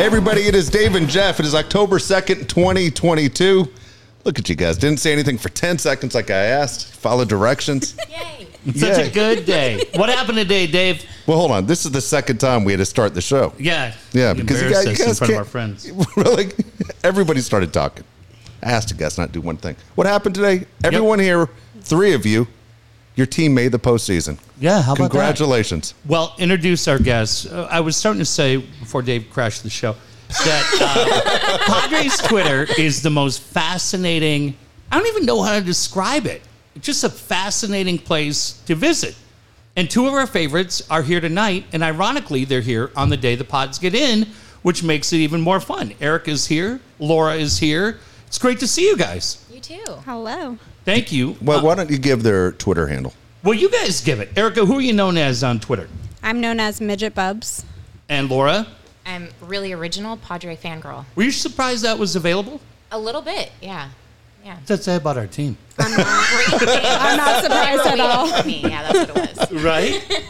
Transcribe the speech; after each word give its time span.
Hey, 0.00 0.06
everybody, 0.06 0.46
it 0.46 0.54
is 0.54 0.70
Dave 0.70 0.94
and 0.94 1.06
Jeff. 1.06 1.40
It 1.40 1.44
is 1.44 1.54
October 1.54 1.98
2nd, 1.98 2.48
2022. 2.48 3.68
Look 4.24 4.38
at 4.38 4.48
you 4.48 4.54
guys. 4.54 4.78
Didn't 4.78 4.98
say 4.98 5.12
anything 5.12 5.36
for 5.36 5.50
10 5.50 5.76
seconds 5.76 6.14
like 6.14 6.30
I 6.30 6.36
asked. 6.36 6.94
Follow 6.94 7.26
directions. 7.26 7.98
Yay. 8.08 8.46
Such 8.72 8.96
Yay. 8.96 9.08
a 9.08 9.10
good 9.12 9.44
day. 9.44 9.84
What 9.96 10.08
happened 10.08 10.38
today, 10.38 10.66
Dave? 10.66 11.04
Well, 11.26 11.36
hold 11.36 11.50
on. 11.50 11.66
This 11.66 11.84
is 11.84 11.92
the 11.92 12.00
second 12.00 12.38
time 12.38 12.64
we 12.64 12.72
had 12.72 12.78
to 12.78 12.86
start 12.86 13.12
the 13.12 13.20
show. 13.20 13.52
Yeah. 13.58 13.92
Yeah, 14.12 14.32
because 14.32 14.62
you 14.62 14.68
embarrassed 14.68 14.88
guys, 14.88 14.98
you 15.00 15.04
us 15.04 15.20
in 15.20 15.26
front 15.26 15.32
of 15.34 15.38
our 15.40 15.44
friends. 15.44 15.92
really, 16.16 16.50
everybody 17.04 17.42
started 17.42 17.70
talking. 17.74 18.04
I 18.62 18.70
asked 18.70 18.90
you 18.90 18.96
guys 18.96 19.18
not 19.18 19.26
to 19.26 19.32
do 19.32 19.42
one 19.42 19.58
thing. 19.58 19.76
What 19.96 20.06
happened 20.06 20.34
today? 20.34 20.64
Everyone 20.82 21.18
here, 21.18 21.50
three 21.82 22.14
of 22.14 22.24
you, 22.24 22.48
your 23.16 23.26
team 23.26 23.54
made 23.54 23.72
the 23.72 23.78
postseason. 23.78 24.38
Yeah, 24.58 24.82
how 24.82 24.92
about 24.92 25.04
that? 25.04 25.10
Congratulations. 25.10 25.94
Well, 26.06 26.34
introduce 26.38 26.88
our 26.88 26.98
guests. 26.98 27.46
Uh, 27.46 27.68
I 27.70 27.80
was 27.80 27.96
starting 27.96 28.20
to 28.20 28.26
say 28.26 28.56
before 28.58 29.02
Dave 29.02 29.26
crashed 29.30 29.62
the 29.62 29.70
show 29.70 29.94
that 30.28 30.78
uh, 30.80 31.58
Padres 31.88 32.16
Twitter 32.18 32.66
is 32.78 33.02
the 33.02 33.10
most 33.10 33.42
fascinating. 33.42 34.56
I 34.90 34.98
don't 34.98 35.08
even 35.08 35.26
know 35.26 35.42
how 35.42 35.58
to 35.58 35.64
describe 35.64 36.26
it. 36.26 36.42
It's 36.76 36.86
just 36.86 37.04
a 37.04 37.10
fascinating 37.10 37.98
place 37.98 38.52
to 38.66 38.74
visit. 38.74 39.16
And 39.76 39.90
two 39.90 40.06
of 40.06 40.14
our 40.14 40.26
favorites 40.26 40.82
are 40.90 41.02
here 41.02 41.20
tonight, 41.20 41.64
and 41.72 41.82
ironically, 41.82 42.44
they're 42.44 42.60
here 42.60 42.90
on 42.96 43.08
the 43.08 43.16
day 43.16 43.34
the 43.34 43.44
pods 43.44 43.78
get 43.78 43.94
in, 43.94 44.26
which 44.62 44.82
makes 44.82 45.12
it 45.12 45.18
even 45.18 45.40
more 45.40 45.60
fun. 45.60 45.94
Eric 46.00 46.28
is 46.28 46.46
here, 46.46 46.80
Laura 46.98 47.34
is 47.34 47.58
here. 47.58 47.98
It's 48.26 48.38
great 48.38 48.60
to 48.60 48.66
see 48.66 48.86
you 48.86 48.96
guys. 48.96 49.44
You 49.52 49.60
too. 49.60 49.84
Hello. 50.04 50.58
Thank 50.94 51.12
you. 51.12 51.36
Well, 51.40 51.60
uh, 51.60 51.62
why 51.62 51.74
don't 51.76 51.88
you 51.90 51.98
give 51.98 52.22
their 52.22 52.52
Twitter 52.52 52.86
handle? 52.88 53.14
Well, 53.44 53.54
you 53.54 53.70
guys 53.70 54.00
give 54.00 54.18
it. 54.20 54.36
Erica, 54.36 54.66
who 54.66 54.78
are 54.78 54.80
you 54.80 54.92
known 54.92 55.16
as 55.16 55.44
on 55.44 55.60
Twitter? 55.60 55.88
I'm 56.22 56.40
known 56.40 56.58
as 56.58 56.80
Midget 56.80 57.14
Bubs. 57.14 57.64
And 58.08 58.28
Laura, 58.28 58.66
I'm 59.06 59.28
really 59.40 59.72
original 59.72 60.16
Padre 60.16 60.56
fangirl. 60.56 61.04
were 61.14 61.22
you 61.22 61.30
surprised 61.30 61.84
that 61.84 61.98
was 61.98 62.16
available? 62.16 62.60
A 62.90 62.98
little 62.98 63.22
bit, 63.22 63.52
yeah. 63.62 63.90
Yeah. 64.44 64.56
What's 64.56 64.68
that 64.68 64.82
say 64.82 64.96
about 64.96 65.16
our 65.16 65.26
team? 65.26 65.56
Great 65.76 65.90
name. 65.90 65.98
I'm 66.06 67.16
not 67.16 67.42
surprised 67.42 67.86
at 67.86 68.00
all. 68.00 68.26
For 68.26 68.46
me. 68.46 68.60
Yeah, 68.62 68.92
that's 68.92 69.12
what 69.12 69.30
it 69.30 69.52
was. 69.52 69.62
Right? 69.64 70.24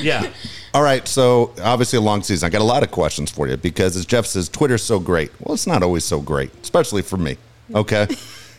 yeah. 0.00 0.32
All 0.72 0.82
right, 0.82 1.06
so 1.06 1.52
obviously 1.62 1.98
a 1.98 2.02
long 2.02 2.22
season. 2.22 2.46
I 2.46 2.50
got 2.50 2.62
a 2.62 2.64
lot 2.64 2.82
of 2.82 2.90
questions 2.90 3.30
for 3.30 3.48
you 3.48 3.56
because, 3.56 3.96
as 3.96 4.06
Jeff 4.06 4.24
says, 4.24 4.48
Twitter's 4.48 4.82
so 4.82 4.98
great. 4.98 5.30
Well, 5.40 5.54
it's 5.54 5.66
not 5.66 5.82
always 5.82 6.04
so 6.04 6.20
great, 6.20 6.50
especially 6.62 7.02
for 7.02 7.16
me. 7.16 7.36
Okay, 7.74 8.06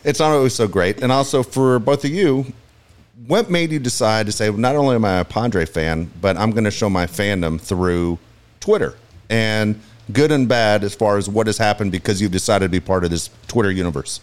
it's 0.04 0.18
not 0.20 0.32
always 0.32 0.54
so 0.54 0.68
great, 0.68 1.02
and 1.02 1.12
also 1.12 1.42
for 1.42 1.78
both 1.78 2.04
of 2.04 2.10
you. 2.10 2.52
What 3.26 3.50
made 3.50 3.70
you 3.70 3.78
decide 3.78 4.26
to 4.26 4.32
say, 4.32 4.50
not 4.50 4.74
only 4.74 4.96
am 4.96 5.04
I 5.04 5.20
a 5.20 5.24
Padre 5.24 5.64
fan, 5.64 6.10
but 6.20 6.36
I'm 6.36 6.50
going 6.50 6.64
to 6.64 6.72
show 6.72 6.90
my 6.90 7.06
fandom 7.06 7.60
through 7.60 8.18
Twitter 8.58 8.96
and 9.30 9.80
good 10.12 10.32
and 10.32 10.48
bad 10.48 10.84
as 10.84 10.94
far 10.94 11.16
as 11.18 11.28
what 11.28 11.46
has 11.46 11.58
happened 11.58 11.92
because 11.92 12.20
you've 12.20 12.32
decided 12.32 12.66
to 12.66 12.68
be 12.70 12.80
part 12.80 13.04
of 13.04 13.10
this 13.10 13.30
Twitter 13.46 13.70
universe? 13.70 14.20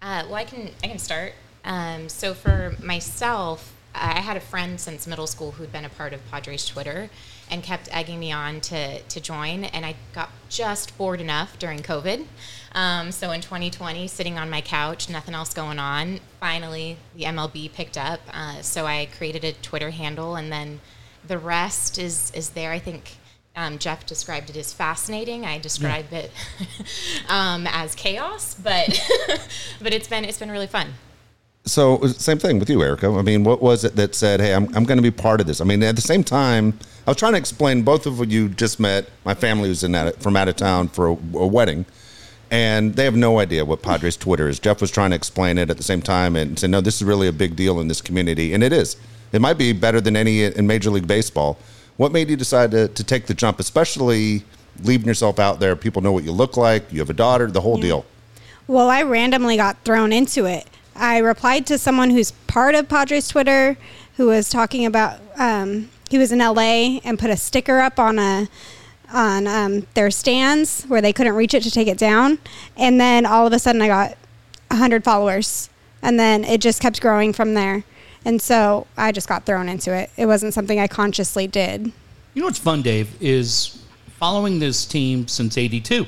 Uh, 0.00 0.24
well, 0.26 0.36
I 0.36 0.44
can 0.44 0.70
I 0.82 0.88
can 0.88 0.98
start. 0.98 1.34
Um, 1.64 2.08
so 2.08 2.34
for 2.34 2.74
myself, 2.82 3.74
I 3.94 4.20
had 4.20 4.36
a 4.36 4.40
friend 4.40 4.80
since 4.80 5.06
middle 5.06 5.26
school 5.26 5.52
who'd 5.52 5.72
been 5.72 5.84
a 5.84 5.90
part 5.90 6.12
of 6.12 6.30
Padres 6.30 6.66
Twitter 6.66 7.10
and 7.50 7.62
kept 7.62 7.88
egging 7.90 8.20
me 8.20 8.32
on 8.32 8.60
to 8.62 9.00
to 9.00 9.20
join, 9.20 9.64
and 9.64 9.84
I 9.84 9.96
got 10.14 10.30
just 10.48 10.96
bored 10.96 11.20
enough 11.20 11.58
during 11.58 11.80
COVID. 11.80 12.26
Um, 12.72 13.12
so 13.12 13.30
in 13.30 13.40
2020, 13.40 14.06
sitting 14.08 14.38
on 14.38 14.50
my 14.50 14.60
couch, 14.60 15.08
nothing 15.08 15.34
else 15.34 15.54
going 15.54 15.78
on, 15.78 16.20
finally 16.40 16.98
the 17.14 17.24
MLB 17.24 17.72
picked 17.72 17.96
up. 17.96 18.20
Uh, 18.32 18.60
so 18.62 18.86
I 18.86 19.08
created 19.16 19.44
a 19.44 19.52
Twitter 19.52 19.90
handle, 19.90 20.36
and 20.36 20.52
then 20.52 20.80
the 21.26 21.38
rest 21.38 21.98
is 21.98 22.30
is 22.34 22.50
there. 22.50 22.72
I 22.72 22.78
think. 22.78 23.16
Um, 23.56 23.78
Jeff 23.78 24.06
described 24.06 24.50
it 24.50 24.56
as 24.56 24.72
fascinating. 24.72 25.44
I 25.44 25.58
described 25.58 26.12
it 26.12 26.30
um, 27.28 27.66
as 27.66 27.96
chaos, 27.96 28.54
but 28.54 28.88
but 29.82 29.92
it's 29.92 30.06
been 30.06 30.24
it's 30.24 30.38
been 30.38 30.52
really 30.52 30.68
fun. 30.68 30.94
So 31.68 32.00
same 32.06 32.38
thing 32.38 32.58
with 32.58 32.70
you, 32.70 32.82
Erica. 32.82 33.08
I 33.08 33.22
mean, 33.22 33.44
what 33.44 33.60
was 33.60 33.84
it 33.84 33.96
that 33.96 34.14
said, 34.14 34.40
"Hey, 34.40 34.54
I'm, 34.54 34.74
I'm 34.74 34.84
going 34.84 34.98
to 34.98 35.02
be 35.02 35.10
part 35.10 35.40
of 35.40 35.46
this"? 35.46 35.60
I 35.60 35.64
mean, 35.64 35.82
at 35.82 35.96
the 35.96 36.02
same 36.02 36.24
time, 36.24 36.78
I 37.06 37.10
was 37.10 37.16
trying 37.16 37.32
to 37.32 37.38
explain. 37.38 37.82
Both 37.82 38.06
of 38.06 38.30
you 38.30 38.48
just 38.48 38.80
met. 38.80 39.08
My 39.24 39.34
family 39.34 39.68
was 39.68 39.84
in 39.84 39.92
that 39.92 40.20
from 40.22 40.36
out 40.36 40.48
of 40.48 40.56
town 40.56 40.88
for 40.88 41.08
a, 41.08 41.12
a 41.34 41.46
wedding, 41.46 41.84
and 42.50 42.94
they 42.94 43.04
have 43.04 43.16
no 43.16 43.38
idea 43.38 43.64
what 43.64 43.82
Padres 43.82 44.16
Twitter 44.16 44.48
is. 44.48 44.58
Jeff 44.58 44.80
was 44.80 44.90
trying 44.90 45.10
to 45.10 45.16
explain 45.16 45.58
it 45.58 45.70
at 45.70 45.76
the 45.76 45.82
same 45.82 46.02
time 46.02 46.36
and 46.36 46.58
said, 46.58 46.70
"No, 46.70 46.80
this 46.80 46.96
is 46.96 47.04
really 47.04 47.28
a 47.28 47.32
big 47.32 47.56
deal 47.56 47.80
in 47.80 47.88
this 47.88 48.00
community," 48.00 48.52
and 48.54 48.62
it 48.62 48.72
is. 48.72 48.96
It 49.32 49.40
might 49.40 49.58
be 49.58 49.72
better 49.72 50.00
than 50.00 50.16
any 50.16 50.44
in 50.44 50.66
Major 50.66 50.90
League 50.90 51.06
Baseball. 51.06 51.58
What 51.96 52.12
made 52.12 52.30
you 52.30 52.36
decide 52.36 52.70
to, 52.70 52.88
to 52.88 53.04
take 53.04 53.26
the 53.26 53.34
jump, 53.34 53.60
especially 53.60 54.44
leaving 54.82 55.06
yourself 55.06 55.38
out 55.38 55.60
there? 55.60 55.76
People 55.76 56.00
know 56.00 56.12
what 56.12 56.24
you 56.24 56.32
look 56.32 56.56
like. 56.56 56.90
You 56.92 57.00
have 57.00 57.10
a 57.10 57.14
daughter. 57.14 57.48
The 57.50 57.60
whole 57.60 57.78
deal. 57.78 58.06
Well, 58.66 58.88
I 58.88 59.02
randomly 59.02 59.56
got 59.56 59.76
thrown 59.84 60.12
into 60.12 60.44
it. 60.46 60.66
I 60.94 61.18
replied 61.18 61.66
to 61.66 61.78
someone 61.78 62.10
who's 62.10 62.32
part 62.46 62.74
of 62.74 62.88
Padres 62.88 63.28
Twitter 63.28 63.76
who 64.16 64.26
was 64.26 64.48
talking 64.50 64.84
about 64.84 65.20
um, 65.36 65.88
he 66.10 66.18
was 66.18 66.32
in 66.32 66.38
LA 66.38 66.98
and 67.04 67.18
put 67.18 67.30
a 67.30 67.36
sticker 67.36 67.78
up 67.80 67.98
on 67.98 68.18
a 68.18 68.48
on 69.12 69.46
um, 69.46 69.86
their 69.94 70.10
stands 70.10 70.84
where 70.84 71.00
they 71.00 71.12
couldn't 71.12 71.34
reach 71.34 71.54
it 71.54 71.62
to 71.62 71.70
take 71.70 71.88
it 71.88 71.98
down, 71.98 72.38
and 72.76 73.00
then 73.00 73.26
all 73.26 73.46
of 73.46 73.52
a 73.52 73.58
sudden 73.58 73.82
I 73.82 73.88
got 73.88 74.16
hundred 74.70 75.04
followers, 75.04 75.70
and 76.02 76.18
then 76.18 76.44
it 76.44 76.60
just 76.60 76.80
kept 76.80 77.00
growing 77.00 77.32
from 77.32 77.54
there. 77.54 77.84
And 78.24 78.42
so 78.42 78.86
I 78.96 79.12
just 79.12 79.28
got 79.28 79.46
thrown 79.46 79.68
into 79.68 79.94
it. 79.94 80.10
It 80.16 80.26
wasn't 80.26 80.52
something 80.52 80.78
I 80.78 80.86
consciously 80.86 81.46
did. 81.46 81.92
You 82.34 82.42
know 82.42 82.46
what's 82.46 82.58
fun, 82.58 82.82
Dave, 82.82 83.10
is 83.22 83.82
following 84.18 84.58
this 84.58 84.84
team 84.84 85.28
since 85.28 85.56
82. 85.56 86.06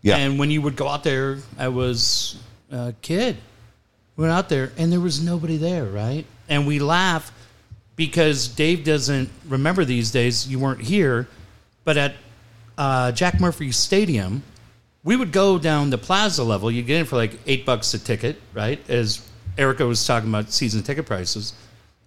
Yeah. 0.00 0.16
And 0.16 0.38
when 0.38 0.50
you 0.50 0.62
would 0.62 0.76
go 0.76 0.88
out 0.88 1.04
there, 1.04 1.38
I 1.58 1.68
was 1.68 2.40
a 2.70 2.94
kid. 3.02 3.36
We 4.16 4.22
went 4.22 4.32
out 4.32 4.48
there 4.48 4.72
and 4.76 4.92
there 4.92 5.00
was 5.00 5.22
nobody 5.22 5.56
there, 5.56 5.84
right? 5.84 6.24
And 6.48 6.66
we 6.66 6.78
laugh 6.78 7.32
because 7.96 8.48
Dave 8.48 8.84
doesn't 8.84 9.30
remember 9.48 9.84
these 9.84 10.10
days. 10.10 10.48
You 10.48 10.58
weren't 10.58 10.82
here, 10.82 11.28
but 11.84 11.96
at 11.96 12.14
uh, 12.78 13.12
Jack 13.12 13.40
Murphy 13.40 13.72
Stadium, 13.72 14.42
we 15.04 15.16
would 15.16 15.32
go 15.32 15.58
down 15.58 15.90
the 15.90 15.98
plaza 15.98 16.44
level. 16.44 16.70
You 16.70 16.82
get 16.82 17.00
in 17.00 17.06
for 17.06 17.16
like 17.16 17.38
eight 17.46 17.66
bucks 17.66 17.92
a 17.94 17.98
ticket, 17.98 18.40
right? 18.54 18.78
As 18.88 19.28
Erica 19.58 19.86
was 19.86 20.04
talking 20.06 20.28
about 20.28 20.50
season 20.50 20.82
ticket 20.82 21.06
prices. 21.06 21.54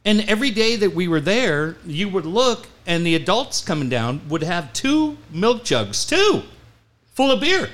And 0.05 0.21
every 0.29 0.51
day 0.51 0.75
that 0.75 0.93
we 0.93 1.07
were 1.07 1.19
there, 1.19 1.77
you 1.85 2.07
would 2.09 2.25
look, 2.25 2.67
and 2.85 3.05
the 3.05 3.15
adults 3.15 3.61
coming 3.61 3.89
down 3.89 4.21
would 4.29 4.43
have 4.43 4.71
two 4.73 5.17
milk 5.31 5.63
jugs, 5.63 6.05
two, 6.05 6.43
full 7.13 7.31
of 7.31 7.41
beer. 7.41 7.69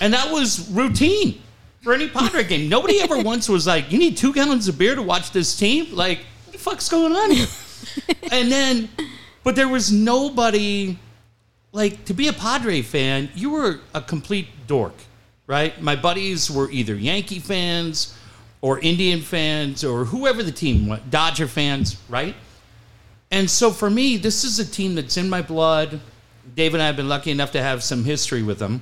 And 0.00 0.14
that 0.14 0.32
was 0.32 0.68
routine 0.70 1.42
for 1.82 1.92
any 1.92 2.08
Padre 2.08 2.44
game. 2.44 2.68
Nobody 2.70 3.00
ever 3.00 3.18
once 3.22 3.48
was 3.48 3.66
like, 3.66 3.92
you 3.92 3.98
need 3.98 4.16
two 4.16 4.32
gallons 4.32 4.68
of 4.68 4.78
beer 4.78 4.94
to 4.94 5.02
watch 5.02 5.32
this 5.32 5.54
team? 5.56 5.94
Like, 5.94 6.20
what 6.46 6.52
the 6.52 6.58
fuck's 6.58 6.88
going 6.88 7.12
on 7.12 7.30
here? 7.30 7.46
and 8.32 8.50
then, 8.50 8.88
but 9.44 9.54
there 9.54 9.68
was 9.68 9.92
nobody, 9.92 10.98
like, 11.74 12.04
to 12.04 12.14
be 12.14 12.28
a 12.28 12.32
Padre 12.32 12.82
fan, 12.82 13.28
you 13.34 13.50
were 13.50 13.80
a 13.94 14.00
complete 14.00 14.46
dork, 14.68 14.94
right? 15.48 15.78
My 15.82 15.96
buddies 15.96 16.48
were 16.48 16.70
either 16.70 16.94
Yankee 16.94 17.40
fans 17.40 18.16
or 18.60 18.78
Indian 18.78 19.20
fans 19.20 19.82
or 19.82 20.04
whoever 20.04 20.44
the 20.44 20.52
team 20.52 20.86
was, 20.86 21.00
Dodger 21.10 21.48
fans, 21.48 22.00
right? 22.08 22.36
And 23.32 23.50
so 23.50 23.72
for 23.72 23.90
me, 23.90 24.16
this 24.16 24.44
is 24.44 24.60
a 24.60 24.64
team 24.64 24.94
that's 24.94 25.16
in 25.16 25.28
my 25.28 25.42
blood. 25.42 26.00
Dave 26.54 26.74
and 26.74 26.82
I 26.82 26.86
have 26.86 26.96
been 26.96 27.08
lucky 27.08 27.32
enough 27.32 27.50
to 27.52 27.62
have 27.62 27.82
some 27.82 28.04
history 28.04 28.44
with 28.44 28.60
them. 28.60 28.80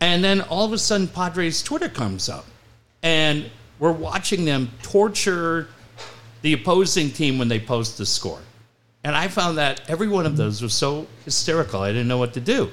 And 0.00 0.22
then 0.22 0.42
all 0.42 0.66
of 0.66 0.72
a 0.74 0.78
sudden, 0.78 1.08
Padres 1.08 1.62
Twitter 1.62 1.88
comes 1.88 2.28
up, 2.28 2.44
and 3.02 3.50
we're 3.78 3.92
watching 3.92 4.44
them 4.44 4.70
torture 4.82 5.68
the 6.42 6.52
opposing 6.52 7.10
team 7.10 7.38
when 7.38 7.48
they 7.48 7.58
post 7.58 7.96
the 7.96 8.04
score. 8.04 8.40
And 9.04 9.16
I 9.16 9.28
found 9.28 9.58
that 9.58 9.82
every 9.88 10.08
one 10.08 10.26
of 10.26 10.36
those 10.36 10.62
was 10.62 10.74
so 10.74 11.06
hysterical. 11.24 11.80
I 11.82 11.88
didn't 11.88 12.08
know 12.08 12.18
what 12.18 12.34
to 12.34 12.40
do. 12.40 12.70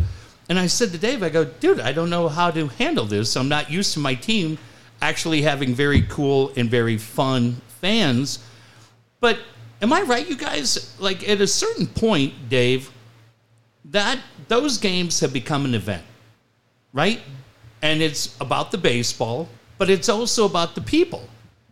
And 0.48 0.60
I 0.60 0.68
said 0.68 0.92
to 0.92 0.98
Dave, 0.98 1.24
I 1.24 1.30
go, 1.30 1.46
dude, 1.46 1.80
I 1.80 1.92
don't 1.92 2.10
know 2.10 2.28
how 2.28 2.52
to 2.52 2.68
handle 2.68 3.06
this. 3.06 3.36
I'm 3.36 3.50
not 3.50 3.70
used 3.72 3.94
to 3.94 4.00
my 4.00 4.16
team 4.16 4.58
actually 5.02 5.42
having 5.42 5.74
very 5.74 6.02
cool 6.04 6.52
and 6.56 6.70
very 6.70 6.98
fun 6.98 7.62
fans. 7.82 8.40
But 9.20 9.40
am 9.82 9.94
I 9.94 10.02
right, 10.02 10.28
you 10.28 10.36
guys? 10.36 10.96
Like 11.00 11.28
at 11.28 11.42
a 11.42 11.48
certain 11.48 11.88
point, 11.88 12.50
Dave, 12.50 12.92
that 13.86 14.20
those 14.48 14.78
games 14.78 15.20
have 15.20 15.34
become 15.34 15.66
an 15.66 15.74
event, 15.74 16.04
right? 16.94 17.22
And 17.82 18.02
it's 18.02 18.36
about 18.42 18.72
the 18.72 18.78
baseball, 18.78 19.50
but 19.78 19.90
it's 19.90 20.10
also 20.10 20.46
about 20.46 20.76
the 20.76 20.82
people. 20.82 21.28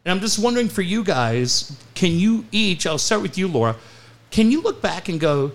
And 0.05 0.11
I'm 0.11 0.21
just 0.21 0.39
wondering 0.39 0.69
for 0.69 0.81
you 0.81 1.03
guys, 1.03 1.77
can 1.95 2.11
you 2.11 2.45
each, 2.51 2.87
I'll 2.87 2.97
start 2.97 3.21
with 3.21 3.37
you, 3.37 3.47
Laura, 3.47 3.75
can 4.31 4.51
you 4.51 4.61
look 4.61 4.81
back 4.81 5.09
and 5.09 5.19
go, 5.19 5.51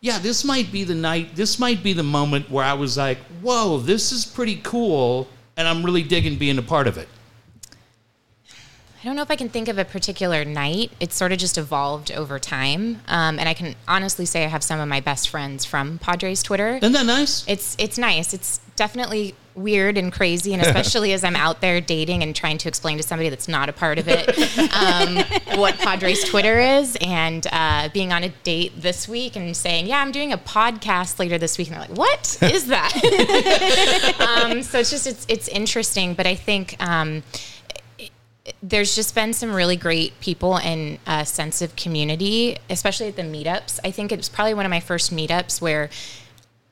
yeah, 0.00 0.18
this 0.18 0.44
might 0.44 0.70
be 0.70 0.84
the 0.84 0.94
night, 0.94 1.34
this 1.34 1.58
might 1.58 1.82
be 1.82 1.92
the 1.92 2.02
moment 2.02 2.50
where 2.50 2.64
I 2.64 2.74
was 2.74 2.96
like, 2.96 3.18
whoa, 3.42 3.78
this 3.78 4.12
is 4.12 4.24
pretty 4.24 4.60
cool, 4.62 5.28
and 5.56 5.66
I'm 5.66 5.84
really 5.84 6.02
digging 6.02 6.38
being 6.38 6.58
a 6.58 6.62
part 6.62 6.86
of 6.86 6.98
it? 6.98 7.08
I 9.06 9.08
don't 9.08 9.16
know 9.16 9.22
if 9.22 9.30
I 9.30 9.36
can 9.36 9.48
think 9.48 9.68
of 9.68 9.78
a 9.78 9.84
particular 9.84 10.44
night. 10.44 10.90
It's 10.98 11.14
sort 11.14 11.30
of 11.30 11.38
just 11.38 11.56
evolved 11.58 12.10
over 12.10 12.40
time, 12.40 13.02
um, 13.06 13.38
and 13.38 13.48
I 13.48 13.54
can 13.54 13.76
honestly 13.86 14.26
say 14.26 14.44
I 14.44 14.48
have 14.48 14.64
some 14.64 14.80
of 14.80 14.88
my 14.88 15.00
best 15.00 15.28
friends 15.28 15.64
from 15.64 15.98
Padres 15.98 16.42
Twitter. 16.42 16.78
Isn't 16.78 16.92
that 16.92 17.06
nice? 17.06 17.44
It's 17.46 17.76
it's 17.78 17.98
nice. 17.98 18.34
It's 18.34 18.60
definitely 18.76 19.34
weird 19.54 19.96
and 19.96 20.12
crazy, 20.12 20.52
and 20.52 20.62
especially 20.66 21.12
as 21.12 21.24
I'm 21.24 21.36
out 21.36 21.60
there 21.60 21.80
dating 21.80 22.22
and 22.22 22.36
trying 22.36 22.58
to 22.58 22.68
explain 22.68 22.96
to 22.98 23.02
somebody 23.02 23.28
that's 23.28 23.48
not 23.48 23.68
a 23.68 23.72
part 23.72 23.98
of 23.98 24.06
it 24.08 24.28
um, 24.74 25.16
what 25.58 25.78
Padres 25.78 26.22
Twitter 26.24 26.58
is, 26.58 26.96
and 27.00 27.46
uh, 27.50 27.88
being 27.92 28.12
on 28.12 28.22
a 28.22 28.28
date 28.28 28.80
this 28.80 29.08
week 29.08 29.36
and 29.36 29.56
saying, 29.56 29.86
"Yeah, 29.86 30.00
I'm 30.00 30.12
doing 30.12 30.32
a 30.32 30.38
podcast 30.38 31.18
later 31.18 31.38
this 31.38 31.58
week," 31.58 31.68
and 31.68 31.76
they're 31.76 31.88
like, 31.88 31.98
"What 31.98 32.38
is 32.42 32.66
that?" 32.66 32.92
um, 34.44 34.62
so 34.62 34.78
it's 34.78 34.90
just 34.90 35.06
it's 35.06 35.26
it's 35.28 35.48
interesting, 35.48 36.14
but 36.14 36.26
I 36.26 36.34
think. 36.34 36.76
Um, 36.80 37.22
there's 38.62 38.94
just 38.94 39.12
been 39.12 39.32
some 39.32 39.52
really 39.52 39.74
great 39.74 40.18
people 40.20 40.56
and 40.58 41.00
a 41.04 41.26
sense 41.26 41.62
of 41.62 41.74
community, 41.74 42.56
especially 42.70 43.08
at 43.08 43.16
the 43.16 43.22
meetups. 43.22 43.80
I 43.82 43.90
think 43.90 44.12
it 44.12 44.16
was 44.16 44.28
probably 44.28 44.54
one 44.54 44.64
of 44.64 44.70
my 44.70 44.78
first 44.78 45.12
meetups 45.12 45.60
where 45.60 45.90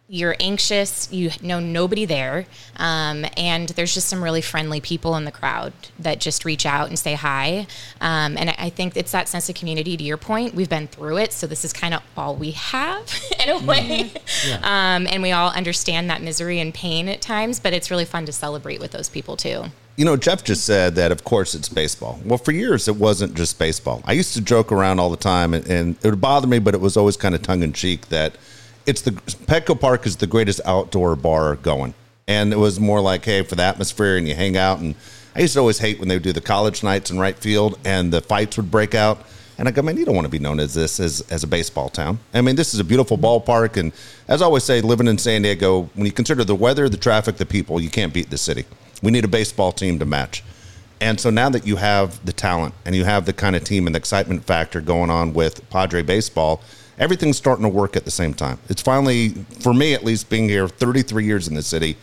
you're 0.07 0.37
anxious, 0.39 1.11
you 1.11 1.31
know 1.41 1.61
nobody 1.61 2.05
there, 2.05 2.45
um, 2.77 3.25
and 3.39 3.71
there's 3.71 3.95
just 3.95 4.07
some 4.07 4.23
really 4.23 4.43
friendly 4.43 4.79
people 4.81 5.17
in 5.17 5.25
the 5.25 5.33
crowd 5.33 5.73
that 5.99 6.21
just 6.21 6.45
reach 6.45 6.67
out 6.67 6.89
and 6.89 6.99
say 6.99 7.15
hi. 7.15 7.67
Um, 8.03 8.37
and 8.37 8.51
I 8.59 8.69
think 8.69 8.99
it's 8.99 9.13
that 9.13 9.29
sense 9.29 9.49
of 9.49 9.55
community. 9.55 9.97
To 9.97 10.05
your 10.05 10.19
point, 10.19 10.55
we've 10.55 10.69
been 10.69 10.89
through 10.89 11.19
it, 11.19 11.33
so 11.33 11.47
this 11.47 11.65
is 11.65 11.73
kind 11.73 11.95
of 11.95 12.03
all 12.19 12.37
we 12.37 12.51
have 12.51 13.11
in 13.43 13.51
a 13.51 13.59
way. 13.59 14.13
Um, 14.63 15.07
and 15.07 15.23
we 15.23 15.33
all 15.33 15.51
understand 15.51 16.11
that 16.11 16.23
misery 16.23 16.61
and 16.61 16.73
pain 16.75 17.09
at 17.09 17.23
times, 17.23 17.61
but 17.61 17.73
it's 17.73 17.91
really 17.91 18.05
fun 18.05 18.27
to 18.27 18.33
celebrate 18.33 18.79
with 18.81 18.91
those 18.91 19.09
people 19.09 19.37
too. 19.37 19.65
You 19.97 20.05
know, 20.05 20.17
Jeff 20.17 20.45
just 20.45 20.65
said 20.65 20.97
that, 20.97 21.13
of 21.13 21.25
course, 21.25 21.55
it's 21.55 21.69
baseball. 21.69 22.21
Well, 22.25 22.39
for 22.39 22.53
years, 22.53 22.89
it 22.89 22.97
wasn't 22.97 23.35
just 23.35 23.59
baseball. 23.59 24.03
I 24.05 24.13
used 24.13 24.35
to 24.35 24.41
joke 24.41 24.71
around 24.71 24.99
all 25.01 25.09
the 25.09 25.17
time, 25.17 25.55
and, 25.55 25.67
and 25.67 25.97
it 26.03 26.11
would 26.11 26.21
bother 26.21 26.47
me, 26.47 26.59
but 26.59 26.75
it 26.75 26.81
was 26.81 26.97
always 26.97 27.17
kind 27.17 27.35
of 27.35 27.43
tongue 27.43 27.63
in 27.63 27.73
cheek 27.73 28.09
that 28.09 28.37
it's 28.87 29.03
the 29.03 29.13
Petco 29.13 29.79
Park 29.79 30.07
is 30.07 30.17
the 30.17 30.27
greatest 30.27 30.61
outdoor 30.65 31.17
bar 31.17 31.57
going. 31.57 31.95
And 32.27 32.53
it 32.53 32.59
was 32.59 32.81
more 32.81 33.01
like, 33.01 33.25
hey, 33.25 33.43
for 33.43 33.55
the 33.55 33.63
atmosphere, 33.63 34.17
and 34.17 34.27
you 34.27 34.35
hang 34.35 34.57
out. 34.57 34.79
And 34.79 34.95
I 35.37 35.41
used 35.41 35.55
to 35.55 35.61
always 35.61 35.79
hate 35.79 35.99
when 35.99 36.09
they 36.09 36.17
would 36.17 36.23
do 36.23 36.33
the 36.33 36.41
college 36.41 36.83
nights 36.83 37.11
in 37.11 37.19
right 37.19 37.37
field 37.37 37.79
and 37.85 38.13
the 38.13 38.21
fights 38.21 38.57
would 38.57 38.71
break 38.71 38.95
out. 38.95 39.19
And 39.59 39.69
I 39.69 39.71
go, 39.71 39.83
man, 39.83 39.97
you 39.97 40.05
don't 40.05 40.15
want 40.15 40.25
to 40.25 40.31
be 40.31 40.39
known 40.39 40.59
as 40.59 40.75
this 40.75 40.99
as, 40.99 41.21
as 41.31 41.45
a 41.45 41.47
baseball 41.47 41.89
town. 41.89 42.19
I 42.33 42.41
mean, 42.41 42.57
this 42.57 42.75
is 42.75 42.81
a 42.81 42.85
beautiful 42.85 43.17
ballpark. 43.17 43.77
And 43.77 43.93
as 44.27 44.43
I 44.43 44.47
always 44.47 44.65
say, 44.65 44.81
living 44.81 45.07
in 45.07 45.19
San 45.19 45.43
Diego, 45.43 45.91
when 45.95 46.07
you 46.07 46.13
consider 46.13 46.45
the 46.45 46.55
weather, 46.55 46.89
the 46.89 46.97
traffic, 46.97 47.37
the 47.37 47.47
people, 47.47 47.81
you 47.81 47.91
can't 47.91 48.13
beat 48.13 48.31
the 48.31 48.39
city. 48.39 48.65
We 49.03 49.13
need 49.13 49.25
a 49.25 49.29
baseball 49.29 49.71
team 49.71 49.99
to 49.99 50.05
match. 50.05 50.43
And 51.01 51.21
so 51.21 51.31
now 51.31 51.51
that 51.51 51.67
you 51.67 51.77
have 51.77 52.25
the 52.25 52.33
talent 52.33 52.75
and 52.85 52.97
you 52.97 53.05
have 53.05 53.27
the 53.27 53.33
kind 53.33 53.55
of 53.55 53.63
team 53.65 53.87
and 53.87 53.95
the 53.95 53.99
excitement 53.99 54.45
factor 54.45 54.81
going 54.81 55.11
on 55.11 55.35
with 55.35 55.69
Padre 55.71 56.03
baseball, 56.03 56.63
everything's 56.99 57.37
starting 57.37 57.65
to 57.65 57.69
work 57.69 57.97
at 57.97 58.05
the 58.05 58.11
same 58.11 58.35
time. 58.35 58.59
It's 58.69 58.83
finally, 58.83 59.31
for 59.61 59.75
me 59.75 59.95
at 59.95 60.05
least, 60.05 60.31
being 60.31 60.49
here 60.49 60.69
33 60.69 61.25
years 61.25 61.49
in 61.49 61.55
the 61.55 61.63
city, 61.63 61.97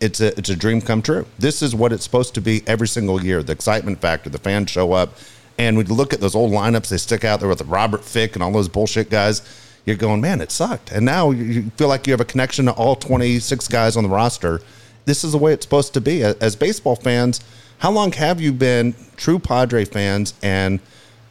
it's 0.00 0.20
a 0.20 0.36
it's 0.38 0.50
a 0.50 0.56
dream 0.56 0.80
come 0.80 1.02
true. 1.02 1.26
This 1.38 1.62
is 1.62 1.74
what 1.74 1.92
it's 1.92 2.04
supposed 2.04 2.34
to 2.34 2.40
be 2.40 2.62
every 2.66 2.88
single 2.88 3.22
year. 3.22 3.42
The 3.42 3.52
excitement 3.52 4.00
factor, 4.00 4.28
the 4.28 4.38
fans 4.38 4.70
show 4.70 4.92
up, 4.92 5.14
and 5.58 5.76
we 5.76 5.84
look 5.84 6.12
at 6.12 6.20
those 6.20 6.34
old 6.34 6.52
lineups. 6.52 6.88
They 6.88 6.98
stick 6.98 7.24
out 7.24 7.40
there 7.40 7.48
with 7.48 7.62
Robert 7.62 8.04
Fick 8.04 8.34
and 8.34 8.42
all 8.42 8.52
those 8.52 8.68
bullshit 8.68 9.10
guys. 9.10 9.42
You're 9.86 9.96
going, 9.96 10.20
man, 10.20 10.40
it 10.40 10.50
sucked. 10.50 10.92
And 10.92 11.04
now 11.04 11.30
you 11.30 11.70
feel 11.76 11.88
like 11.88 12.06
you 12.06 12.12
have 12.12 12.20
a 12.20 12.24
connection 12.24 12.64
to 12.66 12.72
all 12.72 12.96
26 12.96 13.68
guys 13.68 13.96
on 13.96 14.02
the 14.02 14.08
roster. 14.08 14.60
This 15.04 15.24
is 15.24 15.32
the 15.32 15.38
way 15.38 15.52
it's 15.52 15.66
supposed 15.66 15.92
to 15.94 16.00
be. 16.00 16.22
As 16.22 16.56
baseball 16.56 16.96
fans, 16.96 17.40
how 17.78 17.90
long 17.90 18.12
have 18.12 18.40
you 18.40 18.52
been 18.52 18.94
true 19.16 19.38
Padre 19.38 19.84
fans? 19.84 20.32
And 20.42 20.80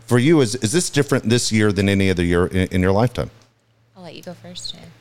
for 0.06 0.20
you, 0.20 0.42
is 0.42 0.56
is 0.56 0.72
this 0.72 0.90
different 0.90 1.30
this 1.30 1.52
year 1.52 1.72
than 1.72 1.90
any 1.90 2.10
other 2.10 2.24
year 2.24 2.48
in, 2.48 2.68
in 2.70 2.82
your 2.82 2.92
lifetime? 2.92 3.30
I'll 3.96 4.04
let 4.04 4.16
you 4.16 4.24
go 4.24 4.34
first, 4.34 4.74
Jen. 4.74 4.92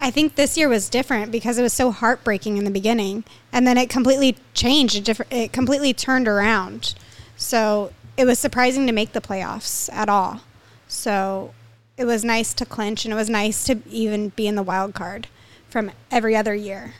I 0.00 0.10
think 0.10 0.34
this 0.34 0.56
year 0.56 0.68
was 0.68 0.88
different 0.88 1.30
because 1.30 1.58
it 1.58 1.62
was 1.62 1.74
so 1.74 1.90
heartbreaking 1.90 2.56
in 2.56 2.64
the 2.64 2.70
beginning, 2.70 3.24
and 3.52 3.66
then 3.66 3.76
it 3.76 3.90
completely 3.90 4.36
changed. 4.54 4.96
It, 4.96 5.04
different, 5.04 5.32
it 5.32 5.52
completely 5.52 5.92
turned 5.92 6.26
around. 6.26 6.94
So 7.36 7.92
it 8.16 8.24
was 8.24 8.38
surprising 8.38 8.86
to 8.86 8.92
make 8.92 9.12
the 9.12 9.20
playoffs 9.20 9.92
at 9.92 10.08
all. 10.08 10.40
So 10.88 11.52
it 11.96 12.04
was 12.04 12.24
nice 12.24 12.54
to 12.54 12.64
clinch, 12.64 13.04
and 13.04 13.12
it 13.12 13.16
was 13.16 13.28
nice 13.28 13.64
to 13.64 13.80
even 13.88 14.30
be 14.30 14.46
in 14.46 14.54
the 14.54 14.62
wild 14.62 14.94
card 14.94 15.28
from 15.68 15.90
every 16.10 16.34
other 16.34 16.54
year. 16.54 16.94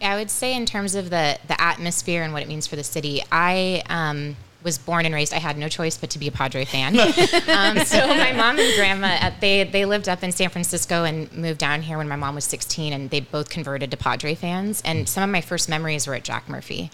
I 0.00 0.16
would 0.16 0.30
say 0.30 0.54
in 0.54 0.66
terms 0.66 0.94
of 0.94 1.10
the 1.10 1.38
the 1.48 1.60
atmosphere 1.60 2.22
and 2.22 2.32
what 2.32 2.42
it 2.42 2.48
means 2.48 2.66
for 2.66 2.76
the 2.76 2.84
city, 2.84 3.22
I 3.32 3.82
um, 3.88 4.36
was 4.64 4.76
born 4.76 5.06
and 5.06 5.14
raised. 5.14 5.32
I 5.32 5.38
had 5.38 5.56
no 5.56 5.68
choice 5.68 5.96
but 5.96 6.10
to 6.10 6.18
be 6.18 6.26
a 6.26 6.32
Padre 6.32 6.64
fan. 6.64 6.98
um, 7.48 7.78
so 7.84 8.06
my 8.08 8.32
mom 8.32 8.58
and 8.58 8.74
grandma 8.76 9.16
uh, 9.20 9.30
they 9.40 9.62
they 9.64 9.84
lived 9.84 10.08
up 10.08 10.22
in 10.24 10.32
San 10.32 10.50
Francisco 10.50 11.04
and 11.04 11.32
moved 11.32 11.58
down 11.60 11.80
here 11.82 11.96
when 11.96 12.08
my 12.08 12.16
mom 12.16 12.34
was 12.34 12.44
16, 12.44 12.92
and 12.92 13.10
they 13.10 13.20
both 13.20 13.50
converted 13.50 13.90
to 13.92 13.96
Padre 13.96 14.34
fans. 14.34 14.82
And 14.84 15.08
some 15.08 15.22
of 15.22 15.30
my 15.30 15.40
first 15.40 15.68
memories 15.68 16.06
were 16.06 16.14
at 16.14 16.24
Jack 16.24 16.48
Murphy. 16.48 16.90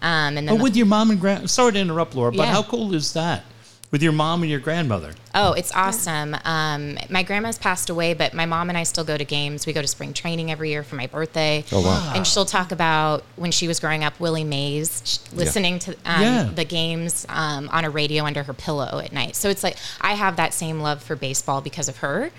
Um, 0.00 0.36
and 0.36 0.48
then 0.48 0.50
Oh, 0.50 0.56
the- 0.56 0.62
with 0.62 0.76
your 0.76 0.86
mom 0.86 1.10
and 1.10 1.20
grandma. 1.20 1.46
Sorry 1.46 1.72
to 1.72 1.78
interrupt, 1.80 2.14
Laura, 2.14 2.30
but 2.30 2.38
Yeah. 2.46 2.52
how 2.52 2.62
cool 2.62 2.94
is 2.94 3.12
that? 3.14 3.44
With 3.90 4.02
your 4.02 4.12
mom 4.12 4.42
and 4.42 4.50
your 4.50 4.60
grandmother. 4.60 5.14
Oh, 5.34 5.52
it's 5.54 5.74
awesome. 5.74 6.36
Um, 6.44 6.98
my 7.08 7.22
grandma's 7.22 7.56
passed 7.56 7.88
away, 7.88 8.12
but 8.12 8.34
my 8.34 8.44
mom 8.44 8.68
and 8.68 8.76
I 8.76 8.82
still 8.82 9.02
go 9.04 9.16
to 9.16 9.24
games. 9.24 9.64
We 9.66 9.72
go 9.72 9.80
to 9.80 9.88
spring 9.88 10.12
training 10.12 10.50
every 10.50 10.68
year 10.68 10.82
for 10.82 10.96
my 10.96 11.06
birthday. 11.06 11.64
Oh, 11.72 11.80
wow. 11.80 12.12
And 12.14 12.26
she'll 12.26 12.44
talk 12.44 12.70
about 12.70 13.24
when 13.36 13.50
she 13.50 13.66
was 13.66 13.80
growing 13.80 14.04
up, 14.04 14.20
Willie 14.20 14.44
Mays, 14.44 15.02
sh- 15.06 15.32
listening 15.34 15.78
to 15.78 15.92
um, 16.04 16.20
Yeah. 16.22 16.50
the 16.54 16.66
games 16.66 17.24
um, 17.30 17.70
on 17.70 17.86
a 17.86 17.90
radio 17.90 18.24
under 18.26 18.42
her 18.42 18.52
pillow 18.52 18.98
at 18.98 19.10
night. 19.10 19.36
So 19.36 19.48
it's 19.48 19.62
like 19.64 19.78
I 20.02 20.12
have 20.14 20.36
that 20.36 20.52
same 20.52 20.80
love 20.80 21.02
for 21.02 21.16
baseball 21.16 21.62
because 21.62 21.88
of 21.88 21.96
her. 21.98 22.30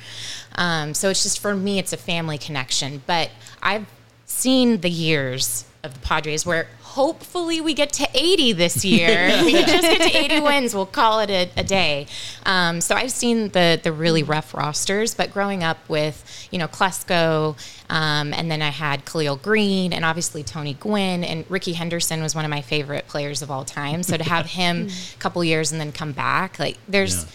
Um, 0.56 0.94
so 0.94 1.10
it's 1.10 1.24
just 1.24 1.40
for 1.40 1.56
me, 1.56 1.80
it's 1.80 1.94
a 1.94 1.98
family 1.98 2.38
connection. 2.38 3.01
But 3.07 3.31
I've 3.63 3.88
seen 4.28 4.81
the 4.81 4.90
years 4.92 5.66
of 5.81 5.96
the 5.96 6.00
Padres 6.01 6.46
where 6.46 6.68
hopefully 6.95 7.62
we 7.62 7.74
get 7.74 7.94
to 7.94 8.07
80 8.13 8.53
this 8.53 8.83
year. 8.94 9.27
If 9.31 9.45
we 9.45 9.53
just 9.53 9.81
get 9.81 10.01
to 10.12 10.18
80 10.18 10.39
wins, 10.41 10.74
we'll 10.75 10.86
call 10.86 11.19
it 11.19 11.30
a, 11.30 11.50
a 11.57 11.63
day. 11.63 12.07
Um, 12.45 12.81
so 12.81 12.95
I've 12.95 13.12
seen 13.12 13.50
the 13.50 13.80
the 13.81 13.91
really 13.91 14.24
rough 14.24 14.53
rosters, 14.53 15.13
but 15.13 15.31
growing 15.31 15.63
up 15.63 15.77
with 15.88 16.47
you 16.51 16.57
know 16.59 16.68
Klesko, 16.68 17.56
um, 17.89 18.33
and 18.33 18.50
then 18.51 18.62
I 18.62 18.69
had 18.69 19.06
Khalil 19.06 19.36
Greene, 19.38 19.94
and 19.94 20.03
obviously 20.03 20.44
Tony 20.44 20.74
Gwynn, 20.74 21.24
and 21.24 21.45
Rickey 21.50 21.74
Henderson 21.74 22.21
was 22.21 22.33
one 22.36 22.45
of 22.45 22.51
my 22.51 22.62
favorite 22.62 23.07
players 23.07 23.41
of 23.41 23.51
all 23.51 23.65
time. 23.65 24.03
So 24.03 24.18
to 24.18 24.24
have 24.24 24.45
him 24.62 24.88
a 24.89 25.18
couple 25.19 25.44
years 25.44 25.72
and 25.72 25.79
then 25.79 25.91
come 25.91 26.12
back, 26.12 26.60
like 26.60 26.77
there's. 26.88 27.25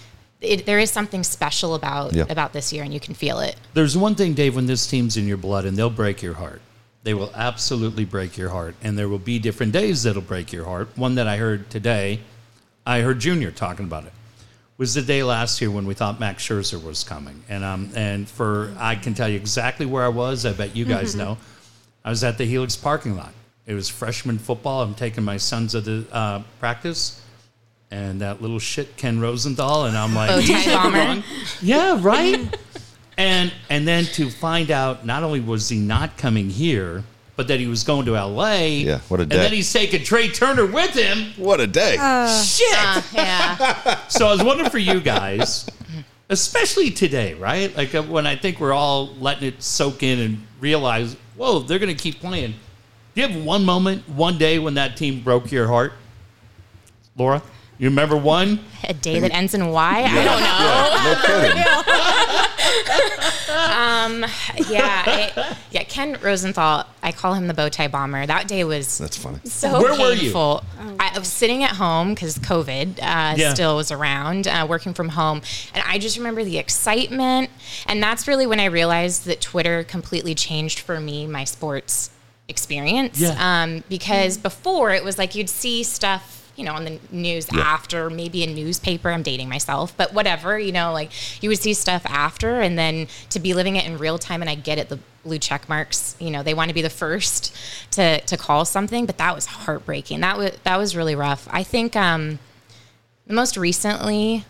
It, 0.40 0.66
there 0.66 0.78
is 0.78 0.90
something 0.90 1.23
special 1.25 1.75
about 1.75 2.12
Yeah. 2.12 2.26
about 2.28 2.52
this 2.52 2.70
year, 2.70 2.82
and 2.84 2.92
you 2.92 3.00
can 3.00 3.14
feel 3.14 3.38
it. 3.40 3.56
There's 3.73 3.96
one 3.96 4.14
thing, 4.14 4.34
Dave, 4.34 4.54
when 4.54 4.66
this 4.66 4.87
team's 4.87 5.16
in 5.16 5.26
your 5.26 5.38
blood, 5.38 5.64
and 5.64 5.75
they'll 5.75 5.88
break 5.88 6.20
your 6.20 6.34
heart. 6.34 6.61
They 7.04 7.14
will 7.14 7.30
absolutely 7.34 8.06
break 8.06 8.37
your 8.38 8.49
heart. 8.49 8.75
And 8.82 8.99
there 8.99 9.08
will 9.08 9.18
be 9.18 9.38
different 9.38 9.73
days 9.73 10.02
that'll 10.02 10.23
break 10.23 10.52
your 10.52 10.64
heart. 10.64 10.88
One 10.96 11.14
that 11.16 11.28
I 11.28 11.37
heard 11.37 11.68
today, 11.70 12.20
I 12.87 13.00
heard 13.00 13.20
Junior 13.20 13.50
talking 13.50 13.84
about 13.84 14.06
it, 14.06 14.12
was 14.78 14.94
the 14.94 15.02
day 15.02 15.23
last 15.23 15.61
year 15.61 15.70
when 15.70 15.87
we 15.87 15.92
thought 15.94 16.18
Max 16.18 16.46
Scherzer 16.49 16.82
was 16.82 17.04
coming. 17.04 17.44
And 17.49 17.62
um, 17.62 17.90
and 17.94 18.26
for 18.28 18.75
I 18.78 18.94
can 18.96 19.12
tell 19.14 19.28
you 19.28 19.37
exactly 19.37 19.84
where 19.87 20.02
I 20.02 20.08
was. 20.08 20.46
I 20.46 20.54
bet 20.54 20.75
you 20.75 20.87
guys 20.87 21.14
know. 21.14 21.37
I 22.04 22.11
was 22.11 22.25
at 22.25 22.38
the 22.38 22.44
Helix 22.44 22.75
parking 22.75 23.16
lot. 23.16 23.32
It 23.66 23.75
was 23.75 23.88
freshman 23.88 24.38
football. 24.38 24.82
I'm 24.82 24.94
taking 24.94 25.25
my 25.25 25.37
sons 25.37 25.73
to 25.73 25.80
the 25.80 26.06
uh, 26.11 26.42
practice. 26.58 27.20
And 27.90 28.23
that 28.23 28.42
little 28.42 28.58
shit 28.58 28.96
Ken 28.96 29.20
Rosenthal, 29.20 29.84
and 29.84 29.96
I'm 29.96 30.14
like, 30.14 30.30
Bow 30.30 30.37
tie 30.37 30.40
"He's 30.40 30.66
never 30.66 30.82
bomber." 30.82 30.99
wrong." 30.99 31.23
Yeah, 31.62 31.99
right. 32.02 32.58
and 33.16 33.52
and 33.71 33.87
then 33.87 34.04
to 34.04 34.30
find 34.30 34.71
out 34.71 35.06
not 35.06 35.23
only 35.23 35.40
was 35.40 35.68
he 35.68 35.78
not 35.78 36.16
coming 36.16 36.50
here, 36.50 37.04
but 37.37 37.49
that 37.49 37.61
he 37.61 37.66
was 37.66 37.83
going 37.83 38.06
to 38.06 38.16
L.A. 38.16 38.78
Yeah, 38.78 39.00
what 39.09 39.21
a 39.21 39.26
day! 39.26 39.37
And 39.37 39.44
then 39.44 39.52
he's 39.52 39.73
taking 39.73 40.02
Trea 40.02 40.28
Turner 40.28 40.66
with 40.66 40.94
him. 40.94 41.33
What 41.37 41.61
a 41.61 41.66
day! 41.66 41.92
Shit. 41.92 42.78
Uh, 42.78 43.02
yeah. 43.12 43.99
so 44.09 44.26
I 44.26 44.33
was 44.33 44.42
wondering 44.42 44.71
for 44.71 44.78
you 44.78 45.00
guys, 45.00 45.68
especially 46.28 46.90
today, 46.90 47.35
right? 47.35 47.75
Like 47.76 47.94
uh, 47.94 48.02
when 48.02 48.26
I 48.26 48.37
think 48.37 48.61
we're 48.61 48.73
all 48.73 49.14
letting 49.16 49.49
it 49.49 49.62
soak 49.62 50.02
in 50.02 50.18
and 50.21 50.47
realize, 50.61 51.16
whoa, 51.37 51.61
they're 51.61 51.78
going 51.78 51.94
to 51.94 52.00
keep 52.02 52.21
playing. 52.21 52.54
Do 53.14 53.21
you 53.21 53.28
have 53.28 53.44
one 53.44 53.64
moment, 53.64 54.09
one 54.09 54.38
day 54.38 54.59
when 54.59 54.75
that 54.75 54.97
team 54.97 55.23
broke 55.23 55.52
your 55.52 55.68
heart, 55.68 55.92
Laura? 57.16 57.42
You 57.78 57.88
remember 57.88 58.16
one? 58.16 58.61
A 58.85 58.94
day 58.94 59.18
that 59.18 59.33
ends 59.33 59.52
in 59.54 59.66
Y? 59.68 60.02
I 60.02 60.02
don't 60.02 60.25
know. 60.25 61.54
yeah, 61.54 61.64
no 61.64 61.74
kidding. 62.85 64.69
yeah, 64.73 65.02
I, 65.07 65.57
yeah. 65.71 65.85
Ken 65.85 66.19
Rosenthal, 66.23 66.87
I 67.02 67.12
call 67.12 67.35
him 67.35 67.47
the 67.47 67.54
bow 67.54 67.69
tie 67.69 67.88
bomber. 67.88 68.26
That 68.26 68.49
day 68.49 68.64
was 68.64 68.99
That's 68.99 69.16
funny. 69.16 69.38
so 69.45 69.81
Where 69.81 69.93
were 69.99 70.12
you? 70.12 70.21
painful. 70.23 70.64
I 70.99 71.19
was 71.19 71.28
sitting 71.28 71.62
at 71.62 71.71
home 71.73 72.14
because 72.14 72.38
COVID 72.38 72.99
uh, 72.99 73.35
Yeah. 73.37 73.54
still 73.54 73.76
was 73.76 73.90
around, 73.90 74.49
uh, 74.49 74.66
working 74.69 74.95
from 74.95 75.11
home, 75.11 75.43
and 75.75 75.85
I 75.87 75.99
just 75.99 76.16
remember 76.16 76.45
the 76.45 76.59
excitement. 76.59 77.50
And 77.87 78.02
that's 78.02 78.26
really 78.26 78.47
when 78.47 78.61
I 78.61 78.66
realized 78.66 79.25
that 79.26 79.40
Twitter 79.40 79.85
completely 79.85 80.35
changed 80.35 80.81
for 80.81 81.00
me 81.00 81.26
my 81.26 81.45
sports 81.45 82.11
experience. 82.49 83.21
Yeah. 83.21 83.37
Um, 83.38 83.85
because 83.88 84.37
before 84.38 84.90
it 84.93 85.02
was 85.04 85.16
like 85.19 85.35
you'd 85.35 85.49
see 85.49 85.83
stuff 85.83 86.43
you 86.56 86.64
know, 86.64 86.73
on 86.73 86.84
the 86.84 87.00
news 87.11 87.49
after, 87.52 88.11
maybe 88.11 88.44
a 88.44 88.46
newspaper. 88.46 89.11
I'm 89.11 89.23
dating 89.23 89.49
myself, 89.49 89.96
but 89.96 90.12
whatever, 90.12 90.58
you 90.58 90.73
know, 90.73 90.92
like 90.92 91.11
you 91.42 91.49
would 91.49 91.58
see 91.58 91.75
stuff 91.75 92.02
after, 92.06 92.61
and 92.61 92.78
then 92.78 93.08
to 93.30 93.40
be 93.40 93.54
living 93.54 93.76
it 93.76 93.84
in 93.84 93.99
real 93.99 94.18
time. 94.18 94.40
And 94.40 94.50
I 94.50 94.54
get 94.54 94.78
it, 94.78 94.88
the 94.88 94.99
blue 95.25 95.38
check 95.38 95.68
marks, 95.68 96.16
you 96.20 96.30
know, 96.30 96.42
they 96.42 96.54
want 96.54 96.68
to 96.68 96.75
be 96.75 96.82
the 96.82 96.90
first 96.90 97.56
to 97.92 98.20
to 98.20 98.37
call 98.37 98.64
something, 98.64 99.06
but 99.06 99.18
that 99.18 99.34
was 99.34 99.46
heartbreaking. 99.46 100.20
That 100.20 100.38
was 100.38 100.52
that 100.64 100.76
was 100.76 100.96
really 100.96 101.14
rough. 101.14 101.49
I 101.50 101.62
think 101.62 101.96
um, 101.96 102.38
most 103.26 103.56
recently, 103.56 104.44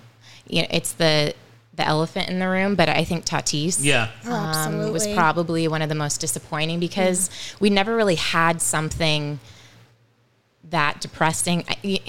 you 0.46 0.62
know, 0.62 0.68
it's 0.70 0.92
the 0.92 1.34
the 1.76 1.87
elephant 1.87 2.28
in 2.28 2.38
the 2.38 2.49
room, 2.49 2.75
but 2.75 2.88
I 2.88 3.04
think 3.04 3.25
Tatis 3.25 3.82
Yeah. 3.82 4.11
Oh, 4.26 4.32
um, 4.32 4.92
was 4.92 5.06
probably 5.08 5.66
one 5.66 5.82
of 5.82 5.88
the 5.88 5.94
most 5.94 6.20
disappointing 6.20 6.78
because 6.78 7.30
we 7.58 7.70
never 7.70 7.96
really 7.96 8.14
had 8.14 8.61
something 8.62 9.40
that 10.71 11.00
depressing. 11.00 11.64
I, 11.68 12.00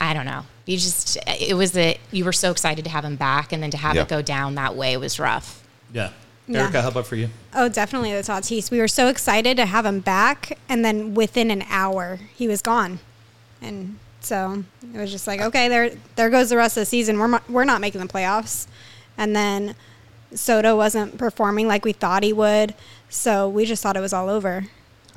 I 0.00 0.14
don't 0.14 0.26
know. 0.26 0.44
You 0.66 0.76
just 0.76 1.16
it 1.26 1.56
was 1.56 1.76
a 1.76 1.98
you 2.10 2.24
were 2.24 2.32
so 2.32 2.50
excited 2.50 2.84
to 2.84 2.90
have 2.90 3.04
him 3.04 3.16
back, 3.16 3.52
and 3.52 3.62
then 3.62 3.70
to 3.70 3.76
have 3.78 3.96
Yeah. 3.96 4.02
it 4.02 4.08
go 4.08 4.22
down 4.22 4.54
that 4.56 4.76
way 4.76 4.96
was 4.96 5.18
rough. 5.18 5.62
Yeah. 5.92 6.10
Yeah. 6.46 6.62
Erica, 6.62 6.80
how 6.82 6.88
about 6.88 7.06
for 7.06 7.16
you? 7.16 7.28
Oh, 7.54 7.68
definitely 7.68 8.12
the 8.12 8.20
Tatis. 8.22 8.70
We 8.70 8.78
were 8.78 8.88
so 8.88 9.08
excited 9.08 9.56
to 9.58 9.66
have 9.66 9.84
him 9.84 10.00
back, 10.00 10.58
and 10.68 10.82
then 10.84 11.14
within 11.14 11.50
an 11.50 11.62
hour, 11.68 12.20
he 12.34 12.48
was 12.48 12.62
gone. 12.62 13.00
And 13.60 13.98
so 14.20 14.64
it 14.94 14.98
was 14.98 15.10
just 15.10 15.26
like, 15.26 15.40
okay, 15.40 15.68
there, 15.68 15.90
there 16.16 16.30
goes 16.30 16.48
the 16.48 16.56
rest 16.56 16.76
of 16.78 16.82
the 16.82 16.86
season. 16.86 17.18
We're 17.18 17.40
we're 17.50 17.64
not 17.64 17.80
making 17.82 18.00
the 18.00 18.06
playoffs. 18.06 18.66
And 19.18 19.34
then 19.36 19.74
Soto 20.34 20.76
wasn't 20.76 21.18
performing 21.18 21.66
like 21.66 21.84
we 21.84 21.92
thought 21.92 22.22
he 22.22 22.32
would, 22.32 22.74
so 23.10 23.48
we 23.48 23.64
just 23.66 23.82
thought 23.82 23.96
it 23.96 24.00
was 24.00 24.12
all 24.12 24.28
over. 24.30 24.66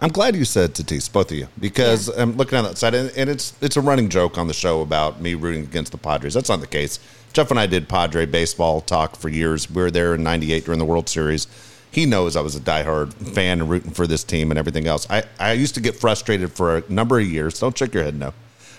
I'm 0.04 0.10
glad 0.10 0.36
you 0.36 0.46
said 0.46 0.74
Tatis, 0.74 1.12
both 1.12 1.30
of 1.32 1.38
you, 1.38 1.48
because 1.60 2.08
I'm 2.08 2.36
looking 2.36 2.58
on 2.58 2.64
that 2.64 2.78
side, 2.78 2.96
and, 2.96 3.12
and 3.16 3.30
it's 3.30 3.54
it's 3.62 3.78
a 3.78 3.82
running 3.82 4.10
joke 4.10 4.38
on 4.40 4.48
the 4.48 4.54
show 4.54 4.82
about 4.82 5.22
me 5.22 5.36
rooting 5.36 5.62
against 5.62 5.92
the 5.92 5.98
Padres. 6.00 6.34
That's 6.34 6.50
not 6.50 6.60
the 6.60 6.68
case. 6.68 7.00
Jeff 7.34 7.52
and 7.52 7.60
I 7.60 7.68
did 7.68 7.88
Padre 7.88 8.26
baseball 8.26 8.82
talk 8.82 9.16
for 9.16 9.30
years. 9.30 9.70
We 9.70 9.82
were 9.82 9.92
there 9.92 10.16
in 10.16 10.24
'98 10.24 10.66
during 10.66 10.80
the 10.80 10.86
World 10.86 11.08
Series. 11.08 11.46
He 11.92 12.06
knows 12.08 12.36
I 12.36 12.42
was 12.42 12.56
a 12.56 12.60
diehard 12.60 13.14
fan 13.14 13.62
and 13.62 13.70
rooting 13.70 13.92
for 13.92 14.08
this 14.08 14.24
team 14.24 14.50
and 14.50 14.58
everything 14.58 14.88
else. 14.88 15.06
I, 15.10 15.24
I 15.40 15.52
used 15.54 15.76
to 15.76 15.82
get 15.82 15.96
frustrated 15.96 16.52
for 16.52 16.78
a 16.78 16.84
number 16.90 17.20
of 17.20 17.28
years. 17.28 17.60
Don't 17.60 17.78
shake 17.78 17.94
your 17.94 18.04
head, 18.04 18.16
no. 18.16 18.34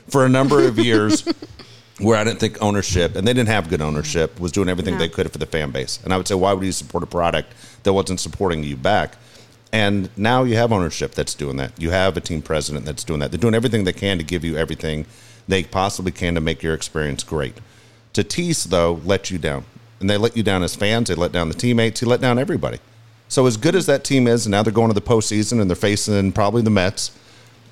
For 0.08 0.24
a 0.24 0.28
number 0.28 0.66
of 0.66 0.78
years 0.84 1.22
where 2.00 2.16
I 2.16 2.24
didn't 2.24 2.40
think 2.40 2.60
ownership, 2.62 3.14
and 3.14 3.28
they 3.28 3.34
didn't 3.34 3.50
have 3.50 3.68
good 3.68 3.82
ownership, 3.82 4.40
was 4.40 4.50
doing 4.50 4.68
everything 4.68 4.94
No. 4.94 4.98
they 4.98 5.08
could 5.10 5.30
for 5.30 5.38
the 5.38 5.46
fan 5.46 5.70
base. 5.70 6.00
And 6.02 6.12
I 6.12 6.16
would 6.16 6.26
say, 6.26 6.34
why 6.34 6.52
would 6.54 6.64
you 6.64 6.72
support 6.72 7.04
a 7.04 7.06
product 7.06 7.52
that 7.84 7.92
wasn't 7.92 8.18
supporting 8.18 8.64
you 8.64 8.76
back? 8.76 9.16
And 9.72 10.10
now 10.18 10.44
you 10.44 10.56
have 10.56 10.70
ownership 10.70 11.12
that's 11.12 11.34
doing 11.34 11.56
that. 11.56 11.72
You 11.80 11.90
have 11.90 12.16
a 12.16 12.20
team 12.20 12.42
president 12.42 12.84
that's 12.84 13.04
doing 13.04 13.20
that. 13.20 13.30
They're 13.30 13.40
doing 13.40 13.54
everything 13.54 13.84
they 13.84 13.92
can 13.94 14.18
to 14.18 14.24
give 14.24 14.44
you 14.44 14.56
everything 14.56 15.06
they 15.48 15.64
possibly 15.64 16.12
can 16.12 16.34
to 16.34 16.40
make 16.40 16.62
your 16.62 16.74
experience 16.74 17.24
great. 17.24 17.54
Tatis, 18.12 18.64
though, 18.64 19.00
let 19.04 19.30
you 19.30 19.38
down. 19.38 19.64
And 19.98 20.10
they 20.10 20.18
let 20.18 20.36
you 20.36 20.42
down 20.42 20.62
as 20.62 20.76
fans. 20.76 21.08
They 21.08 21.14
let 21.14 21.32
down 21.32 21.48
the 21.48 21.54
teammates. 21.54 22.00
He 22.00 22.06
let 22.06 22.20
down 22.20 22.38
everybody. 22.38 22.78
So 23.28 23.46
as 23.46 23.56
good 23.56 23.74
as 23.74 23.86
that 23.86 24.04
team 24.04 24.26
is, 24.26 24.44
and 24.44 24.50
now 24.50 24.62
they're 24.62 24.72
going 24.74 24.88
to 24.90 24.94
the 24.94 25.00
postseason 25.00 25.60
and 25.60 25.70
they're 25.70 25.74
facing 25.74 26.32
probably 26.32 26.60
the 26.60 26.70
Mets, 26.70 27.12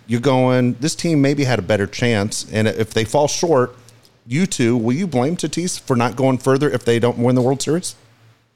you're 0.06 0.20
going, 0.20 0.72
this 0.80 0.94
team 0.94 1.20
maybe 1.20 1.44
had 1.44 1.58
a 1.58 1.62
better 1.62 1.86
chance. 1.86 2.50
And 2.50 2.66
if 2.66 2.94
they 2.94 3.04
fall 3.04 3.28
short, 3.28 3.76
you 4.26 4.46
two, 4.46 4.74
will 4.76 4.94
you 4.94 5.06
blame 5.06 5.36
Tatis 5.36 5.78
for 5.78 5.96
not 5.96 6.16
going 6.16 6.38
further 6.38 6.70
if 6.70 6.84
they 6.86 6.98
don't 6.98 7.18
win 7.18 7.34
the 7.34 7.42
World 7.42 7.60
Series? 7.60 7.94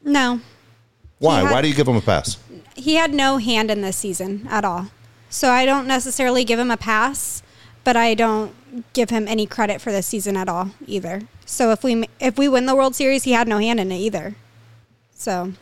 No, 0.03 0.41
Why? 1.19 1.41
Had- 1.43 1.53
Why 1.53 1.63
do 1.63 1.69
you 1.69 1.75
give 1.75 1.87
them 1.87 1.97
a 1.97 2.01
pass? 2.01 2.39
He 2.75 2.95
had 2.95 3.14
no 3.14 3.38
hand 3.38 3.71
in 3.71 3.81
this 3.81 3.97
season 3.97 4.47
at 4.50 4.64
all. 4.64 4.88
So 5.31 5.50
I 5.50 5.66
don't 5.66 5.87
necessarily 5.87 6.45
give 6.45 6.59
him 6.59 6.71
a 6.71 6.76
pass, 6.76 7.43
but 7.83 7.97
I 7.97 8.14
don't 8.14 8.54
give 8.93 9.11
him 9.11 9.26
any 9.26 9.47
credit 9.47 9.81
for 9.81 9.90
this 9.90 10.07
season 10.07 10.37
at 10.37 10.49
all 10.49 10.71
either. 10.87 11.23
So 11.45 11.71
if 11.71 11.83
we 11.83 12.09
if 12.21 12.38
we 12.38 12.49
win 12.49 12.66
the 12.66 12.75
World 12.76 12.95
Series, 12.95 13.25
he 13.25 13.33
had 13.33 13.49
no 13.49 13.59
hand 13.59 13.81
in 13.81 13.90
it 13.93 13.97
either. 13.97 14.37
So 15.14 15.52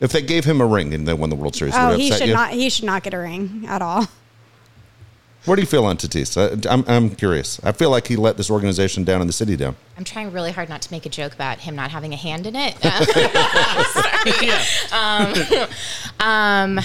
If 0.00 0.12
they 0.12 0.22
gave 0.22 0.44
him 0.44 0.60
a 0.60 0.66
ring 0.66 0.92
and 0.94 1.06
they 1.06 1.14
won 1.14 1.30
the 1.30 1.36
World 1.36 1.54
Series, 1.54 1.74
oh, 1.76 1.96
he 1.96 2.10
should 2.10 2.28
you? 2.28 2.34
not 2.34 2.50
he 2.52 2.68
should 2.70 2.84
not 2.84 3.02
get 3.02 3.14
a 3.14 3.18
ring 3.18 3.64
at 3.66 3.82
all. 3.82 4.06
Where 5.44 5.56
do 5.56 5.62
you 5.62 5.66
feel 5.66 5.84
on 5.84 5.96
Tatis? 5.96 6.36
I, 6.36 6.72
I'm, 6.72 6.84
I'm 6.86 7.10
curious. 7.10 7.60
I 7.64 7.72
feel 7.72 7.90
like 7.90 8.06
he 8.06 8.14
let 8.14 8.36
this 8.36 8.48
organization 8.48 9.02
down 9.02 9.20
and 9.20 9.28
the 9.28 9.32
city 9.32 9.56
down. 9.56 9.74
I'm 9.98 10.04
trying 10.04 10.30
really 10.30 10.52
hard 10.52 10.68
not 10.68 10.82
to 10.82 10.92
make 10.92 11.04
a 11.04 11.08
joke 11.08 11.34
about 11.34 11.58
him 11.58 11.74
not 11.74 11.90
having 11.90 12.12
a 12.12 12.16
hand 12.16 12.46
in 12.46 12.54
it. 12.54 12.76
yeah. 14.42 15.66
Um, 16.20 16.78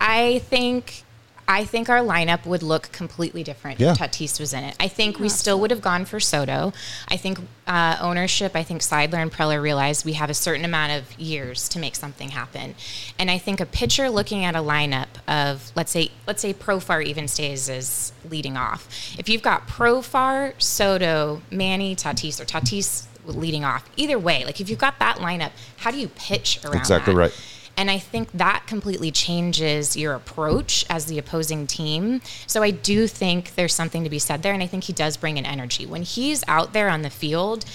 I 0.00 0.40
think 0.46 1.04
I 1.48 1.64
think 1.64 1.88
our 1.88 2.00
lineup 2.00 2.44
would 2.44 2.62
look 2.62 2.90
completely 2.90 3.44
different 3.44 3.78
Yeah. 3.78 3.92
if 3.92 3.98
Tatis 3.98 4.40
was 4.40 4.52
in 4.52 4.64
it. 4.64 4.74
I 4.80 4.88
think 4.88 5.20
we 5.20 5.28
still 5.28 5.60
would 5.60 5.70
have 5.70 5.80
gone 5.80 6.04
for 6.04 6.18
Soto. 6.18 6.72
I 7.08 7.16
think 7.16 7.38
uh, 7.68 7.96
ownership, 8.00 8.56
I 8.56 8.64
think 8.64 8.82
Seidler 8.82 9.14
and 9.22 9.30
Preller 9.32 9.62
realized 9.62 10.04
we 10.04 10.14
have 10.14 10.28
a 10.28 10.34
certain 10.34 10.64
amount 10.64 10.92
of 10.92 11.18
years 11.20 11.68
to 11.70 11.78
make 11.78 11.94
something 11.94 12.30
happen. 12.30 12.74
And 13.18 13.30
I 13.30 13.38
think 13.38 13.60
a 13.60 13.66
pitcher 13.66 14.10
looking 14.10 14.44
at 14.44 14.56
a 14.56 14.60
lineup 14.60 15.06
of 15.28 15.70
let's 15.76 15.92
say 15.92 16.10
let's 16.26 16.42
say 16.42 16.52
Profar 16.52 17.04
even 17.04 17.28
stays 17.28 17.68
as 17.68 18.12
leading 18.28 18.56
off. 18.56 18.88
If 19.18 19.28
you've 19.28 19.42
got 19.42 19.68
Profar, 19.68 20.60
Soto, 20.60 21.42
Manny, 21.50 21.94
Tatis, 21.94 22.40
or 22.40 22.44
Tatis 22.44 23.06
leading 23.24 23.64
off, 23.64 23.88
either 23.96 24.18
way, 24.18 24.44
like 24.44 24.60
if 24.60 24.68
you've 24.68 24.78
got 24.78 24.98
that 24.98 25.16
lineup, 25.18 25.50
how 25.78 25.90
do 25.90 25.98
you 25.98 26.08
pitch 26.08 26.60
around 26.64 26.76
Exactly 26.76 27.14
that? 27.14 27.18
right. 27.20 27.32
And 27.76 27.90
I 27.90 27.98
think 27.98 28.32
that 28.32 28.64
completely 28.66 29.10
changes 29.10 29.96
your 29.96 30.14
approach 30.14 30.86
as 30.88 31.06
the 31.06 31.18
opposing 31.18 31.66
team. 31.66 32.22
So 32.46 32.62
I 32.62 32.70
do 32.70 33.06
think 33.06 33.54
there's 33.54 33.74
something 33.74 34.02
to 34.04 34.10
be 34.10 34.18
said 34.18 34.42
there. 34.42 34.54
And 34.54 34.62
I 34.62 34.66
think 34.66 34.84
he 34.84 34.92
does 34.92 35.16
bring 35.16 35.38
an 35.38 35.44
energy. 35.44 35.84
When 35.84 36.02
he's 36.02 36.42
out 36.48 36.72
there 36.72 36.88
on 36.88 37.02
the 37.02 37.10
field, 37.10 37.66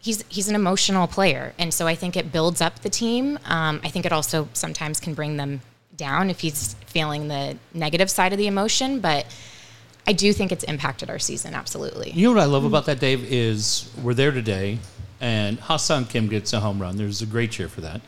he's, 0.00 0.24
he's 0.28 0.48
an 0.48 0.54
emotional 0.54 1.06
player. 1.06 1.52
And 1.58 1.74
so 1.74 1.86
I 1.86 1.94
think 1.94 2.16
it 2.16 2.32
builds 2.32 2.60
up 2.60 2.80
the 2.80 2.88
team. 2.88 3.38
Um, 3.44 3.80
I 3.84 3.90
think 3.90 4.06
it 4.06 4.12
also 4.12 4.48
sometimes 4.54 4.98
can 4.98 5.12
bring 5.12 5.36
them 5.36 5.60
down 5.96 6.30
if 6.30 6.40
he's 6.40 6.74
feeling 6.86 7.28
the 7.28 7.56
negative 7.72 8.10
side 8.10 8.32
of 8.32 8.38
the 8.38 8.46
emotion. 8.46 9.00
But 9.00 9.26
I 10.06 10.12
do 10.12 10.32
think 10.32 10.52
it's 10.52 10.64
impacted 10.64 11.10
our 11.10 11.18
season, 11.18 11.54
absolutely. 11.54 12.10
You 12.10 12.28
know 12.28 12.34
what 12.34 12.42
I 12.42 12.46
love 12.46 12.64
about 12.64 12.86
that, 12.86 13.00
Dave, 13.00 13.24
is 13.24 13.90
we're 14.02 14.14
there 14.14 14.32
today, 14.32 14.78
and 15.20 15.58
Ha-Seong 15.58 16.10
Kim 16.10 16.28
gets 16.28 16.52
a 16.52 16.60
home 16.60 16.80
run. 16.80 16.96
There's 16.96 17.22
a 17.22 17.26
great 17.26 17.52
cheer 17.52 17.68
for 17.68 17.80
that. 17.80 18.02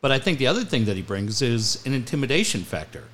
But 0.00 0.12
I 0.12 0.18
think 0.18 0.38
the 0.38 0.46
other 0.46 0.64
thing 0.64 0.86
that 0.86 0.96
he 0.96 1.02
brings 1.02 1.42
is 1.42 1.84
an 1.86 1.92
intimidation 1.92 2.62
factor. 2.62 3.04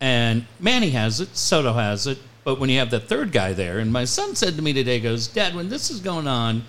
And 0.00 0.46
Manny 0.60 0.90
has 0.90 1.20
it, 1.20 1.36
Soto 1.36 1.72
has 1.72 2.06
it, 2.06 2.18
but 2.44 2.58
when 2.58 2.70
you 2.70 2.78
have 2.78 2.90
the 2.90 3.00
third 3.00 3.32
guy 3.32 3.52
there, 3.52 3.78
and 3.78 3.92
my 3.92 4.04
son 4.04 4.34
said 4.34 4.56
to 4.56 4.62
me 4.62 4.72
today, 4.72 5.00
goes, 5.00 5.28
Dad, 5.28 5.54
when 5.54 5.68
this 5.68 5.90
is 5.90 6.00
going 6.00 6.26
on, 6.26 6.64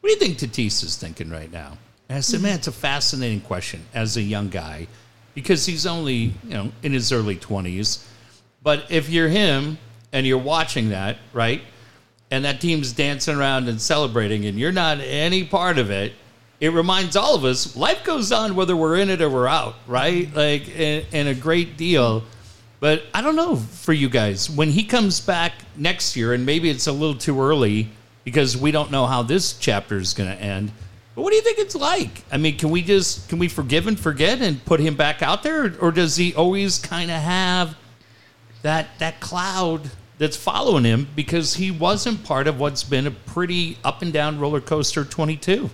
what 0.00 0.08
do 0.08 0.10
you 0.10 0.16
think 0.16 0.38
Tatis 0.38 0.82
is 0.84 0.96
thinking 0.96 1.30
right 1.30 1.50
now? 1.50 1.78
And 2.08 2.18
I 2.18 2.20
said, 2.20 2.36
mm-hmm. 2.36 2.46
man, 2.46 2.56
it's 2.56 2.66
a 2.66 2.72
fascinating 2.72 3.40
question 3.40 3.84
as 3.94 4.16
a 4.16 4.22
young 4.22 4.48
guy 4.48 4.86
because 5.34 5.66
he's 5.66 5.86
only, 5.86 6.14
you 6.14 6.50
know, 6.50 6.72
in 6.82 6.92
his 6.92 7.12
early 7.12 7.36
20s. 7.36 8.04
But 8.62 8.86
if 8.90 9.08
you're 9.08 9.28
him 9.28 9.78
and 10.12 10.26
you're 10.26 10.38
watching 10.38 10.90
that, 10.90 11.18
right, 11.32 11.62
and 12.30 12.44
that 12.44 12.60
team's 12.60 12.92
dancing 12.92 13.36
around 13.36 13.68
and 13.68 13.80
celebrating 13.80 14.46
and 14.46 14.58
you're 14.58 14.72
not 14.72 14.98
any 15.00 15.44
part 15.44 15.78
of 15.78 15.90
it, 15.90 16.12
it 16.60 16.70
reminds 16.70 17.16
all 17.16 17.34
of 17.34 17.44
us 17.44 17.76
life 17.76 18.02
goes 18.04 18.32
on 18.32 18.54
whether 18.54 18.76
we're 18.76 18.96
in 18.96 19.10
it 19.10 19.20
or 19.20 19.28
we're 19.28 19.46
out, 19.46 19.74
right? 19.86 20.26
Mm-hmm. 20.26 20.36
Like, 20.36 20.68
and, 20.78 21.06
and 21.12 21.28
a 21.28 21.34
great 21.34 21.76
deal. 21.76 22.24
But 22.80 23.04
I 23.14 23.22
don't 23.22 23.36
know 23.36 23.56
for 23.56 23.92
you 23.92 24.08
guys, 24.08 24.50
when 24.50 24.70
he 24.70 24.84
comes 24.84 25.20
back 25.20 25.52
next 25.76 26.16
year, 26.16 26.34
and 26.34 26.44
maybe 26.44 26.68
it's 26.68 26.86
a 26.86 26.92
little 26.92 27.16
too 27.16 27.40
early 27.40 27.88
because 28.24 28.56
we 28.56 28.70
don't 28.70 28.90
know 28.90 29.06
how 29.06 29.22
this 29.22 29.54
chapter 29.54 29.96
is 29.96 30.12
going 30.12 30.28
to 30.28 30.40
end. 30.42 30.72
But 31.14 31.22
what 31.22 31.30
do 31.30 31.36
you 31.36 31.42
think 31.42 31.58
it's 31.58 31.74
like? 31.74 32.24
I 32.30 32.36
mean, 32.36 32.58
can 32.58 32.70
we 32.70 32.82
just 32.82 33.28
can 33.30 33.38
we 33.38 33.48
forgive 33.48 33.86
and 33.86 33.98
forget 33.98 34.42
and 34.42 34.62
put 34.66 34.80
him 34.80 34.96
back 34.96 35.22
out 35.22 35.42
there, 35.42 35.74
or 35.80 35.90
does 35.90 36.16
he 36.16 36.34
always 36.34 36.78
kind 36.78 37.10
of 37.10 37.22
have 37.22 37.74
that 38.60 38.88
that 38.98 39.20
cloud 39.20 39.90
that's 40.18 40.36
following 40.36 40.84
him 40.84 41.08
because 41.16 41.54
he 41.54 41.70
wasn't 41.70 42.22
part 42.24 42.46
of 42.46 42.60
what's 42.60 42.84
been 42.84 43.06
a 43.06 43.10
pretty 43.10 43.78
up 43.82 44.02
and 44.02 44.12
down 44.12 44.38
roller 44.38 44.60
coaster 44.60 45.04
22? 45.04 45.70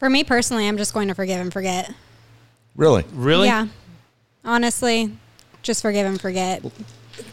For 0.00 0.10
me 0.10 0.24
personally, 0.24 0.66
I'm 0.66 0.76
just 0.78 0.92
going 0.94 1.08
to 1.08 1.14
forgive 1.14 1.40
and 1.40 1.52
forget. 1.52 1.92
Really? 2.74 3.04
Really? 3.12 3.46
Yeah. 3.48 3.68
Honestly, 4.44 5.16
just 5.62 5.82
forgive 5.82 6.06
and 6.06 6.20
forget. 6.20 6.62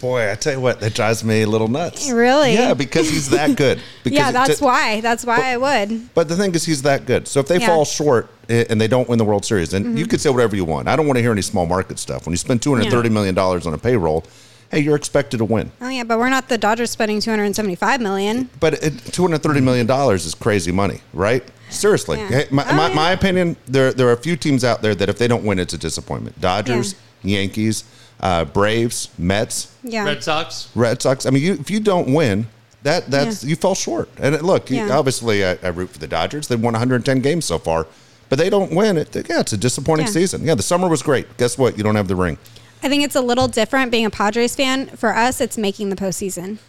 Boy, 0.02 0.30
I 0.30 0.36
tell 0.36 0.52
you 0.54 0.60
what, 0.60 0.82
that 0.82 0.94
drives 0.94 1.24
me 1.24 1.44
a 1.44 1.48
little 1.48 1.70
nuts. 1.70 2.12
Really? 2.12 2.54
Yeah, 2.54 2.74
because 2.74 3.10
he's 3.10 3.30
that 3.30 3.56
good. 3.58 3.80
Because 4.04 4.18
yeah, 4.18 4.32
that's 4.32 4.60
to- 4.60 4.66
why. 4.66 5.00
That's 5.00 5.26
why 5.26 5.54
I 5.54 5.58
would. 5.58 6.14
But 6.14 6.28
the 6.28 6.36
thing 6.36 6.54
is, 6.56 6.66
he's 6.66 6.82
that 6.82 7.06
good. 7.06 7.26
So 7.28 7.40
if 7.40 7.48
they 7.48 7.58
Yeah. 7.60 7.68
fall 7.68 7.86
short 7.86 8.30
eh, 8.50 8.66
and 8.70 8.82
they 8.82 8.90
don't 8.90 9.08
win 9.08 9.18
the 9.18 9.24
World 9.24 9.46
Series, 9.46 9.72
then 9.72 9.84
Mm-hmm. 9.86 9.98
you 9.98 10.06
could 10.06 10.20
say 10.20 10.30
whatever 10.30 10.58
you 10.58 10.66
want. 10.66 10.90
I 10.90 10.98
don't 10.98 11.08
want 11.08 11.16
to 11.18 11.22
hear 11.22 11.32
any 11.32 11.42
small 11.42 11.66
market 11.66 12.00
stuff. 12.00 12.26
When 12.26 12.34
you 12.34 12.38
spend 12.38 12.62
two 12.62 12.76
hundred 12.76 12.92
thirty 12.92 13.08
Yeah. 13.08 13.14
million 13.14 13.34
dollars 13.34 13.66
on 13.66 13.74
a 13.74 13.78
payroll, 13.78 14.26
hey, 14.72 14.80
you're 14.82 14.98
expected 14.98 15.38
to 15.38 15.46
win. 15.46 15.72
Oh 15.80 15.88
yeah, 15.88 16.04
but 16.04 16.20
we're 16.20 16.30
not 16.30 16.50
the 16.50 16.58
Dodgers 16.58 16.92
spending 16.92 17.22
275 17.22 18.02
million. 18.02 18.50
But 18.60 18.82
two 19.14 19.22
hundred 19.22 19.42
thirty 19.42 19.62
million 19.62 19.86
dollars 19.88 20.26
is 20.26 20.36
crazy 20.36 20.74
money, 20.74 21.00
right? 21.14 21.44
Seriously, 21.70 22.18
Yeah. 22.20 22.28
Hey, 22.30 22.48
my, 22.50 22.66
Oh, 22.70 22.74
my, 22.76 22.88
yeah. 22.90 22.96
my 22.96 23.12
opinion, 23.12 23.56
there 23.68 23.92
there 23.94 24.08
are 24.08 24.14
a 24.14 24.18
few 24.18 24.36
teams 24.36 24.64
out 24.64 24.82
there 24.82 24.96
that 24.96 25.10
if 25.10 25.18
they 25.18 25.28
don't 25.28 25.44
win, 25.44 25.60
it's 25.60 25.74
a 25.74 25.78
disappointment. 25.78 26.40
Dodgers, 26.40 26.96
Yankees, 27.24 27.84
uh, 28.22 28.46
Braves, 28.46 29.10
Mets, 29.18 29.68
Yeah. 29.84 30.06
Red 30.06 30.24
Sox. 30.24 30.70
Red 30.76 31.02
Sox. 31.02 31.26
I 31.26 31.30
mean, 31.30 31.44
you, 31.44 31.54
if 31.54 31.70
you 31.70 31.80
don't 31.80 32.14
win, 32.14 32.48
that 32.84 33.12
that's 33.12 33.44
Yeah. 33.44 33.50
you 33.50 33.56
fell 33.58 33.76
short. 33.76 34.10
And 34.18 34.34
it, 34.34 34.44
look, 34.44 34.70
you- 34.72 34.90
obviously, 34.92 35.46
I, 35.46 35.58
I 35.62 35.68
root 35.70 35.90
for 35.90 36.00
the 36.00 36.08
Dodgers. 36.08 36.48
They've 36.48 36.60
won 36.62 36.74
110 36.74 37.20
games 37.20 37.44
so 37.46 37.60
far, 37.60 37.86
but 38.30 38.40
they 38.40 38.50
don't 38.50 38.72
win. 38.72 38.98
It 38.98 39.14
yeah, 39.30 39.42
it's 39.42 39.54
a 39.54 39.58
disappointing 39.58 40.06
Yeah. 40.08 40.12
season. 40.14 40.46
Yeah, 40.46 40.56
the 40.56 40.64
summer 40.64 40.88
was 40.88 41.02
great. 41.02 41.38
Guess 41.38 41.58
what? 41.58 41.78
You 41.78 41.84
don't 41.84 41.96
have 41.96 42.08
the 42.08 42.16
ring. 42.16 42.38
I 42.82 42.88
think 42.90 43.04
it's 43.04 43.16
a 43.16 43.22
little 43.22 43.48
different 43.48 43.92
being 43.92 44.06
a 44.06 44.10
Padres 44.10 44.56
fan. 44.56 44.88
For 44.96 45.14
us, 45.16 45.42
it's 45.42 45.58
making 45.58 45.90
the 45.90 45.96
postseason. 45.96 46.60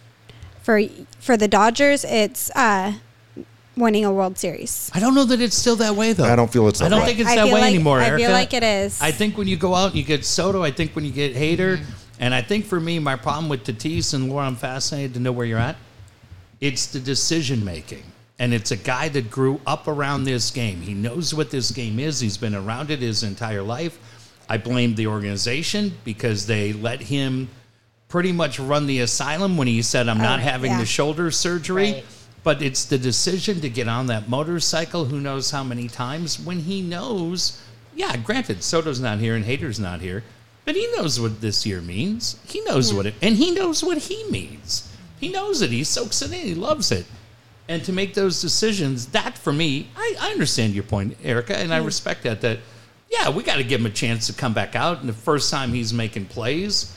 For 0.62 0.83
for 1.21 1.37
the 1.37 1.49
Dodgers, 1.49 2.05
it's 2.05 2.50
uh, 2.57 2.95
winning 3.78 4.04
a 4.04 4.12
World 4.12 4.38
Series. 4.38 4.90
I 4.94 5.00
don't 5.00 5.14
know 5.14 5.25
that 5.25 5.40
it's 5.40 5.56
still 5.56 5.76
that 5.76 5.94
way 5.94 6.12
though. 6.12 6.25
I 6.25 6.37
don't 6.37 6.52
feel 6.52 6.68
it's 6.68 6.78
That 6.80 6.87
I 6.87 6.88
don't 6.88 7.00
way. 7.00 7.06
think 7.06 7.20
it's 7.20 7.30
I 7.30 7.37
that 7.37 7.44
feel 7.47 7.54
way 7.54 7.61
like- 7.62 7.75
anymore. 7.75 8.00
I 8.00 8.06
feel 8.11 8.20
Erica. 8.20 8.32
like 8.32 8.54
it 8.54 8.62
is. 8.62 9.00
I 9.00 9.11
think 9.12 9.37
when 9.38 9.49
you 9.49 9.56
go 9.56 9.75
out 9.75 9.88
and 9.90 9.97
you 9.97 10.02
get 10.04 10.25
Soto, 10.25 10.62
I 10.62 10.70
think 10.70 10.94
when 10.94 11.04
you 11.04 11.11
get 11.12 11.35
Hader, 11.35 11.78
mm-hmm. 11.78 11.90
and 12.20 12.35
I 12.35 12.42
think 12.42 12.64
for 12.66 12.80
me, 12.80 12.99
my 12.99 13.16
problem 13.16 13.49
with 13.49 13.64
Tatis 13.64 14.14
and 14.14 14.28
Laura, 14.30 14.47
I'm 14.47 14.56
fascinated 14.56 15.14
to 15.14 15.20
know 15.20 15.32
where 15.32 15.47
you're 15.47 15.58
at. 15.58 15.76
It's 16.61 16.87
the 16.87 17.00
decision 17.00 17.64
making. 17.64 18.02
And 18.40 18.54
it's 18.54 18.70
a 18.70 18.76
guy 18.76 19.08
that 19.11 19.30
grew 19.30 19.61
up 19.66 19.88
around 19.88 20.23
this 20.25 20.50
game. 20.52 20.80
He 20.80 20.94
knows 20.94 21.35
what 21.35 21.50
this 21.50 21.73
game 21.73 21.99
is. 21.99 22.20
He's 22.20 22.37
been 22.37 22.54
around 22.54 22.90
it 22.92 23.00
his 23.00 23.25
entire 23.25 23.62
life. 23.62 23.99
I 24.49 24.58
blame 24.58 24.94
the 24.94 25.08
organization 25.08 25.92
because 26.04 26.47
they 26.47 26.73
let 26.73 27.00
him 27.00 27.49
pretty 28.08 28.30
much 28.32 28.58
run 28.61 28.87
the 28.87 29.00
asylum 29.00 29.56
when 29.56 29.66
he 29.66 29.82
said, 29.82 30.08
I'm 30.08 30.18
not 30.18 30.38
Oh, 30.38 30.42
having 30.42 30.70
yeah. 30.70 30.78
the 30.78 30.87
shoulder 30.87 31.30
surgery. 31.32 31.92
Right. 31.94 32.04
But 32.42 32.62
it's 32.62 32.85
the 32.85 32.99
decision 32.99 33.61
to 33.61 33.68
get 33.68 33.88
on 33.88 34.07
that 34.07 34.28
motorcycle, 34.28 35.07
who 35.07 35.21
knows 35.21 35.50
how 35.50 35.64
many 35.64 35.88
times, 35.88 36.38
when 36.38 36.61
he 36.61 36.80
knows, 36.80 37.61
yeah, 37.95 38.16
granted, 38.16 38.62
Soto's 38.62 39.00
not 39.00 39.18
here 39.18 39.35
and 39.35 39.45
Hader's 39.45 39.80
not 39.80 40.00
here, 40.00 40.23
but 40.64 40.76
he 40.76 40.87
knows 40.97 41.18
what 41.18 41.40
this 41.40 41.66
year 41.66 41.80
means. 41.80 42.38
He 42.47 42.61
knows 42.61 42.90
hmm. 42.90 42.97
what 42.97 43.07
it, 43.07 43.14
and 43.23 43.37
he 43.37 43.50
knows 43.50 43.83
what 43.83 43.99
he 43.99 44.25
means. 44.30 44.92
He 45.18 45.30
knows 45.30 45.62
it. 45.62 45.71
He 45.71 45.83
soaks 45.83 46.23
it 46.23 46.33
in. 46.33 46.47
He 46.47 46.54
loves 46.54 46.92
it. 46.92 47.07
And 47.68 47.85
to 47.85 47.92
make 47.92 48.14
those 48.14 48.40
decisions, 48.40 49.07
that 49.07 49.37
for 49.37 49.52
me, 49.52 49.88
I, 49.97 50.14
I 50.21 50.30
understand 50.30 50.75
your 50.75 50.85
point, 50.85 51.16
Erica, 51.23 51.57
and 51.57 51.73
I 51.75 51.80
hmm. 51.80 51.87
respect 51.87 52.23
that. 52.23 52.40
That, 52.42 52.59
yeah, 53.11 53.30
we 53.30 53.42
got 53.42 53.57
to 53.57 53.64
give 53.64 53.80
him 53.80 53.87
a 53.87 53.90
chance 53.90 54.26
to 54.28 54.33
come 54.33 54.54
back 54.54 54.76
out. 54.76 55.00
And 55.00 55.09
the 55.09 55.14
first 55.14 55.50
time 55.50 55.73
he's 55.73 55.92
making 55.92 56.26
plays, 56.26 56.95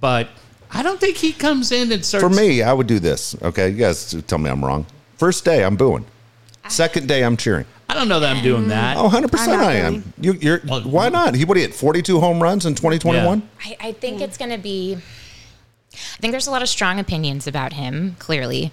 but 0.00 0.28
I 0.72 0.82
don't 0.82 0.98
think 0.98 1.18
he 1.18 1.32
comes 1.32 1.70
in 1.70 1.92
and 1.92 2.04
starts. 2.04 2.24
For 2.24 2.30
me, 2.30 2.62
I 2.62 2.72
would 2.72 2.86
do 2.86 2.98
this. 2.98 3.36
Okay, 3.42 3.68
you 3.68 3.76
guys 3.76 4.14
tell 4.26 4.38
me 4.38 4.48
I'm 4.48 4.64
wrong. 4.64 4.86
First 5.18 5.44
day, 5.44 5.64
I'm 5.64 5.76
booing. 5.76 6.06
Second 6.68 7.08
day, 7.08 7.22
I'm 7.24 7.36
cheering. 7.36 7.66
I 7.88 7.94
don't 7.94 8.08
know 8.08 8.20
that 8.20 8.34
I'm 8.34 8.42
doing 8.42 8.64
mm. 8.64 8.68
that. 8.68 8.96
Oh, 8.96 9.02
100 9.02 9.30
percent, 9.30 9.52
I'm 9.52 9.58
not 9.58 9.66
I 9.66 9.74
am. 9.74 9.92
booing. 9.92 10.12
You, 10.20 10.32
you're 10.34 10.60
Well, 10.66 10.80
why 10.82 11.10
not? 11.10 11.34
He 11.34 11.44
would 11.44 11.56
he 11.58 11.62
hit 11.62 11.74
42 11.74 12.20
home 12.20 12.42
runs 12.42 12.64
in 12.64 12.74
2021. 12.74 13.48
I, 13.64 13.76
I 13.80 13.92
think 13.92 14.20
it's 14.20 14.38
going 14.38 14.50
to 14.50 14.58
be. 14.58 14.96
I 15.92 16.16
think 16.20 16.32
there's 16.32 16.46
a 16.46 16.50
lot 16.50 16.62
of 16.62 16.70
strong 16.70 16.98
opinions 16.98 17.46
about 17.46 17.74
him, 17.74 18.16
clearly. 18.18 18.72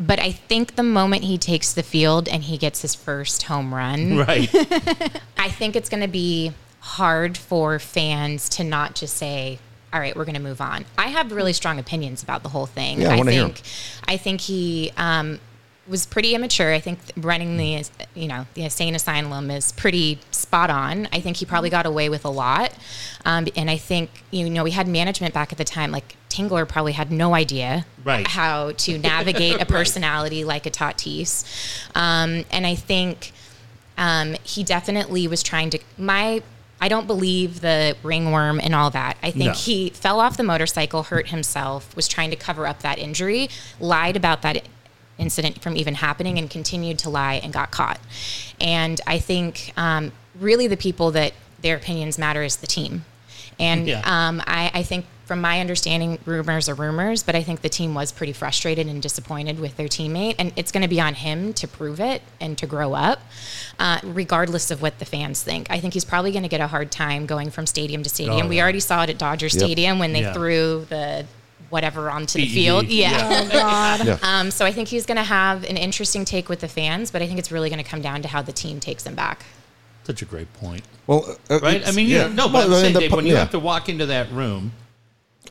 But 0.00 0.18
I 0.18 0.32
think 0.32 0.74
the 0.74 0.82
moment 0.82 1.24
he 1.24 1.38
takes 1.38 1.72
the 1.72 1.82
field 1.82 2.26
and 2.26 2.42
he 2.42 2.58
gets 2.58 2.82
his 2.82 2.94
first 2.94 3.44
home 3.44 3.72
run, 3.72 4.16
Right. 4.26 4.52
I 5.38 5.48
think 5.48 5.76
it's 5.76 5.88
going 5.88 6.02
to 6.02 6.08
be 6.08 6.52
hard 6.80 7.36
for 7.36 7.78
fans 7.78 8.48
to 8.50 8.64
not 8.64 8.94
just 8.94 9.16
say, 9.16 9.58
"All 9.92 10.00
right, 10.00 10.14
we're 10.16 10.24
going 10.24 10.34
to 10.36 10.40
move 10.40 10.60
on." 10.60 10.84
I 10.98 11.08
have 11.08 11.32
really 11.32 11.52
strong 11.52 11.78
opinions 11.78 12.22
about 12.22 12.42
the 12.42 12.48
whole 12.50 12.66
thing. 12.66 13.00
Yeah, 13.00 13.10
I 13.10 13.18
'em. 13.18 13.26
think, 13.26 13.62
I 14.06 14.16
think 14.16 14.40
he 14.42 14.92
um, 14.96 15.40
was 15.88 16.06
pretty 16.06 16.34
immature. 16.34 16.72
I 16.72 16.78
think 16.80 16.98
running 17.16 17.56
the, 17.56 17.84
you 18.14 18.28
know, 18.28 18.46
the 18.54 18.62
insane 18.62 18.94
asylum 18.94 19.50
is 19.50 19.72
pretty 19.72 20.20
spot 20.30 20.70
on. 20.70 21.08
I 21.12 21.20
think 21.20 21.38
he 21.38 21.44
probably 21.46 21.70
got 21.70 21.86
away 21.86 22.08
with 22.08 22.24
a 22.24 22.30
lot, 22.30 22.72
um, 23.24 23.46
and 23.56 23.68
I 23.70 23.76
think 23.76 24.10
you 24.30 24.48
know 24.48 24.62
we 24.64 24.70
had 24.72 24.86
management 24.88 25.34
back 25.34 25.52
at 25.52 25.58
the 25.58 25.64
time 25.64 25.90
like. 25.92 26.16
Tingler 26.30 26.66
probably 26.66 26.92
had 26.92 27.10
no 27.10 27.34
idea 27.34 27.84
Right. 28.04 28.24
how 28.24 28.70
to 28.70 28.98
navigate 28.98 29.60
a 29.60 29.66
personality 29.76 30.44
like 30.44 30.64
a 30.64 30.70
Tatis. 30.70 31.44
Um, 31.96 32.44
and 32.52 32.64
I 32.64 32.76
think 32.76 33.32
um, 33.98 34.36
he 34.44 34.62
definitely 34.62 35.26
was 35.26 35.42
trying 35.42 35.70
to. 35.70 35.80
My, 35.98 36.40
I 36.80 36.88
don't 36.88 37.06
believe 37.06 37.60
the 37.60 37.96
ringworm 38.02 38.58
and 38.60 38.74
all 38.74 38.90
that. 38.90 39.16
I 39.22 39.30
think 39.30 39.44
No. 39.44 39.52
he 39.52 39.90
fell 39.90 40.18
off 40.20 40.36
the 40.36 40.42
motorcycle, 40.42 41.02
hurt 41.04 41.28
himself, 41.28 41.94
was 41.94 42.08
trying 42.08 42.30
to 42.30 42.36
cover 42.36 42.66
up 42.66 42.80
that 42.80 42.98
injury, 42.98 43.50
lied 43.78 44.16
about 44.16 44.42
that 44.42 44.64
incident 45.18 45.60
from 45.62 45.76
even 45.76 45.96
happening, 45.96 46.38
and 46.38 46.48
continued 46.48 46.98
to 47.00 47.10
lie 47.10 47.34
and 47.42 47.52
got 47.52 47.70
caught. 47.70 48.00
And 48.60 49.00
I 49.06 49.18
think 49.18 49.72
um, 49.76 50.12
really 50.38 50.66
the 50.66 50.76
people 50.78 51.10
that 51.10 51.34
their 51.60 51.76
opinions 51.76 52.18
matter 52.18 52.42
is 52.42 52.56
the 52.56 52.66
team. 52.66 53.04
And 53.58 53.86
Yeah. 53.86 54.00
um, 54.04 54.42
I, 54.46 54.70
I 54.72 54.82
think, 54.82 55.04
from 55.30 55.40
my 55.40 55.60
understanding, 55.60 56.18
rumors 56.24 56.68
are 56.68 56.74
rumors, 56.74 57.22
but 57.22 57.36
I 57.36 57.44
think 57.44 57.60
the 57.60 57.68
team 57.68 57.94
was 57.94 58.10
pretty 58.10 58.32
frustrated 58.32 58.88
and 58.88 59.00
disappointed 59.00 59.60
with 59.60 59.76
their 59.76 59.86
teammate. 59.86 60.34
And 60.40 60.52
it's 60.56 60.72
going 60.72 60.82
to 60.82 60.88
be 60.88 61.00
on 61.00 61.14
him 61.14 61.52
to 61.52 61.68
prove 61.68 62.00
it 62.00 62.20
and 62.40 62.58
to 62.58 62.66
grow 62.66 62.94
up, 62.94 63.20
uh, 63.78 64.00
regardless 64.02 64.72
of 64.72 64.82
what 64.82 64.98
the 64.98 65.04
fans 65.04 65.40
think. 65.40 65.70
I 65.70 65.78
think 65.78 65.94
he's 65.94 66.04
probably 66.04 66.32
going 66.32 66.42
to 66.42 66.48
get 66.48 66.60
a 66.60 66.66
hard 66.66 66.90
time 66.90 67.26
going 67.26 67.50
from 67.52 67.64
stadium 67.68 68.02
to 68.02 68.08
stadium. 68.08 68.46
Oh, 68.46 68.48
we 68.48 68.56
yeah. 68.56 68.62
already 68.64 68.80
saw 68.80 69.04
it 69.04 69.10
at 69.10 69.18
Dodger 69.18 69.46
Yep. 69.46 69.52
Stadium 69.52 70.00
when 70.00 70.12
they 70.12 70.22
Yeah. 70.22 70.32
threw 70.32 70.84
the 70.88 71.26
whatever 71.68 72.10
onto 72.10 72.40
the 72.40 72.48
field. 72.48 72.86
Yeah. 72.88 73.12
Yeah. 73.12 73.40
Oh 73.44 73.48
God. 73.52 74.06
Yeah. 74.08 74.18
Um, 74.24 74.50
so 74.50 74.64
I 74.66 74.72
think 74.72 74.88
he's 74.88 75.06
going 75.06 75.14
to 75.18 75.22
have 75.22 75.62
an 75.62 75.76
interesting 75.76 76.24
take 76.24 76.48
with 76.48 76.58
the 76.58 76.66
fans, 76.66 77.12
but 77.12 77.22
I 77.22 77.28
think 77.28 77.38
it's 77.38 77.52
really 77.52 77.70
going 77.70 77.80
to 77.80 77.88
come 77.88 78.02
down 78.02 78.20
to 78.22 78.26
how 78.28 78.42
the 78.42 78.50
team 78.52 78.80
takes 78.80 79.06
him 79.06 79.14
back. 79.14 79.44
Such 80.02 80.22
a 80.22 80.24
great 80.24 80.52
point. 80.54 80.82
Well, 81.06 81.36
uh, 81.48 81.60
Right? 81.60 81.74
I 81.74 81.76
it's- 81.76 81.94
mean, 81.94 82.08
you 82.08 82.16
yeah. 82.16 82.22
know, 82.26 82.32
no, 82.32 82.48
but 82.48 82.66
Well, 82.66 82.74
I'm 82.74 82.80
saying, 82.80 82.94
the 82.94 83.00
Dave, 83.00 83.12
when 83.12 83.26
you 83.26 83.34
yeah. 83.34 83.38
have 83.38 83.50
to 83.52 83.60
walk 83.60 83.88
into 83.88 84.06
that 84.06 84.32
room, 84.32 84.72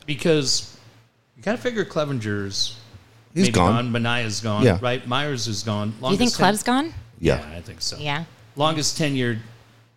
because 0.06 0.78
you 1.38 1.44
got 1.44 1.52
to 1.54 1.58
figure 1.58 1.86
Clevenger's 1.86 2.80
He's 3.34 3.44
maybe 3.44 3.54
gone. 3.54 3.92
Manaea's 3.92 4.42
gone. 4.42 4.64
Yeah. 4.64 4.80
Right? 4.82 5.06
Myers 5.08 5.48
is 5.48 5.64
gone. 5.64 5.90
Do 5.90 5.96
you 6.10 6.18
think 6.18 6.20
Longest 6.20 6.38
ten- 6.38 6.46
Clev's 6.46 6.64
gone? 6.64 6.94
Yeah. 7.20 7.48
I 7.56 7.62
think 7.62 7.82
so. 7.82 7.98
Yeah. 7.98 8.26
Longest 8.56 8.98
tenured 8.98 9.40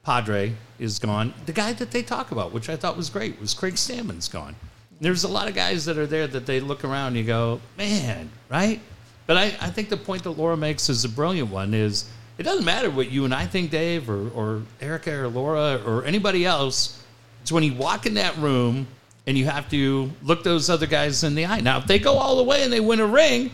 Padre 0.05 0.55
is 0.78 0.98
gone. 0.98 1.33
The 1.46 1.52
guy 1.52 1.72
that 1.72 1.90
they 1.90 2.02
talk 2.02 2.31
about, 2.31 2.52
which 2.52 2.68
I 2.68 2.76
thought 2.76 2.96
was 2.96 3.09
great, 3.09 3.40
was 3.40 3.55
Craig 3.55 3.74
Stammen's 3.74 4.28
gone. 4.28 4.55
There's 5.00 5.24
a 5.24 5.28
lot 5.28 5.48
of 5.48 5.55
guys 5.55 5.85
that 5.87 5.96
are 5.98 6.07
there 6.07 6.26
that 6.26 6.46
they 6.46 6.61
look 6.61 6.85
around 6.85 7.09
and 7.09 7.16
you 7.16 7.24
go, 7.24 7.61
man, 7.76 8.31
right? 8.48 8.81
But 9.26 9.37
I, 9.37 9.44
I 9.61 9.70
think 9.70 9.88
the 9.88 9.96
point 9.96 10.24
that 10.24 10.31
Laura 10.33 10.57
makes 10.57 10.88
is 10.88 11.05
a 11.05 11.09
brilliant 11.09 11.50
one 11.50 11.74
is 11.74 12.11
it 12.38 12.42
doesn't 12.42 12.64
matter 12.64 12.90
what 12.90 13.11
you 13.11 13.24
and 13.24 13.35
I 13.35 13.46
think, 13.46 13.70
Dave, 13.70 14.11
or, 14.11 14.28
or 14.31 14.62
Erica 14.81 15.24
or 15.24 15.28
Laura 15.28 15.81
or 15.87 16.05
anybody 16.05 16.44
else. 16.44 17.02
It's 17.40 17.50
when 17.50 17.64
you 17.64 17.74
walk 17.74 18.07
in 18.07 18.14
that 18.14 18.37
room 18.37 18.87
and 19.26 19.37
you 19.38 19.44
have 19.46 19.68
to 19.70 20.11
look 20.22 20.42
those 20.42 20.68
other 20.70 20.87
guys 20.87 21.22
in 21.24 21.35
the 21.35 21.46
eye. 21.46 21.61
Now, 21.61 21.78
if 21.78 21.87
they 21.87 21.98
go 21.98 22.14
all 22.14 22.37
the 22.37 22.42
way 22.42 22.62
and 22.64 22.72
they 22.72 22.80
win 22.80 23.00
a 23.00 23.06
ring, 23.06 23.50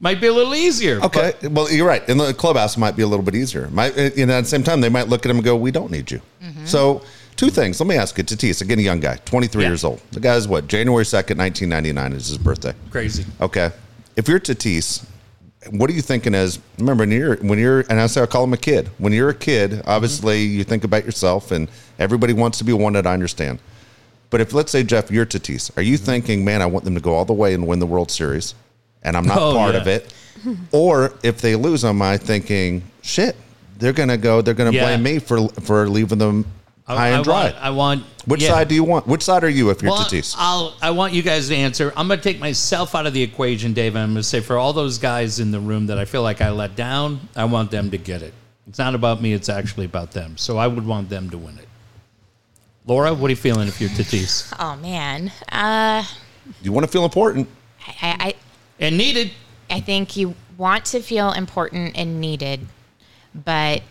might 0.00 0.20
be 0.20 0.28
a 0.28 0.32
little 0.32 0.54
easier. 0.54 1.00
Okay, 1.02 1.32
well, 1.50 1.70
you're 1.70 1.86
right. 1.86 2.08
In 2.08 2.18
the 2.18 2.32
clubhouse, 2.32 2.76
it 2.76 2.80
might 2.80 2.94
be 2.96 3.02
a 3.02 3.06
little 3.06 3.24
bit 3.24 3.34
easier. 3.34 3.68
Might, 3.70 3.98
uh, 3.98 4.10
you 4.14 4.26
know, 4.26 4.34
at 4.38 4.42
the 4.42 4.48
same 4.48 4.62
time, 4.62 4.80
they 4.80 4.88
might 4.88 5.08
look 5.08 5.24
at 5.26 5.30
him 5.30 5.38
and 5.38 5.44
go, 5.44 5.56
"We 5.56 5.72
don't 5.72 5.90
need 5.90 6.10
you." 6.10 6.20
So, 6.64 7.02
two 7.34 7.50
things. 7.50 7.80
Let 7.80 7.88
me 7.88 7.96
ask 7.96 8.16
you, 8.16 8.22
Tatis, 8.24 8.60
again, 8.62 8.78
a 8.78 8.82
young 8.82 9.00
guy, 9.00 9.16
23 9.24 9.62
Yeah. 9.64 9.70
years 9.70 9.82
old. 9.84 10.00
The 10.12 10.20
guy's 10.20 10.46
what? 10.46 10.68
January 10.68 11.04
2nd, 11.04 11.36
1999 11.38 12.12
is 12.12 12.28
his 12.28 12.38
birthday. 12.38 12.74
Crazy. 12.90 13.24
Okay, 13.40 13.70
if 14.16 14.28
you're 14.28 14.38
Tatis, 14.38 15.04
what 15.70 15.90
are 15.90 15.92
you 15.92 16.02
thinking? 16.02 16.32
As 16.34 16.60
remember, 16.78 17.02
when 17.02 17.10
you're 17.10 17.36
when 17.38 17.58
you're, 17.58 17.80
and 17.90 18.00
I 18.00 18.06
say 18.06 18.22
I 18.22 18.26
call 18.26 18.44
him 18.44 18.52
a 18.52 18.56
kid. 18.56 18.90
When 18.98 19.12
you're 19.12 19.30
a 19.30 19.34
kid, 19.34 19.82
obviously, 19.86 20.42
you 20.44 20.62
think 20.62 20.84
about 20.84 21.04
yourself, 21.04 21.50
and 21.50 21.68
everybody 21.98 22.32
wants 22.34 22.58
to 22.58 22.64
be 22.64 22.72
one 22.72 22.92
that 22.92 23.06
I 23.06 23.12
understand. 23.14 23.58
But 24.30 24.40
if 24.40 24.52
let's 24.52 24.70
say 24.70 24.82
Jeff, 24.82 25.10
you're 25.10 25.24
Tatis, 25.26 25.74
are 25.78 25.82
you 25.82 25.96
thinking, 25.96 26.44
man, 26.44 26.60
I 26.62 26.66
want 26.66 26.84
them 26.84 26.94
to 26.94 27.00
go 27.00 27.14
all 27.14 27.24
the 27.24 27.32
way 27.32 27.54
and 27.54 27.66
win 27.66 27.78
the 27.78 27.86
World 27.86 28.10
Series, 28.10 28.54
and 29.02 29.16
I'm 29.16 29.24
not 29.26 29.38
Oh, 29.38 29.54
part 29.54 29.74
yeah. 29.74 29.80
of 29.80 29.86
it? 29.86 30.12
or 30.72 31.12
if 31.22 31.40
they 31.40 31.56
lose, 31.56 31.84
am 31.84 32.00
I 32.02 32.16
thinking, 32.16 32.82
shit, 33.02 33.36
they're 33.78 33.92
gonna 33.92 34.16
go, 34.18 34.40
they're 34.42 34.54
gonna 34.54 34.72
Yeah. 34.72 34.84
blame 34.86 35.02
me 35.02 35.18
for 35.18 35.48
for 35.62 35.88
leaving 35.88 36.18
them 36.18 36.44
I- 36.86 36.96
high 36.96 37.06
I 37.06 37.08
and 37.10 37.24
dry? 37.24 37.42
Want, 37.44 37.56
I 37.60 37.70
want. 37.70 38.04
Which 38.26 38.42
yeah. 38.42 38.48
side 38.50 38.68
do 38.68 38.74
you 38.74 38.84
want? 38.84 39.06
Which 39.06 39.22
side 39.22 39.42
are 39.44 39.48
you 39.48 39.70
if 39.70 39.80
you're 39.82 39.90
Well, 39.92 40.00
Tatis? 40.04 40.34
I'll. 40.38 40.74
I 40.82 40.90
want 40.90 41.14
you 41.14 41.22
guys 41.22 41.48
to 41.48 41.54
answer. 41.56 41.92
I'm 41.96 42.08
going 42.08 42.20
to 42.20 42.22
take 42.24 42.38
myself 42.38 42.94
out 42.94 43.06
of 43.06 43.14
the 43.14 43.22
equation, 43.22 43.72
Dave. 43.72 43.94
and 43.94 44.02
I'm 44.04 44.08
going 44.12 44.16
to 44.22 44.22
say 44.22 44.40
for 44.40 44.58
all 44.58 44.72
those 44.74 44.98
guys 44.98 45.40
in 45.40 45.50
the 45.50 45.60
room 45.60 45.86
that 45.86 45.98
I 45.98 46.04
feel 46.04 46.22
like 46.22 46.42
I 46.42 46.50
let 46.50 46.76
down, 46.76 47.20
I 47.34 47.44
want 47.46 47.70
them 47.70 47.90
to 47.90 47.96
get 47.98 48.20
it. 48.22 48.34
It's 48.68 48.78
not 48.78 48.94
about 48.94 49.22
me. 49.22 49.32
It's 49.32 49.48
actually 49.48 49.86
about 49.86 50.12
them. 50.12 50.36
So 50.36 50.58
I 50.58 50.66
would 50.66 50.86
want 50.86 51.08
them 51.08 51.30
to 51.30 51.38
win 51.38 51.56
it. 51.58 51.67
Laura, 52.88 53.12
what 53.12 53.28
are 53.28 53.30
you 53.30 53.36
feeling 53.36 53.68
if 53.68 53.82
you're 53.82 53.90
Tatis? 53.90 54.50
Oh 54.58 54.74
man, 54.76 55.30
uh, 55.52 56.02
you 56.62 56.72
want 56.72 56.86
to 56.86 56.90
feel 56.90 57.04
important. 57.04 57.46
I, 57.86 58.16
I 58.18 58.34
and 58.80 58.96
needed. 58.96 59.30
I 59.68 59.80
think 59.80 60.16
you 60.16 60.34
want 60.56 60.86
to 60.86 61.00
feel 61.00 61.32
important 61.32 61.98
and 61.98 62.18
needed, 62.18 62.66
but 63.34 63.82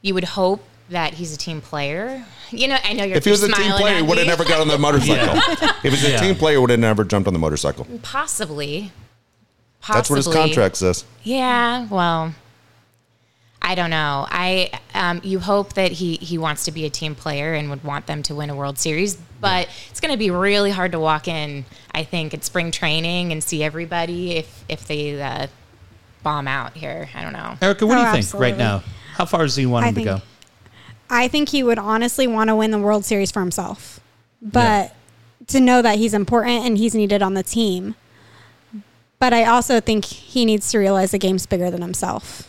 you 0.00 0.14
would 0.14 0.24
hope 0.24 0.62
that 0.90 1.14
he's 1.14 1.34
a 1.34 1.36
team 1.36 1.60
player. 1.60 2.24
You 2.50 2.68
know, 2.68 2.78
I 2.84 2.92
know 2.92 3.02
you're. 3.02 3.16
If 3.16 3.24
he 3.24 3.32
was 3.32 3.42
a 3.42 3.48
team 3.50 3.72
player, 3.72 3.96
he 3.96 4.02
would 4.02 4.16
have 4.18 4.28
never 4.28 4.44
got 4.44 4.60
on 4.60 4.68
the 4.68 4.78
motorcycle. 4.78 5.34
If 5.78 5.82
he 5.82 5.90
was 5.90 6.04
a 6.04 6.10
Yeah. 6.10 6.20
team 6.20 6.34
player, 6.36 6.54
he 6.54 6.60
would 6.60 6.70
have 6.70 6.78
never 6.78 7.02
jumped 7.02 7.26
on 7.26 7.32
the 7.32 7.40
motorcycle. 7.40 7.84
Possibly. 8.02 8.92
Possibly. 9.80 9.98
That's 9.98 10.10
what 10.10 10.16
his 10.16 10.28
contract 10.28 10.76
says. 10.76 11.04
Yeah. 11.24 11.88
Well, 11.88 12.32
I 13.60 13.74
don't 13.74 13.90
know. 13.90 14.26
I 14.30 14.70
um, 14.94 15.20
you 15.24 15.40
hope 15.40 15.74
that 15.74 15.92
he 15.92 16.16
he 16.16 16.38
wants 16.38 16.64
to 16.64 16.72
be 16.72 16.86
a 16.86 16.90
team 16.90 17.14
player 17.14 17.54
and 17.54 17.68
would 17.70 17.84
want 17.84 18.06
them 18.06 18.22
to 18.24 18.34
win 18.34 18.50
a 18.50 18.56
World 18.56 18.78
Series, 18.78 19.16
but 19.40 19.68
it's 19.90 20.00
going 20.00 20.12
to 20.12 20.18
be 20.18 20.30
really 20.30 20.70
hard 20.70 20.92
to 20.92 21.00
walk 21.00 21.28
in. 21.28 21.64
I 21.92 22.04
think 22.04 22.32
at 22.34 22.44
spring 22.44 22.70
training 22.70 23.32
and 23.32 23.42
see 23.42 23.62
everybody 23.62 24.32
if 24.36 24.64
if 24.68 24.86
they 24.86 25.20
uh, 25.20 25.48
bomb 26.22 26.48
out 26.48 26.74
here. 26.74 27.08
I 27.14 27.22
don't 27.22 27.32
know. 27.32 27.56
Erica, 27.60 27.86
what 27.86 27.94
do 27.96 28.00
Oh, 28.00 28.04
you 28.04 28.12
think 28.12 28.24
absolutely. 28.24 28.50
right 28.52 28.58
now? 28.58 28.82
How 29.14 29.24
far 29.26 29.42
does 29.42 29.56
he 29.56 29.66
want 29.66 29.84
I 29.84 29.88
him 29.88 29.94
to 29.96 30.04
go? 30.04 30.20
I 31.10 31.26
think 31.28 31.48
he 31.48 31.62
would 31.62 31.78
honestly 31.78 32.26
want 32.26 32.48
to 32.48 32.56
win 32.56 32.70
the 32.70 32.78
World 32.78 33.04
Series 33.04 33.30
for 33.32 33.40
himself, 33.40 33.98
but 34.40 34.94
to 35.48 35.60
know 35.60 35.82
that 35.82 35.98
he's 35.98 36.14
important 36.14 36.64
and 36.64 36.78
he's 36.78 36.94
needed 36.94 37.22
on 37.22 37.34
the 37.34 37.42
team. 37.42 37.96
But 39.18 39.32
I 39.34 39.44
also 39.44 39.80
think 39.80 40.04
he 40.04 40.44
needs 40.44 40.70
to 40.70 40.78
realize 40.78 41.10
the 41.10 41.18
game's 41.18 41.44
bigger 41.46 41.70
than 41.70 41.82
himself. 41.82 42.48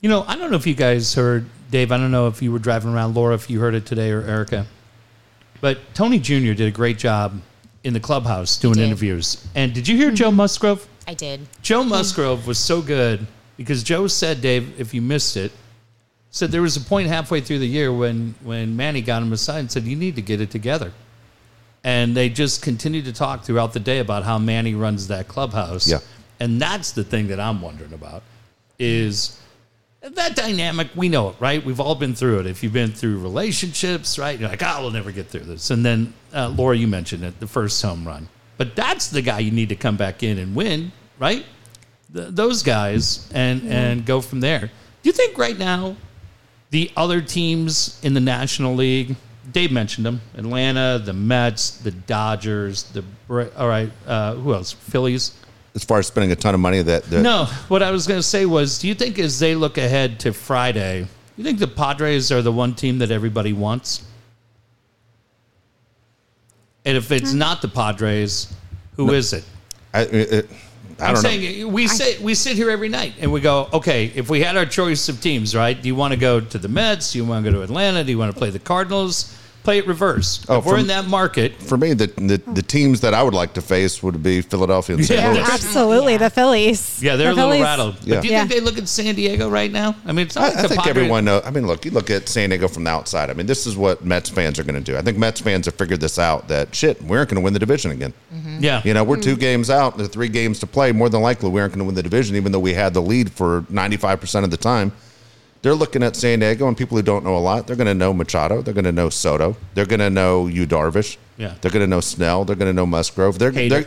You 0.00 0.08
know, 0.08 0.24
I 0.26 0.36
don't 0.36 0.50
know 0.50 0.56
if 0.56 0.66
you 0.66 0.74
guys 0.74 1.14
heard, 1.14 1.46
Dave, 1.70 1.92
I 1.92 1.98
don't 1.98 2.10
know 2.10 2.26
if 2.26 2.40
you 2.40 2.52
were 2.52 2.58
driving 2.58 2.92
around, 2.92 3.14
Laura, 3.14 3.34
if 3.34 3.50
you 3.50 3.60
heard 3.60 3.74
it 3.74 3.84
today 3.84 4.10
or 4.10 4.22
Erica, 4.22 4.66
but 5.60 5.78
Tony 5.92 6.18
Jr. 6.18 6.54
did 6.54 6.62
a 6.62 6.70
great 6.70 6.96
job 6.98 7.38
in 7.84 7.92
the 7.92 8.00
clubhouse 8.00 8.56
doing 8.56 8.78
interviews. 8.78 9.46
And 9.54 9.74
did 9.74 9.86
you 9.86 9.96
hear 9.96 10.10
Joe 10.10 10.28
mm-hmm. 10.28 10.38
Musgrove? 10.38 10.88
I 11.06 11.14
did. 11.14 11.40
Joe 11.62 11.82
Musgrove 11.82 12.46
was 12.46 12.58
so 12.58 12.80
good 12.80 13.26
because 13.56 13.82
Joe 13.82 14.06
said, 14.06 14.40
Dave, 14.40 14.80
if 14.80 14.94
you 14.94 15.02
missed 15.02 15.36
it, 15.36 15.52
said 16.30 16.50
there 16.50 16.62
was 16.62 16.76
a 16.76 16.80
point 16.80 17.08
halfway 17.08 17.40
through 17.40 17.58
the 17.58 17.66
year 17.66 17.92
when, 17.92 18.34
when 18.42 18.76
Manny 18.76 19.02
got 19.02 19.22
him 19.22 19.32
aside 19.32 19.58
and 19.58 19.70
said, 19.70 19.82
you 19.82 19.96
need 19.96 20.16
to 20.16 20.22
get 20.22 20.40
it 20.40 20.50
together. 20.50 20.92
And 21.82 22.16
they 22.16 22.28
just 22.28 22.62
continued 22.62 23.06
to 23.06 23.12
talk 23.12 23.42
throughout 23.42 23.72
the 23.72 23.80
day 23.80 23.98
about 23.98 24.22
how 24.22 24.38
Manny 24.38 24.74
runs 24.74 25.08
that 25.08 25.28
clubhouse. 25.28 25.90
Yeah. 25.90 25.98
And 26.38 26.60
that's 26.60 26.92
the 26.92 27.04
thing 27.04 27.28
that 27.28 27.40
I'm 27.40 27.60
wondering 27.60 27.92
about 27.92 28.22
is 28.78 29.39
that 30.00 30.34
dynamic. 30.34 30.88
We 30.94 31.08
know 31.08 31.30
it, 31.30 31.36
right? 31.40 31.64
We've 31.64 31.80
all 31.80 31.94
been 31.94 32.14
through 32.14 32.40
it. 32.40 32.46
If 32.46 32.62
you've 32.62 32.72
been 32.72 32.92
through 32.92 33.18
relationships, 33.18 34.18
right? 34.18 34.38
You're 34.38 34.48
like, 34.48 34.62
oh, 34.62 34.82
we'll 34.82 34.90
never 34.90 35.12
get 35.12 35.26
through 35.28 35.44
this. 35.44 35.70
And 35.70 35.84
then, 35.84 36.14
uh, 36.34 36.48
Laura, 36.48 36.76
you 36.76 36.86
mentioned 36.86 37.24
it, 37.24 37.38
the 37.40 37.46
first 37.46 37.80
home 37.82 38.06
run. 38.06 38.28
But 38.56 38.76
that's 38.76 39.08
the 39.08 39.22
guy 39.22 39.40
you 39.40 39.50
need 39.50 39.68
to 39.70 39.76
come 39.76 39.96
back 39.96 40.22
in 40.22 40.38
and 40.38 40.54
win, 40.54 40.92
right? 41.18 41.44
Th- 42.12 42.28
those 42.28 42.62
guys 42.62 43.30
and 43.32 43.62
and 43.68 44.04
go 44.04 44.20
from 44.20 44.40
there. 44.40 44.60
Do 44.60 45.08
you 45.08 45.12
think 45.12 45.38
right 45.38 45.58
now 45.58 45.96
the 46.70 46.90
other 46.96 47.20
teams 47.20 47.98
in 48.02 48.12
the 48.14 48.20
National 48.20 48.74
League? 48.74 49.16
Dave 49.50 49.72
mentioned 49.72 50.04
them: 50.04 50.20
Atlanta, 50.36 51.00
the 51.02 51.14
Mets, 51.14 51.78
the 51.78 51.90
Dodgers, 51.90 52.84
the 52.84 53.02
all 53.28 53.68
right. 53.68 53.90
Uh, 54.06 54.34
who 54.34 54.52
else? 54.52 54.72
Phillies. 54.72 55.32
As 55.74 55.84
far 55.84 55.98
as 55.98 56.08
spending 56.08 56.32
a 56.32 56.36
ton 56.36 56.54
of 56.54 56.60
money, 56.60 56.82
that, 56.82 57.04
that 57.04 57.22
No, 57.22 57.44
what 57.68 57.82
I 57.82 57.92
was 57.92 58.06
going 58.06 58.18
to 58.18 58.26
say 58.26 58.44
was, 58.44 58.78
do 58.78 58.88
you 58.88 58.94
think 58.94 59.18
as 59.18 59.38
they 59.38 59.54
look 59.54 59.78
ahead 59.78 60.18
to 60.20 60.32
Friday, 60.32 61.06
you 61.36 61.44
think 61.44 61.58
the 61.58 61.68
Padres 61.68 62.32
are 62.32 62.42
the 62.42 62.52
one 62.52 62.74
team 62.74 62.98
that 62.98 63.10
everybody 63.10 63.52
wants? 63.52 64.04
And 66.84 66.96
if 66.96 67.12
it's 67.12 67.32
hmm. 67.32 67.38
not 67.38 67.62
the 67.62 67.68
Padres, 67.68 68.52
who 68.96 69.12
is 69.12 69.32
it? 69.32 69.44
I, 69.94 70.02
it, 70.02 70.50
I 70.98 71.06
I'm 71.06 71.14
don't 71.14 71.22
know. 71.22 71.28
saying 71.30 71.64
uh, 71.64 71.68
we 71.68 71.86
sit 71.86 72.20
we 72.20 72.34
sit 72.34 72.56
here 72.56 72.70
every 72.70 72.88
night 72.88 73.14
and 73.20 73.32
we 73.32 73.40
go, 73.40 73.68
okay, 73.72 74.06
if 74.14 74.28
we 74.28 74.40
had 74.40 74.56
our 74.56 74.66
choice 74.66 75.08
of 75.08 75.20
teams, 75.20 75.54
right? 75.54 75.80
Do 75.80 75.88
you 75.88 75.94
want 75.94 76.12
to 76.12 76.20
go 76.20 76.40
to 76.40 76.58
the 76.58 76.68
Mets? 76.68 77.12
Do 77.12 77.18
you 77.18 77.24
want 77.24 77.44
to 77.44 77.50
go 77.50 77.58
to 77.58 77.62
Atlanta? 77.62 78.04
Do 78.04 78.10
you 78.10 78.18
want 78.18 78.32
to 78.32 78.38
play 78.38 78.50
the 78.50 78.58
Cardinals? 78.58 79.36
Play 79.70 79.78
it 79.78 79.86
reverse. 79.86 80.44
Oh, 80.48 80.58
if 80.58 80.64
we're 80.64 80.72
from- 80.72 80.80
in 80.80 80.86
that 80.88 81.06
market, 81.06 81.54
For 81.62 81.76
me, 81.76 81.92
the, 81.92 82.08
the 82.08 82.38
the 82.52 82.62
teams 82.62 83.00
that 83.02 83.14
I 83.14 83.22
would 83.22 83.34
like 83.34 83.52
to 83.54 83.62
face 83.62 84.02
would 84.02 84.20
be 84.20 84.40
Philadelphia 84.42 84.96
and 84.96 85.06
St. 85.06 85.20
Yeah. 85.20 85.30
Louis. 85.30 85.48
Absolutely, 85.48 86.16
the 86.16 86.28
Phillies. 86.28 87.00
yeah, 87.00 87.14
they're 87.14 87.28
The 87.32 87.34
a 87.34 87.46
little 87.46 87.50
Phillies- 87.52 87.62
rattled. 87.62 87.94
Yeah. 88.02 88.14
But 88.16 88.22
do 88.22 88.26
you 88.28 88.32
Yeah. 88.34 88.38
think 88.40 88.50
they 88.50 88.58
look 88.60 88.78
at 88.78 88.88
San 88.88 89.14
Diego 89.14 89.48
right 89.48 89.70
now? 89.70 89.94
I 90.04 90.10
mean, 90.10 90.26
it's 90.26 90.34
not 90.34 90.42
I, 90.44 90.48
like 90.48 90.56
I 90.56 90.62
think 90.68 90.80
Padres- 90.82 90.96
everyone 90.96 91.24
knows. 91.24 91.42
I 91.46 91.50
mean, 91.52 91.68
look, 91.68 91.84
you 91.84 91.92
look 91.92 92.10
at 92.10 92.28
San 92.28 92.48
Diego 92.50 92.66
from 92.66 92.82
the 92.82 92.90
outside. 92.90 93.30
I 93.30 93.34
mean, 93.34 93.46
this 93.46 93.64
is 93.64 93.76
what 93.76 94.04
Mets 94.04 94.28
fans 94.28 94.58
are 94.58 94.64
going 94.64 94.74
to 94.82 94.92
do. 94.92 94.96
I 94.98 95.02
think 95.02 95.16
Mets 95.18 95.40
fans 95.40 95.66
have 95.66 95.76
figured 95.76 96.00
this 96.00 96.18
out 96.18 96.48
that 96.48 96.74
shit, 96.74 97.00
we 97.04 97.16
aren't 97.16 97.30
going 97.30 97.40
to 97.40 97.44
win 97.44 97.52
the 97.52 97.60
division 97.60 97.92
again. 97.92 98.12
Mm-hmm. 98.34 98.64
Yeah, 98.64 98.82
You 98.84 98.92
know, 98.94 99.04
we're 99.04 99.18
two 99.20 99.34
mm-hmm. 99.34 99.40
games 99.40 99.70
out, 99.70 99.96
there's 99.96 100.08
three 100.08 100.28
games 100.28 100.58
to 100.60 100.66
play. 100.66 100.90
More 100.90 101.08
than 101.08 101.22
likely, 101.22 101.48
we 101.50 101.60
aren't 101.60 101.72
going 101.74 101.78
to 101.78 101.84
win 101.84 101.94
the 101.94 102.02
division, 102.02 102.34
even 102.34 102.50
though 102.50 102.58
we 102.58 102.74
had 102.74 102.92
the 102.92 103.02
lead 103.02 103.30
for 103.30 103.62
95% 103.70 104.42
of 104.42 104.50
the 104.50 104.56
time. 104.56 104.90
They're 105.62 105.74
looking 105.74 106.02
at 106.02 106.16
San 106.16 106.38
Diego, 106.38 106.66
and 106.68 106.76
people 106.76 106.96
who 106.96 107.02
don't 107.02 107.22
know 107.24 107.36
a 107.36 107.38
lot, 107.38 107.66
they're 107.66 107.76
going 107.76 107.86
to 107.86 107.94
know 107.94 108.14
Machado. 108.14 108.62
They're 108.62 108.72
going 108.74 108.84
to 108.86 108.92
know 108.92 109.10
Soto. 109.10 109.56
They're 109.74 109.84
going 109.86 110.00
to 110.00 110.08
know 110.08 110.46
Yu 110.46 110.66
Darvish. 110.66 111.18
Yeah. 111.36 111.54
They're 111.60 111.70
going 111.70 111.82
to 111.82 111.86
know 111.86 112.00
Snell. 112.00 112.44
They're 112.46 112.56
going 112.56 112.70
to 112.70 112.72
know 112.72 112.86
Musgrove. 112.86 113.38
They're, 113.38 113.50
they're, 113.50 113.84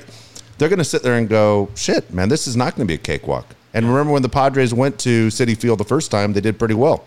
they're 0.59 0.69
going 0.69 0.77
to 0.79 0.85
sit 0.85 1.01
there 1.01 1.15
and 1.15 1.27
go, 1.27 1.69
shit, 1.75 2.13
man, 2.13 2.29
this 2.29 2.45
is 2.47 2.55
not 2.55 2.75
going 2.75 2.87
to 2.87 2.91
be 2.91 2.95
a 2.95 2.99
cakewalk. 3.03 3.55
And 3.73 3.87
remember 3.87 4.13
when 4.13 4.21
the 4.21 4.29
Padres 4.29 4.71
went 4.71 4.99
to 4.99 5.29
Citi 5.29 5.57
Field 5.57 5.79
the 5.79 5.83
first 5.83 6.11
time, 6.11 6.33
they 6.33 6.41
did 6.41 6.59
pretty 6.59 6.75
well. 6.75 7.05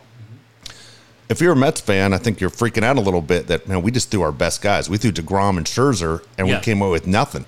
If 1.29 1.40
you're 1.40 1.52
a 1.52 1.57
Mets 1.57 1.81
fan, 1.81 2.12
I 2.12 2.18
think 2.18 2.40
you're 2.40 2.50
freaking 2.50 2.83
out 2.83 2.96
a 2.96 3.00
little 3.00 3.22
bit 3.22 3.46
that, 3.48 3.68
man, 3.68 3.83
we 3.83 3.90
just 3.92 4.11
threw 4.11 4.22
our 4.22 4.33
best 4.33 4.62
guys. 4.62 4.88
We 4.90 4.96
threw 4.98 5.12
DeGrom 5.12 5.57
and 5.59 5.66
Scherzer, 5.66 6.24
and 6.38 6.48
Yeah. 6.48 6.57
we 6.59 6.62
came 6.62 6.81
away 6.81 6.90
with 6.90 7.07
nothing. 7.07 7.44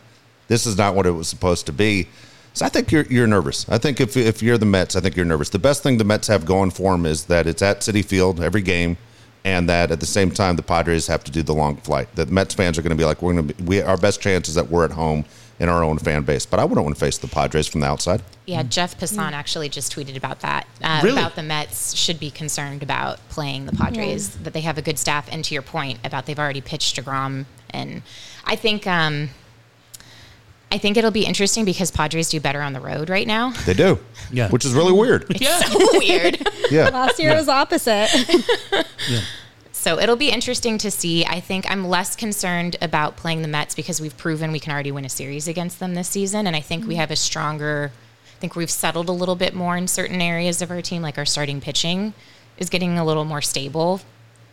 This 0.48 0.66
is 0.66 0.76
not 0.76 0.94
what 0.94 1.07
it 1.07 1.11
was 1.12 1.28
supposed 1.28 1.66
to 1.66 1.72
be. 1.72 2.09
So 2.55 2.67
I 2.67 2.69
think 2.69 2.91
you're 2.91 3.05
you're 3.05 3.27
nervous. 3.27 3.69
I 3.69 3.79
think 3.79 4.01
if 4.01 4.17
if 4.17 4.43
you're 4.43 4.59
the 4.59 4.67
Mets, 4.67 4.97
I 4.97 5.01
think 5.01 5.17
you're 5.17 5.25
nervous. 5.25 5.51
The 5.51 5.59
best 5.59 5.83
thing 5.83 5.99
the 5.99 6.05
Mets 6.05 6.27
have 6.29 6.45
going 6.45 6.71
for 6.71 6.93
them 6.93 7.07
is 7.07 7.25
that 7.25 7.47
it's 7.47 7.63
at 7.63 7.81
Citi 7.81 8.05
Field 8.05 8.41
every 8.41 8.63
game, 8.63 8.97
and 9.45 9.69
that 9.69 9.91
at 9.91 10.01
the 10.01 10.07
same 10.07 10.31
time 10.31 10.57
the 10.57 10.63
Padres 10.63 11.07
have 11.07 11.23
to 11.25 11.31
do 11.31 11.43
the 11.43 11.55
long 11.55 11.77
flight. 11.77 12.15
That 12.17 12.27
the 12.27 12.33
Mets 12.33 12.55
fans 12.55 12.77
are 12.79 12.83
going 12.83 12.91
to 12.91 12.97
be 12.97 13.05
like, 13.05 13.23
we're 13.23 13.35
going 13.35 13.49
to 13.49 13.55
be, 13.55 13.65
we 13.65 13.83
our 13.83 13.97
best 13.97 14.21
chance 14.21 14.49
is 14.49 14.57
that 14.57 14.69
we're 14.69 14.85
at 14.85 14.91
home 14.91 15.25
in 15.61 15.69
our 15.69 15.83
own 15.83 15.99
fan 15.99 16.23
base. 16.23 16.47
But 16.47 16.61
I 16.61 16.65
wouldn't 16.65 16.85
want 16.85 16.97
to 16.97 17.01
face 17.01 17.19
the 17.19 17.27
Padres 17.29 17.67
from 17.67 17.81
the 17.81 17.87
outside. 17.87 18.23
Yeah, 18.47 18.63
Jeff 18.63 18.99
Passan 18.99 19.33
actually 19.33 19.69
just 19.69 19.95
tweeted 19.95 20.17
about 20.17 20.41
that. 20.41 20.67
Uh, 20.83 21.01
Really? 21.03 21.19
About 21.19 21.35
the 21.37 21.43
Mets 21.43 21.95
should 21.95 22.19
be 22.21 22.31
concerned 22.31 22.83
about 22.83 23.19
playing 23.29 23.67
the 23.67 23.73
Padres, 23.73 24.31
that 24.39 24.53
they 24.53 24.61
have 24.63 24.79
a 24.79 24.83
good 24.83 24.99
staff. 24.99 25.29
And 25.31 25.45
to 25.45 25.55
your 25.55 25.63
point 25.63 25.99
about 26.05 26.27
they've 26.27 26.39
already 26.39 26.61
pitched 26.61 26.97
to 26.97 27.03
DeGrom. 27.03 27.47
And 27.71 28.03
I 28.45 28.57
think. 28.57 28.87
Um, 28.87 29.31
I 30.70 30.78
think 30.78 30.96
it'll 30.96 31.11
be 31.11 31.24
interesting 31.24 31.64
because 31.64 31.90
Padres 31.90 32.28
do 32.28 32.40
better 32.40 32.61
on 32.61 32.72
the 32.72 32.81
road 32.81 33.09
right 33.09 33.26
now. 33.26 33.50
They 33.64 33.74
do, 33.74 33.98
Yeah. 34.31 34.50
which 34.50 34.64
is 34.64 34.74
really 34.74 34.92
weird. 34.92 35.24
yeah. 35.40 35.61
Weird. 35.92 36.46
Yeah, 36.70 36.90
Last 36.90 37.18
year 37.18 37.31
it 37.31 37.37
was 37.37 37.48
opposite. 37.48 38.11
yeah. 39.09 39.20
So 39.72 39.98
it'll 39.98 40.16
be 40.16 40.28
interesting 40.28 40.76
to 40.78 40.90
see. 40.90 41.24
I 41.24 41.40
think 41.40 41.70
I'm 41.70 41.88
less 41.88 42.14
concerned 42.14 42.76
about 42.83 43.16
playing 43.16 43.40
the 43.40 43.48
Mets 43.48 43.74
because 43.74 44.02
we've 44.02 44.14
proven 44.18 44.52
we 44.52 44.61
can 44.61 44.70
already 44.70 44.92
win 44.92 45.07
a 45.07 45.09
series 45.09 45.48
against 45.48 45.81
them 45.81 45.94
this 45.94 46.09
season. 46.09 46.46
And 46.46 46.54
I 46.54 46.61
think 46.61 46.85
we 46.85 46.92
mm-hmm. 46.92 47.00
have 47.00 47.11
a 47.11 47.16
stronger, 47.16 47.90
I 48.37 48.38
think 48.38 48.54
we've 48.54 48.70
settled 48.70 49.09
a 49.09 49.12
little 49.12 49.35
bit 49.35 49.54
more 49.54 49.78
in 49.78 49.88
certain 49.88 50.20
areas 50.20 50.61
of 50.61 50.70
our 50.70 50.83
team, 50.83 51.00
like 51.00 51.16
our 51.16 51.24
starting 51.24 51.62
pitching 51.62 52.12
is 52.59 52.68
getting 52.68 52.98
a 52.98 53.04
little 53.04 53.24
more 53.24 53.40
stable 53.40 54.02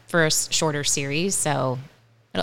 for 0.08 0.25
a 0.25 0.32
shorter 0.32 0.86
series. 0.86 1.36
So 1.36 1.80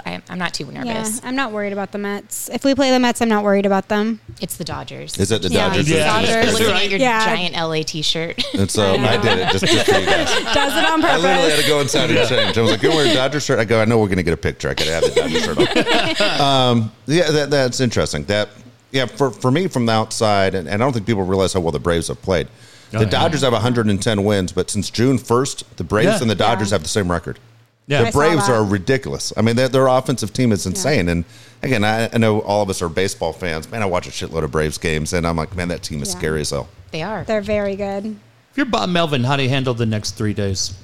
I, 0.07 0.21
I'm 0.29 0.39
not 0.39 0.55
too 0.55 0.65
yeah, 0.73 0.83
nervous. 0.85 1.21
I'm 1.25 1.35
not 1.37 1.53
worried 1.53 1.73
about 1.73 1.93
the 1.93 1.99
Mets. 1.99 2.49
If 2.51 2.65
we 2.65 2.75
play 2.75 2.91
the 2.91 2.99
Mets, 2.99 3.21
I'm 3.21 3.29
not 3.29 3.45
worried 3.45 3.67
about 3.67 3.89
them. 3.89 4.21
It's 4.41 4.57
the 4.57 4.65
Dodgers. 4.65 5.19
is 5.19 5.31
it 5.31 5.43
the 5.43 5.49
Yeah. 5.49 5.69
Dodgers? 5.69 5.89
Yeah. 5.91 6.21
You're 6.21 6.35
Dodgers. 6.43 6.53
looking 6.61 6.75
at 6.77 6.91
your 6.91 6.99
Yeah. 7.01 7.25
giant 7.25 7.55
LA 7.57 7.83
t-shirt. 7.83 8.43
And 8.55 8.71
so 8.71 8.95
I 8.95 9.17
did 9.17 9.39
it 9.39 9.49
just, 9.53 9.65
just 9.67 9.87
for 9.91 9.99
you 9.99 10.07
guys. 10.07 10.29
Does 10.55 10.77
it 10.77 10.85
on 10.85 11.01
purpose? 11.01 11.15
I 11.15 11.17
literally 11.19 11.51
had 11.51 11.61
to 11.63 11.69
go 11.69 11.81
inside 11.81 12.11
and 12.11 12.29
change. 12.29 12.59
I 12.59 12.61
was 12.63 12.71
like, 12.71 12.83
"You 12.83 12.91
wear 12.91 13.11
a 13.11 13.15
Dodger 13.15 13.41
shirt?" 13.41 13.59
I 13.59 13.65
go, 13.65 13.81
"I 13.81 13.85
know 13.85 13.99
we're 13.99 14.07
going 14.07 14.17
to 14.19 14.23
get 14.23 14.35
a 14.35 14.37
picture. 14.37 14.69
I 14.71 14.75
got 14.75 14.85
to 14.87 14.93
have 14.93 15.03
the 15.05 15.11
Dodger 15.21 15.41
shirt 15.41 16.41
on." 16.41 16.41
um, 16.79 16.93
yeah, 17.07 17.31
that, 17.31 17.51
that's 17.51 17.81
interesting. 17.81 18.25
That 18.25 18.49
yeah, 18.91 19.07
for 19.07 19.31
for 19.31 19.51
me 19.51 19.69
from 19.69 19.87
the 19.87 19.93
outside, 19.93 20.55
and, 20.55 20.69
and 20.69 20.83
I 20.83 20.85
don't 20.87 20.93
think 20.93 21.07
people 21.07 21.23
realize 21.25 21.53
how 21.55 21.61
well 21.61 21.73
the 21.73 21.79
Braves 21.81 22.09
have 22.09 22.21
played. 22.23 22.49
Oh, 22.95 22.99
The 22.99 23.05
yeah. 23.05 23.11
Dodgers 23.11 23.41
have 23.41 23.55
110 23.55 24.23
wins, 24.25 24.53
but 24.53 24.69
since 24.69 24.91
June 24.91 25.17
1st, 25.19 25.65
the 25.77 25.85
Braves 25.85 26.07
Yeah. 26.09 26.19
and 26.21 26.31
the 26.31 26.35
Dodgers 26.35 26.71
Yeah. 26.71 26.75
have 26.75 26.83
the 26.83 26.91
same 26.91 27.11
record. 27.11 27.39
Yeah. 27.87 28.03
The 28.03 28.09
I 28.09 28.11
Braves 28.13 28.49
are 28.49 28.65
ridiculous. 28.65 29.33
I 29.37 29.43
mean, 29.43 29.57
their, 29.57 29.69
their 29.69 29.87
offensive 29.87 30.33
team 30.33 30.53
is 30.53 30.67
insane. 30.67 31.09
And 31.09 31.25
again, 31.63 31.85
I, 31.85 32.09
I 32.13 32.19
know 32.19 32.41
all 32.41 32.63
of 32.63 32.71
us 32.71 32.81
are 32.81 32.89
baseball 32.89 33.33
fans. 33.33 33.71
Man, 33.71 33.83
I 33.83 33.87
watch 33.87 34.07
a 34.07 34.11
shitload 34.11 34.45
of 34.45 34.51
Braves 34.53 34.79
games, 34.79 35.13
and 35.13 35.27
I'm 35.27 35.37
like, 35.37 35.55
man, 35.57 35.69
that 35.69 35.83
team 35.83 36.03
is 36.03 36.13
Yeah. 36.13 36.19
scary 36.19 36.41
as 36.43 36.51
hell. 36.51 36.69
They 36.93 37.03
are. 37.03 37.25
They're 37.25 37.41
very 37.41 37.75
good. 37.77 38.07
If 38.07 38.57
you're 38.57 38.67
Bob 38.67 38.89
Melvin, 38.91 39.25
how 39.25 39.37
do 39.37 39.43
you 39.43 39.49
handle 39.49 39.75
the 39.75 39.87
next 39.87 40.13
three 40.13 40.35
days? 40.35 40.75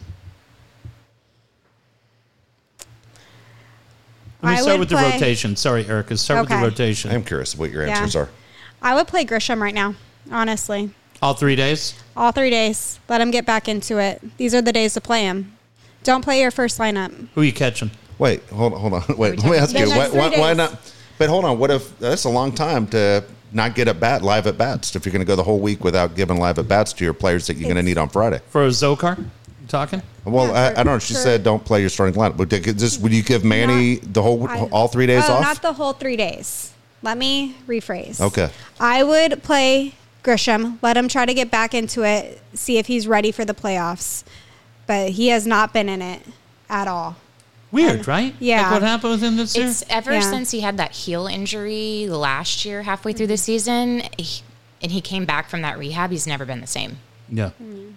Let 4.42 4.50
me 4.50 4.56
I 4.56 4.60
start 4.60 4.78
would 4.78 4.80
with 4.80 4.88
the 4.90 4.96
rotation. 4.96 5.56
Sorry, 5.56 5.84
Erica. 5.86 6.16
Start 6.16 6.40
with 6.40 6.48
the 6.48 6.56
rotation. 6.64 7.10
I 7.10 7.14
am 7.14 7.24
curious 7.24 7.56
what 7.56 7.70
your 7.70 7.86
Yeah. 7.86 7.98
answers 7.98 8.14
are. 8.16 8.28
I 8.80 8.94
would 8.94 9.08
play 9.08 9.24
Grisham 9.24 9.60
right 9.60 9.74
now, 9.74 9.96
honestly. 10.30 10.90
All 11.20 11.34
three 11.34 11.56
days? 11.56 11.94
All 12.16 12.30
three 12.30 12.50
days. 12.50 13.00
Let 13.08 13.20
him 13.20 13.32
get 13.32 13.44
back 13.44 13.68
into 13.68 13.98
it. 13.98 14.22
These 14.36 14.54
are 14.54 14.62
the 14.62 14.72
days 14.72 14.94
to 14.94 15.00
play 15.00 15.22
him. 15.24 15.57
Don't 16.04 16.22
play 16.22 16.40
your 16.40 16.50
first 16.50 16.78
lineup. 16.78 17.12
Who 17.34 17.40
are 17.40 17.44
you 17.44 17.52
catching? 17.52 17.90
Wait, 18.18 18.42
hold 18.48 18.74
on, 18.74 18.80
hold 18.80 18.92
on. 18.94 19.02
Wait, 19.18 19.38
let 19.42 19.50
me 19.50 19.56
ask 19.56 19.72
the 19.72 19.80
you, 19.80 19.88
why, 19.90 20.08
why, 20.08 20.30
why 20.38 20.52
not? 20.54 20.92
But 21.18 21.28
hold 21.28 21.44
on, 21.44 21.58
what 21.58 21.70
if 21.70 21.98
that's 21.98 22.24
a 22.24 22.28
long 22.28 22.52
time 22.52 22.86
to 22.88 23.24
not 23.52 23.74
get 23.74 23.88
a 23.88 23.94
bat, 23.94 24.22
live 24.22 24.46
at 24.46 24.58
bats? 24.58 24.94
If 24.94 25.04
you're 25.04 25.12
going 25.12 25.20
to 25.20 25.26
go 25.26 25.36
the 25.36 25.42
whole 25.42 25.60
week 25.60 25.84
without 25.84 26.14
giving 26.14 26.38
live 26.38 26.58
at 26.58 26.68
bats 26.68 26.92
to 26.94 27.04
your 27.04 27.14
players 27.14 27.46
that 27.46 27.56
you're 27.56 27.68
going 27.68 27.76
to 27.76 27.82
need 27.82 27.98
on 27.98 28.08
Friday. 28.08 28.40
For 28.50 28.66
Azocar? 28.66 29.18
You 29.18 29.66
talking? 29.66 30.02
Well, 30.24 30.46
Yeah, 30.46 30.52
I, 30.52 30.72
for- 30.72 30.80
I 30.80 30.82
don't 30.82 30.94
know. 30.94 30.98
She 30.98 31.14
for- 31.14 31.20
said 31.20 31.42
don't 31.42 31.64
play 31.64 31.80
your 31.80 31.90
starting 31.90 32.14
lineup. 32.14 32.36
But 32.36 32.48
did- 32.48 32.78
just 32.78 33.00
would 33.00 33.12
you 33.12 33.22
give 33.22 33.44
Manny 33.44 33.96
the 33.96 34.22
whole 34.22 34.46
I- 34.48 34.68
all 34.70 34.88
three 34.88 35.06
days 35.06 35.24
oh, 35.26 35.34
off? 35.34 35.42
not 35.42 35.62
the 35.62 35.72
whole 35.72 35.92
three 35.92 36.16
days. 36.16 36.72
Let 37.02 37.16
me 37.16 37.56
rephrase. 37.66 38.20
Okay. 38.20 38.50
I 38.80 39.04
would 39.04 39.42
play 39.42 39.94
Grisham. 40.24 40.78
Let 40.82 40.96
him 40.96 41.08
try 41.08 41.26
to 41.26 41.34
get 41.34 41.50
back 41.50 41.74
into 41.74 42.02
it, 42.04 42.40
see 42.54 42.78
if 42.78 42.86
he's 42.86 43.06
ready 43.06 43.30
for 43.30 43.44
the 43.44 43.54
playoffs. 43.54 44.24
But 44.88 45.10
he 45.10 45.28
has 45.28 45.46
not 45.46 45.72
been 45.72 45.88
in 45.88 46.02
it 46.02 46.22
at 46.68 46.88
all. 46.88 47.16
Weird, 47.70 48.08
right? 48.08 48.34
yeah. 48.40 48.62
Like 48.62 48.72
what 48.72 48.82
happened 48.82 49.12
with 49.12 49.22
him 49.22 49.36
this 49.36 49.54
year? 49.54 49.66
It's 49.66 49.84
ever 49.90 50.14
Yeah. 50.14 50.20
since 50.22 50.50
he 50.50 50.60
had 50.60 50.78
that 50.78 50.92
heel 50.92 51.26
injury 51.26 52.08
last 52.08 52.64
year, 52.64 52.82
halfway 52.82 53.12
through 53.12 53.26
the 53.26 53.34
mm-hmm. 53.34 53.38
season, 53.38 54.02
he, 54.16 54.42
and 54.82 54.90
he 54.90 55.02
came 55.02 55.26
back 55.26 55.50
from 55.50 55.60
that 55.60 55.78
rehab. 55.78 56.10
He's 56.10 56.26
never 56.26 56.46
been 56.46 56.62
the 56.62 56.66
same. 56.66 56.98
Yeah. 57.28 57.50
Mm. 57.62 57.92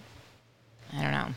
I 0.94 1.02
don't 1.02 1.12
know. 1.12 1.28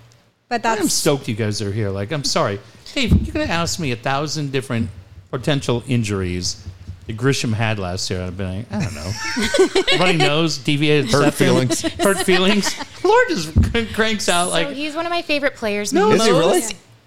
But 0.49 0.61
that's. 0.61 0.81
I'm 0.81 0.89
stoked 0.89 1.29
you 1.29 1.35
guys 1.35 1.61
are 1.61 1.71
here. 1.71 1.89
Like, 1.89 2.11
I'm 2.11 2.25
sorry, 2.25 2.59
Dave. 2.93 3.13
You're 3.25 3.33
gonna 3.33 3.45
ask 3.45 3.79
me 3.79 3.93
a 3.93 3.95
thousand 3.95 4.51
different 4.51 4.89
potential 5.31 5.83
injuries 5.87 6.67
that 7.07 7.17
Grisham 7.17 7.53
had 7.53 7.79
last 7.79 8.09
year. 8.09 8.23
I've 8.23 8.37
been 8.37 8.57
like, 8.57 8.71
I 8.71 8.83
don't 8.83 8.95
know, 8.95 9.97
running 9.99 10.17
nose, 10.17 10.57
deviated 10.57 11.11
Hurt 11.11 11.33
septum, 11.33 11.45
feelings. 11.47 11.81
hurt 11.81 12.17
feelings. 12.25 12.75
Lord 13.03 13.27
just 13.29 13.93
cranks 13.93 14.27
out 14.29 14.45
so 14.45 14.51
like 14.51 14.69
he's 14.69 14.95
one 14.95 15.05
of 15.05 15.11
my 15.11 15.21
favorite 15.21 15.55
players. 15.55 15.93
No, 15.93 16.11
Is 16.11 16.23
he 16.23 16.31
really? 16.31 16.61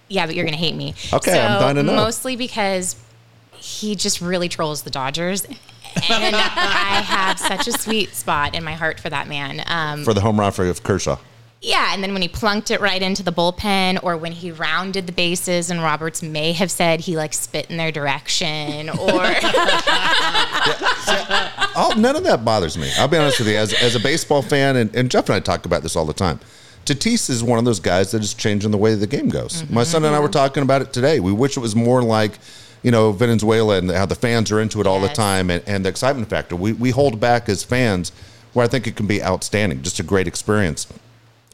Yeah, 0.09 0.27
but 0.27 0.35
you're 0.35 0.45
gonna 0.45 0.57
hate 0.57 0.75
me. 0.77 0.95
Okay, 1.13 1.33
so, 1.33 1.39
I'm 1.41 1.61
dying 1.61 1.77
to 1.77 1.83
know. 1.83 1.95
Mostly 1.97 2.37
because 2.37 2.97
he 3.53 3.95
just 3.95 4.21
really 4.21 4.49
trolls 4.49 4.83
the 4.83 4.91
Dodgers, 4.91 5.45
and 5.45 5.57
I 6.37 7.03
have 7.05 7.39
such 7.39 7.67
a 7.67 7.73
sweet 7.73 8.15
spot 8.15 8.55
in 8.55 8.65
my 8.65 8.75
heart 8.75 9.01
for 9.01 9.11
that 9.11 9.29
man. 9.29 9.63
Um, 9.67 10.05
for 10.05 10.15
the 10.15 10.21
home 10.21 10.39
run 10.39 10.53
for 10.53 10.73
Kershaw. 10.75 11.19
Yeah, 11.61 11.93
and 11.93 12.03
then 12.03 12.13
when 12.13 12.23
he 12.23 12.29
plunked 12.29 12.71
it 12.71 12.81
right 12.81 13.03
into 13.03 13.23
the 13.25 13.33
bullpen, 13.33 13.99
or 14.05 14.17
when 14.17 14.31
he 14.31 14.53
rounded 14.53 15.07
the 15.09 15.13
bases, 15.13 15.71
and 15.71 15.83
Roberts 15.83 16.23
may 16.23 16.53
have 16.53 16.71
said 16.71 17.01
he 17.01 17.17
like 17.17 17.35
spit 17.35 17.69
in 17.69 17.77
their 17.77 17.91
direction, 17.91 18.89
or 18.91 19.23
Oh, 21.81 21.95
none 21.97 22.15
of 22.15 22.25
that 22.25 22.45
bothers 22.45 22.79
me. 22.79 22.91
I'll 22.97 23.09
be 23.09 23.17
honest 23.17 23.41
with 23.41 23.49
you. 23.49 23.57
As, 23.57 23.73
as 23.75 23.97
a 23.97 24.01
baseball 24.01 24.43
fan, 24.43 24.77
and, 24.77 24.95
and 24.95 25.11
Jeff 25.11 25.29
and 25.29 25.35
I 25.37 25.41
talk 25.41 25.67
about 25.67 25.83
this 25.83 25.97
all 25.97 26.07
the 26.07 26.13
time. 26.13 26.39
Tatis 26.85 27.29
is 27.29 27.43
one 27.43 27.59
of 27.59 27.65
those 27.65 27.81
guys 27.81 28.13
that 28.13 28.23
is 28.23 28.35
changing 28.35 28.71
the 28.71 28.79
way 28.79 28.95
the 28.95 29.07
game 29.07 29.29
goes. 29.29 29.63
Mm-hmm. 29.63 29.75
My 29.75 29.85
son 29.85 30.05
and 30.05 30.15
I 30.15 30.21
were 30.21 30.27
mm-hmm. 30.27 30.33
talking 30.33 30.63
about 30.63 30.81
it 30.81 30.93
today. 30.93 31.21
We 31.21 31.33
wish 31.33 31.57
it 31.57 31.61
was 31.61 31.77
more 31.77 32.03
like, 32.03 32.39
you 32.83 32.91
know, 32.91 33.13
Venezuela 33.13 33.79
and 33.79 33.91
how 33.91 34.07
the 34.07 34.15
fans 34.15 34.51
are 34.53 34.61
into 34.61 34.81
it 34.81 34.87
all 34.87 35.01
the 35.01 35.09
time 35.09 35.51
and, 35.51 35.63
and 35.67 35.85
the 35.85 35.89
excitement 35.89 36.31
factor. 36.31 36.57
We, 36.57 36.73
we 36.73 36.91
hold 36.91 37.21
back 37.21 37.49
as 37.49 37.63
fans 37.63 38.13
where 38.55 38.65
I 38.65 38.69
think 38.69 38.87
it 38.87 38.97
can 38.97 39.07
be 39.07 39.23
outstanding, 39.23 39.83
just 39.83 40.01
a 40.01 40.03
great 40.03 40.27
experience. 40.27 40.87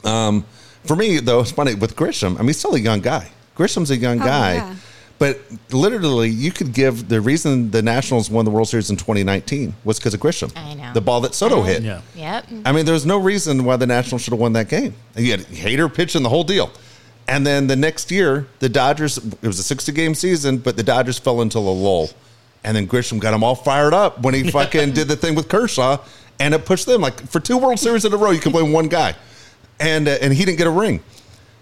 Um, 0.04 0.44
for 0.84 0.96
me, 0.96 1.18
though, 1.18 1.40
it's 1.40 1.50
funny 1.52 1.74
with 1.74 1.96
Grisham. 1.96 2.34
I 2.36 2.38
mean, 2.38 2.48
he's 2.48 2.58
still 2.58 2.74
a 2.74 2.78
young 2.80 3.00
guy. 3.00 3.30
Grisham's 3.56 3.90
a 3.90 3.96
young 3.96 4.20
Oh, 4.20 4.24
guy. 4.24 4.54
yeah. 4.54 4.74
But 5.18 5.40
literally, 5.70 6.28
you 6.28 6.50
could 6.50 6.72
give 6.74 7.08
the 7.08 7.20
reason 7.20 7.70
the 7.70 7.80
Nationals 7.82 8.28
won 8.28 8.44
the 8.44 8.50
World 8.50 8.68
Series 8.68 8.90
in 8.90 8.96
2019 8.96 9.74
was 9.84 9.98
because 9.98 10.12
of 10.12 10.20
Grisham. 10.20 10.52
I 10.56 10.74
know. 10.74 10.92
The 10.92 11.00
ball 11.00 11.20
that 11.22 11.34
Soto 11.34 11.62
hit. 11.62 11.82
Yeah. 11.82 12.00
yep, 12.16 12.46
I 12.64 12.72
mean, 12.72 12.84
there's 12.84 13.06
no 13.06 13.16
reason 13.18 13.64
why 13.64 13.76
the 13.76 13.86
Nationals 13.86 14.22
should 14.22 14.32
have 14.32 14.40
won 14.40 14.54
that 14.54 14.68
game. 14.68 14.92
You 15.16 15.30
had 15.30 15.40
Hader 15.40 15.92
pitching 15.92 16.24
the 16.24 16.28
whole 16.28 16.42
deal. 16.44 16.70
And 17.28 17.46
then 17.46 17.68
the 17.68 17.76
next 17.76 18.10
year, 18.10 18.48
the 18.58 18.68
Dodgers, 18.68 19.16
it 19.18 19.46
was 19.46 19.58
a 19.58 19.62
60 19.62 19.92
game 19.92 20.14
season, 20.14 20.58
but 20.58 20.76
the 20.76 20.82
Dodgers 20.82 21.18
fell 21.18 21.40
into 21.40 21.58
a 21.58 21.60
lull. 21.60 22.10
And 22.64 22.76
then 22.76 22.86
Grisham 22.88 23.18
got 23.20 23.30
them 23.30 23.44
all 23.44 23.54
fired 23.54 23.94
up 23.94 24.20
when 24.22 24.34
he 24.34 24.50
fucking 24.50 24.92
did 24.92 25.06
the 25.08 25.16
thing 25.16 25.34
with 25.36 25.48
Kershaw, 25.48 25.98
and 26.40 26.52
it 26.54 26.66
pushed 26.66 26.86
them. 26.86 27.00
Like 27.00 27.20
for 27.28 27.38
two 27.40 27.56
World 27.56 27.78
Series 27.78 28.04
in 28.04 28.12
a 28.12 28.16
row, 28.16 28.32
you 28.32 28.40
can 28.40 28.52
blame 28.52 28.72
one 28.72 28.88
guy. 28.88 29.14
And, 29.84 30.08
uh, 30.08 30.16
and 30.20 30.32
he 30.32 30.44
didn't 30.44 30.58
get 30.58 30.66
a 30.66 30.70
ring. 30.70 31.00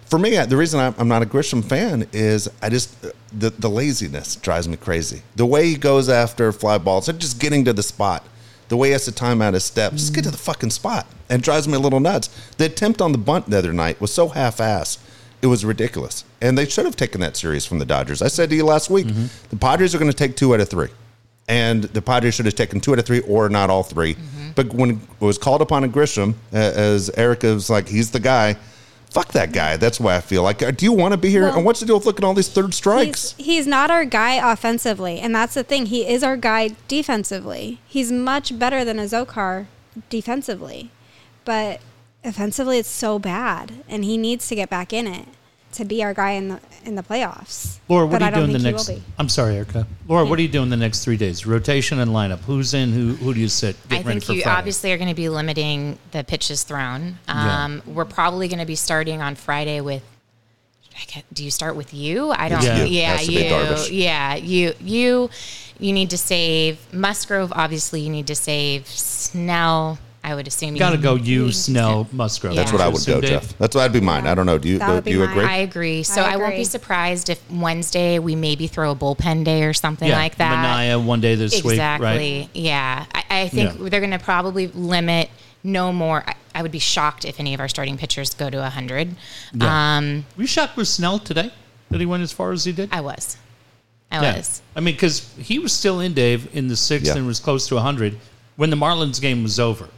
For 0.06 0.18
me, 0.18 0.36
I- 0.38 0.46
the 0.46 0.56
reason 0.56 0.78
I'm 0.80 0.94
I'm 0.98 1.08
not 1.08 1.22
a 1.22 1.26
Grisham 1.26 1.64
fan 1.64 2.06
is 2.12 2.48
I 2.60 2.68
just, 2.68 3.00
the, 3.38 3.50
the 3.50 3.68
laziness 3.70 4.36
drives 4.36 4.68
me 4.68 4.76
crazy. 4.76 5.22
The 5.36 5.46
way 5.46 5.66
he 5.68 5.76
goes 5.76 6.08
after 6.08 6.52
fly 6.52 6.78
balls 6.78 7.08
and 7.08 7.18
just 7.18 7.40
getting 7.40 7.64
to 7.64 7.72
the 7.72 7.82
spot 7.82 8.24
the 8.68 8.76
way 8.76 8.88
he 8.88 8.92
has 8.92 9.04
to 9.04 9.12
time 9.12 9.42
out 9.42 9.52
his 9.54 9.64
steps, 9.64 9.96
just 9.96 10.14
get 10.14 10.24
to 10.24 10.30
the 10.30 10.36
fucking 10.38 10.70
spot. 10.70 11.06
And 11.28 11.42
drives 11.42 11.66
me 11.68 11.74
a 11.74 11.78
little 11.78 12.00
nuts. 12.00 12.28
The 12.58 12.66
attempt 12.66 13.00
on 13.02 13.12
the 13.12 13.18
bunt 13.18 13.48
the 13.50 13.58
other 13.58 13.72
night 13.72 14.00
was 14.00 14.12
so 14.14 14.28
half 14.28 14.58
assed. 14.58 14.98
It 15.42 15.46
was 15.48 15.64
ridiculous. 15.64 16.24
And 16.40 16.56
they 16.56 16.66
should 16.66 16.84
have 16.86 16.96
taken 16.96 17.20
that 17.22 17.36
series 17.36 17.66
from 17.66 17.78
the 17.80 17.84
Dodgers. 17.84 18.22
I 18.22 18.28
said 18.28 18.48
to 18.50 18.56
you 18.56 18.64
last 18.64 18.88
week, 18.90 19.06
the 19.50 19.56
Padres 19.56 19.94
are 19.94 19.98
going 19.98 20.10
to 20.10 20.16
take 20.16 20.36
two 20.36 20.54
out 20.54 20.60
of 20.60 20.68
three. 20.70 20.88
And 21.48 21.84
the 21.84 22.00
Padres 22.02 22.34
should 22.34 22.46
have 22.46 22.54
taken 22.54 22.80
two 22.80 22.92
out 22.92 22.98
of 22.98 23.04
three 23.06 23.20
or 23.20 23.48
not 23.48 23.68
all 23.68 23.82
3 23.82 24.16
But 24.54 24.72
when 24.72 24.90
it 24.90 24.98
was 25.20 25.38
called 25.38 25.60
upon 25.60 25.82
in 25.84 25.92
Grisham, 25.92 26.34
uh, 26.52 26.56
as 26.56 27.10
Erica 27.10 27.52
was 27.54 27.68
like, 27.68 27.88
he's 27.88 28.10
the 28.12 28.20
guy. 28.20 28.56
Fuck 29.10 29.32
that 29.32 29.52
guy. 29.52 29.76
That's 29.76 30.00
why 30.00 30.16
I 30.16 30.20
feel 30.20 30.42
like. 30.42 30.62
uh, 30.62 30.70
Do 30.70 30.86
you 30.86 30.92
want 30.92 31.12
to 31.12 31.18
be 31.18 31.28
here? 31.30 31.42
Well- 31.42 31.56
and 31.56 31.64
what's 31.66 31.80
the 31.80 31.86
deal 31.86 31.96
with 31.96 32.06
looking 32.06 32.24
at 32.24 32.28
all 32.28 32.32
these 32.34 32.48
third 32.48 32.72
strikes? 32.74 33.34
he's, 33.36 33.46
he's 33.46 33.66
not 33.66 33.90
our 33.90 34.04
guy 34.06 34.34
offensively, 34.52 35.18
and 35.20 35.34
that's 35.34 35.52
the 35.54 35.62
thing. 35.64 35.86
He 35.86 36.06
is 36.06 36.22
our 36.22 36.36
guy 36.36 36.70
defensively. 36.88 37.78
He's 37.86 38.10
much 38.12 38.58
better 38.58 38.84
than 38.84 38.96
Azocar 38.98 39.66
defensively, 40.08 40.90
but 41.44 41.80
offensively, 42.24 42.78
it's 42.78 42.88
so 42.88 43.18
bad, 43.18 43.84
and 43.88 44.04
he 44.04 44.16
needs 44.16 44.48
to 44.48 44.54
get 44.54 44.70
back 44.70 44.92
in 44.92 45.06
it 45.06 45.26
to 45.72 45.84
be 45.84 46.02
our 46.02 46.14
guy 46.14 46.32
in 46.32 46.48
the 46.48 46.60
in 46.84 46.94
the 46.96 47.02
playoffs. 47.02 47.78
Laura, 47.88 48.06
what 48.06 48.20
But 48.20 48.22
are 48.22 48.24
I 48.24 48.28
you 48.28 48.34
don't 48.34 48.40
doing 48.48 48.52
the 48.54 48.58
think 48.60 48.76
next? 48.76 48.88
will 48.88 48.96
be. 48.96 49.02
I'm 49.18 49.28
sorry, 49.28 49.56
Erica. 49.56 49.86
Laura, 50.08 50.24
what 50.24 50.38
are 50.38 50.42
you 50.42 50.48
doing 50.48 50.68
the 50.70 50.76
next 50.76 51.04
three 51.04 51.16
days? 51.16 51.46
Rotation 51.46 51.98
and 52.00 52.10
lineup. 52.10 52.40
Who's 52.40 52.74
in? 52.74 52.92
Who 52.92 53.14
who 53.14 53.32
do 53.34 53.40
you 53.40 53.48
sit? 53.48 53.76
I 53.90 54.02
think 54.02 54.28
you 54.28 54.42
Friday. 54.42 54.56
obviously 54.58 54.92
are 54.92 54.96
going 54.98 55.08
to 55.08 55.14
be 55.14 55.28
limiting 55.28 55.98
the 56.10 56.24
pitches 56.24 56.62
thrown. 56.64 57.18
Yeah. 57.28 57.64
Um, 57.64 57.82
We're 57.86 58.04
probably 58.04 58.48
going 58.48 58.58
to 58.58 58.66
be 58.66 58.74
starting 58.76 59.20
on 59.22 59.34
Friday 59.34 59.80
with. 59.80 60.02
I 60.94 61.04
get- 61.10 61.24
Do 61.32 61.42
you 61.42 61.50
start 61.50 61.74
with 61.76 61.94
you? 61.94 62.30
I 62.32 62.48
don't. 62.50 62.62
Yeah. 62.62 62.84
Yeah, 62.84 63.16
Has 63.16 63.28
you. 63.28 63.96
Yeah, 63.96 64.34
you. 64.34 64.74
You. 64.80 65.30
You 65.78 65.92
need 65.92 66.10
to 66.10 66.18
save 66.18 66.78
Musgrove. 66.92 67.52
Obviously, 67.56 68.02
you 68.02 68.10
need 68.10 68.26
to 68.26 68.34
save 68.34 68.86
Snell. 68.86 69.98
I 70.24 70.34
would 70.36 70.46
assume. 70.46 70.74
You 70.74 70.78
Got 70.78 70.90
to 70.90 70.98
go. 70.98 71.16
need- 71.16 71.26
You, 71.26 71.42
need 71.46 71.52
to 71.52 71.58
Snell, 71.58 72.04
save- 72.04 72.14
Musgrove. 72.14 72.54
That's 72.54 72.70
Yeah. 72.70 72.76
what 72.78 72.84
I 72.84 72.88
would 72.88 72.96
Assume, 72.98 73.14
go, 73.14 73.20
Dave? 73.22 73.30
Jeff. 73.30 73.58
That's 73.58 73.74
what 73.74 73.82
I'd 73.82 73.92
be 73.92 74.00
mine. 74.00 74.26
I 74.26 74.34
don't 74.36 74.46
know. 74.46 74.56
Do 74.58 74.68
you, 74.68 74.78
That 74.78 74.86
do 74.86 74.92
would 74.94 75.04
be 75.04 75.10
you 75.10 75.18
mine. 75.18 75.30
agree? 75.30 75.44
I 75.44 75.56
agree. 75.56 76.02
So 76.04 76.22
I 76.22 76.32
I, 76.34 76.36
won't 76.36 76.54
be 76.54 76.62
surprised 76.64 77.28
if 77.28 77.40
Wednesday 77.50 78.18
we 78.20 78.36
maybe 78.36 78.68
throw 78.68 78.92
a 78.92 78.94
bullpen 78.94 79.42
day 79.44 79.64
or 79.64 79.72
something 79.72 80.08
Yeah, 80.08 80.16
like 80.18 80.36
that. 80.36 80.64
Manaea 80.64 81.04
one 81.04 81.20
day 81.20 81.34
this 81.34 81.58
exactly. 81.58 82.06
week, 82.08 82.48
right? 82.48 82.48
Yeah. 82.54 83.04
I, 83.12 83.24
I 83.42 83.48
think 83.48 83.72
Yeah. 83.80 83.88
they're 83.88 84.00
going 84.00 84.12
to 84.12 84.18
probably 84.20 84.68
limit 84.68 85.28
no 85.64 85.92
more. 85.92 86.22
I, 86.26 86.34
I 86.54 86.62
would 86.62 86.72
be 86.72 86.78
shocked 86.78 87.24
if 87.24 87.40
any 87.40 87.52
of 87.54 87.58
our 87.60 87.68
starting 87.68 87.96
pitchers 87.98 88.32
go 88.34 88.48
to 88.48 88.58
100. 88.58 89.16
Yeah. 89.54 89.96
Um, 89.96 90.24
Were 90.36 90.42
you 90.42 90.46
shocked 90.46 90.76
with 90.76 90.86
Snell 90.86 91.18
today? 91.18 91.50
That 91.90 91.98
he 91.98 92.06
went 92.06 92.22
as 92.22 92.30
far 92.32 92.52
as 92.52 92.64
he 92.64 92.70
did? 92.72 92.90
I 92.92 93.00
was. 93.00 93.36
I 94.10 94.22
Yeah. 94.22 94.36
was. 94.36 94.62
I 94.76 94.80
mean, 94.80 94.94
because 94.94 95.30
he 95.38 95.58
was 95.58 95.72
still 95.72 95.98
in 95.98 96.14
Dave 96.14 96.48
in 96.54 96.68
the 96.68 96.76
sixth 96.76 97.08
Yeah. 97.08 97.16
and 97.16 97.26
was 97.26 97.40
close 97.40 97.66
to 97.68 97.74
100 97.74 98.18
when 98.56 98.70
the 98.70 98.76
Marlins 98.76 99.20
game 99.20 99.42
was 99.42 99.58
over. 99.58 99.88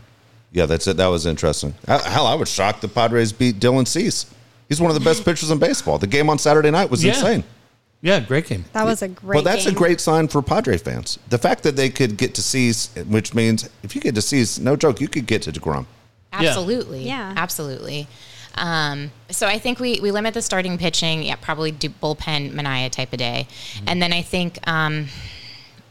Yeah, 0.54 0.64
that's 0.66 0.86
it. 0.86 0.96
That 0.96 1.08
was 1.08 1.26
interesting. 1.26 1.74
Hell, 1.86 2.26
I 2.26 2.34
was 2.34 2.48
shocked 2.48 2.80
the 2.80 2.88
Padres 2.88 3.32
beat 3.32 3.58
Dylan 3.60 3.86
Cease. 3.86 4.24
He's 4.68 4.80
one 4.80 4.90
of 4.90 4.94
the 4.98 5.04
best 5.04 5.24
pitchers 5.26 5.50
in 5.50 5.58
baseball. 5.58 5.98
The 5.98 6.06
game 6.06 6.30
on 6.30 6.38
Saturday 6.38 6.70
night 6.70 6.88
was 6.90 7.04
Yeah. 7.04 7.12
insane. 7.14 7.44
Yeah, 8.00 8.20
great 8.20 8.46
game. 8.46 8.64
That 8.72 8.84
was 8.84 9.02
a 9.02 9.08
great. 9.08 9.34
Well, 9.36 9.42
that's 9.44 9.64
game. 9.64 9.74
a 9.74 9.76
great 9.76 10.00
sign 10.00 10.28
for 10.28 10.40
Padre 10.42 10.76
fans. 10.78 11.18
The 11.30 11.38
fact 11.38 11.62
that 11.64 11.74
they 11.74 11.88
could 11.90 12.16
get 12.16 12.34
to 12.34 12.42
Cease, 12.42 12.90
which 13.08 13.34
means 13.34 13.68
if 13.82 13.94
you 13.94 14.00
get 14.00 14.14
to 14.14 14.22
Cease, 14.22 14.58
no 14.58 14.76
joke, 14.76 15.00
you 15.00 15.08
could 15.08 15.26
get 15.26 15.42
to 15.42 15.52
DeGrom. 15.52 15.86
Absolutely. 16.32 17.04
Yeah. 17.04 17.32
Absolutely. 17.36 18.06
Um, 18.56 19.10
so 19.30 19.46
I 19.48 19.58
think 19.58 19.80
we, 19.80 19.98
we 20.00 20.10
limit 20.12 20.34
the 20.34 20.42
starting 20.42 20.78
pitching. 20.78 21.22
Yeah, 21.24 21.34
probably 21.36 21.72
do 21.72 21.88
bullpen 21.88 22.52
Manaea 22.52 22.90
type 22.90 23.12
of 23.12 23.18
day, 23.18 23.48
Mm-hmm. 23.48 23.84
and 23.88 24.00
then 24.02 24.12
I 24.12 24.22
think 24.22 24.58
um, 24.68 25.06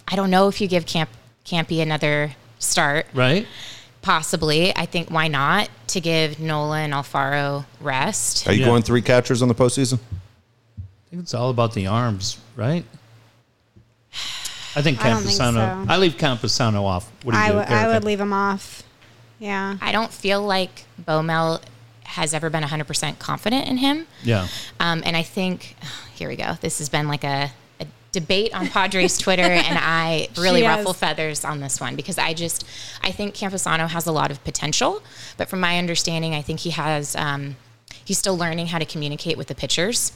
I 0.08 0.16
don't 0.16 0.30
know 0.30 0.48
if 0.48 0.62
you 0.62 0.68
give 0.70 0.86
Camp 0.86 1.10
Campy 1.46 1.82
another 1.82 2.36
start. 2.60 3.08
Right? 3.14 3.46
Possibly, 4.04 4.76
I 4.76 4.86
think 4.86 5.10
why 5.10 5.28
not 5.30 5.70
to 5.88 6.00
give 6.02 6.40
Nola 6.40 6.80
and 6.80 6.94
Alfaro 6.94 7.66
rest. 7.82 8.46
Are 8.48 8.54
you 8.54 8.60
Yeah. 8.60 8.66
going 8.68 8.84
three 8.84 9.02
catchers 9.02 9.42
on 9.42 9.48
the 9.48 9.56
postseason? 9.56 9.98
I 10.78 11.10
think 11.10 11.24
it's 11.24 11.34
all 11.34 11.50
about 11.50 11.74
the 11.74 11.88
arms, 11.88 12.38
right? 12.56 12.86
I 14.76 14.82
think 14.82 15.04
I 15.04 15.10
don't 15.10 15.22
think 15.24 15.40
Campusano. 15.40 15.86
so. 15.88 15.92
I 15.94 15.98
leave 15.98 16.18
Campusano 16.18 16.84
off. 16.84 17.10
What 17.24 17.34
do 17.34 17.38
you 17.38 17.44
I 17.46 17.50
do? 17.50 17.56
would- 17.58 17.68
I 17.68 17.88
would 17.88 18.04
leave 18.04 18.20
him 18.20 18.34
off. 18.34 18.84
Yeah. 19.40 19.78
I 19.82 19.92
don't 19.92 20.12
feel 20.12 20.42
like 20.42 20.86
Bomel 21.02 21.62
has 22.04 22.34
ever 22.34 22.50
been 22.50 22.64
100% 22.64 23.20
confident 23.20 23.68
in 23.68 23.78
him. 23.78 24.06
Yeah. 24.24 24.48
Um, 24.80 25.02
and 25.06 25.16
I 25.16 25.24
think, 25.24 25.76
here 26.16 26.28
we 26.28 26.36
go. 26.36 26.58
This 26.62 26.80
has 26.80 26.90
been 26.90 27.08
like 27.08 27.24
a, 27.24 27.28
a 27.28 27.52
debate 28.14 28.56
on 28.56 28.68
Padres 28.70 29.18
Twitter, 29.18 29.42
and 29.44 29.78
I 29.78 30.30
really 30.38 30.62
She 30.62 30.66
has. 30.66 30.78
ruffle 30.78 30.94
feathers 30.94 31.44
on 31.44 31.60
this 31.60 31.82
one 31.82 31.98
because 31.98 32.18
I 32.18 32.34
just, 32.34 32.66
I 33.04 33.12
think 33.12 33.36
Campusano 33.36 33.90
has 33.90 34.06
a 34.08 34.12
lot 34.14 34.32
of 34.32 34.42
potential. 34.46 35.04
But 35.36 35.50
from 35.50 35.60
my 35.60 35.78
understanding, 35.78 36.34
I 36.34 36.42
think 36.42 36.62
he 36.62 36.70
has, 36.70 37.16
um, 37.18 37.58
he's 38.06 38.18
still 38.18 38.38
learning 38.38 38.68
how 38.68 38.80
to 38.80 38.86
communicate 38.86 39.38
with 39.38 39.48
the 39.48 39.56
pitchers. 39.56 40.14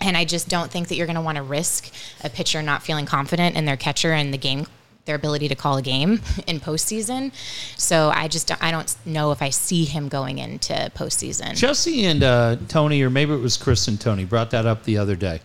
And 0.00 0.16
I 0.16 0.24
just 0.24 0.48
don't 0.48 0.70
think 0.70 0.88
that 0.88 0.96
you're 0.96 1.06
going 1.06 1.16
to 1.16 1.22
want 1.22 1.36
to 1.36 1.42
risk 1.42 1.92
a 2.24 2.30
pitcher 2.30 2.62
not 2.62 2.82
feeling 2.82 3.06
confident 3.06 3.56
in 3.56 3.66
their 3.66 3.76
catcher 3.76 4.12
and 4.12 4.32
the 4.32 4.38
game, 4.38 4.66
their 5.04 5.14
ability 5.14 5.46
to 5.48 5.54
call 5.54 5.76
a 5.76 5.82
game 5.82 6.20
in 6.46 6.58
postseason. 6.60 7.32
So 7.76 8.10
I 8.14 8.26
just 8.26 8.48
don't, 8.48 8.62
I 8.62 8.70
don't 8.70 8.94
know 9.04 9.30
if 9.32 9.42
I 9.42 9.50
see 9.50 9.84
him 9.84 10.08
going 10.08 10.38
into 10.38 10.72
postseason. 10.96 11.54
Jesse 11.56 12.04
and 12.06 12.22
uh, 12.22 12.56
Tony, 12.68 13.02
or 13.02 13.10
maybe 13.10 13.32
it 13.32 13.40
was 13.40 13.56
Chris 13.56 13.86
and 13.86 14.00
Tony, 14.00 14.24
brought 14.24 14.50
that 14.52 14.66
up 14.66 14.84
the 14.84 14.98
other 14.98 15.14
day. 15.14 15.40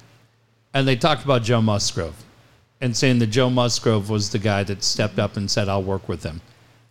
And 0.73 0.87
they 0.87 0.95
talked 0.95 1.23
about 1.23 1.43
Joe 1.43 1.61
Musgrove 1.61 2.15
and 2.81 2.95
saying 2.95 3.19
that 3.19 3.27
Joe 3.27 3.49
Musgrove 3.49 4.09
was 4.09 4.29
the 4.29 4.39
guy 4.39 4.63
that 4.63 4.83
stepped 4.83 5.17
up 5.17 5.35
and 5.37 5.49
said, 5.49 5.67
I'll 5.69 5.83
work 5.83 6.07
with 6.07 6.23
him. 6.23 6.41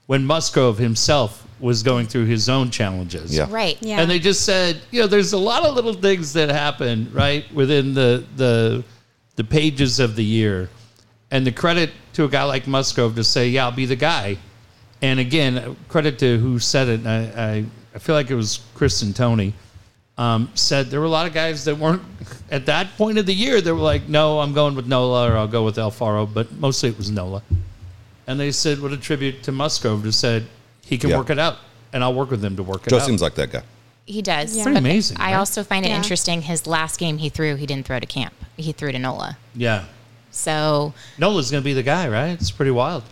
when 0.07 0.25
Musgrove 0.25 0.79
himself 0.79 1.47
was 1.59 1.83
going 1.83 2.07
through 2.07 2.27
his 2.27 2.49
own 2.49 2.71
challenges. 2.71 3.35
Yeah. 3.37 3.47
Right. 3.51 3.77
Yeah. 3.81 4.01
And 4.01 4.11
they 4.11 4.19
just 4.19 4.45
said, 4.45 4.81
you 4.91 5.01
know, 5.01 5.07
there's 5.07 5.33
a 5.33 5.39
lot 5.39 5.65
of 5.65 5.75
little 5.75 5.95
things 5.95 6.33
that 6.35 6.49
happen 6.49 7.09
right 7.13 7.45
within 7.53 7.95
the 7.95 8.25
the 8.37 8.85
the 9.37 9.45
pages 9.45 10.01
of 10.01 10.17
the 10.17 10.25
year, 10.25 10.69
and 11.31 11.47
the 11.47 11.53
credit 11.53 11.91
to 12.15 12.25
a 12.25 12.29
guy 12.29 12.45
like 12.45 12.67
Musgrove 12.67 13.15
to 13.17 13.25
say, 13.25 13.49
yeah, 13.49 13.65
I'll 13.67 13.73
be 13.73 13.87
the 13.87 13.97
guy. 13.97 14.39
And 15.03 15.19
again, 15.21 15.77
credit 15.89 16.19
to 16.21 16.39
who 16.39 16.59
said 16.59 16.89
it. 16.89 17.07
I 17.07 17.19
I, 17.37 17.65
I 17.95 17.99
feel 17.99 18.15
like 18.15 18.31
it 18.31 18.35
was 18.37 18.61
Chris 18.75 19.03
and 19.03 19.15
Tony. 19.15 19.55
Um, 20.19 20.51
said 20.55 20.87
there 20.87 20.99
were 21.01 21.05
a 21.07 21.11
lot 21.11 21.27
of 21.27 21.35
guys 21.35 21.65
that 21.67 21.77
weren't 21.77 22.03
at 22.51 22.65
that 22.67 22.97
point 22.97 23.19
of 23.19 23.27
the 23.27 23.35
year. 23.35 23.61
They 23.61 23.71
were 23.73 23.79
like, 23.79 24.09
no, 24.09 24.41
I'm 24.41 24.55
going 24.55 24.75
with 24.75 24.87
Nola 24.87 25.31
or 25.31 25.37
I'll 25.37 25.47
go 25.47 25.63
with 25.65 25.77
Alfaro, 25.77 26.27
but 26.33 26.51
mostly 26.53 26.89
it 26.89 26.97
was 26.97 27.11
Nola. 27.11 27.43
And 28.27 28.41
they 28.41 28.51
said, 28.51 28.81
what 28.81 28.93
a 28.93 28.97
tribute 28.97 29.43
to 29.43 29.53
Musgrove 29.53 30.03
to 30.05 30.13
said 30.13 30.47
he 30.85 30.97
can 30.97 31.11
Yeah. 31.11 31.19
work 31.19 31.29
it 31.31 31.39
out, 31.39 31.59
and 31.93 32.03
I'll 32.03 32.15
work 32.15 32.31
with 32.31 32.43
him 32.43 32.57
to 32.57 32.63
work 32.63 32.87
it 32.87 32.93
out. 32.95 33.01
Joe 33.01 33.07
seems 33.07 33.21
like 33.21 33.35
that 33.35 33.53
guy. 33.53 33.63
He 34.07 34.23
does. 34.23 34.57
Yeah. 34.57 34.63
Pretty 34.63 34.77
But 34.77 34.81
amazing, 34.81 35.17
I 35.19 35.33
right? 35.33 35.35
also 35.39 35.63
find 35.63 35.85
it 35.85 35.91
Yeah. 35.91 35.97
interesting. 35.97 36.43
His 36.43 36.67
last 36.67 36.99
game 36.99 37.19
he 37.19 37.29
threw, 37.29 37.57
he 37.57 37.67
didn't 37.67 37.87
throw 37.87 38.01
to 38.01 38.07
camp. 38.07 38.33
He 38.57 38.73
threw 38.73 38.93
to 38.93 38.99
Nola. 38.99 39.37
yeah. 39.55 39.85
So 40.31 40.93
Nola's 41.19 41.51
going 41.51 41.63
to 41.63 41.65
be 41.65 41.73
the 41.73 41.83
guy, 41.83 42.09
right? 42.09 42.31
It's 42.33 42.51
pretty 42.51 42.71
wild. 42.71 43.03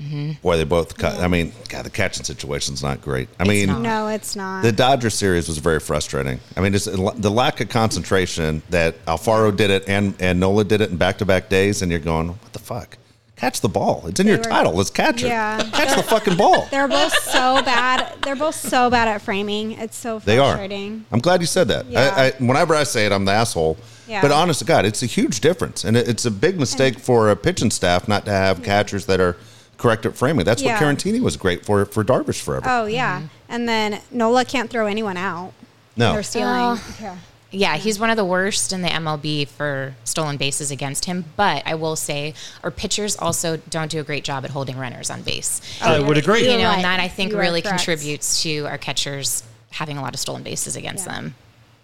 Mm-hmm. 0.00 0.32
Boy, 0.42 0.56
they 0.56 0.64
both 0.64 0.96
cut. 0.96 1.14
Mm-hmm. 1.14 1.24
I 1.24 1.28
mean, 1.28 1.52
God, 1.68 1.84
the 1.84 1.90
catching 1.90 2.24
situation's 2.24 2.82
not 2.82 3.02
great. 3.02 3.28
I 3.38 3.42
It's 3.42 3.48
mean, 3.48 3.66
not. 3.68 3.80
no, 3.82 4.08
it's 4.08 4.34
not. 4.34 4.62
the 4.62 4.72
Dodger 4.72 5.10
series 5.10 5.46
was 5.46 5.58
very 5.58 5.80
frustrating. 5.80 6.40
I 6.56 6.60
mean, 6.60 6.72
just 6.72 6.86
the 6.86 7.30
lack 7.30 7.60
of 7.60 7.68
concentration 7.68 8.62
that 8.70 9.04
Alfaro 9.06 9.54
did 9.54 9.70
it 9.70 9.88
and 9.88 10.14
and 10.20 10.40
Nola 10.40 10.64
did 10.64 10.80
it 10.80 10.90
in 10.90 10.96
back 10.96 11.18
to 11.18 11.26
back 11.26 11.48
days, 11.48 11.82
and 11.82 11.90
you're 11.90 12.00
going, 12.00 12.28
what 12.28 12.52
the 12.52 12.58
fuck? 12.58 12.96
Catch 13.36 13.62
the 13.62 13.68
ball. 13.70 14.04
It's 14.06 14.20
in 14.20 14.26
your 14.26 14.36
were- 14.36 14.44
title. 14.44 14.72
Let's 14.74 14.90
catch 14.90 15.22
it. 15.22 15.28
Yeah. 15.28 15.62
Catch 15.72 15.96
the 15.96 16.02
fucking 16.02 16.36
ball. 16.36 16.66
They're 16.70 16.88
both 16.88 17.14
so 17.22 17.62
bad. 17.62 18.14
They're 18.22 18.36
both 18.36 18.54
so 18.54 18.90
bad 18.90 19.08
at 19.08 19.22
framing. 19.22 19.72
It's 19.72 19.96
so 19.96 20.18
They 20.18 20.38
are. 20.38 20.52
frustrating. 20.56 21.06
I'm 21.10 21.20
glad 21.20 21.40
you 21.40 21.46
said 21.46 21.68
that. 21.68 21.86
Yeah. 21.86 22.12
I, 22.14 22.26
I, 22.26 22.30
whenever 22.32 22.74
I 22.74 22.84
say 22.84 23.06
it, 23.06 23.12
I'm 23.12 23.24
the 23.24 23.32
asshole. 23.32 23.78
Yeah. 24.06 24.20
But 24.20 24.30
honest 24.32 24.58
to 24.58 24.66
God, 24.66 24.84
it's 24.84 25.02
a 25.02 25.06
huge 25.06 25.40
difference, 25.40 25.84
and 25.84 25.96
it, 25.96 26.06
it's 26.08 26.26
a 26.26 26.30
big 26.30 26.58
mistake 26.60 26.98
for 26.98 27.30
a 27.30 27.36
pitching 27.36 27.70
staff 27.70 28.08
not 28.08 28.24
to 28.26 28.30
have 28.30 28.62
catchers 28.62 29.06
that 29.06 29.20
are 29.20 29.36
correct 29.80 30.06
at 30.06 30.16
framing. 30.16 30.44
That's 30.44 30.62
Yeah. 30.62 30.74
what 30.74 30.82
Caratini 30.98 31.20
was 31.20 31.36
great 31.36 31.64
for 31.64 31.84
for 31.86 32.04
Darvish 32.04 32.40
forever. 32.40 32.66
Oh 32.68 32.86
yeah, 32.86 33.18
mm-hmm. 33.18 33.26
and 33.48 33.68
then 33.68 34.00
Nola 34.10 34.44
can't 34.44 34.70
throw 34.70 34.86
anyone 34.86 35.16
out. 35.16 35.52
no, 35.96 36.12
They're 36.12 36.22
stealing. 36.22 36.54
Oh. 36.54 36.96
yeah. 37.00 37.16
yeah, 37.50 37.76
he's 37.76 37.98
one 37.98 38.10
of 38.10 38.16
the 38.16 38.24
worst 38.24 38.72
in 38.72 38.82
the 38.82 38.88
MLB 38.88 39.48
for 39.48 39.94
stolen 40.04 40.36
bases 40.36 40.70
against 40.70 41.06
him. 41.06 41.24
But 41.36 41.62
I 41.66 41.74
will 41.74 41.96
say, 41.96 42.34
our 42.62 42.70
pitchers 42.70 43.16
also 43.16 43.56
don't 43.68 43.90
do 43.90 43.98
a 43.98 44.04
great 44.04 44.22
job 44.24 44.44
at 44.44 44.50
holding 44.52 44.78
runners 44.78 45.10
on 45.10 45.22
base. 45.22 45.60
Oh, 45.82 45.94
I 45.94 46.00
would 46.00 46.16
agree. 46.16 46.40
you 46.44 46.50
You're 46.50 46.58
know, 46.58 46.64
right. 46.68 46.76
and 46.76 46.84
that 46.84 47.00
I 47.00 47.08
think 47.08 47.32
You 47.32 47.38
really 47.38 47.60
contributes 47.62 48.42
to 48.44 48.66
our 48.66 48.78
catchers 48.78 49.42
having 49.70 49.98
a 49.98 50.02
lot 50.02 50.14
of 50.14 50.20
stolen 50.20 50.42
bases 50.44 50.76
against 50.76 51.06
Yeah. 51.06 51.14
them. 51.14 51.34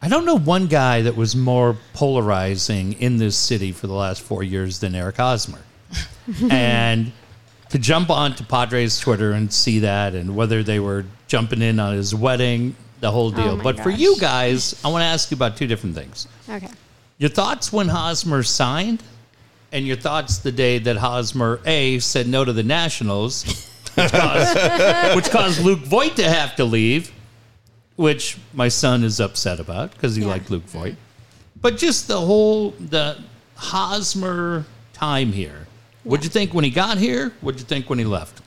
I 0.03 0.09
don't 0.09 0.25
know 0.25 0.39
one 0.39 0.67
guy 0.69 1.03
that 1.03 1.17
was 1.17 1.35
more 1.35 1.77
polarizing 1.95 2.93
in 3.01 3.17
this 3.17 3.37
city 3.37 3.73
for 3.73 3.87
the 3.89 3.95
last 3.95 4.21
four 4.23 4.43
years 4.45 4.79
than 4.79 4.95
Eric 4.95 5.17
Hosmer. 5.17 5.61
and 6.51 7.13
to 7.77 7.83
jump 7.83 8.09
onto 8.09 8.43
Padres 8.43 8.99
Twitter 8.99 9.33
and 9.33 9.53
see 9.53 9.81
that, 9.81 10.15
and 10.15 10.35
whether 10.35 10.63
they 10.63 10.81
were 10.81 11.05
jumping 11.29 11.61
in 11.61 11.79
on 11.79 11.93
his 11.95 12.15
wedding, 12.15 12.75
the 13.01 13.11
whole 13.11 13.27
oh 13.29 13.31
deal. 13.37 13.57
my 13.59 13.63
but 13.63 13.81
for 13.81 13.91
you 13.91 14.19
guys, 14.19 14.81
I 14.83 14.89
want 14.89 15.03
to 15.03 15.07
ask 15.07 15.31
you 15.31 15.35
about 15.35 15.59
two 15.59 15.67
different 15.67 15.95
things. 15.95 16.27
Okay. 16.49 16.69
Your 17.19 17.29
thoughts 17.29 17.71
when 17.75 17.89
Hosmer 17.89 18.43
signed, 18.43 19.03
and 19.73 19.87
your 19.87 19.97
thoughts 19.99 20.39
the 20.39 20.53
day 20.53 20.79
that 20.79 20.97
Hosmer 20.97 21.61
A 21.67 21.99
said 21.99 22.27
no 22.29 22.47
to 22.47 22.53
the 22.55 22.63
Nationals, 22.63 23.45
which 23.95 24.11
caused, 24.11 24.57
which 25.17 25.31
caused 25.31 25.61
Luke 25.63 25.81
Voit 25.81 26.17
to 26.17 26.23
have 26.27 26.57
to 26.57 26.65
leave, 26.65 27.13
which 27.97 28.39
my 28.55 28.69
son 28.69 29.05
is 29.05 29.21
upset 29.21 29.61
about 29.61 29.93
because 29.93 30.17
he 30.17 30.23
Yeah. 30.23 30.29
liked 30.29 30.51
Luke 30.51 30.65
Voit. 30.65 30.95
But 31.61 31.77
just 31.77 32.09
the 32.09 32.21
whole 32.21 32.71
the 32.81 33.19
Hosmer 33.57 34.65
time 34.95 35.33
here. 35.33 35.66
What'd 36.07 36.23
you 36.23 36.31
think 36.31 36.55
when 36.55 36.63
he 36.63 36.71
got 36.71 36.99
here? 36.99 37.33
What'd 37.41 37.61
you 37.61 37.67
think 37.67 37.91
when 37.91 37.99
he 37.99 38.05
left? 38.05 38.41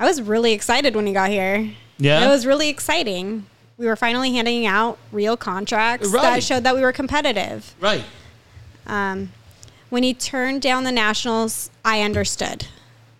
I 0.00 0.04
was 0.06 0.20
really 0.20 0.52
excited 0.52 0.96
when 0.96 1.06
he 1.06 1.12
got 1.12 1.30
here. 1.30 1.70
Yeah? 1.98 2.24
It 2.26 2.28
was 2.28 2.44
really 2.44 2.68
exciting. 2.68 3.46
We 3.78 3.86
were 3.86 3.94
finally 3.94 4.32
handing 4.32 4.66
out 4.66 4.98
real 5.12 5.36
contracts 5.36 6.08
Right. 6.08 6.22
that 6.22 6.42
showed 6.42 6.64
that 6.64 6.74
we 6.74 6.80
were 6.80 6.90
competitive. 6.92 7.72
Right. 7.80 8.02
Um, 8.86 9.32
when 9.90 10.02
he 10.02 10.12
turned 10.12 10.60
down 10.60 10.82
the 10.82 10.90
Nationals, 10.90 11.70
I 11.84 12.02
understood. 12.02 12.66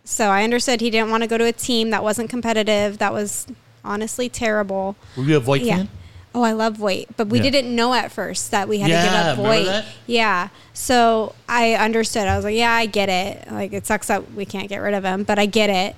So 0.03 0.27
I 0.31 0.43
understood 0.43 0.81
he 0.81 0.91
didn't 0.91 1.11
want 1.11 1.23
to 1.23 1.29
go 1.29 1.39
to 1.39 1.45
a 1.45 1.53
team 1.53 1.91
that 1.91 2.03
wasn't 2.03 2.29
competitive, 2.31 2.99
that 2.99 3.13
was 3.13 3.47
honestly 3.85 4.29
terrible. 4.29 4.97
Were 5.17 5.23
you 5.23 5.37
a 5.37 5.41
Voit 5.41 5.61
Yeah. 5.63 5.77
fan? 5.77 5.89
Oh, 6.35 6.43
I 6.43 6.53
love 6.53 6.77
Voit, 6.79 7.07
but 7.17 7.29
we 7.29 7.39
Yeah. 7.41 7.51
didn't 7.51 7.77
know 7.77 7.95
at 7.95 8.11
first 8.11 8.51
that 8.51 8.69
we 8.69 8.79
had 8.81 8.89
to 8.89 8.93
give 8.93 9.05
up 9.13 9.37
remember 9.39 9.43
Voit. 9.57 9.67
that? 9.67 9.85
Yeah. 10.07 10.49
So 10.73 11.35
I 11.49 11.75
understood. 11.75 12.27
I 12.27 12.35
was 12.37 12.45
like, 12.45 12.57
yeah, 12.57 12.73
I 12.73 12.87
get 12.87 13.09
it. 13.09 13.51
Like 13.53 13.73
it 13.73 13.87
sucks 13.87 14.09
that 14.09 14.33
we 14.35 14.45
can't 14.45 14.69
get 14.69 14.79
rid 14.79 14.95
of 14.95 15.05
him, 15.05 15.23
but 15.23 15.39
I 15.39 15.47
get 15.47 15.71
it. 15.71 15.95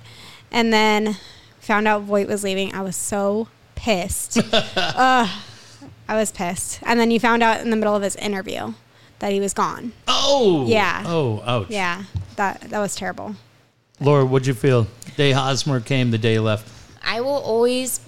And 0.53 0.73
then 0.73 1.17
found 1.61 1.89
out 1.89 2.03
Voit 2.03 2.29
was 2.29 2.45
leaving. 2.45 2.75
I 2.75 2.83
was 2.83 2.97
so 2.97 3.49
pissed. 3.77 4.39
Ugh, 4.53 5.29
I 6.09 6.15
was 6.15 6.31
pissed. 6.33 6.81
And 6.85 7.01
then 7.01 7.11
you 7.11 7.19
found 7.19 7.43
out 7.43 7.61
in 7.63 7.71
the 7.71 7.77
middle 7.77 7.97
of 7.97 8.03
his 8.03 8.15
interview 8.17 8.75
that 9.21 9.33
he 9.33 9.41
was 9.41 9.55
gone. 9.55 9.93
Oh. 10.07 10.67
Yeah. 10.69 11.03
Oh, 11.07 11.43
ouch. 11.47 11.71
Yeah. 11.71 12.05
That 12.37 12.61
that 12.69 12.79
was 12.81 12.95
terrible. 12.95 13.37
Laura, 14.01 14.27
what'd 14.27 14.47
you 14.47 14.53
feel? 14.53 14.87
Day 15.17 15.33
Hosmer 15.33 15.81
came, 15.81 16.11
the 16.11 16.19
day 16.19 16.35
he 16.35 16.39
left. 16.39 16.69
I 17.03 17.23
will 17.23 17.31
always 17.39 18.01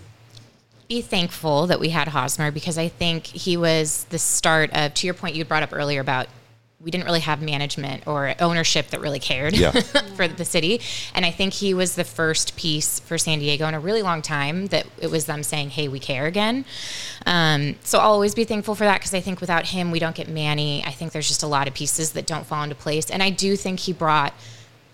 be 0.88 1.03
thankful 1.03 1.66
that 1.66 1.79
we 1.81 1.90
had 1.90 2.09
Hosmer 2.09 2.51
because 2.51 2.79
I 2.79 2.88
think 2.88 3.27
he 3.27 3.57
was 3.57 4.05
the 4.05 4.18
start 4.18 4.70
of, 4.72 4.94
to 4.94 5.07
your 5.07 5.14
point 5.14 5.35
you 5.37 5.44
brought 5.44 5.62
up 5.62 5.72
earlier 5.72 6.01
about 6.01 6.27
we 6.81 6.92
didn't 6.92 7.07
really 7.07 7.20
have 7.20 7.42
management 7.42 8.07
or 8.07 8.33
ownership 8.38 8.87
that 8.90 9.01
really 9.01 9.18
cared 9.18 9.55
Yeah. 9.57 9.72
for 10.16 10.29
the 10.29 10.44
city. 10.44 10.81
And 11.12 11.27
I 11.27 11.33
think 11.33 11.53
he 11.55 11.74
was 11.74 11.96
the 11.96 12.05
first 12.05 12.57
piece 12.57 13.01
for 13.01 13.18
San 13.18 13.40
Diego 13.40 13.66
in 13.66 13.74
a 13.74 13.81
really 13.81 14.01
long 14.01 14.22
time 14.22 14.66
that 14.68 14.87
it 15.01 15.11
was 15.11 15.27
them 15.27 15.42
saying, 15.42 15.70
hey, 15.70 15.88
we 15.88 15.98
care 15.98 16.27
again. 16.27 16.64
Um, 17.27 17.74
so 17.83 17.98
I'll 17.98 18.12
always 18.12 18.35
be 18.35 18.44
thankful 18.44 18.77
for 18.77 18.85
that 18.85 18.98
because 19.01 19.12
I 19.12 19.20
think 19.20 19.40
without 19.40 19.66
him, 19.66 19.90
we 19.90 19.98
don't 19.98 20.14
get 20.14 20.29
Manny. 20.29 20.85
I 20.85 20.92
think 20.92 21.11
there's 21.11 21.27
just 21.27 21.42
a 21.42 21.48
lot 21.48 21.66
of 21.66 21.74
pieces 21.74 22.12
that 22.12 22.27
don't 22.27 22.46
fall 22.46 22.62
into 22.62 22.77
place. 22.77 23.11
And 23.11 23.24
I 23.24 23.31
do 23.31 23.57
think 23.57 23.81
he 23.81 23.92
brought 23.92 24.33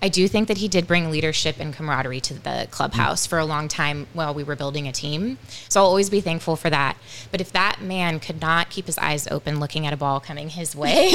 I 0.04 0.08
do 0.08 0.28
think 0.28 0.48
that 0.48 0.58
he 0.58 0.68
did 0.68 0.86
bring 0.86 1.10
leadership 1.10 1.56
and 1.58 1.72
camaraderie 1.72 2.20
to 2.20 2.34
the 2.34 2.68
clubhouse 2.70 3.24
for 3.24 3.38
a 3.38 3.44
long 3.46 3.68
time 3.68 4.06
while 4.12 4.34
we 4.34 4.44
were 4.44 4.54
building 4.54 4.86
a 4.86 4.92
team. 4.92 5.38
So 5.70 5.80
I'll 5.80 5.86
always 5.86 6.10
be 6.10 6.20
thankful 6.20 6.56
for 6.56 6.68
that. 6.68 6.98
But 7.30 7.40
if 7.40 7.50
that 7.52 7.80
man 7.80 8.20
could 8.20 8.38
not 8.38 8.68
keep 8.68 8.84
his 8.84 8.98
eyes 8.98 9.26
open 9.28 9.60
looking 9.60 9.86
at 9.86 9.94
a 9.94 9.96
ball 9.96 10.20
coming 10.20 10.50
his 10.50 10.76
way, 10.76 11.14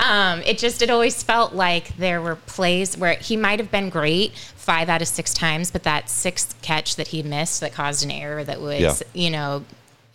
um, 0.00 0.42
it 0.42 0.58
just 0.58 0.82
it 0.82 0.90
always 0.90 1.22
felt 1.22 1.54
like 1.54 1.96
there 1.98 2.20
were 2.20 2.34
plays 2.34 2.98
where 2.98 3.14
he 3.14 3.36
might 3.36 3.60
have 3.60 3.70
been 3.70 3.88
great 3.88 4.32
five 4.56 4.88
out 4.88 5.00
of 5.00 5.06
six 5.06 5.32
times, 5.32 5.70
but 5.70 5.84
that 5.84 6.10
sixth 6.10 6.60
catch 6.62 6.96
that 6.96 7.08
he 7.08 7.22
missed 7.22 7.60
that 7.60 7.72
caused 7.72 8.04
an 8.04 8.10
error 8.10 8.42
that 8.42 8.60
was 8.60 8.80
Yeah. 8.80 8.94
you 9.12 9.30
know 9.30 9.64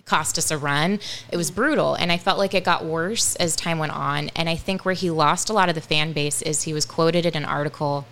cost 0.07 0.37
us 0.37 0.49
a 0.49 0.57
run. 0.57 0.99
It 1.31 1.37
was 1.37 1.51
brutal, 1.51 1.93
and 1.95 2.11
I 2.11 2.17
felt 2.17 2.37
like 2.39 2.53
it 2.53 2.63
got 2.63 2.83
worse 2.85 3.35
as 3.35 3.55
time 3.55 3.77
went 3.77 3.91
on. 3.91 4.29
And 4.35 4.49
I 4.49 4.55
think 4.55 4.85
where 4.85 4.95
he 4.95 5.11
lost 5.11 5.49
a 5.49 5.53
lot 5.53 5.69
of 5.69 5.75
the 5.75 5.81
fan 5.81 6.13
base 6.13 6.41
is 6.41 6.63
he 6.63 6.73
was 6.73 6.85
quoted 6.85 7.25
in 7.25 7.35
an 7.35 7.45
article 7.45 8.05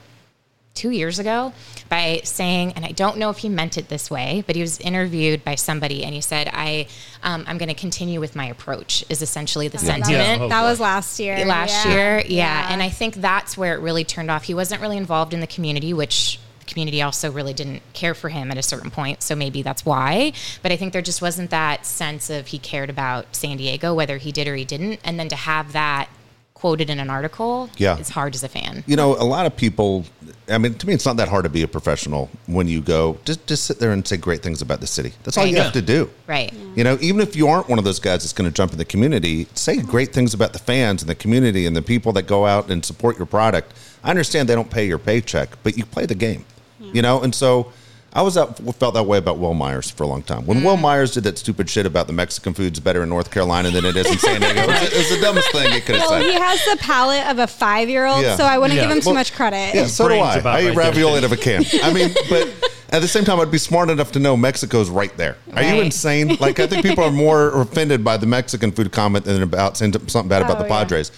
two 0.73 0.89
years 0.89 1.19
ago 1.19 1.53
by 1.88 2.19
saying, 2.25 2.73
and 2.73 2.84
I 2.84 2.91
don't 2.91 3.17
know 3.17 3.29
if 3.29 3.38
he 3.38 3.47
meant 3.47 3.77
it 3.77 3.88
this 3.88 4.12
way, 4.12 4.43
but 4.45 4.58
he 4.58 4.62
was 4.62 4.77
interviewed 4.81 5.41
by 5.45 5.55
somebody 5.55 6.03
and 6.03 6.13
he 6.13 6.19
said, 6.19 6.49
I, 6.51 6.88
um, 7.23 7.45
I'm 7.47 7.58
going 7.58 7.69
to 7.69 7.75
continue 7.75 8.19
with 8.19 8.36
my 8.36 8.47
approach, 8.47 9.05
is 9.08 9.21
essentially 9.21 9.69
the 9.69 9.77
That 9.77 9.86
sentiment. 9.86 10.12
Yeah. 10.12 10.38
was, 10.41 10.49
that 10.49 10.62
was 10.63 10.79
last 10.81 11.17
year. 11.17 11.45
Last 11.45 11.86
Yeah. 11.86 11.93
year, 11.93 12.23
yeah. 12.27 12.67
And 12.69 12.84
I 12.84 12.89
think 12.89 13.15
that's 13.15 13.58
where 13.58 13.73
it 13.75 13.79
really 13.79 14.03
turned 14.03 14.29
off. 14.29 14.43
He 14.43 14.53
wasn't 14.53 14.81
really 14.81 14.97
involved 14.97 15.34
in 15.34 15.39
the 15.39 15.47
community, 15.47 15.93
which 15.93 16.39
the 16.65 16.71
community 16.71 17.01
also 17.01 17.32
really 17.32 17.54
didn't 17.54 17.82
care 17.93 18.13
for 18.13 18.30
him 18.30 18.51
at 18.51 18.58
a 18.58 18.63
certain 18.63 18.91
point. 18.91 19.21
So 19.21 19.36
maybe 19.36 19.62
that's 19.62 19.86
why. 19.86 20.34
But 20.62 20.71
I 20.71 20.78
think 20.78 20.93
there 20.93 21.01
just 21.01 21.21
wasn't 21.21 21.49
that 21.51 21.86
sense 21.86 22.30
of 22.30 22.47
he 22.47 22.60
cared 22.60 22.89
about 22.89 23.36
San 23.36 23.58
Diego, 23.58 23.93
whether 23.93 24.17
he 24.17 24.32
did 24.32 24.47
or 24.47 24.56
he 24.56 24.66
didn't. 24.66 24.99
And 25.03 25.20
then 25.20 25.30
to 25.30 25.36
have 25.36 25.74
that 25.74 26.09
quoted 26.53 26.89
in 26.89 26.99
an 26.99 27.09
article 27.09 27.70
Yeah. 27.78 27.97
is 27.97 28.09
hard 28.09 28.34
as 28.34 28.43
a 28.43 28.47
fan. 28.47 28.84
You 28.88 28.95
know, 28.95 29.13
a 29.16 29.24
lot 29.26 29.45
of 29.45 29.55
people. 29.55 30.05
I 30.49 30.57
mean, 30.57 30.76
to 30.76 30.88
me, 30.88 30.93
it's 30.93 31.05
not 31.05 31.18
that 31.18 31.28
hard 31.28 31.43
to 31.43 31.49
be 31.49 31.63
a 31.63 31.68
professional 31.68 32.30
when 32.45 32.68
you 32.68 32.80
go. 32.82 33.18
Just 33.26 33.45
just 33.45 33.66
sit 33.66 33.80
there 33.80 33.91
and 33.91 34.07
say 34.07 34.16
great 34.16 34.41
things 34.41 34.61
about 34.61 34.80
the 34.80 34.88
city. 34.88 35.13
That's 35.24 35.38
all 35.38 35.45
you 35.45 35.55
Yeah. 35.57 35.63
have 35.63 35.74
to 35.74 35.82
do. 35.82 36.09
Right. 36.28 36.53
You 36.76 36.84
know, 36.84 36.97
even 37.01 37.20
if 37.22 37.36
you 37.36 37.47
aren't 37.47 37.68
one 37.68 37.78
of 37.78 37.84
those 37.86 37.99
guys 37.99 38.24
that's 38.24 38.32
going 38.34 38.49
to 38.49 38.55
jump 38.55 38.72
in 38.72 38.78
the 38.78 38.86
community, 38.86 39.47
say 39.53 39.78
great 39.78 40.13
things 40.13 40.34
about 40.34 40.53
the 40.53 40.59
fans 40.59 41.01
and 41.01 41.09
the 41.09 41.16
community 41.16 41.66
and 41.66 41.76
the 41.76 41.82
people 41.82 42.13
that 42.13 42.24
go 42.24 42.45
out 42.45 42.70
and 42.72 42.86
support 42.86 43.18
your 43.18 43.26
product. 43.28 43.74
I 44.03 44.09
understand 44.11 44.47
they 44.47 44.55
don't 44.55 44.70
pay 44.70 44.86
your 44.88 44.99
paycheck, 44.99 45.49
but 45.63 45.78
you 45.78 45.84
play 45.86 46.05
the 46.05 46.16
game. 46.16 46.45
You 46.80 47.01
know, 47.01 47.21
and 47.21 47.34
so 47.34 47.71
I 48.13 48.21
was 48.21 48.38
out, 48.38 48.57
felt 48.76 48.93
that 48.93 49.03
way 49.03 49.17
about 49.17 49.38
Wil 49.39 49.53
Myers 49.53 49.89
for 49.91 50.03
a 50.03 50.07
long 50.07 50.23
time. 50.23 50.45
When 50.45 50.59
Mm. 50.59 50.63
Wil 50.63 50.78
Myers 50.78 51.13
did 51.13 51.23
that 51.26 51.38
stupid 51.38 51.69
shit 51.69 51.86
about 51.86 52.07
the 52.07 52.13
Mexican 52.13 52.53
food's 52.53 52.80
better 52.80 53.03
in 53.03 53.09
North 53.09 53.30
Carolina 53.32 53.71
than 53.71 53.84
it 53.86 53.95
is 53.97 54.07
in 54.09 54.17
San 54.17 54.39
Diego, 54.41 54.61
it 54.61 54.67
was, 54.67 55.11
it 55.11 55.15
the 55.15 55.21
dumbest 55.21 55.51
thing 55.51 55.71
he 55.71 55.82
could 55.82 55.95
have 55.95 56.09
Well, 56.09 56.21
he 56.23 56.34
has 56.34 56.63
the 56.65 56.78
palate 56.80 57.28
of 57.28 57.39
a 57.39 57.47
five 57.47 57.89
year 57.89 58.05
old, 58.05 58.21
Yeah. 58.23 58.36
so 58.38 58.43
I 58.45 58.57
wouldn't 58.57 58.78
Yeah. 58.78 58.88
give 58.88 58.97
him 58.97 59.01
too 59.01 59.13
much 59.13 59.34
credit. 59.34 59.76
Yeah, 59.76 59.88
so 59.88 60.07
do 60.07 60.15
I. 60.15 60.36
about 60.36 60.55
I 60.55 60.61
eat 60.61 60.65
right 60.67 60.76
there. 60.76 60.86
ravioli 60.86 61.17
out 61.17 61.23
of 61.26 61.32
a 61.34 61.38
can. 61.38 61.65
I 61.84 61.91
mean, 61.91 62.13
but 62.30 62.47
at 62.91 63.01
the 63.01 63.07
same 63.07 63.26
time, 63.26 63.39
I'd 63.41 63.51
be 63.51 63.57
smart 63.57 63.89
enough 63.89 64.13
to 64.13 64.19
know 64.19 64.38
Mexico's 64.38 64.89
right 64.89 65.15
there. 65.17 65.36
Are 65.53 65.63
you 65.63 65.82
insane? 65.82 66.38
Like, 66.39 66.59
I 66.61 66.67
think 66.67 66.86
people 66.86 67.03
are 67.03 67.11
more 67.11 67.59
offended 67.61 68.03
by 68.03 68.15
the 68.15 68.28
Mexican 68.28 68.71
food 68.71 68.93
comment 68.93 69.26
than 69.26 69.41
about 69.41 69.76
saying 69.78 69.93
something 70.07 70.30
bad 70.30 70.41
about 70.41 70.57
Oh, 70.57 70.63
the 70.63 70.69
yeah. 70.69 70.78
Padres. 70.80 71.11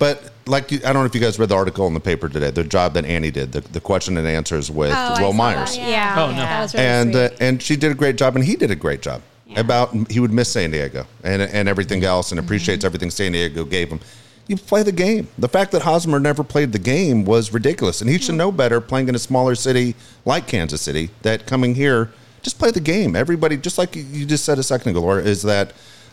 But 0.00 0.32
like, 0.46 0.70
you- 0.72 0.80
I 0.84 0.92
don't 0.92 1.02
know 1.02 1.04
if 1.04 1.14
you 1.14 1.20
guys 1.20 1.38
read 1.38 1.48
the 1.48 1.54
article 1.56 1.86
in 1.86 1.94
the 1.94 2.00
paper 2.00 2.28
today. 2.28 2.50
The 2.50 2.64
job 2.64 2.94
that 2.94 3.04
Annie 3.04 3.30
did, 3.30 3.52
the, 3.52 3.60
the 3.60 3.80
question 3.80 4.16
and 4.16 4.26
answers 4.26 4.70
with 4.70 4.92
Oh, 4.94 5.16
Wil 5.20 5.32
Myers, 5.32 5.76
that, 5.76 5.88
Yeah. 5.88 6.14
Oh, 6.18 6.30
no. 6.30 6.36
That 6.36 6.62
was 6.62 6.74
really 6.74 6.86
and 6.86 7.12
sweet. 7.12 7.22
uh, 7.24 7.44
and 7.44 7.62
she 7.62 7.76
did 7.76 7.92
a 7.92 7.94
great 7.94 8.16
job, 8.16 8.36
and 8.36 8.44
he 8.44 8.56
did 8.56 8.70
a 8.70 8.76
great 8.76 9.02
job. 9.02 9.22
Yeah. 9.46 9.60
About 9.60 10.10
he 10.10 10.20
would 10.20 10.32
miss 10.32 10.50
San 10.50 10.70
Diego 10.70 11.06
and 11.22 11.42
and 11.42 11.68
everything 11.68 12.02
else, 12.02 12.28
Mm-hmm. 12.28 12.38
and 12.38 12.46
appreciates 12.46 12.84
everything 12.84 13.10
San 13.10 13.32
Diego 13.32 13.64
gave 13.64 13.88
him. 13.90 14.00
You 14.46 14.56
play 14.56 14.82
the 14.82 14.92
game. 14.92 15.28
The 15.38 15.48
fact 15.48 15.70
that 15.72 15.82
Hosmer 15.82 16.18
never 16.18 16.42
played 16.44 16.72
the 16.72 16.78
game 16.78 17.24
was 17.24 17.52
ridiculous, 17.52 18.00
and 18.00 18.08
he 18.10 18.18
should 18.18 18.34
know 18.36 18.50
better 18.52 18.80
playing 18.80 19.08
in 19.08 19.14
a 19.14 19.18
smaller 19.18 19.54
city 19.54 19.94
like 20.24 20.46
Kansas 20.46 20.80
City. 20.80 21.10
That 21.22 21.46
coming 21.46 21.74
here, 21.74 22.10
just 22.42 22.58
play 22.58 22.70
the 22.70 22.80
game. 22.80 23.14
Everybody, 23.16 23.56
just 23.58 23.76
like 23.78 23.94
you- 23.96 24.06
you 24.10 24.24
just 24.26 24.44
said 24.44 24.58
a 24.58 24.62
second 24.62 24.90
ago, 24.90 25.00
Laura, 25.02 25.22
is 25.22 25.42
that 25.42 25.72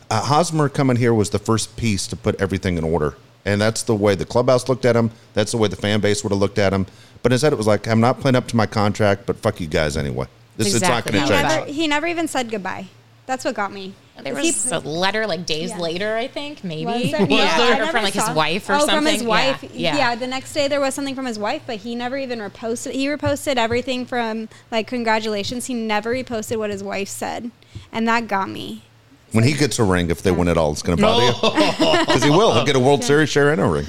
uh, 0.10 0.22
Hosmer 0.22 0.68
coming 0.70 0.98
here 0.98 1.14
was 1.14 1.30
the 1.30 1.40
first 1.40 1.76
piece 1.78 2.08
to 2.08 2.16
put 2.18 2.40
everything 2.40 2.78
in 2.78 2.84
order, 2.84 3.16
and 3.46 3.62
that's 3.62 3.84
the 3.84 3.96
way 3.96 4.16
the 4.16 4.26
clubhouse 4.26 4.70
looked 4.70 4.86
at 4.86 4.96
him. 4.96 5.12
That's 5.34 5.52
the 5.52 5.58
way 5.58 5.68
the 5.68 5.76
fan 5.76 6.00
base 6.02 6.24
would 6.24 6.32
have 6.32 6.40
looked 6.40 6.60
at 6.60 6.74
him. 6.74 6.86
But 7.24 7.32
instead, 7.32 7.54
it 7.54 7.58
was 7.58 7.68
like, 7.68 7.88
I'm 7.88 8.00
not 8.00 8.20
playing 8.20 8.36
up 8.36 8.48
to 8.48 8.56
my 8.56 8.66
contract, 8.66 9.26
but 9.26 9.38
fuck 9.38 9.60
you 9.62 9.68
guys 9.68 9.98
anyway. 9.98 10.28
This 10.58 10.74
Exactly 10.74 10.78
it's 10.78 10.90
not 10.90 11.12
going 11.12 11.28
to 11.28 11.34
it 11.34 11.42
change. 11.42 11.54
felt. 11.54 11.68
He 11.70 11.88
never 11.88 12.08
even 12.08 12.28
said 12.28 12.50
goodbye. 12.50 12.88
That's 13.26 13.46
what 13.46 13.56
got 13.56 13.72
me. 13.72 13.94
There 14.22 14.38
He 14.38 14.48
was 14.48 14.72
a 14.72 14.80
letter 14.80 15.26
like 15.26 15.46
days 15.46 15.70
Yeah. 15.70 15.80
later, 15.80 16.18
I 16.18 16.28
think, 16.28 16.64
maybe. 16.64 16.86
Was 16.86 17.12
there? 17.12 17.22
Was 17.22 17.30
yeah, 17.30 17.58
there? 17.58 17.74
I 17.74 17.76
or 17.76 17.80
never 17.80 17.92
from 17.92 18.04
like 18.04 18.14
his 18.14 18.30
wife 18.32 18.70
or 18.70 18.74
oh, 18.74 18.80
something. 18.80 18.96
from 18.98 19.06
his 19.06 19.24
wife. 19.24 19.64
Yeah. 19.74 19.98
Yeah. 19.98 20.16
The 20.16 20.28
next 20.28 20.54
day 20.54 20.68
there 20.68 20.80
was 20.80 20.94
something 20.94 21.16
from 21.16 21.26
his 21.26 21.40
wife, 21.40 21.64
but 21.66 21.78
he 21.78 21.96
never 21.96 22.18
even 22.18 22.40
reposted. 22.40 22.92
He 22.92 23.08
reposted 23.08 23.56
everything 23.56 24.06
from 24.06 24.50
like 24.70 24.88
congratulations. 24.88 25.68
He 25.68 25.74
never 25.74 26.14
reposted 26.14 26.58
what 26.58 26.70
his 26.70 26.84
wife 26.84 27.08
said, 27.08 27.52
and 27.92 28.08
that 28.08 28.28
got 28.28 28.50
me. 28.50 28.84
When 29.32 29.44
he 29.44 29.54
gets 29.54 29.80
a 29.80 29.84
ring, 29.84 30.10
if 30.10 30.22
they 30.22 30.32
win 30.32 30.48
it 30.48 30.58
all, 30.58 30.72
it's 30.72 30.82
going 30.82 30.98
to 30.98 31.02
bother 31.02 31.26
you. 31.26 32.06
Because 32.06 32.24
he 32.24 32.30
will. 32.30 32.54
He'll 32.54 32.66
get 32.66 32.76
a 32.76 32.80
World 32.80 33.04
Series 33.04 33.30
share 33.30 33.52
and 33.52 33.62
a 33.62 33.66
ring. 33.66 33.86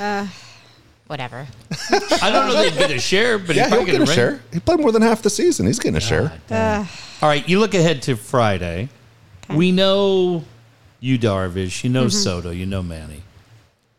Whatever. 1.08 1.46
I 1.90 2.30
don't 2.30 2.48
know 2.48 2.62
if 2.62 2.74
they 2.74 2.78
get 2.78 2.90
a 2.90 2.98
share, 2.98 3.38
but 3.38 3.54
yeah, 3.54 3.64
he 3.64 3.68
he'll 3.68 3.78
probably 3.78 3.92
get 3.92 4.00
a 4.00 4.04
ring. 4.04 4.14
share. 4.14 4.40
He 4.52 4.60
played 4.60 4.80
more 4.80 4.92
than 4.92 5.02
half 5.02 5.20
the 5.20 5.30
season. 5.30 5.66
He's 5.66 5.78
getting 5.78 5.96
a 5.96 6.00
share. 6.00 6.32
Ugh. 6.50 6.86
All 7.20 7.28
right, 7.28 7.46
you 7.46 7.60
look 7.60 7.74
ahead 7.74 8.02
to 8.02 8.16
Friday. 8.16 8.88
We 9.50 9.72
know 9.72 10.44
you, 11.00 11.18
Darvish. 11.18 11.84
You 11.84 11.90
know 11.90 12.06
mm-hmm. 12.06 12.10
Soto. 12.10 12.50
You 12.50 12.64
know 12.64 12.82
Manny. 12.82 13.22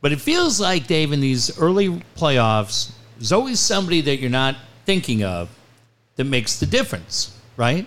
But 0.02 0.12
it 0.12 0.20
feels 0.20 0.60
like, 0.60 0.88
Dave, 0.88 1.14
in 1.14 1.22
these 1.22 1.58
early 1.60 2.04
playoffs, 2.18 2.92
there's 3.18 3.32
always 3.32 3.60
somebody 3.60 4.02
that 4.02 4.18
you're 4.18 4.30
not 4.30 4.56
thinking 4.86 5.24
of 5.24 5.50
that 6.16 6.26
makes 6.26 6.60
the 6.60 6.66
difference, 6.66 7.38
right? 7.56 7.86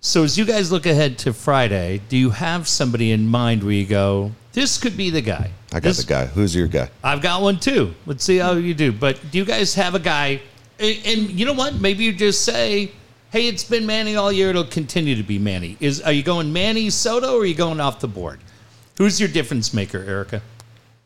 So 0.00 0.24
as 0.24 0.38
you 0.38 0.44
guys 0.46 0.72
look 0.72 0.86
ahead 0.86 1.18
to 1.18 1.32
Friday, 1.32 2.00
do 2.08 2.16
you 2.16 2.30
have 2.30 2.66
somebody 2.68 3.12
in 3.12 3.26
mind 3.26 3.62
where 3.62 3.72
you 3.74 3.84
go, 3.86 4.32
this 4.52 4.78
could 4.78 4.96
be 4.96 5.10
the 5.10 5.20
guy? 5.20 5.50
I 5.72 5.74
got 5.74 5.82
This- 5.82 5.98
the 5.98 6.04
guy. 6.06 6.26
Who's 6.26 6.54
your 6.54 6.66
guy? 6.68 6.88
I've 7.04 7.20
got 7.20 7.42
one 7.42 7.58
too. 7.60 7.94
Let's 8.06 8.24
see 8.24 8.38
how 8.38 8.52
you 8.52 8.72
do. 8.74 8.92
But 8.92 9.18
do 9.30 9.38
you 9.38 9.44
guys 9.44 9.74
have 9.74 9.94
a 9.94 9.98
guy? 9.98 10.40
And, 10.78 10.98
and 11.04 11.30
you 11.30 11.44
know 11.44 11.52
what? 11.52 11.74
Maybe 11.80 12.04
you 12.04 12.12
just 12.12 12.42
say, 12.46 12.90
"Hey, 13.30 13.46
it's 13.46 13.62
been 13.64 13.84
Manny 13.86 14.16
all 14.16 14.32
year. 14.32 14.48
It'll 14.48 14.64
continue 14.64 15.14
to 15.16 15.22
be 15.22 15.38
Manny." 15.38 15.76
Is 15.78 16.00
are 16.00 16.12
you 16.12 16.22
going 16.22 16.50
Manny 16.52 16.88
Soto 16.88 17.36
or 17.36 17.42
are 17.42 17.46
you 17.46 17.54
going 17.54 17.78
off 17.78 18.00
the 18.00 18.08
board? 18.08 18.40
Who's 18.96 19.20
your 19.20 19.28
difference 19.28 19.74
maker, 19.74 19.98
Erica? 19.98 20.40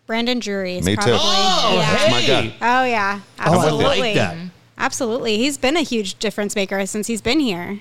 Brandon 0.07 0.39
Drury 0.39 0.77
is 0.79 0.85
Me 0.87 0.93
too. 0.95 1.03
probably. 1.03 1.19
Oh, 1.21 1.77
yeah. 1.79 1.97
hey! 1.97 2.11
my 2.11 2.27
God. 2.27 2.53
Oh 2.63 2.85
yeah, 2.85 3.21
Oh, 3.41 3.43
I 3.43 3.55
absolutely. 3.57 4.01
like 4.01 4.15
that. 4.15 4.37
Absolutely, 4.79 5.39
he's 5.39 5.59
been 5.59 5.77
a 5.77 5.83
huge 5.83 6.15
difference 6.21 6.55
maker 6.55 6.87
since 6.87 7.09
he's 7.09 7.21
been 7.21 7.41
here. 7.41 7.81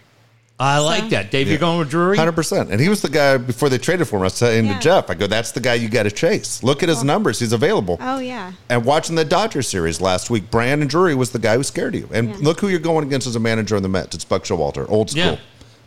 I 0.60 0.78
like 0.80 1.10
that. 1.10 1.32
Dave, 1.32 1.50
you're 1.50 1.58
going 1.58 1.80
with 1.80 1.90
Drury. 1.90 2.16
Hundred 2.16 2.34
percent. 2.34 2.70
And 2.72 2.80
he 2.80 2.88
was 2.88 3.02
the 3.02 3.10
guy 3.10 3.38
before 3.38 3.70
they 3.70 3.78
traded 3.80 4.08
for 4.08 4.18
him. 4.18 4.22
I 4.22 4.26
was 4.26 4.36
saying 4.36 4.66
Yeah. 4.68 4.76
to 4.76 4.80
Jeff, 4.80 5.10
I 5.10 5.16
go, 5.16 5.26
"That's 5.28 5.52
the 5.52 5.60
guy 5.60 5.74
you 5.74 5.90
got 5.90 6.04
to 6.04 6.12
chase. 6.12 6.62
Look 6.64 6.84
at 6.84 6.90
his 6.90 7.00
oh. 7.00 7.04
numbers. 7.04 7.40
He's 7.40 7.54
available." 7.54 7.98
Oh 8.00 8.20
yeah, 8.20 8.54
And 8.70 8.86
watching 8.86 9.16
the 9.16 9.26
Dodgers 9.26 9.68
series 9.68 10.00
last 10.00 10.30
week, 10.30 10.50
Brandon 10.52 10.88
Drury 10.88 11.16
was 11.16 11.32
the 11.32 11.40
guy 11.40 11.56
who 11.58 11.64
scared 11.64 11.96
you. 11.96 12.08
And 12.14 12.30
Yeah. 12.30 12.36
look 12.40 12.60
who 12.62 12.68
you're 12.70 12.80
going 12.80 13.06
against 13.06 13.26
as 13.28 13.36
a 13.36 13.40
manager 13.40 13.76
in 13.76 13.84
the 13.84 13.90
Mets. 13.90 14.16
It's 14.16 14.24
Buck 14.24 14.44
Showalter, 14.44 14.86
old 14.90 15.10
school. 15.10 15.24
Yeah. 15.24 15.38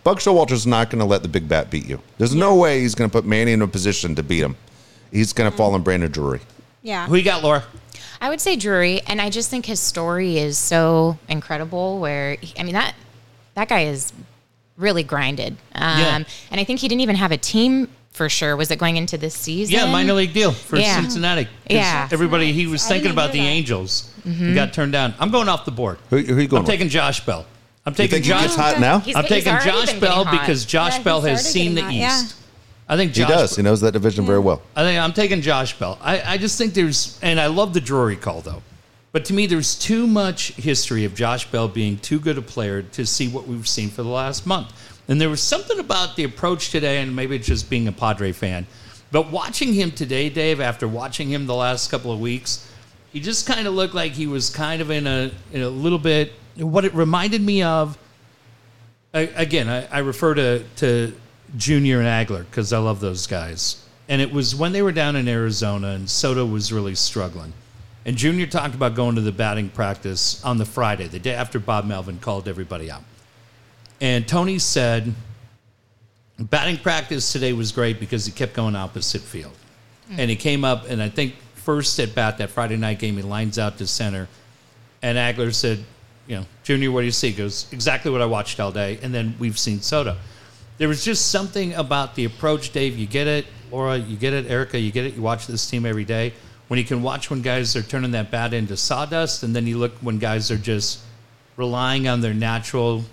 Buck 0.04 0.18
Showalter's 0.18 0.66
not 0.66 0.90
going 0.90 0.98
to 1.00 1.04
let 1.06 1.22
the 1.22 1.28
big 1.28 1.48
bat 1.48 1.70
beat 1.70 1.86
you. 1.88 2.00
There's 2.18 2.34
no 2.34 2.54
way 2.56 2.80
he's 2.80 2.94
going 2.94 3.08
to 3.08 3.12
put 3.12 3.24
Manny 3.24 3.52
in 3.52 3.62
a 3.62 3.68
position 3.68 4.14
to 4.16 4.22
beat 4.22 4.42
him. 4.42 4.56
He's 5.12 5.32
going 5.32 5.50
to 5.50 5.56
fall 5.56 5.74
on 5.74 5.82
Brandon 5.82 6.10
Drury. 6.10 6.40
yeah. 6.82 7.06
Who 7.06 7.14
you 7.16 7.22
got, 7.24 7.42
Laura? 7.42 7.64
I 8.20 8.28
would 8.30 8.40
say 8.40 8.56
Drury, 8.56 9.00
and 9.06 9.20
I 9.22 9.30
just 9.30 9.48
think 9.48 9.66
his 9.66 9.78
story 9.80 10.38
is 10.38 10.58
so 10.58 11.18
incredible. 11.28 11.98
Where 12.00 12.36
I 12.58 12.62
mean 12.64 12.74
that 12.74 12.94
that 13.54 13.68
guy 13.68 13.82
is 13.84 14.12
really 14.76 15.02
grinded, 15.02 15.56
um, 15.74 15.98
Yeah. 16.00 16.16
and 16.50 16.60
I 16.60 16.64
think 16.64 16.80
he 16.80 16.88
didn't 16.88 17.00
even 17.00 17.16
have 17.16 17.32
a 17.32 17.36
team 17.38 17.88
for 18.12 18.28
sure. 18.28 18.56
Was 18.56 18.70
it 18.70 18.78
going 18.78 18.96
into 18.96 19.16
this 19.18 19.34
season? 19.34 19.74
Yeah, 19.74 19.86
minor 19.90 20.12
league 20.14 20.32
deal 20.32 20.52
for 20.52 20.76
Yeah. 20.78 21.00
Cincinnati. 21.00 21.44
'Cause 21.44 21.50
Yeah. 21.68 22.08
everybody 22.10 22.52
he 22.52 22.66
was 22.66 22.84
thinking 22.86 23.10
about 23.10 23.32
the 23.32 23.40
that. 23.40 23.44
Angels. 23.46 24.08
He 24.24 24.54
got 24.54 24.72
turned 24.72 24.92
down. 24.92 25.14
I'm 25.20 25.30
going 25.30 25.48
off 25.48 25.64
the 25.64 25.70
board. 25.70 25.98
Who, 26.10 26.16
who 26.18 26.36
are 26.36 26.40
you 26.40 26.48
going 26.48 26.60
I'm 26.60 26.64
with? 26.64 26.70
taking 26.72 26.88
Josh 26.88 27.20
Bell. 27.20 27.46
I'm 27.84 27.92
you 27.92 27.96
taking 27.96 28.10
think 28.22 28.24
Josh. 28.24 28.54
hot 28.56 28.80
now? 28.80 28.98
He's- 28.98 29.16
I'm 29.16 29.24
taking 29.26 29.52
Josh 29.64 29.92
Bell 29.94 30.24
because 30.24 30.64
Josh 30.64 30.94
Yeah, 30.94 31.02
Bell 31.02 31.20
has 31.22 31.48
seen 31.48 31.74
the 31.76 31.82
getting 31.82 31.98
East. 32.02 32.32
hot, 32.32 32.34
I 32.88 32.96
think 32.96 33.14
He 33.14 33.24
does. 33.24 33.54
He 33.56 33.62
knows 33.62 33.80
that 33.82 33.92
division 33.92 34.26
very 34.26 34.40
well. 34.40 34.62
I 34.74 34.82
think 34.82 35.00
I'm 35.00 35.12
taking 35.12 35.40
Josh 35.42 35.74
Bell. 35.74 35.96
I, 36.02 36.20
I 36.32 36.36
just 36.38 36.58
think 36.58 36.74
there's, 36.74 37.16
and 37.22 37.38
I 37.40 37.46
love 37.46 37.72
the 37.74 37.80
Drury 37.80 38.16
call 38.16 38.40
though, 38.40 38.62
but 39.16 39.24
to 39.24 39.32
me 39.32 39.46
there's 39.46 39.74
too 39.74 40.06
much 40.06 40.52
history 40.56 41.06
of 41.06 41.14
Josh 41.14 41.50
Bell 41.50 41.68
being 41.68 41.96
too 41.96 42.20
good 42.20 42.36
a 42.36 42.42
player 42.42 42.82
to 42.82 43.06
see 43.06 43.28
what 43.28 43.48
we've 43.48 43.66
seen 43.66 43.88
for 43.88 44.02
the 44.02 44.10
last 44.10 44.46
month. 44.46 44.70
And 45.08 45.18
there 45.18 45.30
was 45.30 45.40
something 45.40 45.78
about 45.78 46.16
the 46.16 46.24
approach 46.24 46.68
today, 46.68 46.98
and 46.98 47.16
maybe 47.16 47.34
it's 47.34 47.46
just 47.46 47.70
being 47.70 47.88
a 47.88 47.92
Padre 47.92 48.32
fan, 48.32 48.66
but 49.10 49.30
watching 49.30 49.72
him 49.72 49.90
today, 49.90 50.28
Dave, 50.28 50.60
after 50.60 50.86
watching 50.86 51.30
him 51.30 51.46
the 51.46 51.54
last 51.54 51.90
couple 51.90 52.12
of 52.12 52.20
weeks, 52.20 52.70
he 53.10 53.20
just 53.20 53.46
kind 53.46 53.66
of 53.66 53.72
looked 53.72 53.94
like 53.94 54.12
he 54.12 54.26
was 54.26 54.50
kind 54.50 54.82
of 54.82 54.90
in 54.90 55.06
a 55.06 55.30
in 55.50 55.62
a 55.62 55.70
little 55.70 55.98
bit 55.98 56.34
what 56.56 56.84
it 56.84 56.92
reminded 56.92 57.40
me 57.40 57.62
of. 57.62 57.96
I, 59.14 59.20
again, 59.34 59.66
I, 59.66 59.86
I 59.86 60.00
refer 60.00 60.34
to 60.34 60.62
to 60.76 61.14
Junior 61.56 62.02
and 62.02 62.06
Agler 62.06 62.44
because 62.44 62.70
I 62.70 62.78
love 62.80 63.00
those 63.00 63.26
guys. 63.26 63.82
And 64.10 64.20
it 64.20 64.30
was 64.30 64.54
when 64.54 64.72
they 64.72 64.82
were 64.82 64.92
down 64.92 65.16
in 65.16 65.26
Arizona 65.26 65.92
and 65.92 66.10
Soto 66.10 66.44
was 66.44 66.70
really 66.70 66.94
struggling. 66.94 67.54
And 68.06 68.16
Junior 68.16 68.46
talked 68.46 68.76
about 68.76 68.94
going 68.94 69.16
to 69.16 69.20
the 69.20 69.32
batting 69.32 69.68
practice 69.68 70.42
on 70.44 70.58
the 70.58 70.64
Friday, 70.64 71.08
the 71.08 71.18
day 71.18 71.34
after 71.34 71.58
Bob 71.58 71.86
Melvin 71.86 72.20
called 72.20 72.46
everybody 72.46 72.88
out. 72.88 73.02
And 74.00 74.28
Tony 74.28 74.60
said, 74.60 75.12
batting 76.38 76.78
practice 76.78 77.32
today 77.32 77.52
was 77.52 77.72
great 77.72 77.98
because 77.98 78.24
he 78.24 78.30
kept 78.30 78.54
going 78.54 78.76
opposite 78.76 79.22
field. 79.22 79.56
Hmm. 80.08 80.20
And 80.20 80.30
he 80.30 80.36
came 80.36 80.64
up, 80.64 80.88
and 80.88 81.02
I 81.02 81.08
think 81.08 81.34
first 81.56 81.98
at 81.98 82.14
bat 82.14 82.38
that 82.38 82.50
Friday 82.50 82.76
night 82.76 83.00
game, 83.00 83.16
he 83.16 83.22
lines 83.22 83.58
out 83.58 83.76
to 83.78 83.88
center. 83.88 84.28
And 85.02 85.18
Agler 85.18 85.52
said, 85.52 85.84
you 86.28 86.36
know, 86.36 86.46
Junior, 86.62 86.92
what 86.92 87.00
do 87.00 87.06
you 87.06 87.12
see? 87.12 87.30
He 87.30 87.36
goes, 87.36 87.66
exactly 87.72 88.12
what 88.12 88.22
I 88.22 88.26
watched 88.26 88.60
all 88.60 88.70
day. 88.70 89.00
And 89.02 89.12
then 89.12 89.34
we've 89.40 89.58
seen 89.58 89.80
Soto. 89.80 90.16
There 90.78 90.86
was 90.86 91.04
just 91.04 91.32
something 91.32 91.74
about 91.74 92.14
the 92.14 92.24
approach, 92.24 92.70
Dave. 92.70 92.96
You 92.96 93.06
get 93.08 93.26
it, 93.26 93.46
Laura, 93.72 93.96
you 93.96 94.16
get 94.16 94.32
it, 94.32 94.48
Erica, 94.48 94.78
you 94.78 94.92
get 94.92 95.06
it. 95.06 95.14
You 95.14 95.22
watch 95.22 95.48
this 95.48 95.68
team 95.68 95.84
every 95.84 96.04
day. 96.04 96.34
When 96.68 96.78
you 96.78 96.84
can 96.84 97.02
watch 97.02 97.30
when 97.30 97.42
guys 97.42 97.76
are 97.76 97.82
turning 97.82 98.10
that 98.12 98.30
bat 98.30 98.52
into 98.52 98.76
sawdust, 98.76 99.42
and 99.42 99.54
then 99.54 99.66
you 99.66 99.78
look 99.78 99.92
when 99.98 100.18
guys 100.18 100.50
are 100.50 100.56
just 100.56 101.00
relying 101.56 102.08
on 102.08 102.20
their 102.20 102.34
natural 102.34 103.04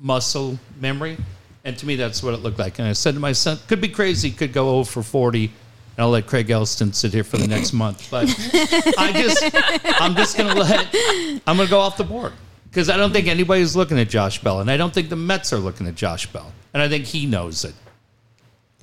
muscle 0.00 0.58
memory. 0.80 1.16
And 1.64 1.78
to 1.78 1.86
me, 1.86 1.96
that's 1.96 2.22
what 2.22 2.34
it 2.34 2.38
looked 2.38 2.58
like. 2.58 2.78
And 2.78 2.88
I 2.88 2.92
said 2.92 3.14
to 3.14 3.20
my 3.20 3.32
son, 3.32 3.58
could 3.68 3.80
be 3.80 3.88
crazy, 3.88 4.30
could 4.30 4.52
go 4.52 4.82
0 4.82 4.84
for 4.84 5.02
40. 5.02 5.44
And 5.44 5.52
I'll 5.98 6.10
let 6.10 6.26
Craig 6.26 6.50
Elsten 6.50 6.92
sit 6.92 7.12
here 7.12 7.24
for 7.24 7.36
the 7.36 7.46
next 7.46 7.72
month. 7.84 8.08
But 8.10 8.24
I 8.98 9.12
just, 9.12 9.44
I'm 10.00 10.16
just 10.16 10.36
going 10.36 10.52
to 10.52 10.60
let, 10.60 10.88
I'm 11.46 11.56
going 11.56 11.68
to 11.68 11.70
go 11.70 11.78
off 11.80 11.96
the 11.96 12.04
board. 12.04 12.32
Because 12.68 12.88
I 12.88 12.96
don't 12.96 13.12
think 13.12 13.28
anybody's 13.28 13.76
looking 13.76 13.98
at 13.98 14.08
Josh 14.08 14.42
Bell. 14.42 14.60
And 14.60 14.70
I 14.70 14.76
don't 14.76 14.92
think 14.92 15.08
the 15.08 15.16
Mets 15.16 15.52
are 15.52 15.58
looking 15.58 15.86
at 15.86 15.94
Josh 15.94 16.26
Bell. 16.26 16.52
And 16.72 16.82
I 16.82 16.88
think 16.88 17.04
he 17.04 17.26
knows 17.26 17.64
it. 17.64 17.74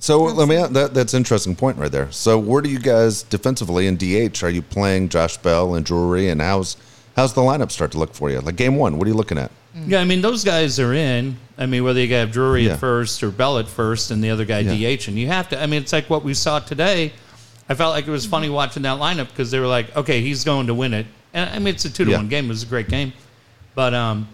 So 0.02 0.22
let 0.24 0.48
me. 0.48 0.56
That, 0.56 0.94
that's 0.94 1.12
an 1.14 1.18
interesting 1.18 1.54
point 1.54 1.76
right 1.76 1.92
there. 1.92 2.10
So 2.10 2.38
where 2.38 2.62
do 2.62 2.70
you 2.70 2.78
guys 2.78 3.22
defensively 3.22 3.86
in 3.86 3.96
DH? 3.96 4.42
Are 4.42 4.48
you 4.48 4.62
playing 4.62 5.10
Josh 5.10 5.36
Bell 5.36 5.74
and 5.74 5.84
Drury? 5.84 6.30
And 6.30 6.40
how's 6.40 6.78
how's 7.16 7.34
the 7.34 7.42
lineup 7.42 7.70
start 7.70 7.92
to 7.92 7.98
look 7.98 8.14
for 8.14 8.30
you? 8.30 8.40
Like 8.40 8.56
game 8.56 8.76
one, 8.76 8.96
what 8.96 9.06
are 9.06 9.10
you 9.10 9.16
looking 9.16 9.36
at? 9.36 9.50
Yeah, 9.86 10.00
I 10.00 10.04
mean, 10.04 10.22
those 10.22 10.42
guys 10.42 10.80
are 10.80 10.94
in. 10.94 11.36
I 11.58 11.66
mean, 11.66 11.84
whether 11.84 12.00
you 12.00 12.12
have 12.14 12.32
Drury 12.32 12.64
Yeah. 12.66 12.72
at 12.72 12.80
first 12.80 13.22
or 13.22 13.30
Bell 13.30 13.58
at 13.58 13.68
first 13.68 14.10
and 14.10 14.24
the 14.24 14.30
other 14.30 14.44
guy 14.46 14.60
Yeah. 14.60 14.96
DH, 14.96 15.06
and 15.08 15.16
you 15.18 15.26
have 15.28 15.48
to, 15.50 15.62
I 15.62 15.66
mean, 15.66 15.82
it's 15.82 15.92
like 15.92 16.08
what 16.10 16.24
we 16.24 16.34
saw 16.34 16.58
today. 16.58 17.12
I 17.68 17.74
felt 17.74 17.92
like 17.94 18.08
it 18.08 18.10
was 18.10 18.26
funny 18.26 18.48
watching 18.48 18.82
that 18.82 18.98
lineup 18.98 19.28
because 19.28 19.50
they 19.52 19.60
were 19.60 19.68
like, 19.68 19.94
okay, 19.96 20.22
he's 20.22 20.42
going 20.42 20.66
to 20.68 20.74
win 20.74 20.92
it. 20.94 21.06
And 21.34 21.48
I 21.50 21.58
mean, 21.60 21.74
it's 21.74 21.84
a 21.84 21.90
two 21.90 22.04
to 22.06 22.10
Yeah. 22.10 22.16
one 22.16 22.28
game. 22.28 22.46
It 22.46 22.48
was 22.48 22.62
a 22.64 22.66
great 22.66 22.88
game. 22.88 23.12
But 23.76 23.94
um, 23.94 24.26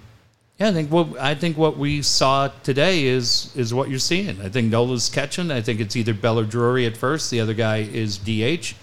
Yeah, 0.59 0.68
I 0.68 0.72
think 0.72 0.90
what 0.90 1.18
I 1.20 1.34
think 1.34 1.59
what 1.59 1.76
we 1.76 2.00
saw 2.00 2.48
today 2.62 3.04
is 3.04 3.54
is 3.57 3.74
what 3.74 3.90
you're 3.90 3.98
seeing. 3.98 4.40
I 4.40 4.48
think 4.48 4.70
Nola's 4.72 5.11
catching. 5.11 5.50
I 5.50 5.61
think 5.61 5.80
it's 5.80 5.96
either 5.96 6.14
Bell 6.14 6.38
or 6.38 6.44
Drury 6.44 6.86
at 6.86 6.96
first. 6.96 7.30
The 7.30 7.40
other 7.40 7.52
guy 7.52 7.78
is 7.78 8.16
DH. 8.16 8.74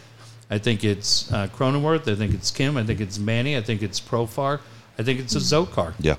I 0.51 0.59
think 0.59 0.84
it's 0.84 1.32
uh, 1.34 1.47
Cronenworth. 1.47 2.07
I 2.11 2.15
think 2.15 2.34
it's 2.36 2.51
Kim. 2.51 2.78
I 2.78 2.84
think 2.84 2.99
it's 3.01 3.17
Manny. 3.17 3.57
I 3.57 3.61
think 3.61 3.82
it's 3.82 3.99
Profar. 3.99 4.59
I 4.99 5.03
think 5.03 5.19
it's 5.19 5.34
Azocar 5.34 5.93
Yeah. 5.99 6.15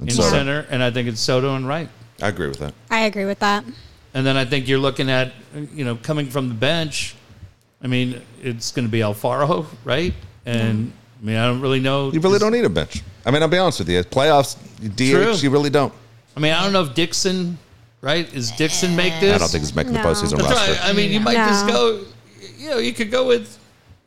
in 0.00 0.08
And 0.08 0.12
so, 0.12 0.22
center, 0.22 0.66
and 0.68 0.82
I 0.82 0.90
think 0.90 1.08
it's 1.08 1.20
Soto 1.20 1.54
and 1.56 1.66
right. 1.66 1.88
I 2.20 2.28
agree 2.28 2.48
with 2.48 2.58
that. 2.58 2.74
I 2.90 3.06
agree 3.06 3.24
with 3.24 3.38
that. 3.38 3.64
And 4.12 4.26
then 4.26 4.36
I 4.36 4.44
think 4.44 4.68
you're 4.68 4.78
looking 4.78 5.08
at 5.10 5.32
you 5.72 5.86
know 5.86 5.96
coming 5.96 6.26
from 6.26 6.48
the 6.48 6.54
bench. 6.54 7.14
I 7.82 7.86
mean, 7.86 8.20
it's 8.42 8.70
going 8.70 8.86
to 8.86 8.92
be 8.92 8.98
Alfaro, 8.98 9.64
right? 9.84 10.12
And 10.44 10.92
I 11.22 11.24
mean, 11.24 11.36
I 11.36 11.46
don't 11.46 11.62
really 11.62 11.80
know. 11.80 12.12
You 12.12 12.20
really 12.20 12.38
don't 12.38 12.52
need 12.52 12.66
a 12.66 12.68
bench. 12.68 13.02
I 13.26 13.30
mean, 13.30 13.42
I'll 13.42 13.48
be 13.48 13.58
honest 13.58 13.78
with 13.78 13.88
you. 13.88 14.02
Playoffs, 14.02 14.56
DH, 14.80 15.10
True. 15.10 15.32
you 15.34 15.50
really 15.50 15.70
don't. 15.70 15.92
I 16.36 16.40
mean, 16.40 16.52
I 16.52 16.62
don't 16.62 16.72
know 16.72 16.82
if 16.82 16.94
Dixon, 16.94 17.58
right? 18.00 18.32
Is 18.34 18.50
Dixon 18.52 18.94
make 18.96 19.18
this? 19.20 19.34
I 19.34 19.38
don't 19.38 19.48
think 19.50 19.62
he's 19.62 19.74
making 19.74 19.92
No. 19.94 20.02
the 20.02 20.08
postseason 20.08 20.38
That's 20.38 20.42
roster. 20.50 20.72
right. 20.72 20.80
I 20.84 20.92
mean, 20.92 21.10
you 21.10 21.20
might 21.20 21.34
just 21.36 21.66
go. 21.66 22.00
You 22.58 22.70
know, 22.70 22.78
you 22.78 22.92
could 22.92 23.10
go 23.10 23.26
with 23.26 23.58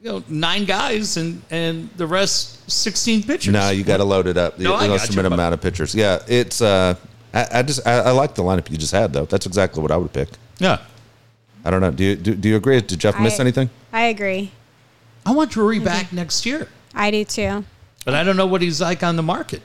you 0.01 0.11
know 0.11 0.23
nine 0.27 0.65
guys 0.65 1.17
and 1.17 1.41
and 1.49 1.89
the 1.97 2.05
rest 2.05 2.69
sixteen 2.69 3.23
pitchers. 3.23 3.53
No, 3.53 3.69
you 3.69 3.83
got 3.83 3.97
to 3.97 4.03
load 4.03 4.27
it 4.27 4.37
up. 4.37 4.59
No, 4.59 4.73
I 4.75 4.83
you 4.83 4.89
got 4.89 5.01
submit 5.01 5.15
you, 5.23 5.25
an 5.27 5.29
but- 5.31 5.33
amount 5.35 5.53
of 5.53 5.61
pitchers. 5.61 5.95
Yeah, 5.95 6.19
it's. 6.27 6.61
Uh, 6.61 6.95
I, 7.33 7.47
I 7.59 7.61
just 7.63 7.85
I, 7.87 7.99
I 7.99 8.11
like 8.11 8.35
the 8.35 8.43
lineup 8.43 8.69
you 8.71 8.77
just 8.77 8.93
had 8.93 9.13
though. 9.13 9.25
That's 9.25 9.45
exactly 9.45 9.81
what 9.81 9.91
I 9.91 9.97
would 9.97 10.11
pick. 10.13 10.29
Yeah, 10.59 10.79
I 11.65 11.71
don't 11.71 11.81
know. 11.81 11.91
Do 11.91 12.03
you 12.03 12.15
do, 12.15 12.35
do 12.35 12.49
you 12.49 12.55
agree? 12.55 12.79
Did 12.81 12.99
Jeff 12.99 13.19
miss 13.19 13.39
I- 13.39 13.43
anything? 13.43 13.69
I 13.93 14.03
agree. 14.03 14.51
I 15.25 15.31
want 15.31 15.51
Drury 15.51 15.79
back 15.79 16.13
next 16.13 16.45
year, 16.45 16.67
I 16.95 17.11
do 17.11 17.25
too. 17.25 17.65
But 18.07 18.15
I 18.15 18.23
don't 18.23 18.37
know 18.37 18.47
what 18.47 18.61
he's 18.61 18.79
like 18.79 19.03
on 19.03 19.17
the 19.17 19.21
market. 19.21 19.61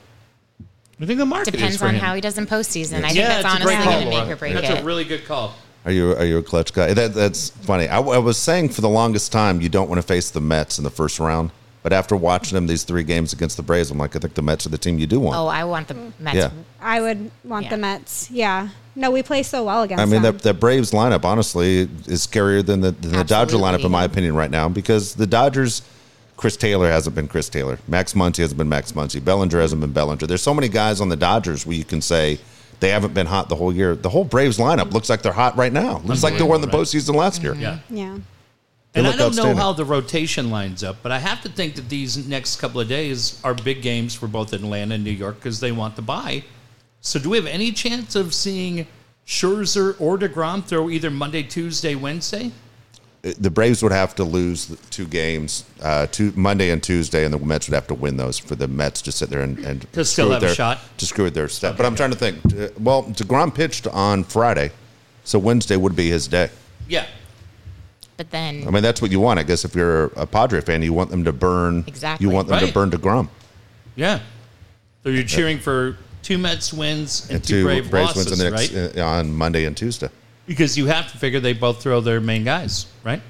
I 1.01 1.05
think 1.05 1.17
the 1.17 1.25
market 1.25 1.51
Depends 1.51 1.75
is 1.75 1.79
for 1.79 1.87
on 1.87 1.95
him. 1.95 2.01
how 2.01 2.13
he 2.13 2.19
does 2.19 2.37
in 2.37 2.45
postseason. 2.45 2.97
I 2.97 3.07
think 3.07 3.15
yeah, 3.15 3.41
that's 3.41 3.45
honestly 3.45 3.73
going 3.73 4.03
to 4.03 4.09
make 4.09 4.27
or 4.27 4.35
break 4.35 4.53
That's 4.53 4.69
it. 4.69 4.81
a 4.81 4.83
really 4.83 5.05
good 5.05 5.23
call. 5.23 5.55
Are 5.85 5.91
you 5.93 6.11
are 6.17 6.25
you 6.25 6.39
a 6.39 6.43
clutch 6.43 6.73
guy? 6.73 6.93
That, 6.93 7.13
that's 7.13 7.51
funny. 7.51 7.87
I, 7.87 7.99
I 7.99 8.17
was 8.17 8.37
saying 8.37 8.69
for 8.69 8.81
the 8.81 8.89
longest 8.89 9.31
time 9.31 9.61
you 9.61 9.69
don't 9.69 9.87
want 9.87 10.01
to 10.01 10.05
face 10.07 10.29
the 10.29 10.41
Mets 10.41 10.77
in 10.77 10.83
the 10.83 10.89
first 10.89 11.19
round, 11.19 11.51
but 11.83 11.93
after 11.93 12.17
watching 12.17 12.55
them 12.55 12.67
these 12.67 12.83
three 12.83 13.03
games 13.03 13.31
against 13.31 13.55
the 13.55 13.63
Braves, 13.63 13.91
I'm 13.91 13.97
like, 13.97 14.13
I 14.15 14.19
think 14.19 14.33
the 14.33 14.41
Mets 14.41 14.65
are 14.65 14.69
the 14.69 14.77
team 14.77 14.99
you 14.99 15.07
do 15.07 15.21
want. 15.21 15.37
oh, 15.37 15.47
I 15.47 15.63
want 15.63 15.87
the 15.87 16.11
Mets. 16.19 16.35
Yeah. 16.35 16.51
I 16.81 16.99
would 16.99 17.31
want 17.45 17.63
Yeah. 17.65 17.69
the 17.71 17.77
Mets. 17.77 18.29
Yeah. 18.29 18.69
No, 18.95 19.09
we 19.09 19.23
play 19.23 19.43
so 19.43 19.63
well 19.63 19.83
against 19.83 20.01
I 20.01 20.05
mean, 20.05 20.21
them. 20.21 20.35
that, 20.37 20.43
that 20.43 20.53
Braves 20.59 20.91
lineup, 20.91 21.23
honestly, 21.25 21.89
is 22.07 22.27
scarier 22.27 22.63
than 22.65 22.81
the, 22.81 22.91
than 22.91 23.11
the 23.13 23.23
Dodger 23.23 23.57
lineup, 23.57 23.83
in 23.83 23.89
my 23.91 24.03
opinion, 24.03 24.35
right 24.35 24.51
now, 24.51 24.69
because 24.69 25.15
the 25.15 25.25
Dodgers, 25.25 25.81
Chris 26.43 26.57
Taylor 26.57 26.89
hasn't 26.89 27.15
been 27.15 27.29
Chris 27.29 27.47
Taylor. 27.47 27.79
Max 27.87 28.15
Muncy 28.15 28.39
hasn't 28.39 28.57
been 28.57 28.67
Max 28.67 28.91
Muncy. 28.91 29.23
Bellinger 29.23 29.61
hasn't 29.61 29.79
been 29.79 29.93
Bellinger. 29.93 30.27
There's 30.27 30.41
so 30.41 30.53
many 30.53 30.67
guys 30.67 30.99
on 30.99 31.07
the 31.07 31.15
Dodgers 31.15 31.65
where 31.65 31.77
you 31.77 31.85
can 31.85 32.01
say 32.01 32.37
they 32.81 32.89
haven't 32.89 33.13
been 33.13 33.27
hot 33.27 33.47
the 33.47 33.55
whole 33.55 33.73
year. 33.73 33.95
The 33.95 34.09
whole 34.09 34.25
Braves 34.25 34.57
lineup 34.57 34.91
looks 34.91 35.09
like 35.09 35.21
they're 35.21 35.31
hot 35.31 35.55
right 35.55 35.71
now. 35.71 35.99
Looks 35.99 36.21
like 36.21 36.37
they 36.37 36.43
were 36.43 36.55
in 36.55 36.59
the 36.59 36.67
Unbelievable, 36.67 37.13
postseason 37.13 37.15
last 37.15 37.43
year. 37.43 37.55
Yeah. 37.55 37.79
yeah. 37.89 38.17
And 38.93 39.07
I 39.07 39.15
don't 39.15 39.37
know 39.37 39.55
how 39.55 39.71
the 39.71 39.85
rotation 39.85 40.49
lines 40.49 40.83
up, 40.83 40.97
but 41.01 41.13
I 41.13 41.19
have 41.19 41.41
to 41.43 41.49
think 41.49 41.75
that 41.75 41.87
these 41.87 42.27
next 42.27 42.57
couple 42.59 42.81
of 42.81 42.89
days 42.89 43.39
are 43.45 43.53
big 43.53 43.81
games 43.81 44.13
for 44.13 44.27
both 44.27 44.51
Atlanta 44.51 44.95
and 44.95 45.03
New 45.05 45.11
York 45.11 45.35
because 45.35 45.61
they 45.61 45.71
want 45.71 45.95
to 45.95 46.01
buy. 46.01 46.43
So, 46.99 47.19
do 47.19 47.29
we 47.29 47.37
have 47.37 47.47
any 47.47 47.71
chance 47.71 48.17
of 48.17 48.33
seeing 48.33 48.85
Scherzer 49.25 49.95
or 49.97 50.17
DeGrom 50.17 50.65
throw 50.65 50.89
either 50.89 51.09
Monday, 51.09 51.43
Tuesday, 51.43 51.95
Wednesday? 51.95 52.51
The 53.23 53.49
Braves 53.49 53.81
would 53.81 53.93
have 53.93 54.13
to 54.15 54.25
lose 54.25 54.75
two 54.89 55.05
games, 55.07 55.63
uh, 55.81 56.07
two, 56.07 56.33
Monday 56.35 56.71
and 56.71 56.83
Tuesday, 56.83 57.23
and 57.23 57.33
the 57.33 57.39
Mets 57.39 57.69
would 57.69 57.73
have 57.73 57.87
to 57.87 57.93
win 57.93 58.17
those 58.17 58.37
for 58.37 58.55
the 58.55 58.67
Mets 58.67 59.01
to 59.03 59.13
sit 59.13 59.29
there 59.29 59.39
and, 59.39 59.57
and 59.59 59.81
To 59.93 60.03
still 60.03 60.25
screw 60.25 60.33
have 60.33 60.43
a 60.43 60.45
their, 60.47 60.55
shot? 60.55 60.79
to 60.97 61.05
screw 61.05 61.23
with 61.23 61.33
their 61.33 61.47
step. 61.47 61.77
But 61.77 61.85
I'm 61.85 61.95
trying 61.95 62.11
to 62.11 62.17
think. 62.17 62.39
Uh, 62.53 62.67
well, 62.77 63.03
Degrom 63.03 63.55
pitched 63.55 63.87
on 63.87 64.25
Friday, 64.25 64.71
so 65.23 65.39
Wednesday 65.39 65.77
would 65.77 65.95
be 65.95 66.09
his 66.09 66.27
day. 66.27 66.49
Yeah. 66.89 67.05
But 68.17 68.29
then 68.29 68.67
I 68.67 68.71
mean, 68.71 68.83
that's 68.83 69.01
what 69.01 69.09
you 69.09 69.21
want, 69.21 69.39
I 69.39 69.43
guess. 69.43 69.63
If 69.63 69.73
you're 69.73 70.07
a 70.17 70.27
Padre 70.27 70.59
fan, 70.59 70.81
you 70.81 70.91
want 70.91 71.09
them 71.09 71.23
to 71.23 71.31
burn. 71.31 71.85
Exactly. 71.87 72.27
You 72.27 72.29
want 72.29 72.49
them 72.49 72.59
to 72.59 72.65
Right. 72.65 72.73
burn 72.73 72.91
Degrom 72.91 73.29
Yeah. 73.95 74.19
So, 75.03 75.09
you're 75.09 75.23
cheering 75.23 75.59
for 75.59 75.97
two 76.23 76.37
Mets 76.37 76.73
wins 76.73 77.23
and, 77.27 77.35
and 77.35 77.43
two 77.43 77.61
two 77.61 77.63
Brave 77.63 77.89
Braves 77.89 78.17
losses, 78.17 78.25
wins 78.25 78.37
the 78.39 78.49
next, 78.51 78.73
right? 78.73 78.97
uh, 78.97 79.05
on 79.07 79.33
Monday 79.33 79.63
and 79.63 79.77
Tuesday. 79.77 80.09
Because 80.45 80.77
you 80.77 80.87
have 80.87 81.11
to 81.11 81.17
figure 81.17 81.39
they 81.39 81.53
both 81.53 81.81
throw 81.81 82.01
their 82.01 82.19
main 82.19 82.43
guys, 82.43 82.87
right? 83.03 83.21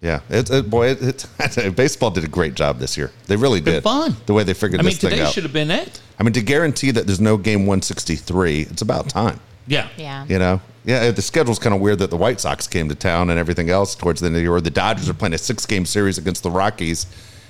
Yeah, 0.00 0.20
it's 0.28 0.50
it, 0.50 0.68
boy, 0.68 0.88
it, 0.90 1.26
it, 1.38 1.76
baseball 1.76 2.10
did 2.10 2.24
a 2.24 2.28
great 2.28 2.54
job 2.54 2.78
this 2.78 2.96
year. 2.96 3.10
They 3.26 3.36
really 3.36 3.62
Been 3.62 3.74
did. 3.74 3.82
fun. 3.84 4.16
The 4.26 4.34
way 4.34 4.42
they 4.42 4.52
figured 4.52 4.80
I 4.80 4.82
mean, 4.82 4.90
this 4.90 5.00
thing 5.00 5.10
today 5.10 5.22
out. 5.22 5.32
should 5.32 5.44
have 5.44 5.52
been 5.52 5.70
it. 5.70 6.00
I 6.18 6.22
mean, 6.22 6.34
to 6.34 6.42
guarantee 6.42 6.90
that 6.90 7.06
there's 7.06 7.20
no 7.20 7.38
game 7.38 7.60
163, 7.60 8.62
it's 8.62 8.82
about 8.82 9.08
time. 9.08 9.40
Yeah. 9.66 9.88
yeah. 9.96 10.26
You 10.28 10.38
know, 10.38 10.60
yeah, 10.84 11.10
the 11.10 11.22
schedule's 11.22 11.58
kind 11.58 11.74
of 11.74 11.80
weird 11.80 11.98
that 12.00 12.10
the 12.10 12.18
White 12.18 12.38
Sox 12.40 12.66
came 12.66 12.88
to 12.90 12.94
town 12.94 13.30
and 13.30 13.38
everything 13.38 13.70
else 13.70 13.94
towards 13.94 14.20
the 14.20 14.26
end 14.26 14.34
of 14.36 14.40
the 14.40 14.42
year. 14.42 14.52
Or 14.52 14.60
the 14.60 14.70
Dodgers 14.70 15.08
are 15.08 15.14
playing 15.14 15.32
a 15.32 15.38
six 15.38 15.64
game 15.64 15.86
series 15.86 16.18
against 16.18 16.42
the 16.42 16.50
Rockies 16.50 17.06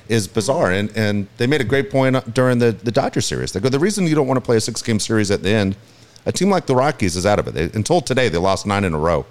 is 0.09 0.29
bizarre. 0.29 0.71
And 0.71 0.97
and 0.97 1.27
they 1.39 1.49
made 1.49 1.61
a 1.61 1.65
great 1.65 1.91
point 1.91 2.35
during 2.35 2.59
the, 2.59 2.71
the 2.71 2.93
Dodger 2.93 3.21
series. 3.21 3.51
They 3.53 3.59
go, 3.61 3.69
the 3.69 3.81
reason 3.81 4.07
you 4.07 4.15
don't 4.15 4.29
want 4.29 4.37
to 4.39 4.45
play 4.45 4.57
a 4.57 4.61
six 4.61 4.81
game 4.83 5.01
series 5.01 5.33
at 5.33 5.43
the 5.43 5.51
end, 5.51 5.77
a 6.27 6.33
team 6.33 6.51
like 6.51 6.66
the 6.66 6.75
Rockies 6.75 7.16
is 7.16 7.27
out 7.27 7.39
of 7.39 7.49
it. 7.49 7.55
They, 7.55 7.64
until 7.77 8.01
today, 8.01 8.29
they 8.29 8.39
lost 8.39 8.66
nine 8.66 8.85
in 8.85 8.95
a 8.95 8.99
row. 8.99 9.27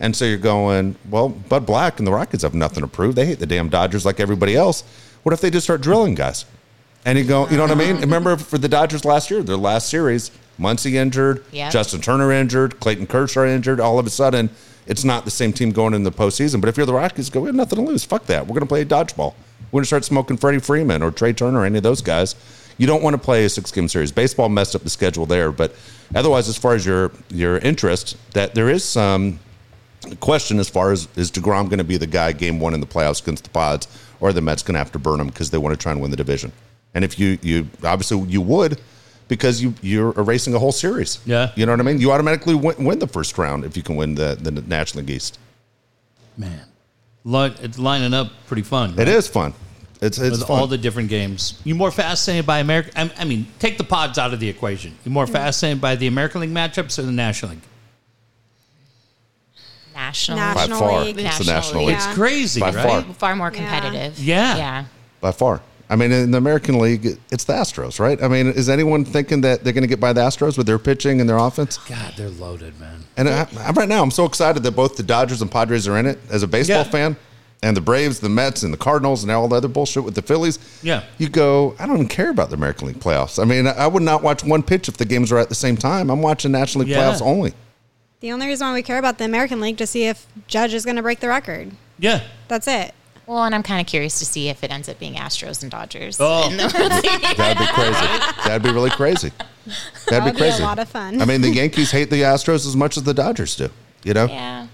And 0.00 0.16
so 0.16 0.24
you're 0.24 0.38
going, 0.38 0.96
well, 1.10 1.28
Bud 1.28 1.64
Black 1.64 1.98
and 1.98 2.06
the 2.06 2.12
Rockies 2.12 2.42
have 2.42 2.54
nothing 2.54 2.80
to 2.80 2.88
prove. 2.88 3.14
They 3.14 3.26
hate 3.26 3.38
the 3.38 3.46
damn 3.46 3.68
Dodgers 3.68 4.04
like 4.04 4.18
everybody 4.18 4.56
else. 4.56 4.82
What 5.22 5.32
if 5.32 5.40
they 5.40 5.50
just 5.50 5.64
start 5.64 5.80
drilling 5.80 6.14
guys? 6.16 6.44
And 7.04 7.18
you 7.18 7.24
go, 7.24 7.48
you 7.48 7.56
know 7.56 7.62
what 7.62 7.70
I 7.70 7.76
mean? 7.76 7.92
Uh-huh. 7.92 8.00
Remember 8.00 8.36
for 8.36 8.58
the 8.58 8.68
Dodgers 8.68 9.04
last 9.04 9.30
year, 9.30 9.42
their 9.42 9.56
last 9.56 9.88
series, 9.88 10.30
Muncy 10.58 10.94
injured, 10.94 11.44
Yep. 11.52 11.72
Justin 11.72 12.00
Turner 12.00 12.32
injured, 12.32 12.80
Clayton 12.80 13.06
Kershaw 13.06 13.44
injured. 13.44 13.80
All 13.80 13.98
of 13.98 14.06
a 14.06 14.10
sudden, 14.10 14.50
it's 14.86 15.04
not 15.04 15.24
the 15.24 15.30
same 15.30 15.52
team 15.52 15.70
going 15.70 15.94
in 15.94 16.02
the 16.02 16.12
postseason. 16.12 16.60
But 16.60 16.68
if 16.68 16.76
you're 16.76 16.86
the 16.86 16.94
Rockies, 16.94 17.30
go, 17.30 17.40
we 17.40 17.46
have 17.46 17.54
nothing 17.54 17.76
to 17.78 17.84
lose. 17.84 18.04
Fuck 18.04 18.26
that. 18.26 18.42
We're 18.46 18.54
going 18.54 18.60
to 18.60 18.66
play 18.66 18.84
dodgeball. 18.84 19.34
We're 19.70 19.78
going 19.78 19.82
to 19.82 19.86
start 19.86 20.04
smoking 20.04 20.36
Freddie 20.36 20.58
Freeman 20.58 21.02
or 21.02 21.10
Trea 21.10 21.32
Turner 21.32 21.60
or 21.60 21.64
any 21.64 21.78
of 21.78 21.82
those 21.82 22.02
guys. 22.02 22.34
You 22.78 22.86
don't 22.86 23.02
want 23.02 23.14
to 23.14 23.18
play 23.18 23.44
a 23.44 23.48
six 23.48 23.70
game 23.70 23.88
series. 23.88 24.10
Baseball 24.12 24.48
messed 24.48 24.74
up 24.74 24.82
the 24.82 24.90
schedule 24.90 25.26
there. 25.26 25.52
But 25.52 25.74
otherwise, 26.14 26.48
as 26.48 26.56
far 26.56 26.74
as 26.74 26.84
your, 26.84 27.12
your 27.30 27.58
interest, 27.58 28.16
that 28.32 28.54
there 28.54 28.70
is 28.70 28.84
some 28.84 29.38
question 30.20 30.58
as 30.58 30.68
far 30.68 30.92
as 30.92 31.08
is 31.16 31.30
DeGrom 31.30 31.66
going 31.66 31.78
to 31.78 31.84
be 31.84 31.96
the 31.96 32.06
guy 32.06 32.32
game 32.32 32.58
one 32.60 32.74
in 32.74 32.80
the 32.80 32.86
playoffs 32.86 33.22
against 33.22 33.44
the 33.44 33.50
Pods, 33.50 33.86
or 34.20 34.30
are 34.30 34.32
the 34.32 34.40
Mets 34.40 34.62
going 34.62 34.74
to 34.74 34.78
have 34.78 34.92
to 34.92 34.98
burn 34.98 35.20
him 35.20 35.28
because 35.28 35.50
they 35.50 35.58
want 35.58 35.78
to 35.78 35.82
try 35.82 35.92
and 35.92 36.00
win 36.00 36.10
the 36.10 36.16
division? 36.16 36.52
And 36.94 37.04
if 37.04 37.18
you 37.18 37.38
you 37.42 37.68
obviously 37.84 38.20
you 38.28 38.40
would 38.42 38.80
because 39.28 39.62
you 39.62 39.74
you're 39.80 40.12
erasing 40.18 40.54
a 40.54 40.58
whole 40.58 40.72
series. 40.72 41.20
Yeah. 41.24 41.52
you 41.56 41.64
know 41.64 41.72
what 41.72 41.80
I 41.80 41.84
mean. 41.84 42.00
You 42.00 42.12
automatically 42.12 42.54
win, 42.54 42.84
win 42.84 42.98
the 42.98 43.06
first 43.06 43.38
round 43.38 43.64
if 43.64 43.76
you 43.76 43.82
can 43.82 43.96
win 43.96 44.14
the 44.14 44.36
the 44.40 44.50
National 44.50 45.02
League 45.02 45.10
East. 45.16 45.38
Man. 46.36 46.66
It's 47.24 47.78
lining 47.78 48.14
up 48.14 48.32
pretty 48.46 48.62
fun. 48.62 48.98
It 48.98 49.08
is 49.08 49.28
fun. 49.28 49.54
It's 50.02 50.18
it's 50.18 50.38
with 50.40 50.48
fun. 50.48 50.58
all 50.58 50.66
the 50.66 50.76
different 50.76 51.08
games. 51.08 51.60
You're 51.64 51.76
more 51.76 51.92
fascinated 51.92 52.44
by 52.44 52.58
America? 52.58 52.90
I 52.96 53.10
I 53.18 53.24
mean, 53.24 53.46
take 53.60 53.78
the 53.78 53.84
pods 53.84 54.18
out 54.18 54.34
of 54.34 54.40
the 54.40 54.48
equation. 54.48 54.94
You're 55.04 55.12
more 55.12 55.26
mm. 55.26 55.32
fascinated 55.32 55.80
by 55.80 55.94
the 55.94 56.08
American 56.08 56.40
League 56.40 56.50
matchups 56.50 56.98
or 56.98 57.02
the 57.02 57.12
National 57.12 57.52
League? 57.52 57.62
National. 59.94 60.38
by 60.38 60.54
National 60.54 60.78
far. 60.78 61.04
League. 61.04 61.18
It's 61.18 61.38
the 61.38 61.44
National 61.44 61.54
National 61.54 61.80
League. 61.84 61.88
League 61.88 61.96
It's 61.96 62.14
crazy, 62.14 62.60
By 62.60 62.72
right? 62.72 63.04
far. 63.04 63.14
Far 63.14 63.36
more 63.36 63.50
competitive. 63.50 64.18
Yeah. 64.18 64.56
Yeah. 64.56 64.84
by 65.20 65.32
far. 65.32 65.60
I 65.90 65.96
mean, 65.96 66.10
in 66.10 66.30
the 66.30 66.38
American 66.38 66.78
League, 66.78 67.18
it's 67.30 67.44
the 67.44 67.52
Astros, 67.52 68.00
right? 68.00 68.20
I 68.22 68.26
mean, 68.26 68.46
is 68.46 68.70
anyone 68.70 69.04
thinking 69.04 69.42
that 69.42 69.62
they're 69.62 69.74
going 69.74 69.82
to 69.82 69.88
get 69.88 70.00
by 70.00 70.14
the 70.14 70.22
Astros 70.22 70.56
with 70.56 70.66
their 70.66 70.78
pitching 70.78 71.20
and 71.20 71.28
their 71.28 71.36
offense? 71.36 71.76
God, 71.76 72.14
they're 72.16 72.30
loaded, 72.30 72.80
man. 72.80 73.04
And 73.18 73.28
I, 73.28 73.46
I, 73.58 73.70
right 73.72 73.88
now, 73.88 74.02
I'm 74.02 74.10
so 74.10 74.24
excited 74.24 74.62
that 74.62 74.70
both 74.70 74.96
the 74.96 75.02
Dodgers 75.02 75.42
and 75.42 75.50
Padres 75.50 75.86
are 75.86 75.98
in 75.98 76.06
it 76.06 76.18
as 76.30 76.42
a 76.42 76.46
baseball 76.48 76.78
Yeah. 76.78 76.84
fan, 76.84 77.16
and 77.62 77.76
the 77.76 77.80
Braves, 77.80 78.20
the 78.20 78.28
Mets, 78.28 78.62
and 78.62 78.72
the 78.72 78.78
Cardinals, 78.78 79.22
and 79.22 79.30
all 79.32 79.46
the 79.48 79.56
other 79.56 79.68
bullshit 79.68 80.02
with 80.04 80.14
the 80.14 80.22
Phillies. 80.22 80.58
Yeah. 80.82 81.04
You 81.18 81.28
go, 81.28 81.74
I 81.78 81.86
don't 81.86 81.96
even 81.96 82.08
care 82.08 82.30
about 82.30 82.48
the 82.50 82.56
American 82.56 82.88
League 82.88 82.98
playoffs. 83.00 83.40
I 83.40 83.44
mean, 83.44 83.66
I 83.66 83.86
would 83.86 84.02
not 84.02 84.22
watch 84.22 84.42
one 84.44 84.62
pitch 84.62 84.88
if 84.88 84.96
the 84.96 85.04
games 85.04 85.30
are 85.32 85.38
at 85.38 85.48
the 85.48 85.54
same 85.54 85.76
time. 85.76 86.10
I'm 86.10 86.22
watching 86.22 86.50
National 86.52 86.84
League 86.84 86.90
Yeah. 86.90 86.98
playoffs 87.12 87.22
only. 87.22 87.54
The 88.20 88.32
only 88.32 88.46
reason 88.46 88.66
why 88.68 88.74
we 88.74 88.82
care 88.82 88.98
about 88.98 89.18
the 89.18 89.24
American 89.24 89.60
League 89.60 89.78
to 89.78 89.86
see 89.86 90.04
if 90.06 90.26
Judge 90.46 90.74
is 90.74 90.84
going 90.84 90.96
to 90.96 91.02
break 91.02 91.20
the 91.20 91.28
record. 91.28 91.72
Yeah. 91.98 92.22
That's 92.48 92.66
it. 92.68 92.94
Well, 93.26 93.44
and 93.44 93.54
I'm 93.54 93.62
kind 93.62 93.80
of 93.80 93.86
curious 93.86 94.18
to 94.18 94.24
see 94.26 94.48
if 94.48 94.64
it 94.64 94.72
ends 94.72 94.88
up 94.88 94.98
being 94.98 95.14
Astros 95.14 95.62
and 95.62 95.70
Dodgers. 95.70 96.18
Oh. 96.20 96.50
in 96.50 96.56
the 96.56 96.68
That'd 97.36 97.58
be 97.58 97.66
crazy. 97.66 98.32
That'd 98.44 98.62
be 98.62 98.72
really 98.72 98.90
crazy. 98.90 99.30
That'd 99.30 99.46
That 100.08 100.18
be 100.20 100.24
would 100.24 100.34
be 100.34 100.42
a 100.42 100.48
crazy. 100.50 100.62
lot 100.62 100.78
of 100.80 100.88
fun. 100.88 101.22
I 101.22 101.24
mean, 101.24 101.40
the 101.40 101.50
Yankees 101.50 101.92
hate 101.92 102.10
the 102.10 102.22
Astros 102.22 102.66
as 102.66 102.74
much 102.76 102.96
as 102.96 103.04
the 103.04 103.14
Dodgers 103.14 103.54
do. 103.56 103.70
You 104.02 104.14
know? 104.14 104.26
yeah. 104.26 104.66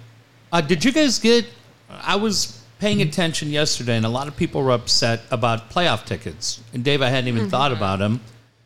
Uh, 0.50 0.62
did 0.62 0.82
you 0.84 0.92
guys 0.92 1.18
get? 1.18 1.44
I 1.90 2.16
was 2.16 2.62
paying 2.78 3.02
attention 3.02 3.50
yesterday, 3.50 3.96
and 3.96 4.06
a 4.06 4.08
lot 4.08 4.28
of 4.28 4.36
people 4.36 4.62
were 4.62 4.72
upset 4.72 5.20
about 5.30 5.70
playoff 5.70 6.04
tickets. 6.04 6.60
And 6.72 6.84
Dave, 6.84 7.02
I 7.02 7.08
hadn't 7.08 7.28
even 7.28 7.42
mm-hmm. 7.42 7.50
thought 7.50 7.72
about 7.72 7.98
them 7.98 8.20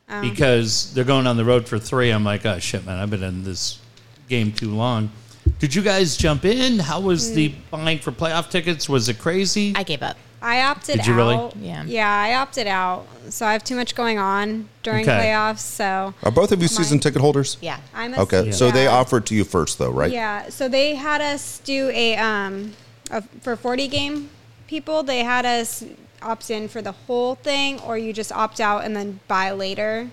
um. 0.08 0.20
because 0.28 0.92
they're 0.94 1.04
going 1.04 1.26
on 1.26 1.36
the 1.36 1.44
road 1.44 1.66
for 1.68 1.78
three. 1.78 2.10
I'm 2.10 2.24
like, 2.24 2.44
oh 2.46 2.58
shit, 2.58 2.84
man, 2.84 2.98
I've 2.98 3.10
been 3.10 3.22
in 3.22 3.44
this 3.44 3.80
game 4.28 4.52
too 4.52 4.70
long. 4.70 5.10
Did 5.58 5.74
you 5.74 5.82
guys 5.82 6.16
jump 6.16 6.44
in? 6.44 6.78
How 6.78 7.00
was 7.00 7.34
the 7.34 7.50
mm. 7.50 7.54
buying 7.70 7.98
for 7.98 8.12
playoff 8.12 8.50
tickets? 8.50 8.88
Was 8.88 9.08
it 9.08 9.18
crazy? 9.18 9.72
I 9.74 9.82
gave 9.82 10.02
up. 10.02 10.16
I 10.40 10.62
opted 10.62 10.96
Did 10.96 11.06
you 11.06 11.14
really? 11.14 11.36
out. 11.36 11.56
Yeah. 11.56 11.84
Yeah, 11.84 12.10
I 12.10 12.34
opted 12.34 12.66
out. 12.66 13.06
So 13.28 13.46
I 13.46 13.52
have 13.52 13.62
too 13.62 13.76
much 13.76 13.94
going 13.94 14.18
on 14.18 14.68
during 14.82 15.08
Okay. 15.08 15.26
playoffs. 15.26 15.60
So 15.60 16.14
Are 16.24 16.32
both 16.32 16.50
of 16.50 16.60
you 16.60 16.66
season 16.66 16.98
ticket 16.98 17.20
holders? 17.20 17.58
Yeah. 17.60 17.78
I'm 17.94 18.12
a 18.14 18.22
Okay, 18.22 18.50
so 18.50 18.72
they 18.72 18.88
offered 18.88 19.24
to 19.26 19.36
you 19.36 19.44
first, 19.44 19.78
though, 19.78 19.90
right? 19.90 20.10
Yeah, 20.10 20.48
so 20.48 20.68
they 20.68 20.96
had 20.96 21.20
us 21.20 21.60
do 21.60 21.90
a 21.90 22.16
um 22.16 22.72
a, 23.12 23.22
for 23.22 23.54
40 23.54 23.86
game 23.88 24.30
people. 24.66 25.02
They 25.04 25.22
had 25.22 25.46
us 25.46 25.84
opt 26.20 26.50
in 26.50 26.66
for 26.68 26.82
the 26.82 26.92
whole 26.92 27.34
thing, 27.36 27.78
or 27.80 27.96
you 27.98 28.12
just 28.12 28.32
opt 28.32 28.58
out 28.60 28.84
and 28.84 28.96
then 28.96 29.20
buy 29.28 29.52
later. 29.52 30.10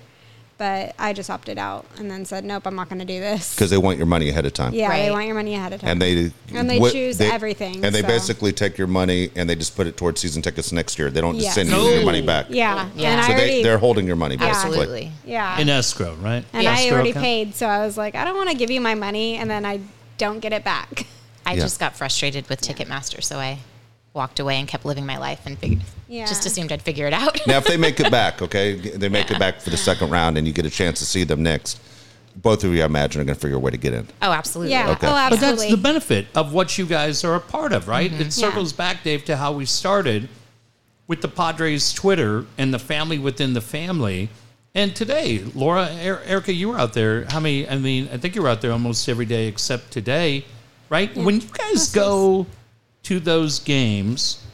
But 0.58 0.94
I 1.00 1.14
just 1.14 1.30
opted 1.30 1.58
out 1.58 1.86
and 1.98 2.12
then 2.12 2.26
said, 2.26 2.44
nope, 2.44 2.68
I'm 2.68 2.76
not 2.76 2.90
going 2.90 3.00
to 3.00 3.06
do 3.06 3.22
this. 3.22 3.56
Because 3.56 3.70
they 3.70 3.78
want 3.78 3.98
your 3.98 4.06
money 4.08 4.28
ahead 4.28 4.46
of 4.46 4.52
time. 4.52 4.74
Yeah, 4.74 4.90
they 4.90 5.10
want 5.10 5.26
your 5.26 5.36
money 5.36 5.56
ahead 5.56 5.72
of 5.72 5.80
time. 5.80 5.92
And 5.92 6.02
they 6.02 6.32
And 6.54 6.70
they 6.70 6.80
what- 6.80 6.92
choose 6.92 7.22
everything, 7.22 7.76
And 7.86 7.96
they 7.96 8.02
so- 8.02 8.08
basically 8.08 8.52
take 8.52 8.78
your 8.78 8.88
money 8.88 9.30
and 9.38 9.50
they 9.50 9.56
just 9.56 9.74
put 9.78 9.88
it 9.88 9.96
towards 9.96 10.20
season 10.20 10.42
tickets 10.42 10.74
next 10.74 11.00
year. 11.00 11.10
They 11.10 11.22
don't 11.22 11.36
just 11.36 11.46
Yes. 11.46 11.56
send 11.56 11.70
you 11.70 11.76
No. 11.78 11.90
your 11.94 12.04
money 12.04 12.22
back. 12.22 12.48
yeah, 12.50 12.90
Yeah. 12.98 13.12
and 13.14 13.24
So 13.26 13.32
I 13.32 13.36
already 13.36 13.52
they, 13.54 13.64
they're 13.64 13.78
holding 13.78 14.06
your 14.06 14.18
money, 14.18 14.36
basically. 14.36 14.68
Absolutely. 14.80 15.12
yeah, 15.26 15.58
In 15.62 15.70
escrow, 15.70 16.16
right? 16.16 16.44
and 16.52 16.64
Yeah. 16.64 16.72
I 16.72 16.74
Escrow 16.74 16.94
already 16.96 17.12
account? 17.12 17.24
paid, 17.24 17.56
so 17.56 17.66
I 17.66 17.86
was 17.86 17.96
like, 17.98 18.16
I 18.16 18.26
don't 18.26 18.36
want 18.36 18.50
to 18.50 18.58
give 18.58 18.70
you 18.70 18.82
my 18.82 18.96
money 18.96 19.38
and 19.38 19.50
then 19.50 19.66
I 19.66 19.80
don't 20.18 20.40
get 20.40 20.52
it 20.52 20.66
back. 20.66 21.06
I 21.50 21.54
Yeah. 21.54 21.62
just 21.62 21.80
got 21.80 21.96
frustrated 21.96 22.48
with 22.48 22.62
Ticketmaster, 22.62 23.24
so 23.24 23.40
I 23.40 23.58
walked 24.14 24.40
away 24.40 24.58
and 24.60 24.68
kept 24.68 24.86
living 24.86 25.06
my 25.06 25.18
life 25.18 25.40
and 25.46 25.58
figured, 25.58 25.82
Yeah. 26.08 26.28
just 26.28 26.46
assumed 26.46 26.72
I'd 26.72 26.82
figure 26.84 27.08
it 27.08 27.14
out. 27.14 27.40
Now, 27.48 27.58
if 27.58 27.66
they 27.66 27.78
make 27.78 28.00
it 28.00 28.12
back, 28.12 28.42
okay, 28.48 28.76
they 28.76 29.10
make 29.10 29.30
Yeah. 29.30 29.38
it 29.38 29.40
back 29.40 29.60
for 29.62 29.72
the 29.72 29.78
second 29.78 30.12
round 30.12 30.38
and 30.38 30.46
you 30.46 30.54
get 30.54 30.66
a 30.66 30.70
chance 30.70 31.00
to 31.00 31.06
see 31.06 31.24
them 31.24 31.42
next, 31.42 31.80
both 32.36 32.64
of 32.64 32.74
you, 32.76 32.84
I 32.84 32.86
imagine, 32.86 33.22
are 33.22 33.26
going 33.26 33.36
to 33.36 33.42
figure 33.42 33.58
a 33.58 33.60
way 33.60 33.72
to 33.72 33.78
get 33.78 33.94
in. 33.94 34.08
oh, 34.22 34.32
absolutely. 34.32 34.72
Yeah, 34.74 34.90
Okay. 34.92 35.08
oh, 35.08 35.12
But 35.12 35.30
But 35.32 35.40
that's 35.40 35.66
the 35.68 35.76
benefit 35.78 36.28
of 36.36 36.54
what 36.54 36.78
you 36.78 36.86
guys 36.86 37.24
are 37.24 37.34
a 37.34 37.40
part 37.40 37.74
of, 37.74 37.88
right? 37.88 38.12
It 38.12 38.32
circles 38.32 38.72
back, 38.72 39.04
Dave, 39.04 39.26
to 39.26 39.38
how 39.38 39.52
we 39.54 39.66
started 39.66 40.30
with 41.08 41.22
the 41.22 41.28
Padres 41.28 41.92
Twitter 41.94 42.46
and 42.60 42.72
the 42.72 42.80
family 42.80 43.18
within 43.18 43.54
the 43.54 43.62
family. 43.62 44.30
And 44.76 44.96
today, 44.96 45.42
Laura, 45.56 45.90
Er- 46.06 46.22
Erica, 46.28 46.54
you 46.54 46.70
were 46.70 46.78
out 46.80 46.94
there. 46.94 47.26
How 47.30 47.40
many? 47.40 47.68
I 47.68 47.78
mean, 47.78 48.08
I 48.14 48.18
think 48.18 48.36
you 48.36 48.44
were 48.44 48.50
out 48.50 48.62
there 48.62 48.72
almost 48.72 49.10
every 49.10 49.26
day 49.26 49.48
except 49.48 49.90
today, 49.92 50.46
right? 50.90 51.16
When 51.16 51.42
you 51.42 51.48
guys 51.48 51.92
go 51.92 52.48
to 53.04 53.20
those 53.20 53.60
games, 53.60 54.46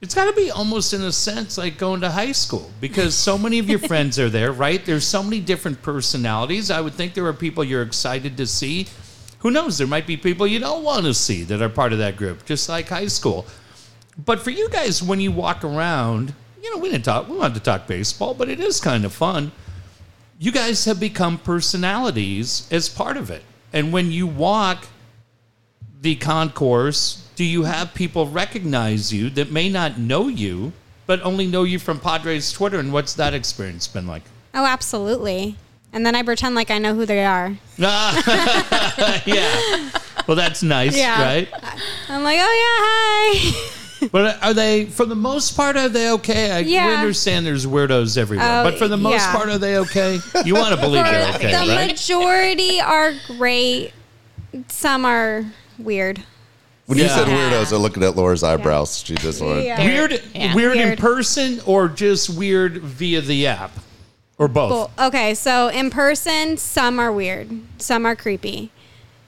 it's 0.00 0.14
got 0.14 0.24
to 0.24 0.32
be 0.32 0.50
almost 0.50 0.92
in 0.92 1.02
a 1.02 1.12
sense 1.12 1.56
like 1.56 1.78
going 1.78 2.00
to 2.00 2.10
high 2.10 2.32
school 2.32 2.70
because 2.80 3.14
so 3.14 3.38
many 3.38 3.60
of 3.60 3.70
your 3.70 3.78
friends 3.90 4.18
are 4.18 4.28
there, 4.28 4.52
right? 4.52 4.84
There's 4.84 5.06
so 5.06 5.22
many 5.22 5.40
different 5.40 5.80
personalities. 5.80 6.70
I 6.70 6.80
would 6.80 6.94
think 6.94 7.14
there 7.14 7.26
are 7.26 7.32
people 7.32 7.62
you're 7.62 7.82
excited 7.82 8.36
to 8.36 8.46
see. 8.46 8.88
Who 9.38 9.50
knows? 9.50 9.78
There 9.78 9.86
might 9.86 10.06
be 10.06 10.16
people 10.16 10.46
you 10.46 10.58
don't 10.58 10.82
want 10.82 11.04
to 11.04 11.14
see 11.14 11.44
that 11.44 11.62
are 11.62 11.68
part 11.68 11.92
of 11.92 11.98
that 11.98 12.16
group, 12.16 12.44
just 12.44 12.68
like 12.68 12.88
high 12.88 13.06
school. 13.06 13.46
But 14.16 14.40
for 14.40 14.50
you 14.50 14.68
guys, 14.68 15.02
when 15.02 15.20
you 15.20 15.32
walk 15.32 15.64
around, 15.64 16.34
you 16.62 16.70
know, 16.70 16.78
we 16.78 16.90
didn't 16.90 17.04
talk, 17.04 17.28
we 17.28 17.36
wanted 17.36 17.54
to 17.54 17.60
talk 17.60 17.86
baseball, 17.86 18.34
but 18.34 18.48
it 18.48 18.60
is 18.60 18.80
kind 18.80 19.04
of 19.04 19.12
fun. 19.12 19.52
You 20.38 20.52
guys 20.52 20.84
have 20.84 20.98
become 20.98 21.38
personalities 21.38 22.66
as 22.70 22.88
part 22.88 23.16
of 23.16 23.30
it. 23.30 23.42
And 23.72 23.92
when 23.92 24.10
you 24.10 24.26
walk 24.26 24.86
the 26.02 26.16
concourse, 26.16 27.26
do 27.36 27.44
you 27.44 27.62
have 27.62 27.94
people 27.94 28.28
recognize 28.28 29.12
you 29.12 29.30
that 29.30 29.50
may 29.50 29.68
not 29.68 29.98
know 29.98 30.28
you, 30.28 30.72
but 31.06 31.22
only 31.22 31.46
know 31.46 31.62
you 31.62 31.78
from 31.78 32.00
Padres 32.00 32.52
Twitter? 32.52 32.78
And 32.78 32.92
what's 32.92 33.14
that 33.14 33.34
experience 33.34 33.86
been 33.88 34.06
like? 34.06 34.22
oh, 34.54 34.66
absolutely. 34.66 35.56
And 35.94 36.04
then 36.04 36.14
I 36.14 36.22
pretend 36.22 36.54
like 36.54 36.70
I 36.70 36.78
know 36.78 36.94
who 36.94 37.06
they 37.06 37.24
are. 37.24 37.56
yeah. 37.78 38.12
Well, 40.26 40.36
that's 40.36 40.62
nice, 40.62 40.96
Yeah. 40.96 41.22
right? 41.22 41.48
I'm 42.08 42.22
like, 42.22 42.38
oh 42.40 42.62
yeah, 42.62 42.86
hi. 42.86 43.68
But 44.10 44.42
are 44.42 44.52
they, 44.52 44.86
for 44.86 45.06
the 45.06 45.14
most 45.14 45.56
part, 45.56 45.76
are 45.76 45.88
they 45.88 46.10
okay? 46.12 46.50
I, 46.50 46.58
Yeah. 46.60 46.86
understand 46.88 47.46
there's 47.46 47.66
weirdos 47.66 48.18
everywhere, 48.18 48.60
Oh, 48.60 48.64
but 48.64 48.76
for 48.76 48.88
the 48.88 48.96
most 48.96 49.12
yeah. 49.20 49.32
part, 49.32 49.48
are 49.48 49.58
they 49.58 49.76
okay? 49.78 50.18
You 50.44 50.54
want 50.54 50.74
to 50.74 50.80
believe 50.80 51.04
they're 51.04 51.34
okay, 51.36 51.52
the 51.52 51.58
right? 51.72 51.86
majority 51.88 52.80
are 52.80 53.12
great. 53.28 53.92
Some 54.68 55.04
are 55.04 55.44
weird. 55.78 56.22
When 56.86 56.98
you 56.98 57.04
Yeah. 57.04 57.14
said 57.16 57.26
weirdos, 57.28 57.72
I'm 57.74 57.80
looking 57.82 58.02
at 58.02 58.16
Laura's 58.16 58.42
eyebrows. 58.42 59.02
She 59.04 59.14
just 59.14 59.40
went, 59.40 59.64
Yeah. 59.64 59.84
Weird, 59.84 60.22
Yeah. 60.34 60.54
weird, 60.54 60.76
in 60.76 60.86
Weird. 60.88 60.98
person, 60.98 61.60
or 61.64 61.88
just 61.88 62.28
weird 62.30 62.78
via 62.78 63.20
the 63.20 63.46
app, 63.46 63.70
or 64.38 64.48
both. 64.48 64.70
Well, 64.98 65.08
okay, 65.08 65.34
so 65.34 65.68
in 65.68 65.90
person, 65.90 66.56
some 66.56 66.98
are 66.98 67.12
weird. 67.12 67.50
Some 67.78 68.04
are 68.04 68.16
creepy. 68.16 68.70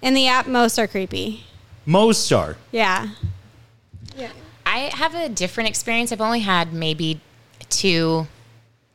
In 0.03 0.15
the 0.15 0.27
app, 0.27 0.47
most 0.47 0.79
are 0.79 0.87
creepy. 0.89 1.45
Most 1.87 2.31
are. 2.33 2.57
Yeah. 2.73 3.09
I 4.67 4.91
have 4.95 5.15
a 5.15 5.29
different 5.29 5.69
experience. 5.69 6.11
I've 6.11 6.21
only 6.23 6.41
had 6.41 6.73
maybe 6.73 7.21
two 7.69 8.27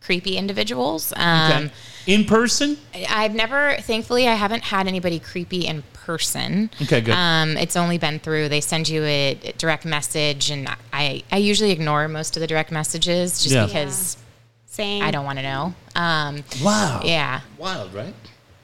creepy 0.02 0.36
individuals. 0.38 1.14
Um, 1.16 1.52
Okay. 1.52 1.72
in 2.08 2.26
person. 2.26 2.78
I've 3.08 3.36
never, 3.36 3.78
thankfully, 3.82 4.28
I 4.28 4.34
haven't 4.34 4.64
had 4.66 4.88
anybody 4.88 5.20
creepy 5.20 5.68
in 5.68 5.84
person. 6.06 6.70
Okay, 6.82 7.02
good. 7.02 7.14
Um, 7.14 7.58
it's 7.58 7.76
only 7.76 7.98
been 7.98 8.20
through 8.20 8.50
they 8.50 8.62
send 8.62 8.88
you 8.90 9.04
a 9.04 9.54
direct 9.58 9.86
message, 9.86 10.50
and 10.50 10.68
I 10.94 11.24
I 11.32 11.38
usually 11.38 11.72
ignore 11.72 12.08
most 12.08 12.36
of 12.38 12.42
the 12.42 12.48
direct 12.48 12.72
messages 12.72 13.42
just 13.44 13.54
Yeah. 13.56 13.66
because 13.66 14.18
Same. 14.66 15.04
I 15.04 15.12
don't 15.12 15.26
want 15.26 15.40
to 15.40 15.44
know. 15.44 15.74
Um, 15.96 16.44
Wow. 16.62 17.02
yeah, 17.04 17.42
Wild, 17.58 17.94
right? 17.94 18.14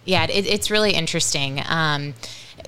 Yeah, 0.06 0.24
it, 0.26 0.45
it's 0.45 0.72
really 0.72 0.91
interesting. 0.91 1.62
Um, 1.68 2.14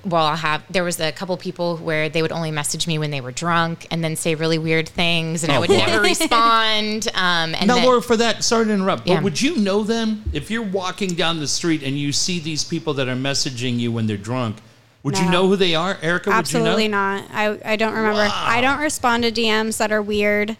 well, 0.04 0.26
I'll 0.26 0.36
have 0.36 0.62
there 0.70 0.84
was 0.84 1.00
a 1.00 1.10
couple 1.12 1.36
people 1.36 1.76
where 1.78 2.08
they 2.08 2.22
would 2.22 2.30
only 2.32 2.50
message 2.50 2.86
me 2.86 2.98
when 2.98 3.10
they 3.10 3.20
were 3.20 3.32
drunk 3.32 3.86
and 3.90 4.02
then 4.04 4.14
say 4.16 4.34
really 4.34 4.58
weird 4.58 4.88
things, 4.88 5.42
and 5.42 5.50
I 5.52 5.56
Oh, 5.56 5.60
would 5.60 5.68
boy. 5.70 5.76
never 5.78 6.00
respond. 6.02 7.08
Um, 7.14 7.54
and 7.54 7.66
now, 7.66 7.76
then, 7.76 7.84
Laura, 7.84 8.00
for 8.02 8.16
that, 8.16 8.44
sorry 8.44 8.66
to 8.66 8.72
interrupt, 8.72 9.06
but 9.06 9.22
would 9.22 9.40
you 9.40 9.56
know 9.56 9.82
them 9.82 10.24
if 10.32 10.50
you're 10.50 10.62
walking 10.62 11.10
down 11.14 11.40
the 11.40 11.48
street 11.48 11.82
and 11.82 11.98
you 11.98 12.12
see 12.12 12.38
these 12.38 12.64
people 12.64 12.94
that 12.94 13.08
are 13.08 13.16
messaging 13.16 13.78
you 13.78 13.90
when 13.90 14.06
they're 14.06 14.16
drunk? 14.16 14.58
Would 15.04 15.18
you 15.18 15.30
know 15.30 15.46
who 15.48 15.56
they 15.56 15.74
are, 15.74 15.96
Erica? 16.02 16.30
Absolutely 16.30 16.72
would 16.74 16.82
you 16.82 16.88
know? 16.90 17.16
not. 17.20 17.24
I, 17.32 17.58
I 17.72 17.76
don't 17.76 17.94
remember. 17.94 18.18
Wow. 18.18 18.44
I 18.46 18.60
don't 18.60 18.78
respond 18.80 19.22
to 19.24 19.32
DMs 19.32 19.78
that 19.78 19.90
are 19.90 20.02
weird. 20.02 20.56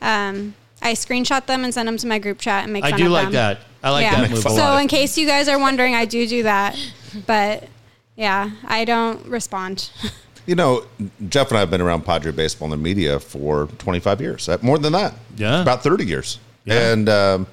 Um, 0.00 0.54
I 0.80 0.92
screenshot 0.92 1.46
them 1.46 1.64
and 1.64 1.74
send 1.74 1.88
them 1.88 1.96
to 1.98 2.06
my 2.06 2.18
group 2.18 2.38
chat 2.38 2.64
and 2.64 2.72
make 2.72 2.84
I 2.84 2.90
fun 2.90 3.00
do 3.00 3.06
of 3.06 3.12
like 3.12 3.24
them. 3.24 3.32
that. 3.32 3.60
I 3.82 3.90
like 3.90 4.04
that 4.10 4.30
move 4.30 4.38
a 4.38 4.42
So 4.42 4.54
lot. 4.54 4.82
in 4.82 4.88
case 4.88 5.16
you 5.16 5.26
guys 5.26 5.48
are 5.48 5.58
wondering, 5.58 5.94
I 5.94 6.04
do 6.04 6.26
do 6.26 6.42
that, 6.44 6.78
but 7.26 7.68
yeah, 8.16 8.50
I 8.66 8.84
don't 8.84 9.24
respond. 9.26 9.90
You 10.46 10.56
know, 10.56 10.84
Jeff 11.28 11.48
and 11.50 11.58
I 11.58 11.60
have 11.60 11.70
been 11.70 11.82
around 11.82 12.04
Padre 12.04 12.32
baseball 12.32 12.66
in 12.66 12.70
the 12.70 12.76
media 12.76 13.20
for 13.20 13.66
25 13.78 14.20
years, 14.20 14.48
Uh, 14.48 14.56
more 14.62 14.78
than 14.78 14.94
that. 14.94 15.14
Yeah. 15.36 15.60
About 15.62 15.82
30 15.84 16.06
years. 16.06 16.40
Yeah. 16.64 16.92
And 16.92 17.08
um, 17.08 17.46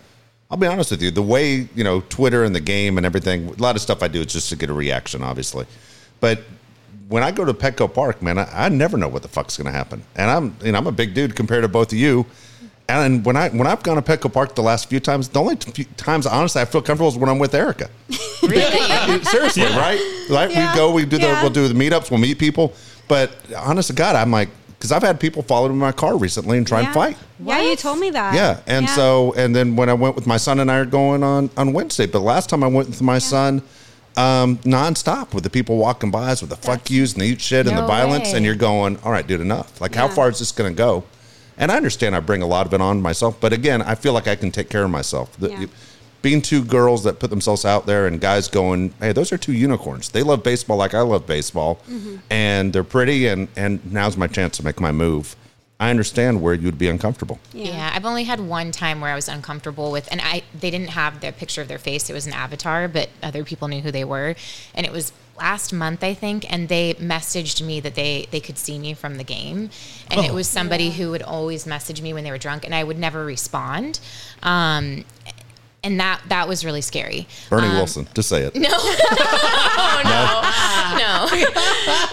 I'll 0.49 0.57
be 0.57 0.65
honest 0.65 0.89
with 0.91 1.03
you, 1.03 1.11
the 1.11 1.21
way, 1.21 1.67
you 1.75 1.83
know, 1.83 2.01
Twitter 2.09 2.43
and 2.43 2.55
the 2.55 2.61
game 2.61 2.97
and 2.97 3.05
everything, 3.05 3.49
a 3.49 3.61
lot 3.61 3.75
of 3.75 3.81
stuff 3.83 4.01
I 4.01 4.07
do 4.07 4.21
is 4.21 4.27
just 4.27 4.49
to 4.49 4.55
get 4.55 4.69
a 4.69 4.73
reaction, 4.73 5.21
obviously. 5.21 5.67
But 6.21 6.41
when 7.07 7.21
I 7.23 7.29
go 7.29 7.45
to 7.45 7.53
Petco 7.53 7.93
Park, 7.93 8.21
man, 8.23 8.39
I, 8.39 8.47
I 8.65 8.69
never 8.69 8.97
know 8.97 9.09
what 9.09 9.21
the 9.21 9.27
fuck's 9.27 9.57
going 9.57 9.65
to 9.67 9.73
happen. 9.77 10.01
And 10.15 10.31
I'm, 10.31 10.55
you 10.63 10.71
know, 10.71 10.79
I'm 10.79 10.87
a 10.87 10.91
big 10.91 11.13
dude 11.13 11.35
compared 11.35 11.63
to 11.63 11.67
both 11.67 11.91
of 11.91 11.99
you. 11.99 12.25
And 12.89 13.25
when 13.25 13.35
I 13.35 13.49
when 13.49 13.67
I've 13.67 13.83
gone 13.83 14.01
to 14.01 14.01
Petco 14.01 14.31
Park 14.31 14.55
the 14.55 14.61
last 14.63 14.89
few 14.89 14.99
times, 14.99 15.27
the 15.29 15.39
only 15.41 15.57
few 15.57 15.83
times 15.97 16.25
honestly 16.25 16.61
I 16.61 16.65
feel 16.65 16.81
comfortable 16.81 17.09
is 17.09 17.17
when 17.17 17.29
I'm 17.29 17.39
with 17.39 17.53
Erica. 17.53 17.89
really? 18.43 19.23
Seriously, 19.23 19.63
right? 19.63 19.99
Like 20.29 20.51
Yeah. 20.51 20.71
we 20.71 20.77
go, 20.77 20.91
we 20.93 21.05
do 21.05 21.17
the 21.17 21.23
Yeah. 21.23 21.41
we'll 21.41 21.51
do 21.51 21.67
the 21.67 21.73
meetups, 21.73 22.09
we'll 22.11 22.19
meet 22.21 22.39
people. 22.39 22.73
But 23.09 23.31
honest 23.57 23.87
to 23.89 23.93
God, 23.93 24.15
I'm 24.15 24.31
like, 24.31 24.49
because 24.77 24.91
I've 24.91 25.01
had 25.01 25.19
people 25.19 25.41
follow 25.43 25.67
me 25.67 25.73
in 25.73 25.79
my 25.79 25.91
car 25.91 26.17
recently 26.17 26.57
and 26.57 26.65
try 26.67 26.79
and 26.79 26.87
yeah. 26.87 26.93
fight. 26.93 27.17
Yeah, 27.43 27.61
you 27.61 27.75
told 27.75 27.99
me 27.99 28.09
that. 28.11 28.33
Yeah, 28.33 28.59
and 28.67 28.87
so 28.89 29.33
and 29.35 29.53
then 29.55 29.75
when 29.75 29.89
I 29.89 29.93
went 29.93 30.15
with 30.15 30.25
my 30.27 30.37
son 30.37 30.59
and 30.61 30.71
I 30.71 30.77
are 30.77 30.85
going 30.85 31.23
on 31.23 31.49
on 31.57 31.73
Wednesday, 31.73 32.05
but 32.05 32.21
last 32.21 32.49
time 32.49 32.63
I 32.63 32.67
went 32.67 32.87
with 32.87 33.01
my 33.01 33.17
son, 33.17 33.63
um, 34.15 34.57
nonstop 34.59 35.33
with 35.33 35.43
the 35.43 35.49
people 35.49 35.77
walking 35.77 36.09
by 36.09 36.31
us 36.31 36.41
with 36.41 36.49
the 36.51 36.55
fuck 36.55 36.79
That's- 36.79 36.91
yous 36.91 37.13
and 37.13 37.21
the 37.21 37.25
eat 37.27 37.41
shit 37.41 37.67
and 37.67 37.77
the 37.77 37.81
No 37.81 37.87
violence, 37.87 38.33
and 38.33 38.45
you're 38.45 38.55
going, 38.55 38.97
all 39.03 39.11
right, 39.11 39.27
dude, 39.27 39.41
enough. 39.41 39.79
Like, 39.81 39.93
how 39.93 40.07
far 40.07 40.29
is 40.29 40.39
this 40.39 40.51
going 40.53 40.71
to 40.73 40.77
go? 40.77 41.03
And 41.57 41.71
I 41.71 41.77
understand 41.77 42.15
I 42.15 42.19
bring 42.19 42.41
a 42.41 42.47
lot 42.47 42.65
of 42.67 42.73
it 42.73 42.81
on 42.81 43.01
myself, 43.01 43.39
but 43.39 43.51
again, 43.53 43.81
I 43.81 43.95
feel 43.95 44.13
like 44.13 44.27
I 44.27 44.35
can 44.35 44.51
take 44.51 44.69
care 44.69 44.83
of 44.83 44.91
myself. 44.91 45.35
The- 45.39 45.49
Yeah. 45.51 45.65
being 46.23 46.41
two 46.41 46.63
girls 46.63 47.03
that 47.03 47.19
put 47.19 47.29
themselves 47.29 47.63
out 47.63 47.85
there 47.85 48.07
and 48.07 48.19
guys 48.19 48.47
going, 48.47 48.91
hey, 48.99 49.13
those 49.13 49.31
are 49.31 49.37
two 49.37 49.53
unicorns. 49.53 50.09
They 50.09 50.23
love 50.23 50.43
baseball 50.43 50.75
like 50.75 50.93
I 50.95 51.01
love 51.01 51.25
baseball, 51.27 51.79
mm-hmm. 51.89 52.15
and 52.31 52.73
they're 52.73 52.83
pretty, 52.83 53.27
and 53.27 53.47
and 53.55 53.79
now's 53.93 54.17
my 54.17 54.27
chance 54.27 54.57
to 54.57 54.65
make 54.65 54.79
my 54.79 54.91
move. 54.91 55.35
I 55.79 55.89
understand 55.91 56.41
where 56.41 56.55
you'd 56.55 56.77
be 56.79 56.87
uncomfortable. 56.87 57.39
Yeah. 57.53 57.91
I've 57.93 58.05
only 58.05 58.23
had 58.23 58.39
one 58.39 58.71
time 58.71 58.99
where 58.99 59.11
I 59.11 59.15
was 59.15 59.27
uncomfortable 59.27 59.91
with, 59.91 60.07
and 60.11 60.19
I 60.23 60.41
they 60.59 60.71
didn't 60.71 60.89
have 60.91 61.21
the 61.21 61.31
picture 61.31 61.61
of 61.61 61.67
their 61.67 61.77
face; 61.77 62.09
it 62.09 62.13
was 62.13 62.25
an 62.25 62.33
avatar, 62.33 62.87
but 62.87 63.09
other 63.21 63.43
people 63.43 63.67
knew 63.67 63.81
who 63.81 63.91
they 63.91 64.03
were, 64.03 64.35
and 64.73 64.85
it 64.87 64.91
was 64.91 65.11
last 65.37 65.71
month 65.71 66.03
I 66.03 66.15
think, 66.15 66.51
and 66.51 66.67
they 66.67 66.95
messaged 66.95 67.63
me 67.63 67.79
that 67.81 67.93
they 67.93 68.27
they 68.31 68.39
could 68.39 68.57
see 68.57 68.79
me 68.79 68.95
from 68.95 69.17
the 69.17 69.23
game, 69.23 69.69
and 70.09 70.25
it 70.25 70.31
Oh. 70.31 70.33
was 70.33 70.47
somebody 70.49 70.89
who 70.91 71.11
would 71.11 71.21
always 71.21 71.67
message 71.67 72.01
me 72.01 72.11
when 72.11 72.23
they 72.23 72.31
were 72.31 72.39
drunk, 72.39 72.65
and 72.65 72.73
I 72.73 72.83
would 72.83 72.97
never 72.97 73.23
respond. 73.23 73.99
Um, 74.41 75.05
and 75.83 75.99
that 75.99 76.21
that 76.27 76.47
was 76.47 76.65
really 76.65 76.81
scary. 76.81 77.27
Bernie 77.49 77.69
Wilson, 77.69 78.07
just 78.13 78.29
say 78.29 78.43
it. 78.43 78.55
No, 78.55 78.61
no, 80.97 81.27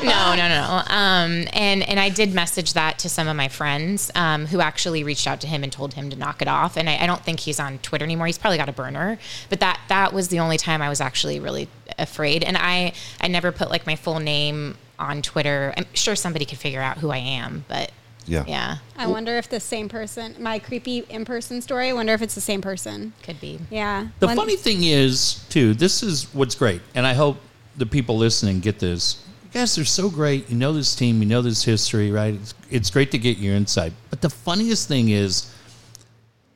no, 0.02 0.36
no, 0.36 0.48
no. 0.48 0.82
Um, 0.88 1.48
and 1.52 1.82
and 1.88 1.98
I 1.98 2.08
did 2.10 2.34
message 2.34 2.74
that 2.74 2.98
to 3.00 3.08
some 3.08 3.26
of 3.26 3.36
my 3.36 3.48
friends 3.48 4.10
um, 4.14 4.46
who 4.46 4.60
actually 4.60 5.02
reached 5.02 5.26
out 5.26 5.40
to 5.40 5.46
him 5.46 5.62
and 5.62 5.72
told 5.72 5.94
him 5.94 6.10
to 6.10 6.16
knock 6.16 6.42
it 6.42 6.48
off. 6.48 6.76
And 6.76 6.88
I, 6.88 6.98
I 6.98 7.06
don't 7.06 7.22
think 7.24 7.40
he's 7.40 7.58
on 7.58 7.78
Twitter 7.78 8.04
anymore. 8.04 8.26
He's 8.26 8.38
probably 8.38 8.58
got 8.58 8.68
a 8.68 8.72
burner. 8.72 9.18
But 9.48 9.60
that 9.60 9.80
that 9.88 10.12
was 10.12 10.28
the 10.28 10.40
only 10.40 10.58
time 10.58 10.82
I 10.82 10.88
was 10.88 11.00
actually 11.00 11.40
really 11.40 11.68
afraid. 11.98 12.44
And 12.44 12.56
I 12.56 12.92
I 13.20 13.28
never 13.28 13.50
put 13.50 13.70
like 13.70 13.86
my 13.86 13.96
full 13.96 14.20
name 14.20 14.76
on 14.98 15.22
Twitter. 15.22 15.72
I'm 15.76 15.86
sure 15.94 16.14
somebody 16.14 16.44
could 16.44 16.58
figure 16.58 16.82
out 16.82 16.98
who 16.98 17.10
I 17.10 17.18
am, 17.18 17.64
but 17.68 17.90
Yeah. 18.26 18.44
yeah, 18.46 18.76
I 18.96 19.06
wonder 19.06 19.36
if 19.36 19.48
the 19.48 19.60
same 19.60 19.88
person, 19.88 20.34
my 20.38 20.58
creepy 20.58 20.98
in 21.10 21.24
person 21.24 21.60
story, 21.60 21.90
I 21.90 21.92
wonder 21.92 22.14
if 22.14 22.22
it's 22.22 22.34
the 22.34 22.40
same 22.40 22.60
person. 22.62 23.12
could 23.22 23.40
be. 23.40 23.58
Yeah. 23.70 24.08
The 24.20 24.26
One- 24.28 24.36
funny 24.36 24.56
thing 24.56 24.84
is, 24.84 25.44
too, 25.50 25.74
this 25.74 26.02
is 26.02 26.32
what's 26.34 26.54
great, 26.54 26.80
and 26.94 27.06
I 27.06 27.14
hope 27.14 27.36
the 27.76 27.86
people 27.86 28.16
listening 28.16 28.60
get 28.60 28.78
this. 28.78 29.24
You 29.52 29.60
guys 29.60 29.78
are 29.78 29.84
so 29.84 30.10
great. 30.10 30.48
You 30.50 30.56
know 30.56 30.72
this 30.72 30.94
team. 30.96 31.20
You 31.22 31.28
know 31.28 31.42
this 31.42 31.62
history, 31.64 32.10
right? 32.10 32.34
It's, 32.34 32.54
it's 32.70 32.90
great 32.90 33.10
to 33.12 33.18
get 33.18 33.38
your 33.38 33.54
insight. 33.54 33.92
But 34.10 34.20
the 34.20 34.30
funniest 34.30 34.88
thing 34.88 35.10
is, 35.10 35.52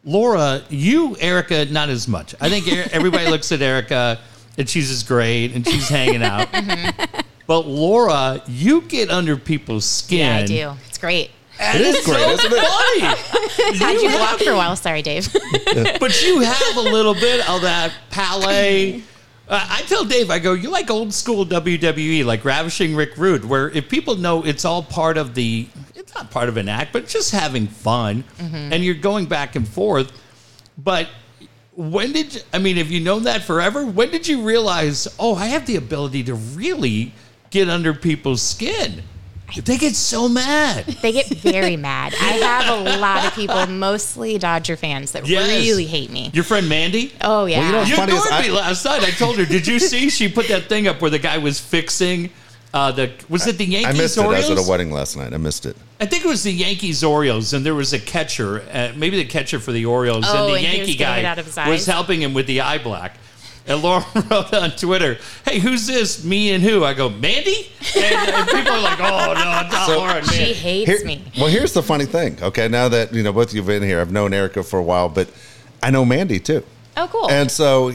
Laura, 0.05 0.63
you, 0.69 1.17
Erica, 1.21 1.67
not 1.67 1.89
as 1.91 2.09
much. 2.09 2.35
I 2.41 2.49
think 2.49 2.67
er- 2.67 2.89
everybody 2.93 3.27
looks 3.31 3.53
at 3.53 3.61
Erica 3.63 4.19
and 4.57 4.69
she's 4.69 4.89
just 4.89 5.07
great 5.07 5.55
and 5.55 5.67
she's 5.67 5.89
hanging 5.89 6.23
out. 6.23 6.49
But 7.47 7.67
Laura, 7.67 8.43
you 8.47 8.83
get 8.83 9.11
under 9.11 9.37
people's 9.37 9.85
skin. 9.85 10.19
Yeah, 10.19 10.37
I 10.37 10.47
do. 10.75 10.79
It's 10.89 10.99
great. 10.99 11.31
And 11.61 11.83
it's 11.83 12.05
great, 12.07 12.21
so 12.21 12.31
isn't 12.31 12.53
it? 12.53 13.19
funny. 13.69 13.79
Had 13.79 13.93
you 14.01 14.09
out 14.11 14.41
for 14.41 14.53
a 14.53 14.57
while. 14.57 14.77
Sorry, 14.77 15.03
Dave. 15.03 15.33
but 16.01 16.23
you 16.23 16.41
have 16.41 16.77
a 16.77 16.81
little 16.81 17.15
bit 17.15 17.49
of 17.49 17.63
that 17.63 17.93
palais. 18.11 19.03
Uh, 19.51 19.67
I 19.67 19.81
tell 19.87 20.05
Dave, 20.05 20.31
I 20.31 20.41
go, 20.41 20.53
you 20.53 20.69
like 20.69 20.91
old 20.91 21.15
school 21.15 21.47
WWE, 21.47 22.23
like 22.23 22.45
Ravishing 22.45 22.95
Rick 22.95 23.17
Rude, 23.17 23.47
where 23.47 23.71
if 23.71 23.89
people 23.89 24.15
know 24.17 24.45
it's 24.45 24.67
all 24.67 24.83
part 24.83 25.17
of 25.17 25.35
the, 25.35 25.67
it's 25.95 26.15
not 26.15 26.31
part 26.31 26.51
of 26.51 26.59
an 26.59 26.69
act, 26.69 26.93
but 26.93 27.07
just 27.09 27.31
having 27.31 27.67
fun, 27.67 28.25
and 28.39 28.85
you're 28.85 28.95
going 28.95 29.25
back 29.25 29.57
and 29.57 29.67
forth. 29.67 30.13
But 30.77 31.09
when 31.75 32.13
did 32.13 32.35
you, 32.35 32.41
I 32.53 32.59
mean, 32.59 32.77
have 32.77 32.91
you 32.91 33.01
known 33.01 33.23
that 33.23 33.43
forever? 33.43 33.87
When 33.87 34.11
did 34.11 34.29
you 34.29 34.43
realize, 34.43 35.09
oh, 35.19 35.35
I 35.35 35.47
have 35.47 35.65
the 35.65 35.77
ability 35.77 36.25
to 36.25 36.35
really 36.35 37.15
get 37.49 37.71
under 37.71 37.95
people's 37.95 38.43
skin? 38.43 39.03
They 39.65 39.79
get 39.79 39.97
so 39.97 40.29
mad. 40.29 40.85
They 41.03 41.11
get 41.13 41.27
very 41.29 41.77
mad. 41.77 42.15
I 42.21 42.33
have 42.35 42.87
a 42.87 42.99
lot 42.99 43.25
of 43.25 43.35
people, 43.35 43.67
mostly 43.67 44.39
Dodger 44.39 44.77
fans, 44.77 45.13
that 45.13 45.27
Yes. 45.27 45.49
really 45.67 45.87
hate 45.87 46.11
me. 46.11 46.31
Your 46.35 46.45
friend 46.45 46.69
Mandy? 46.69 47.13
Oh 47.23 47.47
yeah. 47.47 47.59
Well, 47.59 47.67
you 47.67 47.73
know 47.73 47.79
what's 47.79 47.91
You 47.91 47.97
funny 47.97 48.13
is 48.13 48.25
ignored 48.25 48.45
I- 48.45 48.49
me 48.49 48.51
last 48.55 48.85
night. 48.85 49.03
I 49.05 49.11
told 49.11 49.39
her. 49.39 49.45
Did 49.47 49.67
you 49.67 49.79
see? 49.79 50.11
She 50.11 50.29
put 50.29 50.49
that 50.49 50.69
thing 50.69 50.87
up 50.87 51.01
where 51.01 51.11
the 51.11 51.19
guy 51.19 51.39
was 51.39 51.59
fixing 51.59 52.31
uh, 52.75 52.93
the. 52.93 53.11
Was 53.31 53.47
it 53.47 53.57
the 53.59 53.65
I 53.65 53.81
Yankees 53.81 53.99
missed 53.99 54.19
it. 54.19 54.21
I 54.21 54.27
Orioles? 54.27 54.51
was 54.51 54.59
at 54.61 54.67
a 54.67 54.71
wedding 54.71 54.93
last 54.93 55.17
night. 55.17 55.33
I 55.33 55.39
missed 55.39 55.65
it. 55.67 55.77
I 56.01 56.07
think 56.07 56.25
it 56.25 56.29
was 56.29 56.45
the 56.45 56.53
Yankees 56.53 57.03
Orioles, 57.03 57.53
and 57.55 57.65
there 57.67 57.75
was 57.75 57.93
a 57.93 57.99
catcher, 57.99 58.63
uh, 58.73 58.93
maybe 58.97 59.17
the 59.17 59.25
catcher 59.25 59.59
for 59.59 59.73
the 59.73 59.87
Orioles, 59.87 60.25
Oh, 60.29 60.47
and 60.47 60.55
the 60.63 60.67
and 60.69 60.77
Yankee 60.77 60.95
guy 60.95 61.25
out 61.25 61.39
of 61.39 61.47
his 61.47 61.57
was 61.57 61.87
helping 61.87 62.21
him 62.23 62.35
with 62.35 62.47
the 62.47 62.61
eye 62.61 62.79
black. 62.79 63.17
And 63.69 63.83
Laura 63.83 64.05
wrote 64.31 64.53
on 64.55 64.71
Twitter, 64.73 65.19
"Hey, 65.45 65.59
who's 65.59 65.87
this? 65.87 66.25
Me 66.25 66.53
and 66.53 66.63
who?" 66.65 66.85
I 66.85 66.95
go, 66.95 67.09
"Mandy," 67.11 67.71
and, 67.95 68.05
and 68.31 68.49
people 68.49 68.73
are 68.73 68.81
like, 68.81 68.99
"Oh 68.99 69.35
no, 69.35 69.45
not 69.45 69.87
So- 69.87 69.99
Laura 69.99 70.15
and 70.17 70.27
She 70.31 70.53
hates 70.55 70.91
Here- 70.91 71.05
me. 71.07 71.23
Well, 71.37 71.49
here's 71.49 71.73
the 71.75 71.83
funny 71.83 72.07
thing. 72.07 72.39
Okay, 72.43 72.67
now 72.69 72.89
that 72.89 73.13
you 73.13 73.23
know 73.23 73.33
both 73.33 73.51
of 73.51 73.55
you've 73.57 73.67
been 73.67 73.83
here, 73.83 74.01
I've 74.01 74.11
known 74.13 74.33
Erica 74.33 74.63
for 74.63 74.79
a 74.79 74.83
while, 74.83 75.09
but 75.09 75.29
I 75.83 75.91
know 75.91 76.05
Mandy 76.05 76.41
too. 76.41 76.65
Oh, 76.97 77.09
cool. 77.13 77.31
And 77.31 77.51
so 77.51 77.93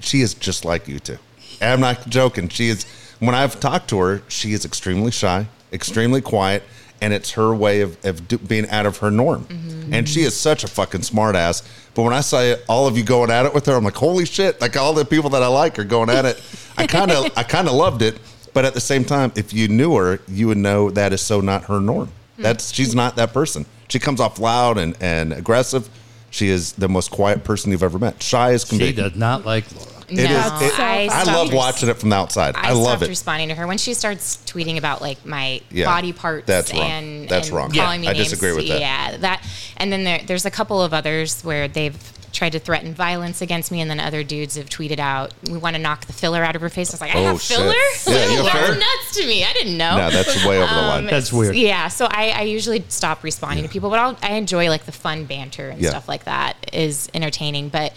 she 0.00 0.20
is 0.20 0.34
just 0.34 0.64
like 0.64 0.88
you 0.88 0.98
two. 0.98 1.18
And 1.60 1.70
I'm 1.72 1.80
not 1.80 2.08
joking. 2.08 2.48
She 2.48 2.68
is. 2.68 2.84
When 3.20 3.34
I've 3.36 3.60
talked 3.60 3.88
to 3.90 3.98
her, 4.00 4.22
she 4.28 4.52
is 4.52 4.64
extremely 4.64 5.12
shy, 5.12 5.46
extremely 5.72 6.20
quiet, 6.20 6.64
and 7.00 7.12
it's 7.12 7.30
her 7.32 7.54
way 7.54 7.80
of, 7.80 8.04
of 8.04 8.26
do, 8.26 8.36
being 8.38 8.68
out 8.68 8.84
of 8.84 8.96
her 8.98 9.10
norm. 9.12 9.44
Mm-hmm. 9.44 9.94
And 9.94 10.08
she 10.08 10.22
is 10.22 10.34
such 10.38 10.64
a 10.64 10.68
fucking 10.68 11.02
smartass. 11.02 11.62
But 11.94 12.02
when 12.02 12.12
I 12.14 12.20
saw 12.20 12.54
all 12.68 12.86
of 12.86 12.96
you 12.96 13.04
going 13.04 13.30
at 13.30 13.44
it 13.46 13.52
with 13.52 13.66
her, 13.66 13.74
I'm 13.74 13.84
like, 13.84 13.94
holy 13.96 14.24
shit! 14.24 14.60
Like 14.60 14.76
all 14.76 14.92
the 14.94 15.04
people 15.04 15.30
that 15.30 15.42
I 15.42 15.46
like 15.48 15.78
are 15.78 15.84
going 15.84 16.08
at 16.10 16.24
it. 16.24 16.42
I 16.78 16.86
kind 16.86 17.10
of, 17.10 17.30
I 17.36 17.42
kind 17.42 17.68
of 17.68 17.74
loved 17.74 18.00
it. 18.02 18.18
But 18.54 18.64
at 18.64 18.74
the 18.74 18.80
same 18.80 19.04
time, 19.04 19.32
if 19.34 19.52
you 19.52 19.68
knew 19.68 19.96
her, 19.96 20.20
you 20.28 20.46
would 20.48 20.58
know 20.58 20.90
that 20.90 21.12
is 21.12 21.20
so 21.22 21.40
not 21.40 21.64
her 21.64 21.80
norm. 21.80 22.08
Hmm. 22.36 22.42
That's 22.42 22.72
she's 22.72 22.94
not 22.94 23.16
that 23.16 23.32
person. 23.32 23.66
She 23.88 23.98
comes 23.98 24.20
off 24.20 24.38
loud 24.38 24.78
and, 24.78 24.96
and 25.00 25.32
aggressive. 25.32 25.88
She 26.30 26.48
is 26.48 26.72
the 26.72 26.88
most 26.88 27.10
quiet 27.10 27.44
person 27.44 27.70
you've 27.72 27.82
ever 27.82 27.98
met. 27.98 28.22
Shy 28.22 28.52
as 28.52 28.64
can 28.64 28.78
She 28.78 28.86
be. 28.86 28.92
does 28.92 29.14
not 29.14 29.44
like 29.44 29.64
Laura. 29.74 30.01
It 30.12 30.18
is. 30.20 30.28
No, 30.30 30.58
It- 30.60 30.78
I 30.78 31.08
I, 31.10 31.24
love 31.24 31.48
res- 31.48 31.56
watching 31.56 31.88
it 31.88 31.96
from 31.98 32.10
the 32.10 32.16
outside. 32.16 32.54
I, 32.56 32.68
I, 32.68 32.72
love 32.72 33.02
it. 33.02 33.08
responding 33.08 33.48
to 33.48 33.54
her 33.54 33.66
when 33.66 33.78
she 33.78 33.94
starts 33.94 34.36
tweeting 34.46 34.78
about 34.78 35.00
like 35.00 35.24
my 35.26 35.60
Yeah, 35.70 35.86
body 35.86 36.12
parts. 36.12 36.46
that's 36.46 36.72
wrong. 36.72 36.82
And 36.82 37.28
That's 37.28 37.48
and 37.48 37.56
wrong. 37.56 37.70
Calling 37.70 38.02
Yeah, 38.02 38.08
me 38.08 38.08
I 38.08 38.12
names. 38.18 38.30
disagree 38.30 38.52
with 38.52 38.68
that. 38.68 38.80
Yeah, 38.80 39.16
that. 39.18 39.46
And 39.76 39.92
then 39.92 40.04
there, 40.04 40.20
there's 40.26 40.44
a 40.46 40.50
couple 40.50 40.82
of 40.82 40.92
others 40.94 41.42
where 41.42 41.68
they've 41.68 41.96
tried 42.32 42.52
to 42.52 42.58
threaten 42.58 42.94
violence 42.94 43.42
against 43.42 43.70
me, 43.70 43.82
and 43.82 43.90
then 43.90 44.00
other 44.00 44.24
dudes 44.24 44.56
have 44.56 44.66
tweeted 44.70 44.98
out, 44.98 45.34
"We 45.50 45.58
want 45.58 45.76
to 45.76 45.82
knock 45.82 46.06
the 46.06 46.14
filler 46.14 46.42
out 46.42 46.56
of 46.56 46.62
her 46.62 46.70
face." 46.70 46.88
I 46.90 46.94
was 46.94 47.00
like, 47.02 47.14
"I 47.14 47.18
Oh, 47.18 47.24
have 47.24 47.42
shit. 47.42 47.58
filler? 47.58 47.74
Yeah, 48.06 48.30
you 48.30 48.42
have 48.46 48.52
that's 48.68 48.80
nuts 48.80 49.16
to 49.18 49.26
me. 49.26 49.44
I 49.44 49.52
didn't 49.52 49.76
know." 49.76 49.98
No, 49.98 50.10
that's 50.10 50.42
way 50.46 50.56
over 50.62 50.72
the 50.74 50.80
line. 50.80 51.04
Um, 51.04 51.10
That's 51.10 51.30
weird. 51.30 51.54
Yeah, 51.56 51.88
so 51.88 52.06
I, 52.10 52.30
I 52.30 52.42
usually 52.42 52.84
stop 52.88 53.22
responding 53.22 53.64
to 53.64 53.70
people, 53.70 53.90
but 53.90 53.98
I'll, 53.98 54.16
I 54.22 54.32
enjoy 54.36 54.70
like 54.70 54.86
the 54.86 54.92
fun 54.92 55.26
banter 55.26 55.68
and 55.68 55.78
Yeah. 55.82 55.90
stuff 55.90 56.08
like 56.08 56.24
that 56.24 56.56
is 56.72 57.10
entertaining. 57.12 57.68
But 57.68 57.92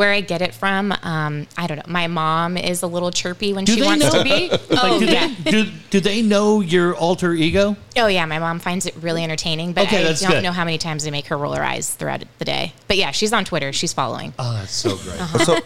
where 0.00 0.12
I 0.14 0.22
get 0.22 0.40
it 0.40 0.54
from, 0.54 0.92
um, 1.02 1.46
I 1.58 1.66
don't 1.66 1.76
know. 1.76 1.82
My 1.86 2.06
mom 2.06 2.56
is 2.56 2.80
a 2.82 2.86
little 2.86 3.10
chirpy 3.10 3.52
when 3.52 3.66
Do 3.66 3.74
she 3.74 3.82
wants 3.82 4.02
know- 4.10 4.18
to 4.18 4.24
be. 4.24 4.48
Like, 4.70 4.82
oh 4.82 4.98
do, 4.98 5.04
yeah, 5.04 5.34
they, 5.44 5.50
do, 5.50 5.64
do 5.90 6.00
they 6.00 6.22
know 6.22 6.60
your 6.62 6.96
alter 6.96 7.34
ego? 7.34 7.76
oh 7.98 8.06
yeah. 8.06 8.24
My 8.24 8.38
mom 8.38 8.60
finds 8.60 8.86
it 8.86 8.94
really 8.96 9.22
entertaining, 9.22 9.74
but 9.74 9.88
Okay, 9.88 10.00
I 10.08 10.12
don't 10.14 10.30
good. 10.30 10.42
know 10.42 10.52
how 10.52 10.64
many 10.64 10.78
times 10.78 11.06
I 11.06 11.10
make 11.10 11.26
her 11.26 11.36
roll 11.36 11.52
her 11.52 11.62
eyes 11.62 11.92
throughout 11.92 12.22
the 12.38 12.44
day. 12.46 12.72
But 12.88 12.96
yeah, 12.96 13.10
she's 13.10 13.34
on 13.34 13.44
Twitter. 13.44 13.74
She's 13.74 13.92
following. 13.92 14.32
Oh, 14.38 14.54
that's 14.54 14.72
so 14.72 14.96
great. 14.96 15.18
so, 15.44 15.58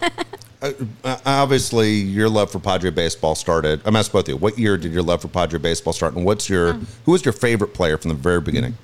uh, 0.62 0.72
uh, 1.05 1.18
obviously, 1.24 1.93
your 1.93 2.28
love 2.28 2.51
for 2.51 2.59
Padre 2.59 2.91
baseball 2.91 3.37
started. 3.37 3.82
I'm 3.85 3.95
asking 3.95 4.12
both 4.18 4.24
of 4.24 4.28
you. 4.30 4.37
What 4.37 4.59
year 4.59 4.76
did 4.76 4.93
your 4.93 5.03
love 5.05 5.22
for 5.22 5.28
Padre 5.28 5.61
baseball 5.61 5.93
start, 5.93 6.14
and 6.16 6.24
what's 6.24 6.49
your 6.49 6.72
who 7.05 7.12
was 7.12 7.24
your 7.24 7.32
favorite 7.32 7.72
player 7.72 7.97
from 7.99 8.09
the 8.09 8.16
very 8.16 8.41
beginning? 8.41 8.76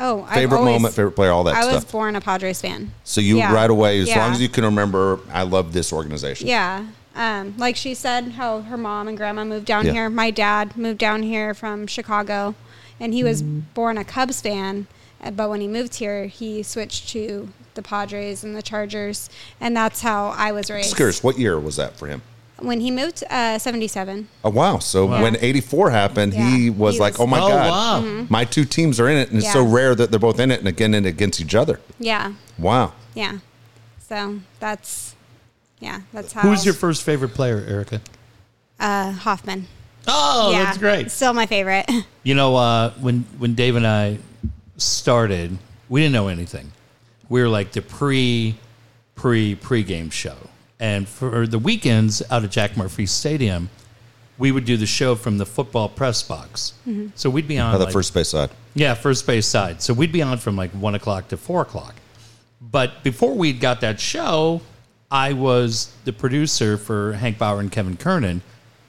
Oh, 0.00 0.24
I've 0.28 0.34
Favorite 0.34 0.58
always- 0.58 0.72
moment, 0.74 0.94
favorite 0.94 1.12
player, 1.12 1.30
all 1.30 1.44
that 1.44 1.54
I 1.54 1.72
was 1.72 1.84
born 1.84 2.16
a 2.16 2.20
Padres 2.20 2.60
fan. 2.60 2.92
So 3.04 3.20
you 3.20 3.36
Yeah. 3.36 3.52
right 3.52 3.68
away, 3.70 4.00
as 4.00 4.08
Yeah. 4.08 4.20
long 4.22 4.32
as 4.32 4.40
you 4.40 4.48
can 4.48 4.64
remember, 4.64 5.20
I 5.32 5.42
love 5.42 5.72
this 5.74 5.92
organization. 5.92 6.48
Yeah. 6.48 6.84
Um, 7.14 7.54
like 7.58 7.76
she 7.76 7.92
said, 7.94 8.32
how 8.32 8.62
her 8.62 8.76
mom 8.76 9.08
and 9.08 9.16
grandma 9.16 9.44
moved 9.44 9.66
down 9.66 9.84
Yeah. 9.86 9.92
here. 9.92 10.10
My 10.10 10.30
dad 10.30 10.76
moved 10.76 10.98
down 10.98 11.22
here 11.22 11.52
from 11.54 11.86
Chicago, 11.86 12.54
and 12.98 13.12
he 13.12 13.22
was 13.22 13.42
born 13.42 13.98
a 13.98 14.04
Cubs 14.04 14.40
fan. 14.40 14.86
uh, 15.22 15.30
But 15.30 15.50
when 15.50 15.60
he 15.60 15.68
moved 15.68 15.96
here, 15.96 16.26
he 16.26 16.62
switched 16.62 17.10
to 17.10 17.50
the 17.74 17.82
Padres 17.82 18.42
and 18.42 18.56
the 18.56 18.62
Chargers, 18.62 19.28
and 19.60 19.76
that's 19.76 20.00
how 20.00 20.34
I 20.36 20.50
was 20.50 20.70
raised. 20.70 20.86
Just 20.88 20.96
curious, 20.96 21.22
what 21.22 21.38
year 21.38 21.58
was 21.60 21.76
that 21.76 21.98
for 21.98 22.06
him? 22.08 22.22
When 22.60 22.80
he 22.80 22.90
moved, 22.90 23.24
uh, 23.30 23.58
seventy-seven. 23.58 24.28
Oh 24.44 24.50
wow! 24.50 24.78
So 24.78 25.06
Wow. 25.06 25.22
when 25.22 25.36
'84 25.40 25.90
happened, 25.90 26.34
he 26.34 26.70
was 26.70 26.94
He 26.96 27.00
like, 27.00 27.14
was- 27.14 27.20
"Oh 27.20 27.26
my 27.26 27.38
oh, 27.40 27.48
god, 27.48 27.70
wow. 28.04 28.26
my 28.28 28.44
two 28.44 28.64
teams 28.64 29.00
are 29.00 29.08
in 29.08 29.16
it," 29.16 29.30
and 29.30 29.38
it's 29.38 29.52
so 29.52 29.62
rare 29.64 29.94
that 29.94 30.10
they're 30.10 30.20
both 30.20 30.38
in 30.40 30.50
it 30.50 30.58
and 30.60 30.68
again 30.68 30.92
and 30.94 31.06
against 31.06 31.40
each 31.40 31.54
other. 31.54 31.80
Yeah, 31.98 32.32
Wow. 32.58 32.92
yeah. 33.14 33.38
So 34.08 34.40
that's 34.58 35.14
yeah, 35.80 36.00
that's 36.12 36.32
how. 36.32 36.42
Who's 36.42 36.64
your 36.64 36.74
first 36.74 37.02
favorite 37.02 37.34
player, 37.34 37.64
Erica? 37.66 38.00
uh, 38.78 39.12
Hoffman? 39.12 39.66
Oh, 40.08 40.50
yeah, 40.52 40.64
that's 40.64 40.78
great. 40.78 41.10
Still 41.10 41.32
my 41.34 41.46
favorite. 41.46 41.88
You 42.22 42.34
know, 42.34 42.54
uh, 42.56 42.90
when 43.00 43.24
when 43.38 43.54
Dave 43.54 43.76
and 43.76 43.86
I 43.86 44.18
started, 44.76 45.56
we 45.88 46.00
didn't 46.02 46.12
know 46.12 46.28
anything. 46.28 46.72
We 47.30 47.40
were 47.42 47.48
like 47.48 47.72
the 47.72 47.80
pre 47.82 48.56
pre 49.14 49.54
pre-game 49.54 50.10
show, 50.10 50.36
and 50.80 51.06
for 51.08 51.46
the 51.46 51.58
weekends 51.58 52.22
out 52.30 52.42
at 52.42 52.50
Jack 52.50 52.76
Murphy 52.76 53.06
Stadium, 53.06 53.68
we 54.38 54.50
would 54.50 54.64
do 54.64 54.76
the 54.76 54.86
show 54.86 55.14
from 55.14 55.38
the 55.38 55.46
football 55.46 55.88
press 55.88 56.22
box. 56.22 56.72
Mm-hmm. 56.88 57.08
So 57.14 57.28
we'd 57.30 57.46
be 57.46 57.58
on 57.58 57.74
Oh, 57.74 57.78
the 57.78 57.84
like- 57.84 57.92
first 57.92 58.14
base 58.14 58.30
side. 58.30 58.50
Yeah, 58.74 58.94
first 58.94 59.26
base 59.26 59.46
side. 59.46 59.82
So 59.82 59.92
we'd 59.92 60.12
be 60.12 60.22
on 60.22 60.38
from 60.38 60.56
like 60.56 60.70
one 60.70 60.94
o'clock 60.94 61.28
to 61.28 61.36
four 61.36 61.60
o'clock. 61.62 61.94
But 62.60 63.02
before 63.02 63.34
we'd 63.34 63.60
got 63.60 63.80
that 63.82 63.98
show, 64.00 64.60
I 65.10 65.32
was 65.32 65.92
the 66.04 66.12
producer 66.12 66.76
for 66.78 67.14
Hank 67.14 67.36
Bauer 67.38 67.60
and 67.60 67.70
Kevin 67.70 67.96
Kernan. 67.96 68.42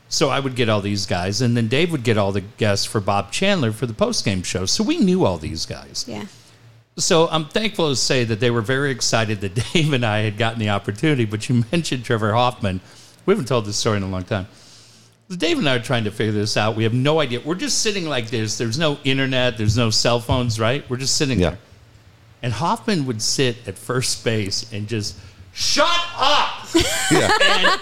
So 0.07 0.29
I 0.29 0.39
would 0.39 0.55
get 0.55 0.67
all 0.69 0.81
these 0.81 1.05
guys, 1.05 1.41
and 1.41 1.55
then 1.55 1.67
Dave 1.69 1.91
would 1.91 2.03
get 2.03 2.17
all 2.17 2.31
the 2.33 2.41
guests 2.41 2.85
for 2.85 2.99
Bob 2.99 3.31
Chandler 3.31 3.71
for 3.71 3.85
the 3.85 3.93
post 3.93 4.23
game 4.25 4.43
show. 4.43 4.65
So 4.65 4.83
we 4.83 4.97
knew 4.97 5.25
all 5.25 5.37
these 5.37 5.65
guys. 5.65 6.05
yeah. 6.07 6.25
So 6.97 7.27
I'm 7.29 7.45
thankful 7.45 7.89
to 7.89 7.95
say 7.95 8.23
that 8.25 8.39
they 8.39 8.51
were 8.51 8.61
very 8.61 8.91
excited 8.91 9.41
that 9.41 9.55
Dave 9.73 9.93
and 9.93 10.05
I 10.05 10.19
had 10.19 10.37
gotten 10.37 10.59
the 10.59 10.69
opportunity. 10.69 11.25
But 11.25 11.47
you 11.49 11.63
mentioned 11.71 12.05
Trevor 12.05 12.33
Hoffman. 12.33 12.81
We 13.25 13.31
haven't 13.33 13.47
told 13.47 13.65
this 13.65 13.77
story 13.77 13.97
in 13.97 14.03
a 14.03 14.07
long 14.09 14.23
time. 14.23 14.47
Dave 15.29 15.57
and 15.59 15.69
I 15.69 15.75
are 15.75 15.79
trying 15.79 16.03
to 16.03 16.11
figure 16.11 16.33
this 16.33 16.57
out. 16.57 16.75
We 16.75 16.83
have 16.83 16.93
no 16.93 17.21
idea. 17.21 17.39
We're 17.39 17.55
just 17.55 17.81
sitting 17.81 18.05
like 18.05 18.29
this. 18.29 18.57
There's 18.57 18.77
no 18.77 18.97
internet. 19.05 19.57
There's 19.57 19.77
no 19.77 19.89
cell 19.89 20.19
phones, 20.19 20.59
right? 20.59 20.87
We're 20.89 20.97
just 20.97 21.15
sitting 21.15 21.39
Yeah. 21.39 21.51
there. 21.51 21.59
And 22.43 22.51
Hoffman 22.51 23.05
would 23.05 23.21
sit 23.21 23.65
at 23.67 23.77
first 23.77 24.25
base 24.25 24.71
and 24.73 24.87
just 24.89 25.17
shut 25.53 25.87
up!" 26.17 26.67
Yeah. 27.11 27.29
and, 27.43 27.81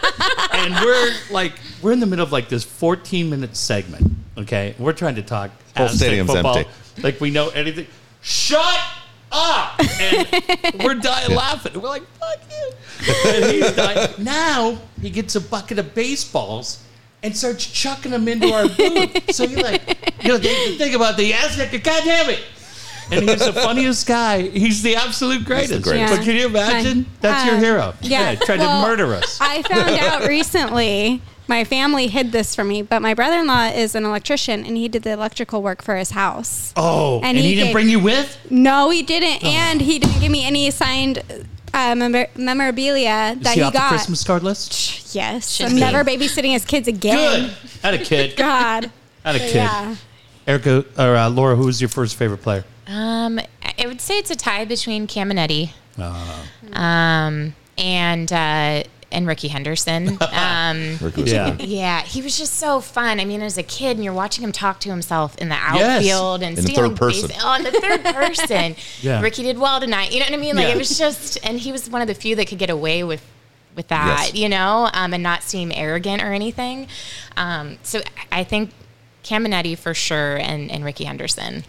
and 0.53 0.85
we're 0.85 1.13
like, 1.31 1.53
we're 1.81 1.91
in 1.93 1.99
the 1.99 2.05
middle 2.05 2.23
of 2.25 2.31
like 2.31 2.49
this 2.49 2.63
14 2.63 3.29
minute 3.29 3.55
segment. 3.55 4.11
Okay, 4.37 4.75
we're 4.77 4.93
trying 4.93 5.15
to 5.15 5.21
talk. 5.23 5.49
Whole 5.77 5.87
stadium's 5.87 6.29
football, 6.31 6.57
empty. 6.57 6.71
Like 7.01 7.19
we 7.21 7.31
know 7.31 7.49
anything. 7.49 7.87
Shut 8.21 8.79
up! 9.31 9.79
And 10.01 10.27
we're 10.83 10.95
dying 10.95 11.35
laughing. 11.35 11.79
We're 11.79 11.89
like, 11.89 12.03
"Fuck 12.19 12.39
you!" 12.49 12.71
And 13.31 13.45
he's 13.45 13.71
dying. 13.75 14.09
Now 14.17 14.77
he 15.01 15.09
gets 15.09 15.35
a 15.35 15.41
bucket 15.41 15.79
of 15.79 15.93
baseballs. 15.95 16.83
And 17.21 17.35
starts 17.35 17.65
chucking 17.65 18.11
them 18.13 18.29
into 18.29 18.49
our 18.53 18.69
booth. 18.69 19.33
So 19.35 19.43
you're 19.43 19.59
like, 19.61 20.15
you 20.23 20.29
know, 20.29 20.37
think, 20.37 20.77
think 20.77 20.95
about 20.95 21.17
the 21.17 21.33
Aztec. 21.33 21.71
God 21.83 22.03
damn 22.05 22.29
it! 22.29 22.39
And 23.11 23.29
he's 23.29 23.45
the 23.45 23.51
funniest 23.51 24.07
guy. 24.07 24.43
He's 24.43 24.81
the 24.83 24.95
absolute 24.95 25.43
greatest. 25.43 25.81
greatest. 25.83 26.15
But 26.15 26.23
can 26.23 26.35
you 26.37 26.45
imagine? 26.45 27.03
Hi. 27.03 27.09
That's 27.19 27.45
your 27.45 27.55
Uh, 27.55 27.59
hero. 27.59 27.93
yeah. 27.99 28.35
tried 28.35 28.59
Well, 28.59 28.81
to 28.81 28.87
murder 28.87 29.13
us. 29.15 29.37
I 29.41 29.63
found 29.63 29.89
out 29.99 30.27
recently. 30.29 31.21
My 31.49 31.63
family 31.63 32.07
hid 32.07 32.31
this 32.31 32.55
from 32.55 32.67
me, 32.67 32.83
but 32.83 33.01
my 33.01 33.15
brother-in-law 33.15 33.69
is 33.69 33.95
an 33.95 34.05
electrician, 34.05 34.63
and 34.65 34.77
he 34.77 34.87
did 34.87 35.01
the 35.01 35.11
electrical 35.11 35.63
work 35.63 35.81
for 35.81 35.95
his 35.97 36.11
house. 36.11 36.71
Oh, 36.77 37.15
and, 37.17 37.25
And 37.25 37.37
he, 37.37 37.43
he 37.43 37.55
didn't 37.55 37.65
gave- 37.69 37.73
bring 37.73 37.89
you 37.89 37.99
with? 37.99 38.37
No, 38.51 38.91
he 38.91 39.01
didn't, 39.01 39.43
and 39.43 39.81
he 39.81 39.97
didn't 39.97 40.21
give 40.21 40.31
me 40.31 40.45
any 40.45 40.69
signed 40.69 41.23
uh, 41.73 41.95
memor- 41.95 42.27
memorabilia 42.35 43.33
Is 43.35 43.39
that 43.41 43.53
he 43.55 43.61
he 43.61 43.61
off 43.63 43.73
got. 43.73 43.89
the 43.89 43.95
Christmas 43.97 44.23
card 44.23 44.43
list? 44.43 45.15
Yes, 45.15 45.49
Should 45.55 45.65
I'm 45.69 45.73
be. 45.73 45.79
never 45.79 46.03
babysitting 46.03 46.51
his 46.53 46.65
kids 46.65 46.87
again. 46.87 47.49
Good. 47.49 47.51
Had 47.81 47.93
a 47.95 47.97
kid. 48.05 48.35
God. 48.37 48.91
Had 49.25 49.35
a 49.35 49.39
kid. 49.39 49.55
Yeah. 49.55 49.95
Erica 50.45 50.85
or 50.99 51.15
uh, 51.15 51.29
Laura, 51.31 51.55
who 51.55 51.65
was 51.65 51.81
your 51.81 51.89
first 51.89 52.15
favorite 52.15 52.43
player? 52.43 52.63
Um, 52.85 53.39
I 53.79 53.87
would 53.87 54.01
say 54.01 54.19
it's 54.19 54.29
a 54.31 54.35
tie 54.35 54.65
between 54.65 55.07
Caminiti, 55.07 55.71
Uh, 55.97 56.45
um, 56.79 57.55
and 57.77 58.31
uh, 58.31 58.83
and 59.11 59.25
Rickey 59.27 59.47
Henderson. 59.47 60.17
Um, 60.31 60.97
Rickey 61.01 61.23
was 61.23 61.31
Yeah. 61.31 61.55
yeah, 61.59 62.01
he 62.03 62.21
was 62.21 62.37
just 62.37 62.53
so 62.55 62.79
fun. 62.81 63.19
I 63.19 63.25
mean, 63.25 63.41
as 63.41 63.57
a 63.57 63.63
kid, 63.63 63.97
and 63.97 64.03
you're 64.03 64.13
watching 64.13 64.43
him 64.43 64.51
talk 64.51 64.79
to 64.81 64.89
himself 64.89 65.35
in 65.37 65.49
the 65.49 65.55
Yes. 65.55 65.97
outfield 65.97 66.43
and 66.43 66.57
In 66.57 66.63
the 66.63 66.71
stealing 66.71 66.91
third 66.91 66.97
person. 66.99 67.27
base- 67.29 67.37
Oh, 67.43 67.53
in 67.55 67.63
the 67.63 67.71
third 67.71 68.03
person. 68.15 68.75
Yeah. 69.01 69.21
Rickey 69.21 69.43
did 69.43 69.57
well 69.57 69.79
tonight. 69.79 70.11
You 70.11 70.19
know 70.19 70.25
what 70.25 70.33
I 70.33 70.37
mean? 70.37 70.55
Like 70.55 70.67
Yeah. 70.67 70.73
it 70.73 70.77
was 70.77 70.97
just, 70.97 71.37
and 71.43 71.59
he 71.59 71.71
was 71.71 71.89
one 71.89 72.01
of 72.01 72.07
the 72.07 72.13
few 72.13 72.35
that 72.35 72.47
could 72.47 72.59
get 72.59 72.69
away 72.69 73.03
with 73.03 73.21
with 73.75 73.87
that. 73.89 74.27
Yes. 74.27 74.35
You 74.35 74.49
know, 74.49 74.89
um, 74.93 75.13
and 75.13 75.23
not 75.23 75.43
seem 75.43 75.71
arrogant 75.73 76.21
or 76.21 76.33
anything. 76.33 76.87
Um, 77.37 77.77
so 77.83 78.01
I 78.31 78.43
think 78.43 78.71
Caminiti 79.23 79.77
for 79.77 79.93
sure, 79.93 80.37
and 80.37 80.69
and 80.71 80.83
Rickey 80.83 81.03
Henderson. 81.05 81.63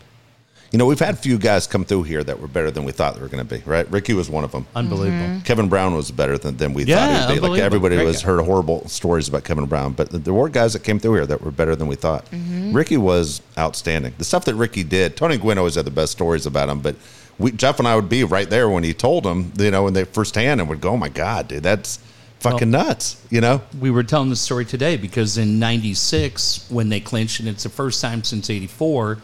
You 0.72 0.78
know, 0.78 0.86
we've 0.86 1.00
had 1.00 1.14
a 1.14 1.16
few 1.16 1.36
guys 1.36 1.66
come 1.66 1.84
through 1.84 2.04
here 2.04 2.22
that 2.22 2.38
were 2.38 2.46
better 2.46 2.70
than 2.70 2.84
we 2.84 2.92
thought 2.92 3.16
they 3.16 3.20
were 3.20 3.26
going 3.28 3.44
to 3.44 3.54
be, 3.56 3.60
right? 3.68 3.90
Rickey 3.90 4.14
was 4.14 4.30
one 4.30 4.44
of 4.44 4.52
them. 4.52 4.66
unbelievable. 4.76 5.24
Mm-hmm. 5.26 5.40
Kevin 5.40 5.68
Brown 5.68 5.94
was 5.96 6.12
better 6.12 6.38
than, 6.38 6.56
than 6.58 6.74
we 6.74 6.84
Yeah, 6.84 7.26
thought 7.26 7.34
he 7.34 7.40
would 7.40 7.46
be. 7.46 7.50
Like 7.54 7.60
everybody 7.62 7.96
Great 7.96 8.06
was 8.06 8.22
guy. 8.22 8.26
heard 8.28 8.44
horrible 8.44 8.86
stories 8.88 9.26
about 9.28 9.42
Kevin 9.42 9.66
Brown, 9.66 9.94
but 9.94 10.10
there 10.24 10.32
were 10.32 10.48
guys 10.48 10.72
that 10.74 10.84
came 10.84 11.00
through 11.00 11.14
here 11.14 11.26
that 11.26 11.42
were 11.42 11.50
better 11.50 11.74
than 11.74 11.88
we 11.88 11.96
thought. 11.96 12.24
Mm-hmm. 12.30 12.72
Rickey 12.72 12.98
was 12.98 13.42
outstanding. 13.58 14.14
The 14.18 14.24
stuff 14.24 14.44
that 14.44 14.54
Rickey 14.54 14.84
did, 14.84 15.16
Tony 15.16 15.38
Gwynn 15.38 15.58
always 15.58 15.74
had 15.74 15.86
the 15.86 15.90
best 15.90 16.12
stories 16.12 16.46
about 16.46 16.68
him, 16.68 16.78
but 16.80 16.94
we, 17.40 17.50
Jeff 17.50 17.80
and 17.80 17.88
I 17.88 17.96
would 17.96 18.08
be 18.08 18.22
right 18.22 18.48
there 18.48 18.68
when 18.70 18.84
he 18.84 18.94
told 18.94 19.24
them, 19.24 19.52
you 19.58 19.72
know, 19.72 19.82
when 19.82 19.94
they 19.94 20.04
firsthand 20.04 20.60
and 20.60 20.68
would 20.70 20.80
go, 20.80 20.90
"Oh 20.90 20.96
my 20.96 21.08
god, 21.08 21.48
dude, 21.48 21.62
that's 21.64 21.98
fucking 22.40 22.70
nuts," 22.70 23.20
you 23.30 23.40
know. 23.40 23.62
We 23.80 23.90
were 23.90 24.02
telling 24.04 24.28
the 24.30 24.36
story 24.36 24.66
today 24.66 24.96
because 24.98 25.36
in 25.36 25.58
'96, 25.58 26.66
when 26.70 26.90
they 26.90 27.00
clinched, 27.00 27.40
and 27.40 27.48
it's 27.48 27.62
the 27.64 27.70
first 27.70 28.00
time 28.00 28.22
since 28.24 28.50
'84, 28.50 29.18